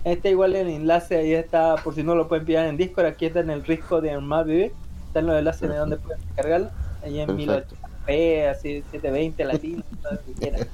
Este 0.04 0.30
igual 0.30 0.56
el 0.56 0.68
enlace 0.68 1.16
ahí 1.16 1.32
está, 1.32 1.76
por 1.76 1.94
si 1.94 2.02
no 2.02 2.14
lo 2.14 2.26
pueden 2.28 2.44
pillar 2.44 2.66
en 2.66 2.76
Discord, 2.76 3.06
aquí 3.06 3.26
está 3.26 3.40
en 3.40 3.50
el 3.50 3.64
risco 3.64 4.00
de 4.00 4.10
Armar 4.10 4.44
Vive. 4.46 4.72
Están 5.06 5.26
los 5.26 5.38
enlaces 5.38 5.68
de 5.68 5.76
donde 5.76 5.96
pueden 5.96 6.20
descargarlo. 6.26 6.70
Ahí 7.04 7.20
en 7.20 7.26
Perfecto. 7.36 7.76
1080p, 8.06 8.48
así 8.50 8.82
720 8.90 9.44
latino, 9.44 9.82
todo 10.02 10.12
lo 10.12 10.20
que 10.24 10.32
quieran. 10.32 10.68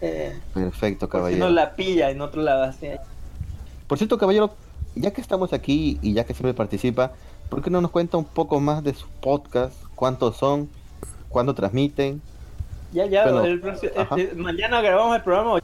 Eh, 0.00 0.38
Perfecto, 0.54 1.08
por 1.08 1.16
si 1.16 1.18
caballero. 1.18 1.46
no 1.46 1.50
la 1.52 1.74
pilla 1.74 2.10
en 2.10 2.20
otro 2.20 2.42
lado 2.42 2.62
así. 2.64 2.88
Por 3.88 3.98
cierto, 3.98 4.18
caballero, 4.18 4.54
ya 4.94 5.10
que 5.12 5.20
estamos 5.20 5.52
aquí 5.52 5.98
y 6.02 6.12
ya 6.12 6.24
que 6.24 6.34
siempre 6.34 6.54
participa, 6.54 7.12
¿por 7.48 7.62
qué 7.62 7.70
no 7.70 7.80
nos 7.80 7.90
cuenta 7.90 8.16
un 8.18 8.24
poco 8.24 8.60
más 8.60 8.84
de 8.84 8.94
sus 8.94 9.08
podcasts? 9.20 9.76
¿Cuántos 9.96 10.36
son? 10.36 10.68
¿Cuándo 11.28 11.54
transmiten? 11.54 12.20
Ya, 12.92 13.06
ya, 13.06 13.24
Bueno, 13.24 13.44
el 13.44 13.60
próximo- 13.60 13.92
ajá. 13.96 14.16
este, 14.16 14.34
mañana 14.36 14.80
grabamos 14.80 15.16
el 15.16 15.22
programa 15.22 15.60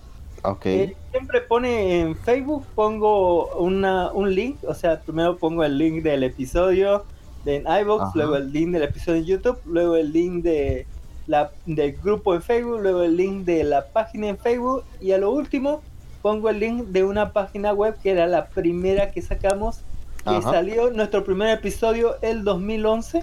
Eh, 0.65 0.95
siempre 1.11 1.41
pone 1.41 2.01
en 2.01 2.17
Facebook, 2.17 2.65
pongo 2.75 3.49
una, 3.57 4.13
un 4.13 4.35
link, 4.35 4.59
o 4.67 4.75
sea, 4.75 5.01
primero 5.01 5.39
pongo 5.39 5.65
el 5.65 5.79
link 5.79 6.03
del 6.03 6.23
episodio 6.23 7.05
de 7.45 7.57
en 7.57 7.67
iVoox, 7.67 8.15
luego 8.15 8.37
el 8.37 8.53
link 8.53 8.73
del 8.73 8.83
episodio 8.83 9.21
en 9.21 9.25
YouTube, 9.27 9.59
luego 9.65 9.97
el 9.97 10.13
link 10.13 10.43
de 10.43 10.87
la, 11.27 11.51
del 11.67 11.93
grupo 11.97 12.35
en 12.35 12.43
Facebook, 12.43 12.81
luego 12.81 13.03
el 13.03 13.17
link 13.17 13.45
de 13.45 13.65
la 13.65 13.87
página 13.87 14.29
en 14.29 14.39
Facebook 14.39 14.85
y 15.01 15.13
a 15.13 15.19
lo 15.19 15.31
último 15.31 15.83
pongo 16.21 16.49
el 16.49 16.59
link 16.59 16.87
de 16.87 17.05
una 17.05 17.33
página 17.33 17.73
web 17.73 17.97
que 18.03 18.11
era 18.11 18.27
la 18.27 18.47
primera 18.47 19.11
que 19.11 19.21
sacamos, 19.21 19.81
que 20.25 20.31
Ajá. 20.31 20.53
salió 20.53 20.91
nuestro 20.91 21.23
primer 21.23 21.51
episodio 21.51 22.17
el 22.23 22.45
2011. 22.45 23.23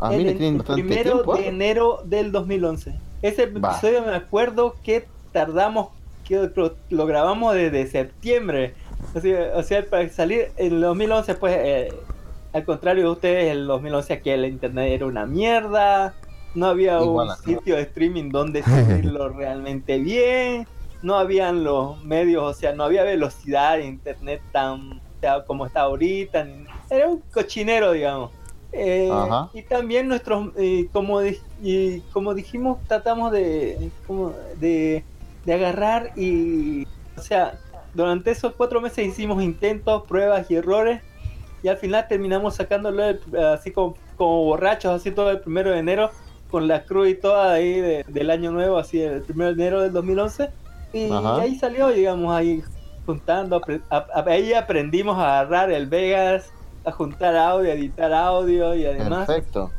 ah, 0.00 0.12
el, 0.12 0.18
mire, 0.18 0.48
el 0.48 0.62
primero 0.62 1.12
tiempo. 1.12 1.36
de 1.36 1.46
enero 1.46 2.02
del 2.04 2.32
2011. 2.32 2.92
Ese 3.22 3.44
episodio 3.44 4.02
me 4.02 4.14
acuerdo 4.14 4.74
que 4.82 5.06
tardamos, 5.30 5.90
que 6.30 6.50
lo, 6.90 7.06
grabamos 7.06 7.54
desde 7.54 7.86
septiembre. 7.88 8.74
O 9.54 9.62
sea, 9.62 9.84
para 9.86 10.08
salir 10.10 10.52
en 10.56 10.74
el 10.74 10.80
2011, 10.80 11.34
pues, 11.34 11.56
eh, 11.58 11.92
al 12.52 12.64
contrario 12.64 13.04
de 13.04 13.10
ustedes, 13.10 13.50
el 13.50 13.66
2011 13.66 14.12
aquí 14.12 14.30
el 14.30 14.44
internet 14.44 14.92
era 14.92 15.06
una 15.06 15.26
mierda. 15.26 16.14
No 16.54 16.66
había 16.66 17.00
un 17.00 17.16
sitio 17.44 17.76
de 17.76 17.82
streaming 17.82 18.30
donde 18.30 18.62
seguirlo 18.62 19.28
realmente 19.36 19.98
bien. 19.98 20.66
No 21.02 21.16
habían 21.16 21.64
los 21.64 22.02
medios, 22.04 22.42
o 22.44 22.52
sea, 22.52 22.72
no 22.74 22.84
había 22.84 23.02
velocidad 23.04 23.78
de 23.78 23.86
internet 23.86 24.40
tan 24.52 25.00
como 25.46 25.66
está 25.66 25.82
ahorita. 25.82 26.46
Era 26.90 27.08
un 27.08 27.22
cochinero, 27.32 27.92
digamos. 27.92 28.30
Eh, 28.72 29.08
y 29.52 29.62
también 29.62 30.06
nuestros, 30.06 30.50
eh, 30.56 30.86
como, 30.92 31.20
di- 31.20 31.38
y 31.60 32.00
como 32.12 32.34
dijimos, 32.34 32.78
tratamos 32.86 33.32
de, 33.32 33.90
como 34.06 34.32
de, 34.60 35.02
de 35.44 35.54
agarrar 35.54 36.12
y, 36.16 36.86
o 37.16 37.20
sea, 37.22 37.58
durante 37.94 38.30
esos 38.30 38.54
cuatro 38.54 38.80
meses 38.80 39.06
hicimos 39.06 39.42
intentos, 39.42 40.04
pruebas 40.06 40.50
y 40.50 40.56
errores 40.56 41.02
y 41.62 41.68
al 41.68 41.76
final 41.76 42.06
terminamos 42.08 42.54
sacándolo 42.56 43.04
el- 43.04 43.20
así 43.52 43.70
como, 43.72 43.96
como 44.16 44.44
borrachos, 44.44 44.92
así 44.92 45.10
todo 45.10 45.30
el 45.30 45.40
primero 45.40 45.70
de 45.70 45.78
enero, 45.78 46.10
con 46.50 46.66
la 46.68 46.84
cruz 46.84 47.08
y 47.08 47.14
toda 47.14 47.52
ahí 47.52 47.80
de- 47.80 48.04
del 48.08 48.30
año 48.30 48.50
nuevo, 48.50 48.78
así 48.78 49.00
el 49.00 49.22
primero 49.22 49.54
de 49.54 49.62
enero 49.62 49.82
del 49.82 49.92
2011. 49.92 50.50
Y, 50.92 51.10
Ajá. 51.12 51.40
ahí 51.42 51.56
salió, 51.58 51.88
digamos, 51.88 52.34
ahí 52.34 52.62
juntando, 53.06 53.60
apre- 53.60 53.82
a- 53.90 54.06
a- 54.14 54.24
ahí 54.30 54.52
aprendimos 54.52 55.16
a 55.18 55.40
agarrar 55.40 55.70
el 55.70 55.86
Vegas, 55.86 56.50
a 56.84 56.92
juntar 56.92 57.36
audio, 57.36 57.70
a 57.70 57.74
editar 57.74 58.12
audio 58.12 58.74
y 58.74 58.86
además... 58.86 59.26
Perfecto, 59.26 59.70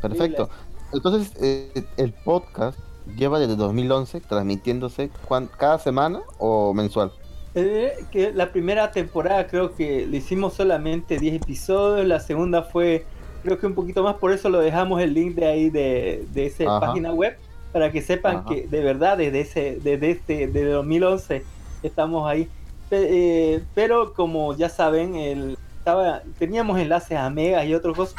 perfecto. 0.00 0.48
Entonces, 0.92 1.32
eh, 1.40 1.84
el 1.96 2.12
podcast 2.12 2.78
lleva 3.16 3.38
desde 3.38 3.56
2011 3.56 4.20
transmitiéndose 4.20 5.10
cada 5.58 5.78
semana 5.78 6.20
o 6.38 6.72
mensual. 6.74 7.12
Eh, 7.54 7.92
que 8.10 8.32
la 8.32 8.50
primera 8.50 8.90
temporada 8.92 9.46
creo 9.46 9.74
que 9.74 10.06
le 10.06 10.16
hicimos 10.16 10.54
solamente 10.54 11.18
10 11.18 11.42
episodios, 11.42 12.06
la 12.06 12.18
segunda 12.20 12.62
fue 12.62 13.04
creo 13.42 13.58
que 13.58 13.66
un 13.66 13.74
poquito 13.74 14.02
más, 14.02 14.14
por 14.16 14.32
eso 14.32 14.48
lo 14.48 14.60
dejamos 14.60 15.02
el 15.02 15.12
link 15.14 15.34
de 15.34 15.46
ahí 15.46 15.68
de, 15.68 16.24
de 16.32 16.46
esa 16.46 16.64
Ajá. 16.64 16.80
página 16.80 17.12
web, 17.12 17.36
para 17.72 17.90
que 17.92 18.00
sepan 18.00 18.36
Ajá. 18.36 18.46
que 18.48 18.66
de 18.68 18.80
verdad 18.82 19.18
desde 19.18 19.40
ese 19.40 19.78
desde 19.82 20.12
este 20.12 20.46
desde 20.46 20.70
2011 20.70 21.42
estamos 21.82 22.28
ahí. 22.30 22.48
Pe- 22.88 23.08
eh, 23.56 23.62
pero 23.74 24.12
como 24.14 24.54
ya 24.56 24.68
saben, 24.68 25.16
el, 25.16 25.58
estaba, 25.78 26.22
teníamos 26.38 26.78
enlaces 26.78 27.18
a 27.18 27.28
Mega 27.30 27.64
y 27.64 27.74
otros 27.74 27.96
cosas, 27.96 28.14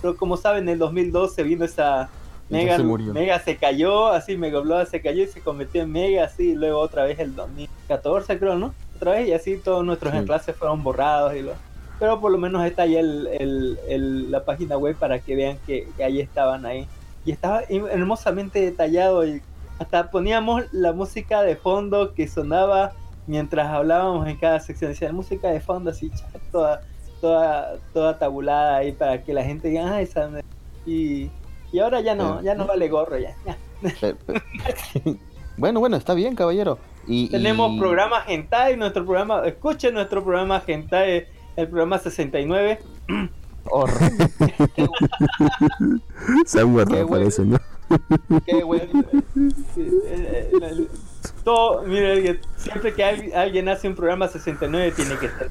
pero 0.00 0.16
como 0.16 0.36
saben, 0.36 0.62
en 0.64 0.68
el 0.70 0.78
2012 0.78 1.42
vino 1.42 1.64
esa 1.64 2.08
Mega, 2.48 2.76
se 2.76 2.82
murió. 2.82 3.12
Mega 3.12 3.38
se 3.40 3.56
cayó, 3.56 4.08
así 4.08 4.36
Megabloa 4.36 4.86
se 4.86 5.00
cayó 5.02 5.22
y 5.22 5.26
se 5.26 5.40
convirtió 5.40 5.82
en 5.82 5.92
Mega, 5.92 6.24
así, 6.24 6.50
y 6.50 6.54
luego 6.54 6.78
otra 6.80 7.04
vez 7.04 7.18
el 7.18 7.34
2014 7.34 8.38
creo, 8.38 8.56
¿no? 8.56 8.74
Otra 8.96 9.12
vez 9.12 9.28
y 9.28 9.32
así 9.32 9.58
todos 9.58 9.84
nuestros 9.84 10.12
Sí. 10.12 10.18
enlaces 10.18 10.56
fueron 10.56 10.82
borrados 10.82 11.34
y 11.34 11.42
lo... 11.42 11.52
Pero 11.98 12.20
por 12.20 12.30
lo 12.30 12.38
menos 12.38 12.64
está 12.64 12.82
ahí 12.82 12.96
el, 12.96 13.26
el- 13.38 13.78
el- 13.88 14.30
la 14.30 14.44
página 14.44 14.76
web 14.78 14.96
para 14.96 15.18
que 15.18 15.34
vean 15.34 15.58
que, 15.66 15.88
que 15.96 16.04
ahí 16.04 16.20
estaban 16.20 16.64
ahí. 16.64 16.86
Y 17.24 17.32
estaba 17.32 17.62
hermosamente 17.68 18.60
detallado 18.60 19.26
y 19.26 19.42
hasta 19.78 20.10
poníamos 20.10 20.62
la 20.72 20.92
música 20.92 21.42
de 21.42 21.56
fondo 21.56 22.14
que 22.14 22.28
sonaba 22.28 22.92
mientras 23.26 23.66
hablábamos 23.68 24.26
en 24.28 24.36
cada 24.36 24.60
sección. 24.60 24.92
Decía 24.92 25.12
música 25.12 25.48
de 25.48 25.60
fondo 25.60 25.90
así, 25.90 26.10
toda, 26.52 26.82
toda, 27.20 27.76
toda 27.92 28.18
tabulada 28.18 28.76
ahí 28.76 28.92
para 28.92 29.22
que 29.22 29.34
la 29.34 29.42
gente 29.44 29.68
diga, 29.68 29.92
ah, 29.94 30.00
esa... 30.00 30.28
me-". 30.28 30.42
Y, 30.86 31.30
y 31.72 31.78
ahora 31.80 32.00
ya 32.00 32.14
no, 32.14 32.40
Eh, 32.40 32.44
ya 32.44 32.54
no 32.54 32.66
vale 32.66 32.88
gorro 32.88 33.18
ya. 33.18 33.34
ya. 33.46 33.56
Pe- 33.80 34.16
bueno, 35.56 35.80
bueno, 35.80 35.96
está 35.96 36.14
bien, 36.14 36.34
caballero. 36.34 36.78
Y, 37.06 37.28
Tenemos 37.30 37.72
y- 37.72 37.78
programa 37.78 38.22
Hentai, 38.26 38.76
nuestro 38.76 39.04
programa, 39.04 39.42
escuchen 39.46 39.94
nuestro 39.94 40.22
programa 40.22 40.62
Hentai, 40.66 41.26
el 41.56 41.68
programa 41.68 41.98
69. 41.98 42.78
Horrible, 43.70 44.28
Se 46.46 46.60
han 46.60 46.72
guardado 46.72 47.16
eso, 47.18 47.44
¿no? 47.44 47.58
qué 48.46 48.62
bueno. 48.64 49.04
Sí, 49.74 49.88
eh, 50.06 50.50
eh, 50.52 50.58
la- 50.60 50.70
todo, 51.44 51.82
mire, 51.82 52.40
siempre 52.56 52.92
que 52.94 53.04
al- 53.04 53.32
alguien 53.34 53.68
hace 53.68 53.88
un 53.88 53.94
programa 53.94 54.28
69 54.28 54.92
tiene 54.92 55.16
que 55.16 55.28
ser 55.28 55.50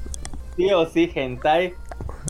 sí 0.56 0.72
o 0.72 0.86
sí 0.86 1.10
Hentai. 1.14 1.74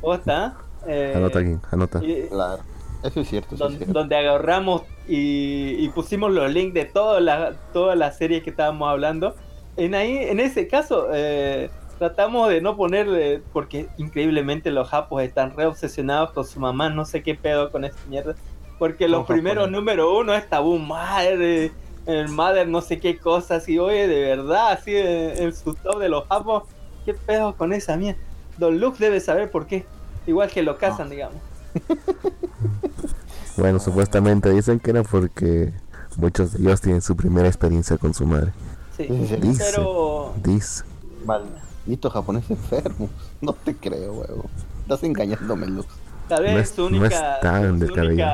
¿Cómo 0.01 0.15
está? 0.15 0.57
Eh, 0.87 1.13
Anota 1.17 1.39
aquí, 1.41 1.57
anota. 1.71 2.05
y- 2.05 2.27
Claro, 2.29 2.63
eso 3.03 3.21
es 3.21 3.29
cierto. 3.29 3.55
Eso 3.55 3.65
es 3.67 3.71
don- 3.71 3.77
cierto. 3.79 3.99
donde 3.99 4.17
agarramos 4.17 4.83
y, 5.09 5.77
y 5.79 5.89
pusimos 5.91 6.33
los 6.33 6.51
links 6.51 6.75
de 6.75 6.85
todas 6.85 7.23
las 7.23 7.55
todas 7.73 7.97
las 7.97 8.17
series 8.17 8.43
que 8.43 8.51
estábamos 8.51 8.89
hablando. 8.89 9.35
En 9.77 9.95
ahí, 9.95 10.17
en 10.17 10.41
ese 10.41 10.67
caso, 10.67 11.09
eh, 11.13 11.71
tratamos 11.99 12.49
de 12.49 12.61
no 12.61 12.77
ponerle, 12.77 13.43
porque 13.53 13.87
increíblemente 13.97 14.71
los 14.71 14.89
japos 14.89 15.23
están 15.23 15.57
re 15.57 15.67
obsesionados 15.67 16.33
con 16.33 16.45
su 16.45 16.59
mamá, 16.61 16.91
no 16.91 17.05
sé 17.05 17.23
qué 17.23 17.35
pedo 17.35 17.71
con 17.71 17.85
esa 17.85 17.99
mierda. 18.09 18.35
Porque 18.79 19.09
los 19.09 19.27
primeros 19.27 19.65
japonés. 19.65 19.79
número 19.81 20.19
uno 20.19 20.35
es 20.35 20.49
tabú 20.49 20.79
madre, 20.79 21.73
el 22.07 22.29
mother 22.29 22.67
no 22.69 22.81
sé 22.81 22.99
qué 23.01 23.19
cosas, 23.19 23.69
y 23.69 23.79
oye, 23.79 24.07
de 24.09 24.21
verdad, 24.21 24.73
así 24.73 24.97
en, 24.97 25.43
en 25.43 25.55
su 25.55 25.75
top 25.75 25.99
de 25.99 26.09
los 26.09 26.27
japos, 26.27 26.65
qué 27.05 27.15
pedo 27.15 27.55
con 27.57 27.73
esa 27.73 27.97
mierda. 27.97 28.21
Don 28.57 28.79
Luke 28.81 28.97
debe 28.99 29.21
saber 29.21 29.51
por 29.51 29.67
qué, 29.67 29.85
igual 30.27 30.51
que 30.51 30.63
lo 30.63 30.77
casan, 30.79 31.11
digamos. 31.11 31.39
Bueno, 33.57 33.81
supuestamente 33.81 34.51
dicen 34.51 34.79
que 34.79 34.91
era 34.91 35.03
porque 35.03 35.73
muchos 36.17 36.53
de 36.53 36.61
ellos 36.61 36.81
tienen 36.81 37.03
su 37.03 37.17
primera 37.17 37.49
experiencia 37.49 37.97
con 37.97 38.15
su 38.15 38.25
madre. 38.25 38.53
Sí. 38.97 39.05
Dice. 39.07 39.65
pero 39.75 40.33
Dice. 40.45 40.85
Malditos 41.25 42.13
japoneses 42.13 42.51
enfermos. 42.53 43.11
No 43.41 43.53
te 43.53 43.75
creo, 43.75 44.13
huevo. 44.13 44.45
Estás 44.83 45.03
engañándome, 45.03 45.67
Lux. 45.67 45.89
Tal 46.29 46.45
vez 46.45 46.53
No 46.55 46.59
es- 46.61 46.69
su 46.71 46.89
no 46.91 46.99
única. 46.99 47.35
es 47.37 47.41
tan 47.41 47.79
descabellado. 47.81 48.33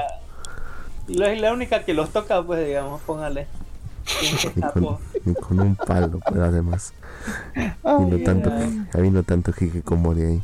única- 1.06 1.20
lo- 1.20 1.26
Es 1.26 1.40
la 1.40 1.52
única 1.54 1.84
que 1.84 1.94
los 1.94 2.10
toca, 2.10 2.42
pues, 2.42 2.66
digamos, 2.66 3.00
póngale. 3.02 3.46
Ni 4.54 4.60
con, 4.62 4.98
ni 5.24 5.34
con 5.34 5.60
un 5.60 5.76
palo, 5.76 6.20
pero 6.28 6.44
además. 6.44 6.92
Habiendo 7.82 8.16
Ay, 8.16 8.24
tanto, 8.24 8.50
ay. 8.52 8.86
habiendo 8.92 9.22
tanto 9.22 9.52
hikikomori 9.58 10.22
ahí. 10.22 10.42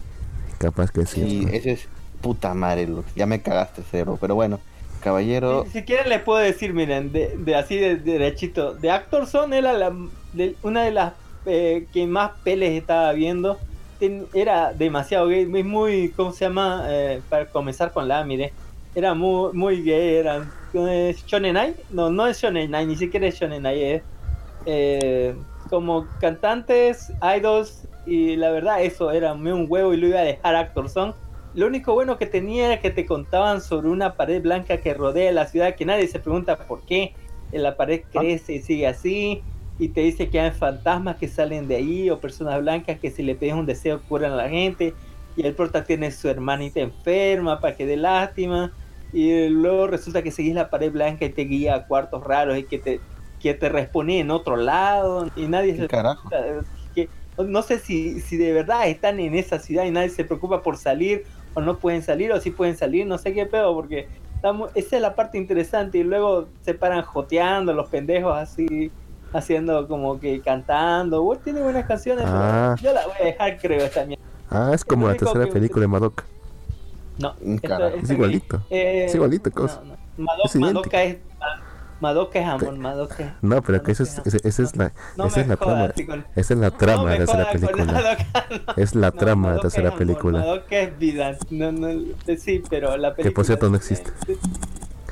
Capaz 0.58 0.90
que 0.90 1.04
sí. 1.04 1.20
Sí, 1.22 1.48
ese 1.52 1.72
es 1.72 1.88
puta 2.20 2.54
madre. 2.54 2.88
Ya 3.16 3.26
me 3.26 3.40
cagaste, 3.40 3.82
cero. 3.90 4.18
Pero 4.20 4.34
bueno, 4.34 4.60
caballero. 5.02 5.64
Si, 5.64 5.70
si 5.70 5.82
quieren 5.82 6.08
les 6.08 6.22
puedo 6.22 6.38
decir, 6.38 6.72
miren, 6.72 7.12
de, 7.12 7.54
así 7.54 7.76
de, 7.76 7.96
de 7.96 8.12
derechito, 8.12 8.74
de 8.74 8.90
Actorson 8.90 9.52
era 9.52 9.72
la, 9.72 9.92
una 10.62 10.84
de 10.84 10.90
las 10.90 11.12
eh, 11.46 11.86
que 11.92 12.06
más 12.06 12.32
peles 12.44 12.72
estaba 12.72 13.12
viendo. 13.12 13.58
Era 14.32 14.72
demasiado 14.72 15.26
gay, 15.28 15.44
muy, 15.46 16.08
¿cómo 16.16 16.32
se 16.32 16.46
llama? 16.46 16.86
Eh, 16.88 17.20
para 17.28 17.46
comenzar 17.46 17.92
con 17.92 18.08
la, 18.08 18.24
mire. 18.24 18.52
Era 18.94 19.14
muy, 19.14 19.52
muy 19.52 19.82
gay, 19.82 20.16
era 20.16 20.48
eh, 20.72 21.14
Shonen 21.26 21.56
Ai. 21.56 21.74
No, 21.90 22.10
no 22.10 22.26
es 22.26 22.40
Shonen 22.40 22.74
Ai, 22.74 22.86
ni 22.86 22.96
siquiera 22.96 23.26
es 23.26 23.38
Shonen 23.38 23.66
Ai, 23.66 23.82
es 23.82 24.02
eh, 24.66 25.34
como 25.68 26.06
cantantes, 26.18 27.12
idols, 27.36 27.86
y 28.06 28.36
la 28.36 28.50
verdad 28.50 28.82
eso 28.82 29.10
era 29.12 29.32
un 29.34 29.66
huevo 29.68 29.92
y 29.92 29.98
lo 29.98 30.08
iba 30.08 30.20
a 30.20 30.24
dejar 30.24 30.56
Actorson. 30.56 31.14
Lo 31.54 31.66
único 31.66 31.94
bueno 31.94 32.16
que 32.16 32.26
tenía 32.26 32.66
era 32.66 32.80
que 32.80 32.90
te 32.90 33.06
contaban 33.06 33.60
sobre 33.60 33.88
una 33.88 34.14
pared 34.14 34.40
blanca 34.40 34.78
que 34.78 34.94
rodea 34.94 35.32
la 35.32 35.46
ciudad, 35.46 35.74
que 35.74 35.84
nadie 35.84 36.06
se 36.06 36.20
pregunta 36.20 36.56
por 36.56 36.82
qué. 36.82 37.14
La 37.52 37.76
pared 37.76 38.02
crece 38.12 38.54
y 38.54 38.62
sigue 38.62 38.86
así, 38.86 39.42
y 39.78 39.88
te 39.88 40.02
dice 40.02 40.28
que 40.28 40.38
hay 40.38 40.52
fantasmas 40.52 41.16
que 41.16 41.26
salen 41.26 41.66
de 41.66 41.76
ahí, 41.76 42.10
o 42.10 42.20
personas 42.20 42.60
blancas 42.60 43.00
que 43.00 43.10
si 43.10 43.24
le 43.24 43.34
pides 43.34 43.54
un 43.54 43.66
deseo 43.66 44.00
curan 44.08 44.32
a 44.32 44.36
la 44.36 44.48
gente, 44.48 44.94
y 45.36 45.44
el 45.44 45.54
prota 45.54 45.82
tiene 45.84 46.12
su 46.12 46.28
hermanita 46.28 46.80
enferma 46.80 47.60
para 47.60 47.74
que 47.74 47.86
dé 47.86 47.96
lástima, 47.96 48.72
y 49.12 49.48
luego 49.48 49.88
resulta 49.88 50.22
que 50.22 50.30
seguís 50.30 50.54
la 50.54 50.70
pared 50.70 50.92
blanca 50.92 51.24
y 51.24 51.30
te 51.30 51.42
guía 51.42 51.74
a 51.74 51.86
cuartos 51.86 52.22
raros 52.22 52.56
y 52.56 52.62
que 52.62 52.78
te, 52.78 53.00
que 53.40 53.54
te 53.54 53.68
responde 53.68 54.20
en 54.20 54.30
otro 54.30 54.56
lado, 54.56 55.28
y 55.34 55.46
nadie 55.46 55.74
¿Qué 55.74 55.80
se 55.80 55.88
carajo? 55.88 56.28
que 56.94 57.08
no 57.44 57.62
sé 57.62 57.78
si, 57.78 58.20
si 58.20 58.36
de 58.36 58.52
verdad 58.52 58.86
están 58.88 59.18
en 59.18 59.34
esa 59.34 59.58
ciudad 59.58 59.84
y 59.84 59.90
nadie 59.90 60.10
se 60.10 60.24
preocupa 60.24 60.62
por 60.62 60.76
salir 60.76 61.24
o 61.54 61.60
no 61.60 61.78
pueden 61.78 62.02
salir 62.02 62.32
o 62.32 62.40
si 62.40 62.50
pueden 62.50 62.76
salir, 62.76 63.06
no 63.06 63.18
sé 63.18 63.32
qué 63.32 63.46
pedo, 63.46 63.74
porque 63.74 64.08
estamos, 64.34 64.70
esa 64.74 64.96
es 64.96 65.02
la 65.02 65.14
parte 65.14 65.38
interesante 65.38 65.98
y 65.98 66.02
luego 66.04 66.46
se 66.62 66.74
paran 66.74 67.02
joteando 67.02 67.72
los 67.72 67.88
pendejos 67.88 68.34
así, 68.36 68.90
haciendo 69.32 69.86
como 69.88 70.18
que 70.20 70.40
cantando. 70.40 71.22
Bueno, 71.22 71.40
tiene 71.44 71.60
buenas 71.62 71.86
canciones, 71.86 72.24
pero 72.24 72.36
Ah. 72.38 72.76
yo 72.80 72.92
la 72.92 73.04
voy 73.06 73.14
a 73.20 73.24
dejar, 73.24 73.58
creo, 73.58 73.84
esta 73.84 74.04
mierda. 74.04 74.24
Ah, 74.50 74.70
es 74.74 74.84
como 74.84 75.06
la 75.08 75.14
tercera 75.16 75.44
que- 75.46 75.52
película 75.52 75.82
de 75.82 75.88
Madoka. 75.88 76.24
No, 77.18 77.34
Mm, 77.40 77.54
esto- 77.62 77.86
Es 77.88 78.10
igualito. 78.10 78.62
eh, 78.70 79.04
Es 79.06 79.14
igualito, 79.14 79.50
cosa. 79.50 79.82
no. 79.84 79.96
Madoka 80.24 80.48
es 80.48 80.56
Madoka 80.56 81.02
es 81.02 81.16
amor, 82.00 82.76
Madoka 82.78 83.22
es- 83.24 83.32
No, 83.42 83.62
pero 83.62 83.82
que 83.82 83.92
Madoka 83.92 83.92
es, 83.92 84.00
esa, 84.00 84.22
esa 84.48 84.62
es 84.62 84.76
la, 84.76 84.92
No 85.16 85.26
esa 85.26 85.40
es 85.40 85.48
la 85.48 85.56
jodas, 85.56 85.94
trama. 85.94 86.24
Esa 86.36 86.54
es 86.54 86.60
la 86.60 86.70
trama 86.70 87.10
de 87.12 87.18
la 87.26 87.50
película. 87.50 88.16
Es 88.76 88.94
la 88.94 89.10
No, 89.10 89.16
trama 89.16 89.48
de 89.50 89.54
la 89.56 89.60
tercera 89.62 89.90
película. 89.94 90.38
Madoka 90.40 90.76
es 90.78 90.98
vida. 90.98 91.36
No, 91.50 91.72
no, 91.72 91.88
eh, 91.88 92.36
sí, 92.38 92.62
pero 92.68 92.96
la 92.96 93.14
película. 93.14 93.22
Que 93.30 93.30
por 93.34 93.44
cierto 93.44 93.68
no 93.70 93.76
existe. 93.76 94.10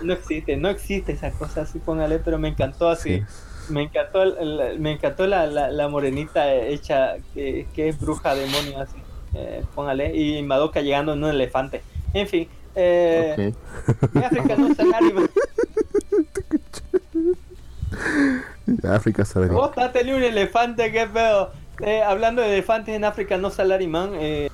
No 0.02 0.12
existe, 0.12 0.56
no 0.56 0.68
existe 0.68 1.12
esa 1.12 1.30
cosa 1.32 1.62
así, 1.62 1.78
póngale, 1.80 2.18
pero 2.20 2.38
me 2.38 2.48
encantó 2.48 2.88
así. 2.88 3.18
Sí. 3.18 3.72
Me 3.72 3.82
encantó, 3.82 4.22
el- 4.22 4.60
el- 4.60 4.78
me 4.80 4.92
encantó 4.92 5.26
la, 5.26 5.46
la, 5.46 5.70
la 5.70 5.88
morenita 5.88 6.54
hecha 6.54 7.16
que, 7.34 7.66
que 7.74 7.88
es 7.88 8.00
bruja 8.00 8.34
demonio 8.34 8.80
así. 8.80 8.96
Eh, 9.34 9.62
póngale. 9.74 10.16
Y 10.16 10.42
Madoka 10.42 10.80
llegando 10.80 11.12
en 11.12 11.22
un 11.24 11.30
elefante. 11.30 11.82
En 12.14 12.26
fin. 12.26 12.48
Eh, 12.74 13.52
Ok. 13.88 14.14
en 14.14 14.24
África 14.24 14.56
no. 14.56 14.68
África 18.88 19.24
sabe. 19.24 19.46
Vos 19.48 19.74
dátele 19.74 20.14
un 20.14 20.22
elefante, 20.22 20.90
qué 20.92 21.06
pedo. 21.06 21.50
Eh, 21.80 22.02
hablando 22.02 22.42
de 22.42 22.52
elefantes 22.52 22.94
en 22.94 23.04
África 23.04 23.36
no 23.38 23.50
Salaryman, 23.50 24.10
eh, 24.14 24.50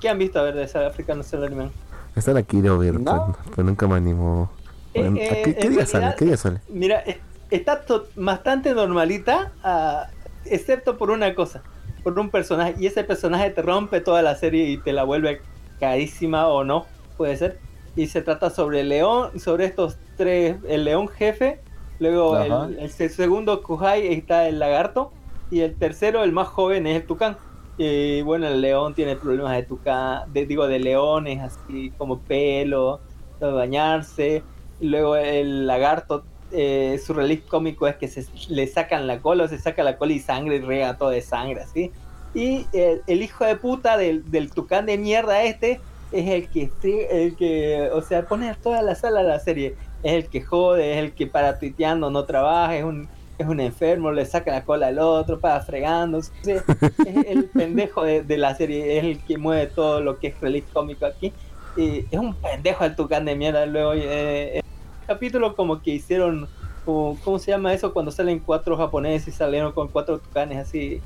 ¿qué 0.00 0.08
han 0.08 0.18
visto 0.18 0.38
a 0.38 0.42
ver 0.42 0.54
de 0.54 0.64
África 0.86 1.14
no 1.14 1.22
Salaryman? 1.22 1.70
Esta 2.14 2.32
la 2.32 2.42
quiero 2.42 2.78
ver, 2.78 2.94
No. 3.00 3.34
pero, 3.36 3.50
pero 3.56 3.66
nunca 3.66 3.86
me 3.88 3.96
animo. 3.96 4.50
Eh, 4.94 5.00
Bueno, 5.02 5.16
¿a 5.16 5.20
eh, 5.20 5.42
¿Qué, 5.44 5.54
qué 5.56 5.68
día 5.70 5.86
sale? 5.86 6.00
realidad- 6.04 6.16
¿Qué 6.18 6.24
día 6.24 6.36
sale? 6.36 6.60
Mira, 6.68 7.00
es- 7.00 7.18
está 7.50 7.82
bastante 8.16 8.74
normalita, 8.74 9.52
ah, 9.62 10.06
excepto 10.44 10.96
por 10.96 11.10
una 11.10 11.34
cosa, 11.34 11.62
por 12.02 12.18
un 12.18 12.30
personaje, 12.30 12.74
y 12.78 12.86
ese 12.86 13.04
personaje 13.04 13.50
te 13.50 13.60
rompe 13.62 14.00
toda 14.00 14.22
la 14.22 14.34
serie 14.36 14.64
y 14.70 14.78
te 14.78 14.92
la 14.92 15.04
vuelve 15.04 15.42
carísima 15.80 16.46
o 16.48 16.64
no, 16.64 16.86
puede 17.16 17.36
ser. 17.36 17.58
Y 17.96 18.06
se 18.06 18.22
trata 18.22 18.50
sobre 18.50 18.80
el 18.80 18.88
león, 18.88 19.38
sobre 19.40 19.64
estos 19.64 19.96
tres, 20.16 20.56
el 20.68 20.84
león 20.84 21.08
jefe, 21.08 21.60
luego 21.98 22.38
el, 22.38 22.78
el 22.78 22.90
segundo 22.90 23.62
Kuhai 23.62 24.06
está 24.14 24.48
el 24.48 24.58
lagarto 24.58 25.12
y 25.50 25.60
el 25.60 25.76
tercero, 25.76 26.24
el 26.24 26.32
más 26.32 26.48
joven, 26.48 26.86
es 26.86 26.96
el 26.96 27.06
tucán. 27.06 27.36
Y 27.78 28.22
bueno, 28.22 28.48
el 28.48 28.60
león 28.60 28.94
tiene 28.94 29.14
problemas 29.14 29.54
de 29.54 29.62
tucán, 29.62 30.32
de, 30.32 30.46
digo, 30.46 30.66
de 30.66 30.80
leones, 30.80 31.40
así 31.40 31.92
como 31.96 32.18
pelo, 32.18 33.00
de 33.40 33.50
bañarse. 33.50 34.42
Luego 34.80 35.16
el 35.16 35.66
lagarto, 35.66 36.24
eh, 36.50 37.00
su 37.04 37.14
relief 37.14 37.46
cómico 37.46 37.86
es 37.86 37.96
que 37.96 38.08
se 38.08 38.26
le 38.48 38.66
sacan 38.66 39.06
la 39.06 39.20
cola, 39.20 39.46
se 39.46 39.58
saca 39.58 39.82
la 39.84 39.96
cola 39.96 40.12
y 40.12 40.18
sangre 40.18 40.56
y 40.56 40.60
rega 40.60 40.96
todo 40.98 41.10
de 41.10 41.22
sangre, 41.22 41.62
así. 41.62 41.92
Y 42.34 42.66
el, 42.72 43.02
el 43.06 43.22
hijo 43.22 43.44
de 43.44 43.56
puta 43.56 43.96
del, 43.96 44.28
del 44.30 44.50
tucán 44.50 44.86
de 44.86 44.98
mierda 44.98 45.42
este 45.44 45.80
es 46.10 46.28
el 46.28 46.48
que, 46.48 46.70
el 47.10 47.36
que, 47.36 47.90
o 47.92 48.02
sea, 48.02 48.26
pone 48.26 48.48
a 48.50 48.54
toda 48.54 48.82
la 48.82 48.94
sala 48.94 49.22
la 49.22 49.38
serie. 49.38 49.76
Es 50.02 50.12
el 50.12 50.28
que 50.28 50.42
jode, 50.42 50.92
es 50.92 50.98
el 50.98 51.12
que 51.12 51.26
para 51.26 51.58
tuiteando 51.58 52.10
no 52.10 52.24
trabaja, 52.24 52.76
es 52.76 52.84
un, 52.84 53.08
es 53.36 53.46
un 53.46 53.60
enfermo, 53.60 54.12
le 54.12 54.24
saca 54.26 54.52
la 54.52 54.64
cola 54.64 54.88
al 54.88 54.98
otro, 54.98 55.40
para 55.40 55.60
fregando. 55.60 56.18
Es, 56.18 56.32
es 56.44 57.26
el 57.26 57.44
pendejo 57.54 58.04
de, 58.04 58.22
de 58.22 58.38
la 58.38 58.54
serie, 58.54 58.98
es 58.98 59.04
el 59.04 59.24
que 59.24 59.38
mueve 59.38 59.66
todo 59.66 60.00
lo 60.00 60.18
que 60.18 60.28
es 60.28 60.40
relief 60.40 60.64
cómico 60.72 61.06
aquí. 61.06 61.32
Y 61.76 62.04
es 62.10 62.18
un 62.18 62.34
pendejo 62.34 62.84
el 62.84 62.96
tucán 62.96 63.24
de 63.24 63.36
mierda. 63.36 63.66
Luego, 63.66 63.92
eh, 63.94 64.56
el 64.56 64.62
capítulo 65.06 65.54
como 65.54 65.80
que 65.82 65.92
hicieron, 65.92 66.48
como- 66.84 67.16
¿cómo 67.24 67.38
se 67.38 67.50
llama 67.50 67.72
eso? 67.72 67.92
Cuando 67.92 68.10
salen 68.10 68.40
cuatro 68.40 68.76
japoneses 68.76 69.28
y 69.34 69.36
salieron 69.36 69.72
con 69.72 69.88
cuatro 69.88 70.18
tucanes 70.18 70.58
así, 70.58 71.00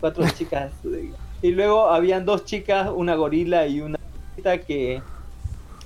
cuatro 0.00 0.22
chicas. 0.36 0.72
eh, 0.84 1.12
Y 1.42 1.50
luego 1.52 1.86
habían 1.88 2.24
dos 2.24 2.44
chicas, 2.44 2.90
una 2.94 3.14
gorila 3.14 3.66
y 3.66 3.80
una 3.80 3.98
que, 4.66 5.02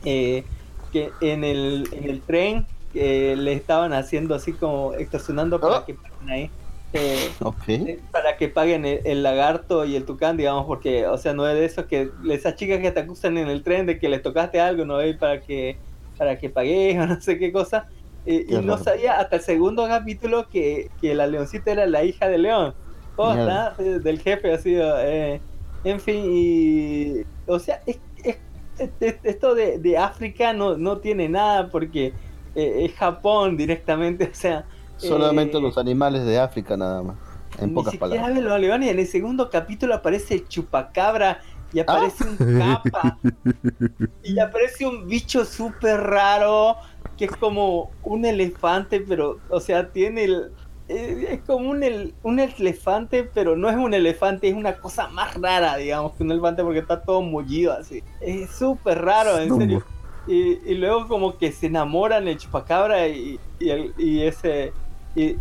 eh, 0.04 0.44
que 0.92 1.16
en 1.20 1.44
el, 1.44 1.88
en 1.92 2.04
el 2.10 2.22
tren 2.24 2.66
eh, 2.94 3.34
le 3.38 3.54
estaban 3.54 3.92
haciendo 3.94 4.34
así 4.34 4.52
como 4.58 4.94
extorsionando 4.94 5.58
para 5.60 5.78
Oh. 5.78 5.84
que 5.86 5.94
paguen 5.94 6.30
ahí. 6.30 6.50
eh, 6.92 7.30
Ok. 7.40 7.68
eh, 7.68 8.00
para 8.12 8.36
que 8.36 8.48
paguen 8.48 8.84
el, 8.84 9.00
el 9.04 9.22
lagarto 9.22 9.84
y 9.86 9.96
el 9.96 10.04
tucán, 10.04 10.36
digamos, 10.36 10.66
porque, 10.66 11.06
o 11.06 11.16
sea, 11.18 11.32
no 11.34 11.48
es 11.48 11.54
de 11.56 11.64
esos 11.64 11.86
que 11.86 12.10
esas 12.30 12.54
chicas 12.56 12.80
que 12.80 12.92
te 12.92 13.00
acusan 13.00 13.38
en 13.38 13.48
el 13.48 13.62
tren 13.64 13.86
de 13.86 13.98
que 13.98 14.08
les 14.10 14.22
tocaste 14.22 14.60
algo, 14.60 14.84
no 14.84 15.00
es 15.00 15.16
para 15.18 15.40
que 15.40 15.82
para 16.18 16.38
que 16.38 16.50
pagues 16.50 16.98
o 16.98 17.06
no 17.06 17.20
sé 17.20 17.38
qué 17.38 17.50
cosa. 17.52 17.86
Eh, 18.24 18.44
y 18.48 18.56
Qué 18.56 18.62
no 18.62 18.72
raro. 18.74 18.84
sabía 18.84 19.18
hasta 19.18 19.36
el 19.36 19.42
segundo 19.42 19.86
capítulo 19.88 20.48
que, 20.50 20.92
que 21.00 21.14
la 21.14 21.26
leoncita 21.26 21.72
era 21.72 21.86
la 21.86 22.04
hija 22.04 22.28
de 22.28 22.38
León. 22.38 22.74
Oh, 23.16 23.32
está, 23.32 23.74
eh, 23.78 23.98
del 24.02 24.20
jefe, 24.20 24.52
así, 24.52 24.74
eh, 24.78 25.40
en 25.84 26.00
fin, 26.00 26.22
y, 26.26 27.22
o 27.46 27.58
sea, 27.58 27.80
es- 27.86 28.00
esto 29.00 29.54
de, 29.54 29.78
de 29.78 29.98
África 29.98 30.52
no, 30.52 30.76
no 30.76 30.98
tiene 30.98 31.28
nada 31.28 31.70
porque 31.70 32.12
eh, 32.54 32.84
es 32.84 32.94
Japón 32.94 33.56
directamente, 33.56 34.24
o 34.32 34.34
sea, 34.34 34.64
Solamente 35.02 35.58
eh, 35.58 35.60
los 35.60 35.78
animales 35.78 36.24
de 36.24 36.38
África 36.38 36.76
nada 36.76 37.02
más. 37.02 37.16
En 37.58 37.70
ni 37.70 37.74
pocas 37.74 37.92
siquiera 37.92 38.22
palabras. 38.22 38.44
los 38.44 38.60
leones. 38.60 38.90
En 38.90 38.98
el 38.98 39.06
segundo 39.06 39.50
capítulo 39.50 39.94
aparece 39.94 40.34
el 40.34 40.48
chupacabra 40.48 41.40
y 41.72 41.80
aparece 41.80 42.24
un 42.24 42.36
capa. 42.58 43.18
y 44.22 44.38
aparece 44.38 44.86
un 44.86 45.06
bicho 45.06 45.44
súper 45.44 46.00
raro 46.00 46.76
que 47.18 47.26
es 47.26 47.36
como 47.36 47.90
un 48.02 48.24
elefante, 48.24 49.00
pero, 49.00 49.38
o 49.50 49.60
sea, 49.60 49.90
tiene 49.90 50.24
el. 50.24 50.52
Es 50.92 51.40
como 51.42 51.70
un, 51.70 51.82
el- 51.82 52.14
un 52.22 52.38
elefante, 52.40 53.24
pero 53.24 53.56
no 53.56 53.70
es 53.70 53.76
un 53.76 53.94
elefante, 53.94 54.48
es 54.48 54.54
una 54.54 54.74
cosa 54.76 55.08
más 55.08 55.34
rara, 55.40 55.76
digamos, 55.76 56.12
que 56.12 56.22
un 56.22 56.32
elefante 56.32 56.62
porque 56.62 56.80
está 56.80 57.00
todo 57.00 57.22
mullido 57.22 57.72
así. 57.72 58.02
Es 58.20 58.50
súper 58.50 59.00
raro, 59.02 59.38
en 59.38 59.56
serio. 59.56 59.84
Y, 60.26 60.58
y 60.70 60.74
luego 60.76 61.08
como 61.08 61.36
que 61.36 61.50
se 61.50 61.66
enamoran 61.66 62.28
el 62.28 62.38
chupacabra 62.38 63.08
y, 63.08 63.38
y, 63.58 63.70
el- 63.70 63.94
y 63.98 64.22
ese... 64.22 64.72
Y, 65.16 65.22
y, 65.24 65.38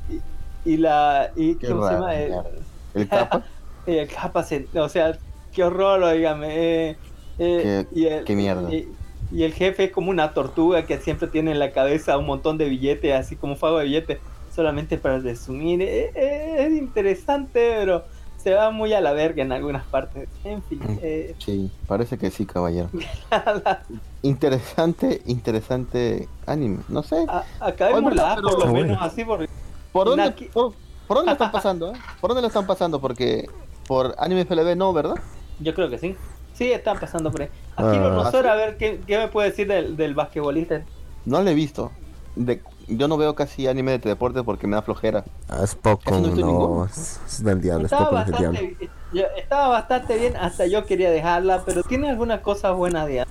y 0.65 0.77
la... 0.77 1.31
Y, 1.35 1.55
Qué 1.55 1.67
¿Cómo 1.67 1.87
se 1.87 1.93
llama? 1.93 2.15
El, 2.93 3.07
capa. 3.07 3.43
y 3.87 3.95
el 3.95 4.07
capa 4.09 4.43
se- 4.43 4.67
o 4.75 4.89
sea, 4.89 5.17
qué 5.53 5.63
horror, 5.63 6.03
oígame. 6.03 6.47
eh, 6.49 6.95
eh, 7.39 7.85
Qué- 7.93 7.99
y 7.99 8.05
el, 8.07 8.23
qué 8.25 8.35
mierda. 8.35 8.73
Y, 8.73 8.87
y 9.31 9.43
el 9.43 9.53
jefe 9.53 9.85
es 9.85 9.91
como 9.91 10.09
una 10.11 10.33
tortuga 10.33 10.83
que 10.85 10.97
siempre 10.97 11.27
tiene 11.29 11.51
en 11.51 11.59
la 11.59 11.71
cabeza 11.71 12.17
un 12.17 12.25
montón 12.25 12.57
de 12.57 12.65
billetes, 12.67 13.13
así 13.13 13.37
como 13.37 13.53
un 13.53 13.59
fago 13.59 13.77
de 13.79 13.85
billetes, 13.85 14.19
solamente 14.53 14.97
para 14.97 15.19
resumir. 15.19 15.81
Eh, 15.81 16.11
eh, 16.15 16.55
es 16.67 16.71
interesante, 16.73 17.73
pero 17.79 18.03
se 18.37 18.53
va 18.53 18.71
muy 18.71 18.91
a 18.93 19.01
la 19.01 19.13
verga 19.13 19.43
en 19.43 19.51
algunas 19.51 19.85
partes. 19.85 20.27
En 20.43 20.61
fin, 20.63 20.79
Mm. 20.79 20.99
eh, 21.01 21.35
Sí, 21.39 21.69
parece 21.87 22.17
que 22.17 22.31
sí, 22.31 22.45
caballero. 22.45 22.89
Interesante, 24.23 25.21
interesante 25.25 26.27
anime. 26.45 26.79
No 26.89 27.01
sé. 27.03 27.25
a- 27.27 27.43
acabémosla, 27.59 28.33
Oye, 28.35 28.41
por 28.43 28.65
lo 28.65 28.73
menos 28.73 28.97
así, 29.01 29.25
porque 29.25 29.47
¿Por 29.91 30.07
dónde, 30.07 30.31
por, 30.53 30.73
por 31.07 31.17
dónde 31.17 31.31
están 31.33 31.51
pasando? 31.51 31.91
eh? 31.91 31.97
¿Por 32.19 32.29
dónde 32.29 32.41
lo 32.41 32.47
están 32.47 32.67
pasando? 32.67 33.01
Porque 33.01 33.47
por 33.87 34.15
Anime 34.19 34.41
FLB 34.45 34.75
no, 34.75 34.93
¿verdad? 34.93 35.15
yo 35.59 35.73
creo 35.75 35.89
que 35.89 35.97
sí. 35.97 36.15
Sí, 36.53 36.71
están 36.71 36.99
pasando 36.99 37.31
por 37.31 37.41
ahí. 37.43 37.49
Aquí 37.75 37.97
Ah. 37.97 38.09
Rosor, 38.09 38.47
a 38.47 38.55
ver, 38.55 38.77
¿qué, 38.77 38.99
qué 39.07 39.17
me 39.17 39.27
puede 39.27 39.49
decir 39.49 39.67
del, 39.67 39.95
del 39.97 40.13
basquetbolista? 40.13 40.81
No 41.25 41.41
lo 41.41 41.49
he 41.49 41.53
visto. 41.53 41.91
De, 42.35 42.61
yo 42.87 43.07
no 43.07 43.17
veo 43.17 43.35
casi 43.35 43.67
anime 43.67 43.97
de 43.97 44.09
deporte 44.09 44.43
porque 44.43 44.67
me 44.67 44.75
da 44.75 44.81
flojera. 44.81 45.23
Ah, 45.49 45.61
es 45.63 45.75
poco, 45.75 46.11
no. 46.19 46.85
Es, 46.85 47.43
del 47.43 47.61
diablo, 47.61 47.85
es 47.85 47.91
Estaba 47.91 48.09
poco 48.09 48.19
es 48.21 48.25
del 48.27 48.35
diablo. 48.37 48.59
bastante, 48.59 48.89
yo- 49.13 49.25
estaba 49.37 49.67
bastante 49.69 50.17
bien, 50.17 50.35
hasta 50.37 50.65
yo 50.67 50.85
quería 50.85 51.11
dejarla, 51.11 51.63
pero 51.65 51.83
tiene 51.83 52.09
algunas 52.09 52.41
cosas 52.41 52.75
buenas 52.75 53.07
de 53.07 53.25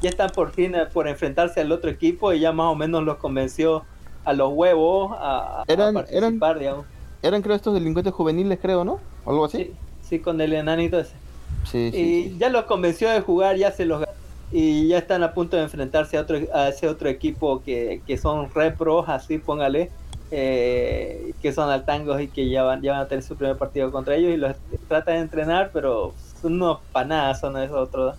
Ya 0.00 0.10
están 0.10 0.30
por 0.30 0.52
fin 0.52 0.74
eh, 0.74 0.86
por 0.86 1.08
enfrentarse 1.08 1.60
al 1.60 1.72
otro 1.72 1.90
equipo 1.90 2.32
y 2.32 2.40
ya 2.40 2.52
más 2.52 2.66
o 2.70 2.74
menos 2.74 3.02
los 3.04 3.16
convenció 3.18 3.84
a 4.24 4.32
los 4.32 4.52
huevos 4.52 5.12
a, 5.18 5.60
a 5.62 5.64
Eran- 5.66 5.94
participar, 5.94 6.58
digamos. 6.58 6.86
Eran 7.22 7.40
creo 7.42 7.56
estos 7.56 7.72
delincuentes 7.74 8.12
juveniles, 8.12 8.58
creo, 8.60 8.84
¿no? 8.84 9.00
Algo 9.26 9.46
así. 9.46 9.58
Sí, 9.58 9.72
sí, 10.02 10.18
con 10.18 10.40
el 10.40 10.52
enanito 10.52 10.98
ese. 11.00 11.14
Sí, 11.64 11.90
sí. 11.90 11.98
y 11.98 12.22
sí. 12.30 12.36
ya 12.38 12.50
los 12.50 12.64
convenció 12.66 13.08
de 13.08 13.20
jugar, 13.22 13.56
ya 13.56 13.72
se 13.72 13.86
los 13.86 14.00
ganó. 14.00 14.12
Y 14.56 14.86
ya 14.86 14.98
están 14.98 15.24
a 15.24 15.34
punto 15.34 15.56
de 15.56 15.64
enfrentarse 15.64 16.16
a 16.16 16.20
otro 16.20 16.38
a 16.54 16.68
ese 16.68 16.86
otro 16.86 17.08
equipo 17.08 17.60
que, 17.64 18.02
que 18.06 18.16
son 18.16 18.48
repros, 18.54 19.08
así 19.08 19.38
póngale, 19.38 19.90
eh, 20.30 21.32
que 21.42 21.52
son 21.52 21.70
altangos 21.70 22.20
y 22.20 22.28
que 22.28 22.48
ya 22.48 22.62
van, 22.62 22.80
ya 22.80 22.92
van 22.92 23.00
a 23.00 23.08
tener 23.08 23.24
su 23.24 23.34
primer 23.34 23.56
partido 23.56 23.90
contra 23.90 24.14
ellos 24.14 24.30
y 24.32 24.36
los 24.36 24.54
tratan 24.86 25.14
de 25.16 25.20
entrenar, 25.22 25.70
pero 25.72 26.14
son 26.40 26.52
unos 26.54 26.78
panadas 26.92 27.40
son 27.40 27.56
esos 27.58 27.76
otros. 27.76 28.16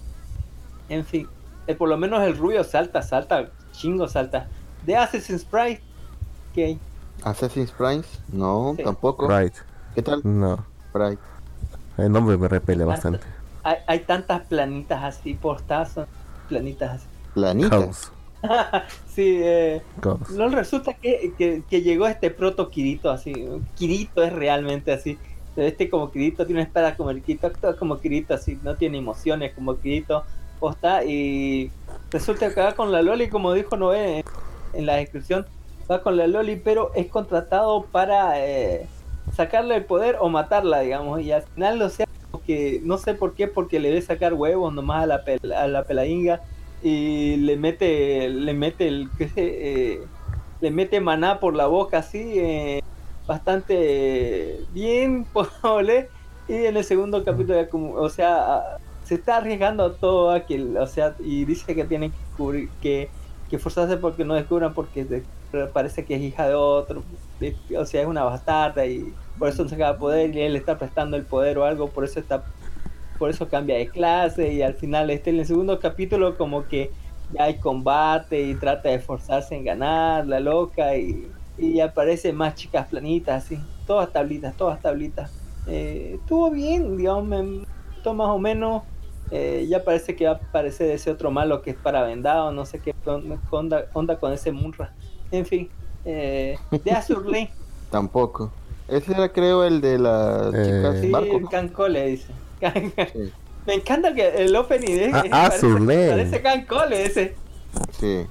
En 0.89 1.05
fin, 1.05 1.25
eh, 1.67 1.75
por 1.75 1.87
lo 1.87 1.95
menos 1.95 2.21
el 2.21 2.35
rubio 2.37 2.65
salta, 2.65 3.01
salta, 3.01 3.47
chingo 3.71 4.09
salta. 4.09 4.47
De 4.85 4.97
Assassin's 4.97 5.45
Pride, 5.45 5.79
que 6.53 6.77
Assassin's 7.23 7.71
Prime, 7.71 8.03
no, 8.33 8.73
Sí. 8.75 8.83
tampoco. 8.83 9.25
Right. 9.29 9.53
¿Qué 9.95 10.01
tal? 10.01 10.19
No. 10.25 10.65
Pride. 10.91 11.17
El 11.97 12.11
nombre 12.11 12.35
me 12.37 12.49
repele 12.49 12.83
bastante. 12.83 13.25
hay, 13.63 13.77
hay 13.87 13.99
tantas 14.01 14.41
planitas 14.41 15.01
así 15.01 15.33
portadas, 15.33 15.95
planitas 16.45 16.95
así. 16.95 17.07
Planita. 17.34 17.69
Caos. 17.69 18.11
Sí, 19.07 19.39
eh. 19.41 19.81
No 20.31 20.49
resulta 20.49 20.93
que, 20.93 21.34
que, 21.38 21.63
que 21.69 21.81
llegó 21.81 22.05
este 22.05 22.30
proto 22.30 22.69
Kirito 22.69 23.09
así. 23.09 23.34
Kirito 23.76 24.22
es 24.23 24.34
realmente 24.34 24.91
así. 24.91 25.17
Este 25.55 25.89
como 25.89 26.11
Kirito 26.11 26.45
tiene 26.45 26.59
una 26.59 26.67
espada 26.67 26.97
como 26.97 27.11
el 27.11 27.22
Kirito, 27.22 27.47
actúa 27.47 27.77
como 27.77 27.99
Kirito 27.99 28.34
así, 28.34 28.59
no 28.61 28.76
tiene 28.76 28.97
emociones 28.97 29.53
como 29.53 29.77
Kirito. 29.80 30.23
Posta, 30.59 31.03
y 31.03 31.72
resulta 32.11 32.53
que 32.53 32.61
va 32.61 32.73
con 32.73 32.91
la 32.91 33.01
Loli, 33.01 33.30
como 33.30 33.53
dijo 33.53 33.77
Noé 33.77 34.19
en, 34.19 34.26
en 34.73 34.85
la 34.85 34.95
descripción, 34.95 35.45
va 35.89 36.01
con 36.01 36.17
la 36.17 36.27
Loli, 36.27 36.55
pero 36.57 36.91
es 36.93 37.07
contratado 37.07 37.85
para 37.85 38.45
eh, 38.45 38.88
sacarle 39.34 39.76
el 39.76 39.85
poder 39.85 40.17
o 40.19 40.30
matarla, 40.30 40.80
digamos. 40.81 41.22
Y 41.22 41.31
al 41.31 41.43
final, 41.43 41.81
o 41.81 41.89
sea, 41.89 42.05
que 42.41 42.81
no 42.83 42.97
sé 42.97 43.15
por 43.15 43.33
qué, 43.35 43.47
porque 43.47 43.79
le 43.79 43.91
ve 43.91 44.01
sacar 44.01 44.33
huevos 44.33 44.73
nomás 44.73 45.03
a 45.03 45.07
la, 45.07 45.23
pel- 45.25 45.53
a 45.53 45.67
la 45.67 45.85
pelainga 45.85 46.41
y 46.79 47.37
le 47.37 47.57
mete 47.57 48.29
le 48.29 48.53
mete 48.53 48.87
el 48.87 49.13
eh, 49.19 50.09
le 50.59 50.71
mete 50.71 50.99
maná 51.01 51.39
por 51.39 51.55
la 51.55 51.67
boca 51.67 51.99
así 51.99 52.39
eh, 52.39 52.79
bastante 53.25 54.65
bien 54.69 55.29
y 56.47 56.53
en 56.65 56.77
el 56.77 56.83
segundo 56.83 57.23
capítulo 57.23 57.67
o 57.97 58.09
sea 58.09 58.61
se 59.01 59.15
está 59.15 59.37
arriesgando 59.37 59.97
todo 59.97 60.31
a 60.31 60.45
que 60.45 60.61
o 60.79 60.87
sea 60.87 61.15
y 61.19 61.45
dice 61.45 61.75
que 61.75 61.85
tiene 61.85 62.11
que 62.11 62.25
cubrir 62.35 62.77
que 62.79 63.59
forzarse 63.59 63.97
porque 63.97 64.25
no 64.25 64.33
descubran 64.35 64.73
porque 64.73 65.27
parece 65.73 66.05
que 66.05 66.15
es 66.15 66.21
hija 66.21 66.47
de 66.47 66.55
otro 66.55 67.07
o 67.77 67.85
sea 67.85 68.01
es 68.01 68.07
una 68.07 68.23
bastarda 68.23 68.85
y 68.85 69.17
por 69.37 69.49
eso 69.49 69.63
no 69.63 69.69
se 69.69 69.75
acaba 69.75 69.97
poder 69.97 70.35
y 70.35 70.41
él 70.41 70.55
está 70.55 70.77
prestando 70.77 71.17
el 71.17 71.23
poder 71.23 71.57
o 71.57 71.65
algo 71.65 71.89
por 71.89 72.03
eso 72.03 72.19
está 72.19 72.43
por 73.17 73.29
eso 73.29 73.47
cambia 73.47 73.77
de 73.77 73.87
clase 73.87 74.53
y 74.53 74.61
al 74.61 74.73
final 74.73 75.09
este 75.09 75.29
en 75.29 75.39
el 75.39 75.45
segundo 75.45 75.79
capítulo 75.79 76.37
como 76.37 76.67
que 76.67 76.91
ya 77.33 77.45
hay 77.45 77.57
combate 77.59 78.41
y 78.41 78.55
trata 78.55 78.89
de 78.89 78.95
esforzarse 78.95 79.55
en 79.55 79.63
ganar 79.63 80.27
la 80.27 80.39
loca 80.39 80.95
y, 80.97 81.29
y 81.57 81.79
aparecen 81.79 82.35
más 82.35 82.55
chicas 82.55 82.87
planitas 82.87 83.45
así 83.45 83.59
todas 83.87 84.11
tablitas 84.11 84.55
todas 84.55 84.81
tablitas 84.81 85.31
eh, 85.67 86.17
estuvo 86.19 86.51
bien 86.51 86.97
digamos 86.97 87.65
gustó 88.05 88.13
más 88.13 88.29
o 88.29 88.39
menos 88.39 88.83
Eh, 89.31 89.65
ya 89.67 89.83
parece 89.83 90.15
que 90.15 90.25
va 90.25 90.33
a 90.33 90.35
aparecer 90.35 90.91
ese 90.91 91.09
otro 91.09 91.31
malo 91.31 91.63
que 91.63 91.71
es 91.71 91.75
para 91.75 92.03
vendado, 92.03 92.51
no 92.51 92.63
sé 92.63 92.77
qué 92.77 92.93
onda, 93.49 93.87
onda 93.93 94.19
con 94.19 94.31
ese 94.31 94.51
Munra. 94.51 94.93
En 95.31 95.47
fin, 95.47 95.67
eh, 96.05 96.59
de 96.83 96.91
Azur 96.91 97.25
Lane. 97.25 97.49
Tampoco. 97.89 98.51
Ese 98.87 99.11
era 99.13 99.29
creo 99.29 99.63
el 99.63 99.81
de 99.81 99.97
las 99.97 100.53
Eh, 100.53 100.63
chicas 100.65 101.01
Sí, 101.01 101.09
barco, 101.11 101.39
¿no? 101.39 101.49
Cancole 101.49 102.07
dice. 102.07 102.27
Sí. 103.13 103.31
Me 103.65 103.73
encanta 103.73 104.13
que 104.13 104.27
el 104.43 104.55
opening 104.55 104.91
es, 104.99 105.13
Ah, 105.13 105.23
es- 105.25 105.33
Azur 105.55 105.73
parece, 105.79 105.85
Lane. 105.95 106.09
parece 106.09 106.41
Cancole 106.41 107.03
ese. 107.05 107.35
Sí. 107.99 108.25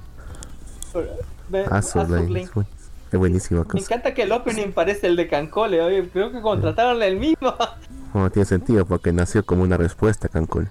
Me- 1.49 1.59
Azur 1.61 1.73
Azur 1.73 2.09
Lane, 2.09 2.27
Lane. 2.29 2.41
es 2.43 2.53
buen- 2.53 2.67
es 3.11 3.19
buenísima 3.19 3.65
Me 3.73 3.79
encanta 3.81 4.13
que 4.13 4.23
el 4.23 4.31
opening 4.31 4.71
parece 4.71 5.07
el 5.07 5.15
de 5.17 5.27
Cancole. 5.27 5.81
Oye, 5.81 6.07
creo 6.09 6.31
que 6.31 6.41
contrataron 6.41 7.01
el 7.03 7.17
mismo. 7.17 7.53
Bueno, 8.13 8.29
tiene 8.31 8.45
sentido 8.45 8.85
porque 8.85 9.11
nació 9.11 9.45
como 9.45 9.63
una 9.63 9.75
respuesta 9.75 10.29
Cancún. 10.29 10.69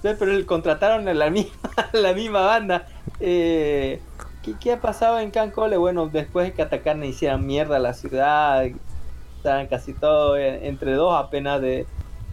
Sí, 0.00 0.08
pero 0.16 0.30
el- 0.30 0.46
contrataron 0.46 1.08
a 1.08 1.12
la 1.14 1.28
misma, 1.28 1.50
la 1.92 2.12
misma 2.12 2.42
banda. 2.42 2.86
Eh, 3.18 4.00
¿qué, 4.42 4.54
qué 4.60 4.72
ha 4.72 4.80
pasado 4.80 5.18
en 5.18 5.30
Cancole? 5.30 5.76
Bueno, 5.76 6.08
después 6.08 6.46
de 6.46 6.52
que 6.52 6.62
atacaran 6.62 7.04
y 7.04 7.08
hicieran 7.08 7.46
mierda 7.46 7.78
la 7.78 7.94
ciudad, 7.94 8.64
estaban 9.36 9.66
casi 9.68 9.92
todos 9.92 10.38
entre 10.38 10.92
dos 10.92 11.14
apenas 11.14 11.60
de 11.60 11.86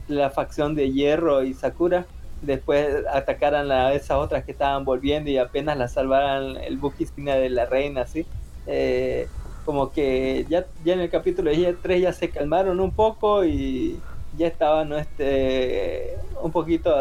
la 0.08 0.30
facción 0.30 0.76
de 0.76 0.92
Hierro 0.92 1.44
y 1.44 1.54
Sakura. 1.54 2.06
Después 2.42 3.06
atacaran 3.12 3.72
a 3.72 3.94
esas 3.94 4.18
otras 4.18 4.44
que 4.44 4.52
estaban 4.52 4.86
volviendo 4.86 5.30
y 5.30 5.38
apenas 5.38 5.78
la 5.78 5.88
salvaran 5.88 6.58
el 6.58 6.78
buque 6.78 7.08
de 7.16 7.50
la 7.50 7.66
reina, 7.66 8.02
así. 8.02 8.26
Eh, 8.68 9.28
como 9.66 9.92
que 9.92 10.46
ya, 10.50 10.66
ya 10.86 10.94
en 10.94 11.02
el 11.02 11.10
capítulo 11.10 11.52
3 11.82 12.02
ya 12.02 12.14
se 12.14 12.30
calmaron 12.30 12.80
un 12.80 12.92
poco 12.92 13.44
y 13.44 14.00
ya 14.38 14.48
estaban 14.48 14.90
¿no? 14.90 14.98
este, 14.98 16.16
un 16.42 16.52
poquito 16.52 16.94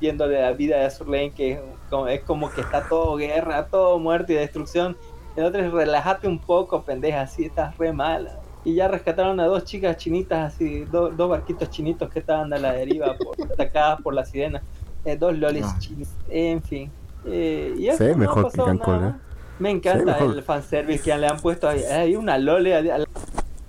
viéndole 0.00 0.40
la 0.40 0.52
vida 0.52 0.78
de 0.78 0.84
Azur 0.86 1.08
Lane, 1.08 1.32
que 1.32 1.52
es 1.52 1.60
como, 1.90 2.06
es 2.08 2.20
como 2.22 2.50
que 2.50 2.60
está 2.60 2.88
todo 2.88 3.16
guerra, 3.16 3.66
todo 3.66 3.98
muerte 3.98 4.34
y 4.34 4.36
destrucción. 4.36 4.96
El 5.36 5.44
otro 5.44 5.60
es 5.64 5.72
relájate 5.72 6.28
un 6.28 6.38
poco, 6.38 6.82
pendeja, 6.82 7.22
así 7.22 7.44
estás 7.46 7.76
re 7.78 7.92
mala. 7.92 8.38
Y 8.64 8.74
ya 8.74 8.86
rescataron 8.86 9.40
a 9.40 9.46
dos 9.46 9.64
chicas 9.64 9.96
chinitas, 9.96 10.54
así, 10.54 10.84
do- 10.84 11.10
dos 11.10 11.28
barquitos 11.30 11.68
chinitos 11.70 12.10
que 12.10 12.20
estaban 12.20 12.52
a 12.52 12.58
la 12.58 12.72
deriva, 12.72 13.16
por- 13.18 13.50
atacadas 13.52 14.00
por 14.02 14.14
la 14.14 14.24
sirena. 14.24 14.62
Eh, 15.04 15.16
dos 15.16 15.36
lolis 15.36 15.66
chinos, 15.78 16.08
en 16.28 16.62
fin. 16.62 16.90
Eh, 17.24 17.74
y 17.76 17.88
eso 17.88 17.98
Se 17.98 18.04
ve 18.04 18.12
no 18.12 18.18
mejor 18.18 18.52
que 18.52 18.58
Cancún, 18.62 18.94
nada. 19.00 19.08
¿eh? 19.18 19.32
Me 19.58 19.70
Sí, 19.70 19.76
encanta 19.76 20.04
mejor. 20.04 20.34
el 20.36 20.42
fanservice 20.42 21.02
que 21.02 21.16
le 21.16 21.26
han 21.26 21.38
puesto 21.40 21.68
ahí. 21.68 21.82
Hay 21.84 22.14
una 22.16 22.38
lole 22.38 22.82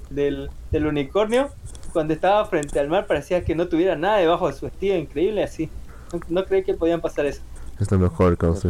del, 0.09 0.49
del 0.71 0.85
unicornio. 0.87 1.49
Cuando 1.93 2.13
estaba 2.13 2.43
frente 2.45 2.79
al 2.79 2.89
mar 2.89 3.05
parecía 3.07 3.45
que 3.45 3.53
no 3.55 3.67
tuviera 3.67 3.95
nada 3.95 4.17
debajo 4.17 4.47
de 4.47 4.53
su 4.53 4.65
vestido. 4.65 4.97
Increíble 4.97 5.43
así. 5.43 5.69
No, 6.11 6.19
no 6.29 6.45
creí 6.45 6.63
que 6.63 6.73
podían 6.73 6.99
pasar 7.01 7.25
eso. 7.27 7.41
Es 7.79 7.89
lo 7.91 7.99
mejor, 7.99 8.37
causa. 8.37 8.69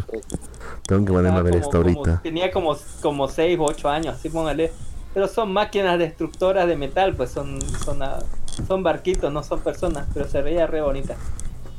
Tengo 0.85 1.05
que 1.05 1.11
ponerme 1.11 1.39
a 1.39 1.41
ver 1.41 1.55
esto 1.55 1.81
como- 1.81 1.83
ahorita. 1.99 2.21
tenía 2.23 2.51
como, 2.51 2.75
como 3.01 3.27
6 3.27 3.57
o 3.59 3.63
8 3.65 3.89
años, 3.89 4.15
así 4.15 4.29
póngale. 4.29 4.71
Pero 5.13 5.27
son 5.27 5.53
máquinas 5.53 5.99
destructoras 5.99 6.67
de 6.67 6.75
metal, 6.75 7.13
pues 7.15 7.29
son, 7.31 7.61
son, 7.61 8.01
ah, 8.01 8.19
son 8.67 8.81
barquitos, 8.83 9.31
no 9.31 9.43
son 9.43 9.59
personas. 9.59 10.07
Pero 10.13 10.27
se 10.27 10.41
veía 10.41 10.65
re 10.67 10.81
bonita. 10.81 11.15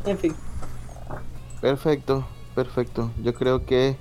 En 0.06 0.18
fin. 0.18 0.34
Perfecto, 1.60 2.26
perfecto. 2.54 3.10
Yo 3.22 3.34
creo 3.34 3.64
que 3.64 3.96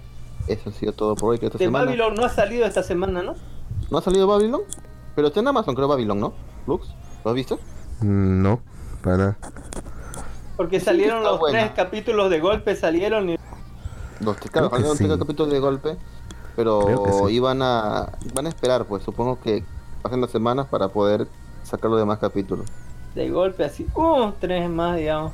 eso 0.47 0.69
ha 0.69 0.73
sido 0.73 0.93
todo 0.93 1.15
por 1.15 1.31
hoy. 1.31 1.39
Que 1.39 1.47
esta 1.47 1.57
De 1.57 1.65
semana. 1.65 1.85
Babylon 1.85 2.15
no 2.15 2.25
ha 2.25 2.29
salido 2.29 2.65
esta 2.65 2.83
semana, 2.83 3.21
¿no? 3.23 3.35
¿No 3.89 3.97
ha 3.97 4.01
salido 4.01 4.27
Babylon? 4.27 4.61
Pero 5.15 5.27
está 5.29 5.39
en 5.39 5.47
Amazon, 5.47 5.75
creo 5.75 5.87
Babylon, 5.87 6.19
¿no? 6.19 6.33
Lux, 6.67 6.87
¿lo 7.23 7.31
has 7.31 7.35
visto? 7.35 7.59
No, 8.01 8.59
para 9.03 9.17
nada. 9.17 9.37
Porque 10.57 10.79
salieron 10.79 11.23
los 11.23 11.39
buena. 11.39 11.59
tres 11.59 11.71
capítulos 11.75 12.29
de 12.29 12.39
golpe, 12.39 12.75
salieron 12.75 13.29
y 13.29 13.37
Los 14.19 14.37
claro, 14.37 14.69
Creo 14.69 14.69
que 14.69 14.75
salieron 14.75 14.97
sí. 14.97 15.05
tres 15.05 15.17
capítulos 15.17 15.51
de 15.53 15.59
golpe, 15.59 15.89
que 15.91 15.97
pero 16.55 17.27
sí. 17.27 17.33
iban 17.35 17.61
a 17.61 18.09
van 18.33 18.45
a 18.45 18.49
esperar, 18.49 18.85
pues 18.85 19.03
supongo 19.03 19.39
que 19.41 19.63
pasen 20.01 20.21
las 20.21 20.29
semanas 20.31 20.67
para 20.67 20.89
poder 20.89 21.27
sacar 21.63 21.89
los 21.89 21.99
demás 21.99 22.19
capítulos. 22.19 22.67
de 23.15 23.29
golpe 23.29 23.63
así, 23.63 23.87
uh, 23.95 24.31
tres 24.39 24.69
más, 24.69 24.97
digamos. 24.97 25.31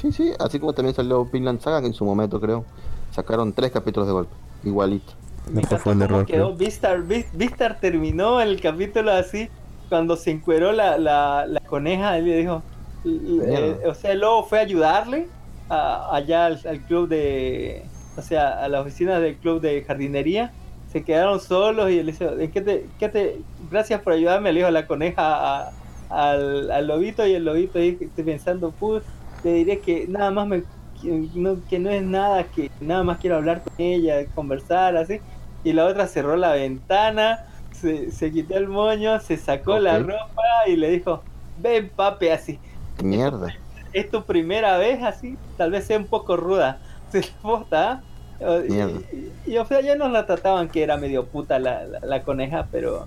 Sí, 0.00 0.12
sí, 0.12 0.32
así 0.38 0.58
como 0.60 0.72
también 0.72 0.94
salió 0.94 1.24
Vinland 1.24 1.60
Saga 1.60 1.86
en 1.86 1.94
su 1.94 2.04
momento, 2.04 2.40
creo. 2.40 2.64
Sacaron 3.12 3.52
tres 3.52 3.70
capítulos 3.72 4.06
de 4.06 4.12
golpe, 4.12 4.34
igualito. 4.64 5.12
Encanta 5.48 5.78
fue 5.78 5.92
un 5.92 6.02
error, 6.02 6.26
quedó. 6.26 6.54
Vistar. 6.54 7.02
Vis- 7.02 7.26
Vistar 7.32 7.78
terminó 7.80 8.40
el 8.40 8.60
capítulo 8.60 9.12
así, 9.12 9.48
cuando 9.94 10.16
se 10.16 10.30
encueró 10.32 10.72
la, 10.72 10.98
la, 10.98 11.46
la 11.48 11.60
coneja, 11.66 12.18
él 12.18 12.24
le 12.26 12.36
dijo, 12.38 12.66
eh, 13.04 13.80
o 13.86 13.94
sea, 13.94 14.14
luego 14.14 14.44
fue 14.44 14.58
a 14.58 14.62
ayudarle 14.62 15.32
a- 15.68 16.16
allá 16.16 16.46
al, 16.46 16.60
al 16.64 16.84
club 16.84 17.08
de, 17.08 17.92
o 18.16 18.22
sea, 18.22 18.50
a 18.64 18.68
la 18.68 18.80
oficina 18.82 19.20
del 19.20 19.38
club 19.40 19.60
de 19.60 19.84
jardinería. 19.84 20.56
Se 20.86 21.04
quedaron 21.04 21.40
solos 21.40 21.90
y 21.90 21.98
él 21.98 22.06
le 22.06 22.12
dice, 22.12 22.24
¿en 22.26 22.50
qué 22.50 22.60
te, 22.62 22.94
qué 22.98 23.08
te, 23.08 23.46
gracias 23.58 24.02
por 24.02 24.12
ayudarme, 24.14 24.52
le 24.52 24.60
dijo 24.60 24.70
la 24.70 24.86
coneja 24.86 25.60
a- 25.68 25.74
al, 26.08 26.70
al 26.70 26.86
lobito 26.86 27.26
y 27.26 27.34
el 27.34 27.44
lobito 27.44 27.78
ahí 27.78 27.96
estoy 28.00 28.24
pensando, 28.24 28.76
pues, 28.76 29.04
le 29.42 29.52
diré 29.54 29.80
que 29.80 30.06
nada 30.08 30.30
más 30.30 30.46
me, 30.48 30.64
que 30.94 31.28
no, 31.34 31.64
que 31.66 31.78
no 31.78 31.90
es 31.90 32.02
nada, 32.02 32.50
que 32.50 32.68
nada 32.80 33.02
más 33.04 33.18
quiero 33.18 33.36
hablar 33.36 33.62
con 33.62 33.72
ella, 33.78 34.28
conversar, 34.32 34.96
así. 34.96 35.22
Y 35.62 35.72
la 35.72 35.86
otra 35.86 36.06
cerró 36.08 36.36
la 36.36 36.52
ventana, 36.52 37.40
se, 37.84 38.10
se 38.10 38.32
quitó 38.32 38.56
el 38.56 38.68
moño, 38.68 39.20
se 39.20 39.36
sacó 39.36 39.78
la 39.78 39.98
ropa 39.98 40.42
y 40.66 40.76
le 40.76 40.90
dijo, 40.90 41.22
ven 41.58 41.90
papi, 41.94 42.28
así. 42.30 42.58
Mierda. 43.02 43.54
Es 43.92 44.10
tu 44.10 44.22
primera 44.24 44.76
vez 44.78 45.02
así, 45.02 45.36
tal 45.56 45.70
vez 45.70 45.84
sea 45.86 45.98
un 45.98 46.06
poco 46.06 46.36
ruda. 46.36 46.78
Se 47.12 47.20
la 47.20 47.26
posta, 47.42 47.90
¿ah? 47.92 48.02
O- 48.40 48.64
y- 48.64 48.68
Mierda. 48.70 49.00
Y, 49.46 49.52
y, 49.52 49.58
o 49.58 49.64
sea, 49.66 49.80
ya 49.82 49.94
nos 49.94 50.10
la 50.10 50.26
trataban 50.26 50.68
que 50.68 50.82
era 50.82 50.96
medio 50.96 51.26
puta 51.26 51.58
la, 51.60 51.84
la, 51.84 52.00
la 52.00 52.22
coneja, 52.22 52.66
pero 52.72 53.06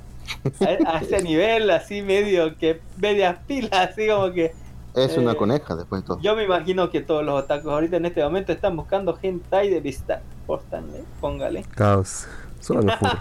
a, 0.62 0.90
a 0.94 0.98
ese 1.02 1.22
nivel 1.24 1.70
así 1.72 2.02
medio 2.02 2.56
que 2.58 2.80
medias 2.98 3.38
pilas, 3.48 3.72
así 3.91 4.08
como 4.08 4.32
que 4.32 4.54
Es 4.95 5.18
una 5.18 5.34
Eh, 5.34 5.36
coneja 5.36 5.76
después 5.76 6.02
de 6.04 6.08
todo. 6.08 6.22
yo 6.22 6.36
me 6.38 6.44
imagino 6.45 6.90
que 6.90 7.02
todos 7.02 7.26
los 7.26 7.44
otakus 7.44 7.72
ahorita 7.72 7.98
en 7.98 8.06
este 8.06 8.24
momento 8.24 8.52
están 8.54 8.78
buscando 8.78 9.18
hentai 9.22 9.70
de 9.70 9.82
vista. 9.82 10.22
Póstanle, 10.45 11.04
póngale. 11.20 11.64
Caos. 11.76 12.26
Solo 12.62 12.82
los 12.84 12.95
puros. 12.99 13.16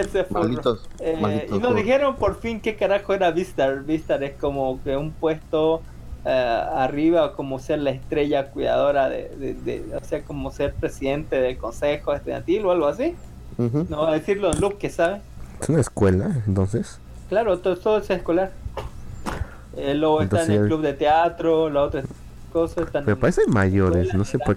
Ese 0.00 0.24
fue. 0.24 0.40
Malditos, 0.42 0.88
Eh, 1.00 1.16
malditos. 1.20 1.56
y 1.56 1.60
nos 1.60 1.74
dijeron 1.76 2.16
por 2.16 2.38
fin 2.40 2.60
qué 2.60 2.76
carajo 2.76 3.14
era 3.14 3.30
Vistar. 3.30 3.82
Vistar 3.84 4.22
es 4.22 4.34
como 4.34 4.82
que 4.82 4.96
un 4.96 5.12
puesto 5.12 5.82
eh, 6.26 6.62
arriba, 6.74 7.34
como 7.34 7.58
ser 7.58 7.80
la 7.80 7.90
estrella 7.90 8.50
cuidadora 8.50 9.08
de, 9.10 9.28
de- 9.36 9.54
de- 9.54 9.96
o 9.96 10.02
sea, 10.04 10.22
como 10.22 10.50
ser 10.50 10.72
presidente 10.74 11.36
del 11.40 11.58
consejo 11.58 12.14
estudiantil 12.14 12.64
o 12.66 12.70
algo 12.70 12.86
así. 12.86 13.14
No 13.58 14.02
va 14.02 14.08
a 14.10 14.12
decirlo 14.14 14.50
en 14.52 14.60
Luke, 14.60 14.76
que 14.78 14.88
sabe. 14.90 15.20
Es 15.60 15.68
una 15.68 15.80
escuela, 15.80 16.30
entonces. 16.46 16.98
Claro, 17.28 17.58
todo, 17.58 17.76
todo 17.76 17.98
es 17.98 18.08
escolar. 18.10 18.52
El 19.76 20.00
lobo 20.00 20.22
está 20.22 20.44
en 20.44 20.50
el 20.52 20.66
club 20.66 20.82
de 20.82 20.92
teatro, 20.94 21.68
la 21.68 21.82
otra 21.82 22.02
cosa 22.52 22.82
está 22.82 23.00
en 23.00 23.06
Me 23.06 23.16
parecen 23.16 23.44
mayores, 23.50 24.06
escuela, 24.06 24.18
no 24.18 24.24
sé 24.24 24.38
por 24.38 24.56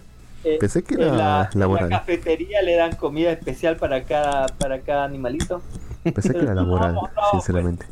eh, 0.55 0.57
Pensé 0.59 0.83
que 0.83 0.95
en 0.95 1.01
era 1.01 1.11
la, 1.13 1.49
en 1.53 1.59
la 1.59 1.65
laboral. 1.65 1.89
cafetería 1.89 2.61
le 2.61 2.75
dan 2.75 2.95
comida 2.95 3.31
especial 3.31 3.77
para 3.77 4.03
cada, 4.03 4.47
para 4.47 4.81
cada 4.81 5.03
animalito. 5.05 5.61
Pensé 6.03 6.33
que 6.33 6.39
era 6.39 6.53
No, 6.55 6.63
laboral, 6.63 6.93
no, 6.93 7.01
pues. 7.01 7.13
sinceramente. 7.31 7.85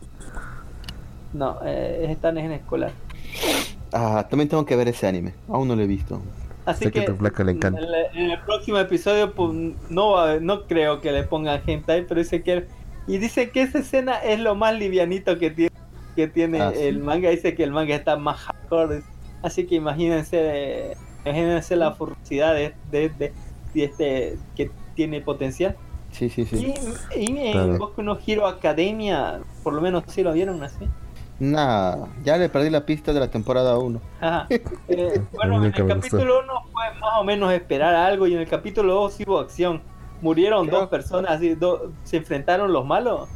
No, 1.34 1.60
eh, 1.66 2.08
están 2.10 2.38
en 2.38 2.52
escolar. 2.52 2.92
Ah, 3.92 4.26
también 4.30 4.50
tengo 4.50 4.66
que 4.66 4.76
ver 4.76 4.88
ese 4.88 5.08
anime. 5.08 5.34
Aún 5.50 5.68
no 5.68 5.76
lo 5.76 5.82
he 5.82 5.88
visto. 5.88 6.22
Así 6.66 6.86
Sé 6.86 6.92
que 6.92 7.00
que, 7.00 7.02
a 7.02 7.06
tu 7.06 7.16
flaca 7.18 7.44
le 7.44 7.52
encanta. 7.52 7.80
En, 7.80 7.86
el- 7.86 8.06
en 8.26 8.32
el 8.32 8.40
próximo 8.42 8.78
episodio 8.80 9.34
pues, 9.34 9.52
no 9.90 10.40
no 10.40 10.66
creo 10.66 11.00
que 11.02 11.12
le 11.12 11.24
pongan 11.24 11.62
hentai, 11.66 12.06
pero 12.08 12.20
dice 12.22 12.42
que 12.42 12.66
y 13.08 13.18
dice 13.20 13.52
que 13.52 13.62
esa 13.62 13.80
escena 13.80 14.18
es 14.24 14.40
lo 14.40 14.56
más 14.56 14.74
livianito 14.74 15.38
que 15.38 15.52
tiene 15.52 15.72
que 16.16 16.28
tiene 16.28 16.62
Ah, 16.62 16.72
sí. 16.74 16.82
el 16.84 17.00
manga. 17.00 17.30
Dice 17.30 17.54
que 17.56 17.64
el 17.64 17.72
manga 17.72 17.94
está 17.96 18.16
más 18.18 18.38
hardcore. 18.40 19.04
Así 19.44 19.68
que 19.68 19.76
imagínense 19.76 20.38
eh, 20.40 20.98
imagínense 21.26 21.76
la 21.76 21.92
furrosidad 21.94 22.54
de, 22.54 22.74
de, 22.92 23.10
de- 23.10 23.34
de 23.74 23.84
este 23.84 24.38
que 24.56 24.72
tiene 24.96 25.20
potencial. 25.22 25.76
Sí, 26.12 26.30
sí, 26.30 26.46
sí. 26.46 26.74
Y, 27.18 27.20
y 27.20 27.38
en 27.48 27.52
Claro. 27.52 27.78
Boku 27.78 28.02
no 28.02 28.18
Hero 28.26 28.48
Academia, 28.48 29.42
por 29.64 29.74
lo 29.74 29.82
menos 29.82 30.04
sí 30.08 30.24
lo 30.24 30.32
vieron 30.32 30.64
así. 30.64 30.88
Nada, 31.38 32.08
ya 32.24 32.38
le 32.38 32.48
perdí 32.48 32.70
la 32.70 32.86
pista 32.86 33.12
de 33.12 33.20
la 33.20 33.28
temporada 33.30 33.78
1. 33.78 34.00
Ajá. 34.22 34.48
Eh, 34.88 35.22
bueno, 35.34 35.58
en 35.58 35.64
el 35.66 35.74
capítulo 35.74 36.40
1 36.42 36.54
fue 36.72 36.84
más 37.02 37.20
o 37.20 37.24
menos 37.26 37.52
esperar 37.52 37.94
algo 37.96 38.28
y 38.28 38.34
en 38.36 38.40
el 38.40 38.48
capítulo 38.48 38.94
2 38.94 39.14
sí 39.16 39.24
hubo 39.28 39.40
acción. 39.40 39.82
Murieron 40.22 40.68
dos 40.68 40.88
personas, 40.88 41.32
así, 41.32 41.56
do- 41.56 41.92
se 42.04 42.18
enfrentaron 42.18 42.72
los 42.72 42.86
malos 42.86 43.28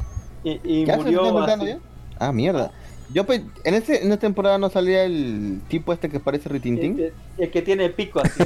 y, 0.43 0.61
y 0.63 0.85
¿Ya 0.85 0.93
se 0.97 1.03
murió 1.03 1.39
así? 1.43 1.75
Ah, 2.17 2.31
mierda. 2.31 2.71
Yo 3.13 3.25
pe- 3.25 3.43
en 3.63 3.73
ese 3.73 3.97
en 4.03 4.11
esta 4.11 4.17
temporada 4.19 4.57
no 4.57 4.69
salía 4.69 5.03
el 5.03 5.61
tipo 5.67 5.91
este 5.93 6.09
que 6.09 6.19
parece 6.19 6.47
el, 6.49 6.53
Ritintín. 6.53 6.95
que, 6.95 7.11
el 7.37 7.51
que 7.51 7.61
tiene 7.61 7.85
el 7.85 7.93
pico 7.93 8.19
así. 8.23 8.43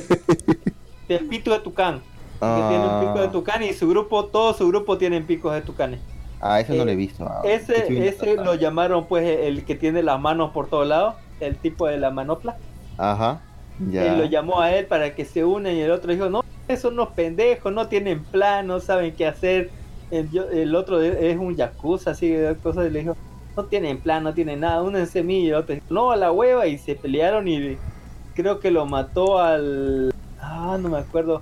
el 1.10 1.26
pito 1.28 1.52
de 1.52 1.60
tucán. 1.60 1.96
El 2.42 2.62
que 2.62 2.68
tiene 2.70 2.86
un 2.88 3.00
pico 3.02 3.20
de 3.22 3.28
Ah, 3.28 3.32
tucán 3.32 3.64
y 3.64 3.74
su 3.74 3.88
grupo, 3.90 4.26
todo 4.26 4.54
su 4.54 4.68
grupo 4.68 4.98
tienen 4.98 5.26
picos 5.26 5.54
de 5.54 5.62
tucanes. 5.62 6.00
ah, 6.42 6.60
ese 6.60 6.76
no 6.76 6.84
eh, 6.84 6.86
lo 6.86 6.92
he 6.92 6.96
visto. 6.96 7.26
Ah, 7.26 7.42
Ese, 7.46 8.08
ese 8.08 8.36
lo 8.36 8.56
llamaron 8.56 9.06
pues 9.08 9.26
el 9.40 9.64
que 9.66 9.76
tiene 9.76 10.02
las 10.04 10.20
manos 10.20 10.52
por 10.52 10.68
todos 10.70 10.88
lados, 10.88 11.16
el 11.40 11.56
tipo 11.58 11.88
de 11.88 11.98
la 11.98 12.10
manopla. 12.12 12.58
Ajá. 12.98 13.42
Ya. 13.92 14.06
Él 14.14 14.20
lo 14.20 14.26
llamó 14.26 14.62
a 14.62 14.72
él 14.76 14.86
para 14.86 15.16
que 15.16 15.26
se 15.26 15.44
unan 15.46 15.74
y 15.74 15.82
el 15.82 15.92
otro 15.92 16.12
dijo, 16.12 16.30
no, 16.30 16.44
son 16.80 16.94
unos 16.94 17.10
pendejos, 17.10 17.72
no 17.74 17.88
tienen 17.88 18.24
plan, 18.24 18.68
no 18.68 18.80
saben 18.80 19.14
qué 19.14 19.26
hacer. 19.26 19.70
El, 20.12 20.30
yo- 20.32 20.50
el 20.50 20.76
otro 20.76 21.02
es 21.02 21.38
un 21.38 21.56
yakuza, 21.56 22.12
así 22.12 22.30
de 22.30 22.56
cosas, 22.56 22.88
y 22.88 22.90
le 22.92 23.00
dijo, 23.00 23.18
no 23.56 23.66
tienen 23.66 24.00
plan, 24.00 24.24
no 24.24 24.34
tienen 24.34 24.62
nada, 24.62 24.82
únense 24.82 25.20
a 25.20 25.24
mí. 25.24 25.42
Y 25.46 25.50
el 25.50 25.56
otro 25.56 25.76
dijo, 25.76 25.86
no, 25.90 26.12
a 26.12 26.16
la 26.16 26.32
hueva, 26.32 26.68
y 26.68 26.78
se 26.78 26.96
pelearon 26.96 27.48
y 27.48 27.78
creo 28.34 28.60
que 28.60 28.72
lo 28.72 28.86
mató 28.86 29.40
al... 29.40 30.14
Ah, 30.42 30.78
no 30.80 30.90
me 30.90 30.98
acuerdo. 30.98 31.42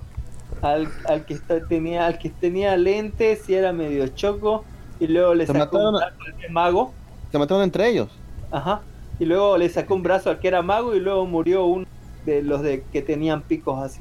Al, 0.60 0.88
al 1.08 1.24
que 1.24 1.34
está- 1.34 1.66
tenía 1.66 2.06
al 2.06 2.18
que 2.18 2.28
tenía 2.30 2.76
lentes 2.76 3.48
y 3.48 3.54
era 3.54 3.72
medio 3.72 4.06
choco 4.08 4.64
y 5.00 5.08
luego 5.08 5.34
le 5.34 5.46
Se 5.46 5.52
sacó 5.52 5.76
un 5.78 5.94
mataron 5.94 5.94
brazo 5.94 6.36
al 6.46 6.52
mago 6.52 6.92
Se 7.32 7.38
mataron 7.38 7.64
entre 7.64 7.88
ellos. 7.88 8.08
Ajá. 8.52 8.82
Y 9.18 9.24
luego 9.24 9.56
le 9.58 9.68
sacó 9.70 9.94
un 9.94 10.02
brazo 10.04 10.30
al 10.30 10.38
que 10.38 10.46
era 10.48 10.62
mago 10.62 10.94
y 10.94 11.00
luego 11.00 11.26
murió 11.26 11.64
uno 11.64 11.86
de 12.26 12.42
los 12.42 12.62
de 12.62 12.84
que 12.92 13.02
tenían 13.02 13.42
picos 13.42 13.82
así. 13.82 14.00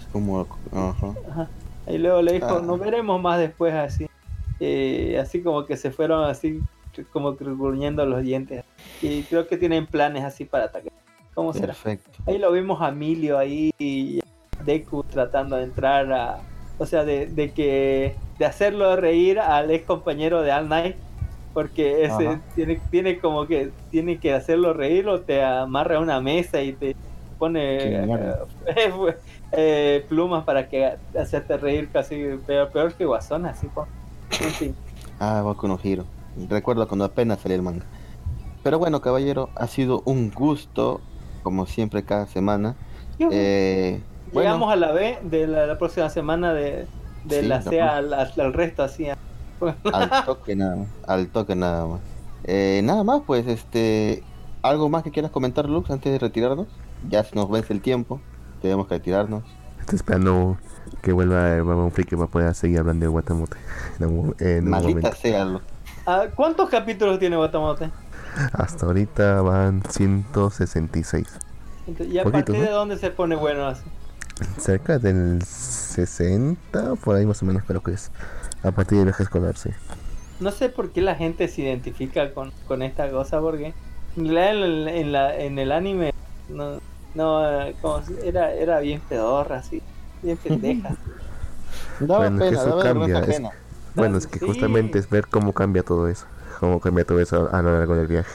Es 0.00 0.06
como. 0.06 0.40
Ajá. 0.72 1.14
Ajá. 1.30 1.48
Y 1.86 1.98
luego 1.98 2.20
le 2.22 2.32
dijo, 2.32 2.46
Ah. 2.58 2.62
nos 2.64 2.80
veremos 2.80 3.20
más 3.22 3.38
después 3.38 3.72
así. 3.74 4.08
Eh, 4.58 5.18
así 5.20 5.40
como 5.42 5.66
que 5.66 5.76
se 5.76 5.90
fueron 5.92 6.24
así, 6.28 6.60
como 7.12 7.34
gruñendo 7.34 8.04
los 8.06 8.22
dientes. 8.22 8.64
Y 9.00 9.22
creo 9.22 9.46
que 9.46 9.56
tienen 9.56 9.86
planes 9.86 10.24
así 10.24 10.44
para 10.44 10.64
atacar. 10.64 10.92
¿Cómo 11.34 11.52
será? 11.52 11.68
Perfecto. 11.68 12.10
Ahí 12.26 12.38
lo 12.38 12.52
vimos 12.52 12.80
a 12.82 12.90
Emilio 12.90 13.38
ahí 13.38 13.72
y 13.78 14.20
Deku 14.64 15.02
tratando 15.04 15.56
de 15.56 15.64
entrar 15.64 16.12
a... 16.12 16.40
O 16.78 16.86
sea, 16.86 17.04
de, 17.04 17.26
de 17.26 17.52
que... 17.52 18.14
De 18.38 18.44
hacerlo 18.44 18.96
reír 18.96 19.38
al 19.38 19.70
ex 19.70 19.86
compañero 19.86 20.42
de 20.42 20.52
All 20.52 20.68
Night. 20.68 20.96
Porque 21.54 22.04
ese 22.04 22.28
Ajá. 22.28 22.40
tiene, 22.54 22.80
tiene 22.90 23.18
como 23.18 23.46
que... 23.46 23.70
Tiene 23.90 24.18
que 24.18 24.34
hacerlo 24.34 24.72
reír 24.72 25.08
o 25.08 25.20
te 25.20 25.42
amarra 25.42 25.96
a 25.96 26.00
una 26.00 26.20
mesa 26.20 26.60
y 26.62 26.72
te 26.72 26.96
pone 27.42 28.04
eh, 28.04 28.34
eh, 29.52 30.06
plumas 30.08 30.44
para 30.44 30.68
que 30.68 30.92
hacerte 31.18 31.56
reír 31.56 31.88
casi 31.92 32.38
peor, 32.46 32.70
peor 32.70 32.94
que 32.94 33.04
Guasón, 33.04 33.46
así 33.46 33.66
pues. 33.74 33.88
En 34.40 34.50
fin. 34.50 34.76
Ah, 35.18 35.42
Boku 35.42 35.66
no 35.66 35.76
Hero. 35.82 36.04
Recuerdo 36.48 36.86
cuando 36.88 37.04
apenas 37.04 37.40
salió 37.40 37.56
el 37.56 37.62
manga. 37.62 37.84
Pero 38.62 38.78
bueno, 38.78 39.00
caballero, 39.00 39.50
ha 39.56 39.66
sido 39.66 40.02
un 40.04 40.30
gusto, 40.30 41.00
como 41.42 41.66
siempre, 41.66 42.04
cada 42.04 42.26
semana. 42.26 42.76
Eh, 43.18 44.00
bueno, 44.32 44.48
Llegamos 44.48 44.72
a 44.72 44.76
la 44.76 44.92
B 44.92 45.18
de 45.22 45.46
la, 45.46 45.66
la 45.66 45.78
próxima 45.78 46.08
semana 46.10 46.54
de, 46.54 46.86
de 47.24 47.40
Sí, 47.40 47.46
la 47.46 47.62
C 47.62 47.80
al, 47.80 48.52
resto 48.52 48.82
así. 48.82 49.08
al 49.92 50.24
toque 50.24 50.56
nada 50.56 50.76
más. 50.76 50.88
Al 51.06 51.28
toque 51.28 51.54
nada 51.54 51.86
más. 51.86 52.00
Eh, 52.44 52.80
nada 52.84 53.04
más, 53.04 53.22
pues, 53.26 53.46
este. 53.46 54.22
¿Algo 54.62 54.88
más 54.88 55.02
que 55.02 55.10
quieras 55.10 55.32
comentar, 55.32 55.68
Lux, 55.68 55.90
antes 55.90 56.12
de 56.12 56.18
retirarnos? 56.20 56.68
Ya 57.08 57.24
se 57.24 57.34
nos 57.34 57.50
vence 57.50 57.72
el 57.72 57.80
tiempo. 57.80 58.20
Tenemos 58.60 58.86
que 58.86 58.94
retirarnos. 58.94 59.42
Estoy 59.80 59.96
esperando 59.96 60.56
que 61.02 61.12
vuelva 61.12 61.56
el 61.56 61.64
Babón 61.64 61.90
Friki 61.90 62.14
para 62.14 62.28
poder 62.28 62.54
seguir 62.54 62.78
hablando 62.78 63.04
de 63.04 63.08
Guatamote 63.08 63.56
en 63.98 64.06
un, 64.06 64.36
en 64.38 64.64
un 64.64 64.70
Maldita 64.70 65.10
momento. 65.10 65.16
sea, 65.20 65.44
Lux. 65.44 65.64
Ah, 66.06 66.28
¿Cuántos 66.34 66.68
capítulos 66.68 67.18
tiene 67.18 67.36
Guatamote? 67.36 67.90
Hasta 68.52 68.86
ahorita 68.86 69.42
van 69.42 69.82
166. 69.88 71.26
Entonces, 71.86 72.14
¿Y 72.14 72.18
a 72.18 72.24
Poquito, 72.24 72.52
partir 72.52 72.62
¿no? 72.62 72.66
de 72.66 72.70
dónde 72.70 72.98
se 72.98 73.10
pone 73.10 73.36
bueno 73.36 73.66
así? 73.66 73.92
Cerca 74.58 74.98
del 74.98 75.42
60, 75.44 76.96
por 76.96 77.16
ahí 77.16 77.26
más 77.26 77.42
o 77.42 77.46
menos 77.46 77.64
creo 77.64 77.82
que 77.82 77.92
es. 77.92 78.10
A 78.62 78.70
partir 78.72 78.98
del 78.98 79.06
viaje 79.06 79.22
escolar, 79.24 79.56
sí. 79.56 79.70
No 80.38 80.50
sé 80.50 80.68
por 80.68 80.92
qué 80.92 81.00
la 81.02 81.14
gente 81.14 81.48
se 81.48 81.62
identifica 81.62 82.34
con, 82.34 82.50
con 82.64 82.82
esta 82.82 83.10
cosa, 83.10 83.40
porque 83.40 83.76
en, 84.16 84.28
realidad 84.28 84.66
en, 84.66 84.88
en 84.88 85.12
la, 85.12 85.36
en 85.38 85.58
el 85.58 85.72
anime 85.72 86.10
no, 86.48 86.78
no 87.14 87.42
como 87.80 88.02
si- 88.02 88.16
era, 88.22 88.52
era 88.54 88.80
bien 88.80 89.06
pedorra, 89.06 89.58
así, 89.58 89.80
bien 90.20 90.38
pendeja. 90.38 90.98
Daba 91.98 92.30
Bueno, 92.30 92.38
pena, 92.38 92.64
daba 92.64 92.82
es- 93.28 93.40
ajena. 93.40 93.50
Bueno, 93.94 94.18
es 94.18 94.26
que 94.26 94.38
Sí. 94.38 94.46
justamente 94.46 94.98
es 94.98 95.08
ver 95.10 95.26
cómo 95.28 95.52
cambia 95.52 95.82
todo 95.82 96.08
eso. 96.08 96.26
Cómo 96.60 96.80
cambia 96.80 97.04
todo 97.04 97.20
eso 97.20 97.48
a 97.52 97.62
lo 97.62 97.72
largo 97.72 97.94
del 97.96 98.06
viaje. 98.06 98.30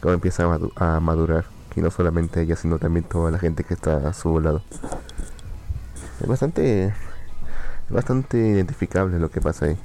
Cómo 0.00 0.14
empieza 0.14 0.44
a, 0.44 0.48
madu- 0.58 0.72
a 0.76 1.00
madurar. 1.00 1.44
Y 1.74 1.80
no 1.80 1.90
solamente 1.90 2.42
ella, 2.42 2.56
sino 2.56 2.78
también 2.78 3.04
toda 3.04 3.30
la 3.30 3.38
gente 3.38 3.64
que 3.64 3.74
está 3.74 4.08
a 4.08 4.12
su 4.12 4.38
lado. 4.40 4.62
Es 6.20 6.26
bastante. 6.26 6.86
Es 6.86 6.94
bastante 7.90 8.36
identificable 8.38 9.18
lo 9.18 9.30
que 9.30 9.40
pasa 9.40 9.66
ahí. 9.66 9.76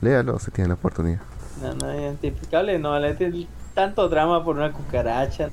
Léalo 0.00 0.38
si 0.38 0.50
tiene 0.50 0.68
la 0.68 0.74
oportunidad. 0.74 1.20
No, 1.62 1.74
no 1.74 1.94
identificable, 1.94 2.78
no, 2.78 2.98
le 2.98 3.46
tanto 3.74 4.08
drama 4.08 4.44
por 4.44 4.56
una 4.56 4.72
cucaracha. 4.72 5.50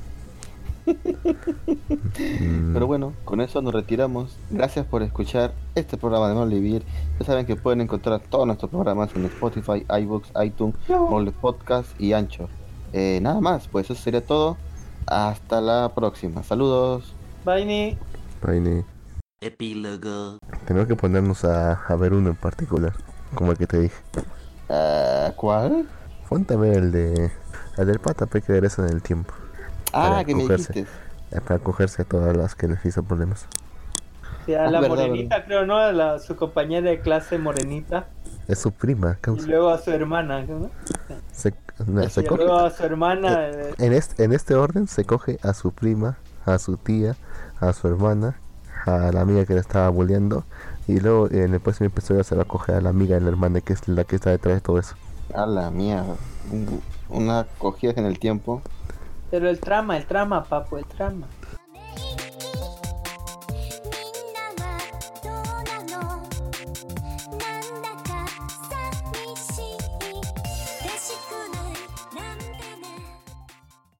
Pero 2.74 2.88
bueno, 2.88 3.14
con 3.26 3.42
eso 3.42 3.62
nos 3.62 3.74
retiramos. 3.74 4.38
Gracias 4.50 4.86
por 4.86 5.04
escuchar 5.04 5.54
este 5.76 5.98
programa 5.98 6.30
de 6.30 6.36
Molivir. 6.36 6.84
Ya 7.20 7.26
saben 7.26 7.46
que 7.46 7.56
pueden 7.56 7.82
encontrar 7.82 8.22
todos 8.22 8.46
nuestros 8.48 8.72
programas 8.72 9.16
en 9.16 9.26
Spotify, 9.26 9.86
iBooks, 10.02 10.32
iTunes, 10.44 10.76
Mole 10.88 11.32
Podcast 11.32 11.90
y 12.00 12.14
Anchor. 12.14 12.50
Eh, 12.94 13.20
nada 13.22 13.42
más, 13.42 13.68
pues 13.68 13.90
eso 13.90 14.02
sería 14.02 14.26
todo. 14.26 14.58
Hasta 15.06 15.62
la 15.62 15.92
próxima. 15.94 16.44
Saludos. 16.44 17.14
Vaini, 17.46 17.98
Vaini. 18.42 18.84
Epílogo. 19.40 20.40
Tenemos 20.66 20.88
que 20.88 20.96
ponernos 20.96 21.46
a, 21.46 21.74
a 21.74 21.96
ver 21.96 22.14
uno 22.14 22.30
en 22.30 22.36
particular. 22.36 22.94
Como 23.36 23.52
el 23.52 23.58
que 23.58 23.68
te 23.68 23.80
dije. 23.80 23.96
Ah, 24.70 25.32
¿Cuál? 25.36 25.88
Ponte 26.28 26.54
a 26.56 26.58
ver 26.58 26.78
el 26.78 26.92
de. 26.92 27.32
El 27.78 27.88
del 27.88 28.00
pata 28.00 28.26
que 28.26 28.40
regresa 28.40 28.86
en 28.86 28.94
el 28.94 29.02
tiempo. 29.02 29.34
Ah, 29.94 30.24
que 30.26 30.36
me 30.36 30.44
dijiste. 30.44 30.86
eh, 31.32 31.42
Para 31.42 31.60
cogerse 31.60 32.02
a 32.02 32.06
todas 32.06 32.36
las 32.36 32.56
que 32.56 32.68
les 32.68 32.84
hizo 32.86 33.04
problemas. 33.04 33.48
sí, 34.46 34.54
a 34.54 34.66
Ah, 34.66 34.72
la 34.72 34.80
verdad, 34.80 34.96
morenita, 35.08 35.46
creo, 35.46 35.66
¿no? 35.66 35.78
A 35.78 35.92
la, 35.92 36.20
su 36.20 36.36
compañera 36.36 36.90
de 36.90 37.00
clase 37.02 37.38
morenita. 37.38 38.08
Es 38.48 38.60
su 38.60 38.72
prima, 38.72 39.18
Y 39.18 39.22
causa. 39.22 39.48
luego 39.48 39.70
a 39.70 39.78
su 39.78 39.92
hermana, 39.92 40.44
¿no? 40.44 40.70
Se, 41.34 41.54
no, 41.86 42.08
se 42.10 42.22
Y 42.22 42.24
coge- 42.26 42.38
luego 42.46 42.58
a 42.60 42.70
su 42.72 42.84
hermana. 42.84 43.48
eh, 43.50 43.74
en, 43.78 43.94
este, 43.94 44.24
en 44.24 44.32
este 44.34 44.56
orden 44.56 44.88
se 44.88 45.04
coge 45.04 45.38
a 45.44 45.54
su 45.54 45.72
prima, 45.74 46.18
a 46.46 46.58
su 46.60 46.78
tía, 46.78 47.16
a 47.60 47.74
su 47.74 47.88
hermana, 47.90 48.40
a 48.86 49.12
la 49.12 49.22
amiga 49.22 49.46
que 49.46 49.54
le 49.54 49.60
estaba 49.60 49.90
bulleando. 49.90 50.46
Y 50.88 51.02
luego 51.02 51.30
en 51.30 51.54
el 51.54 51.60
próximo 51.60 51.88
episodio 51.88 52.24
se 52.24 52.36
va 52.36 52.44
a 52.44 52.46
coger 52.46 52.76
a 52.76 52.82
la 52.82 52.90
amiga 52.90 53.16
de 53.16 53.22
la 53.22 53.28
hermana 53.30 53.60
que 53.60 53.74
es 53.74 53.86
la 53.90 54.06
que 54.06 54.16
está 54.16 54.30
detrás 54.30 54.56
de 54.56 54.62
todo 54.62 54.80
eso. 54.80 54.96
A 55.34 55.46
la. 55.46 55.68
Un- 55.70 56.82
Una 57.10 57.46
cogida 57.58 57.92
en 57.98 58.06
el 58.06 58.20
tiempo. 58.20 58.62
Pero 59.30 59.50
el 59.50 59.60
trama, 59.60 59.98
el 59.98 60.06
trama, 60.06 60.44
papo, 60.44 60.78
el 60.78 60.86
trama. 60.86 61.28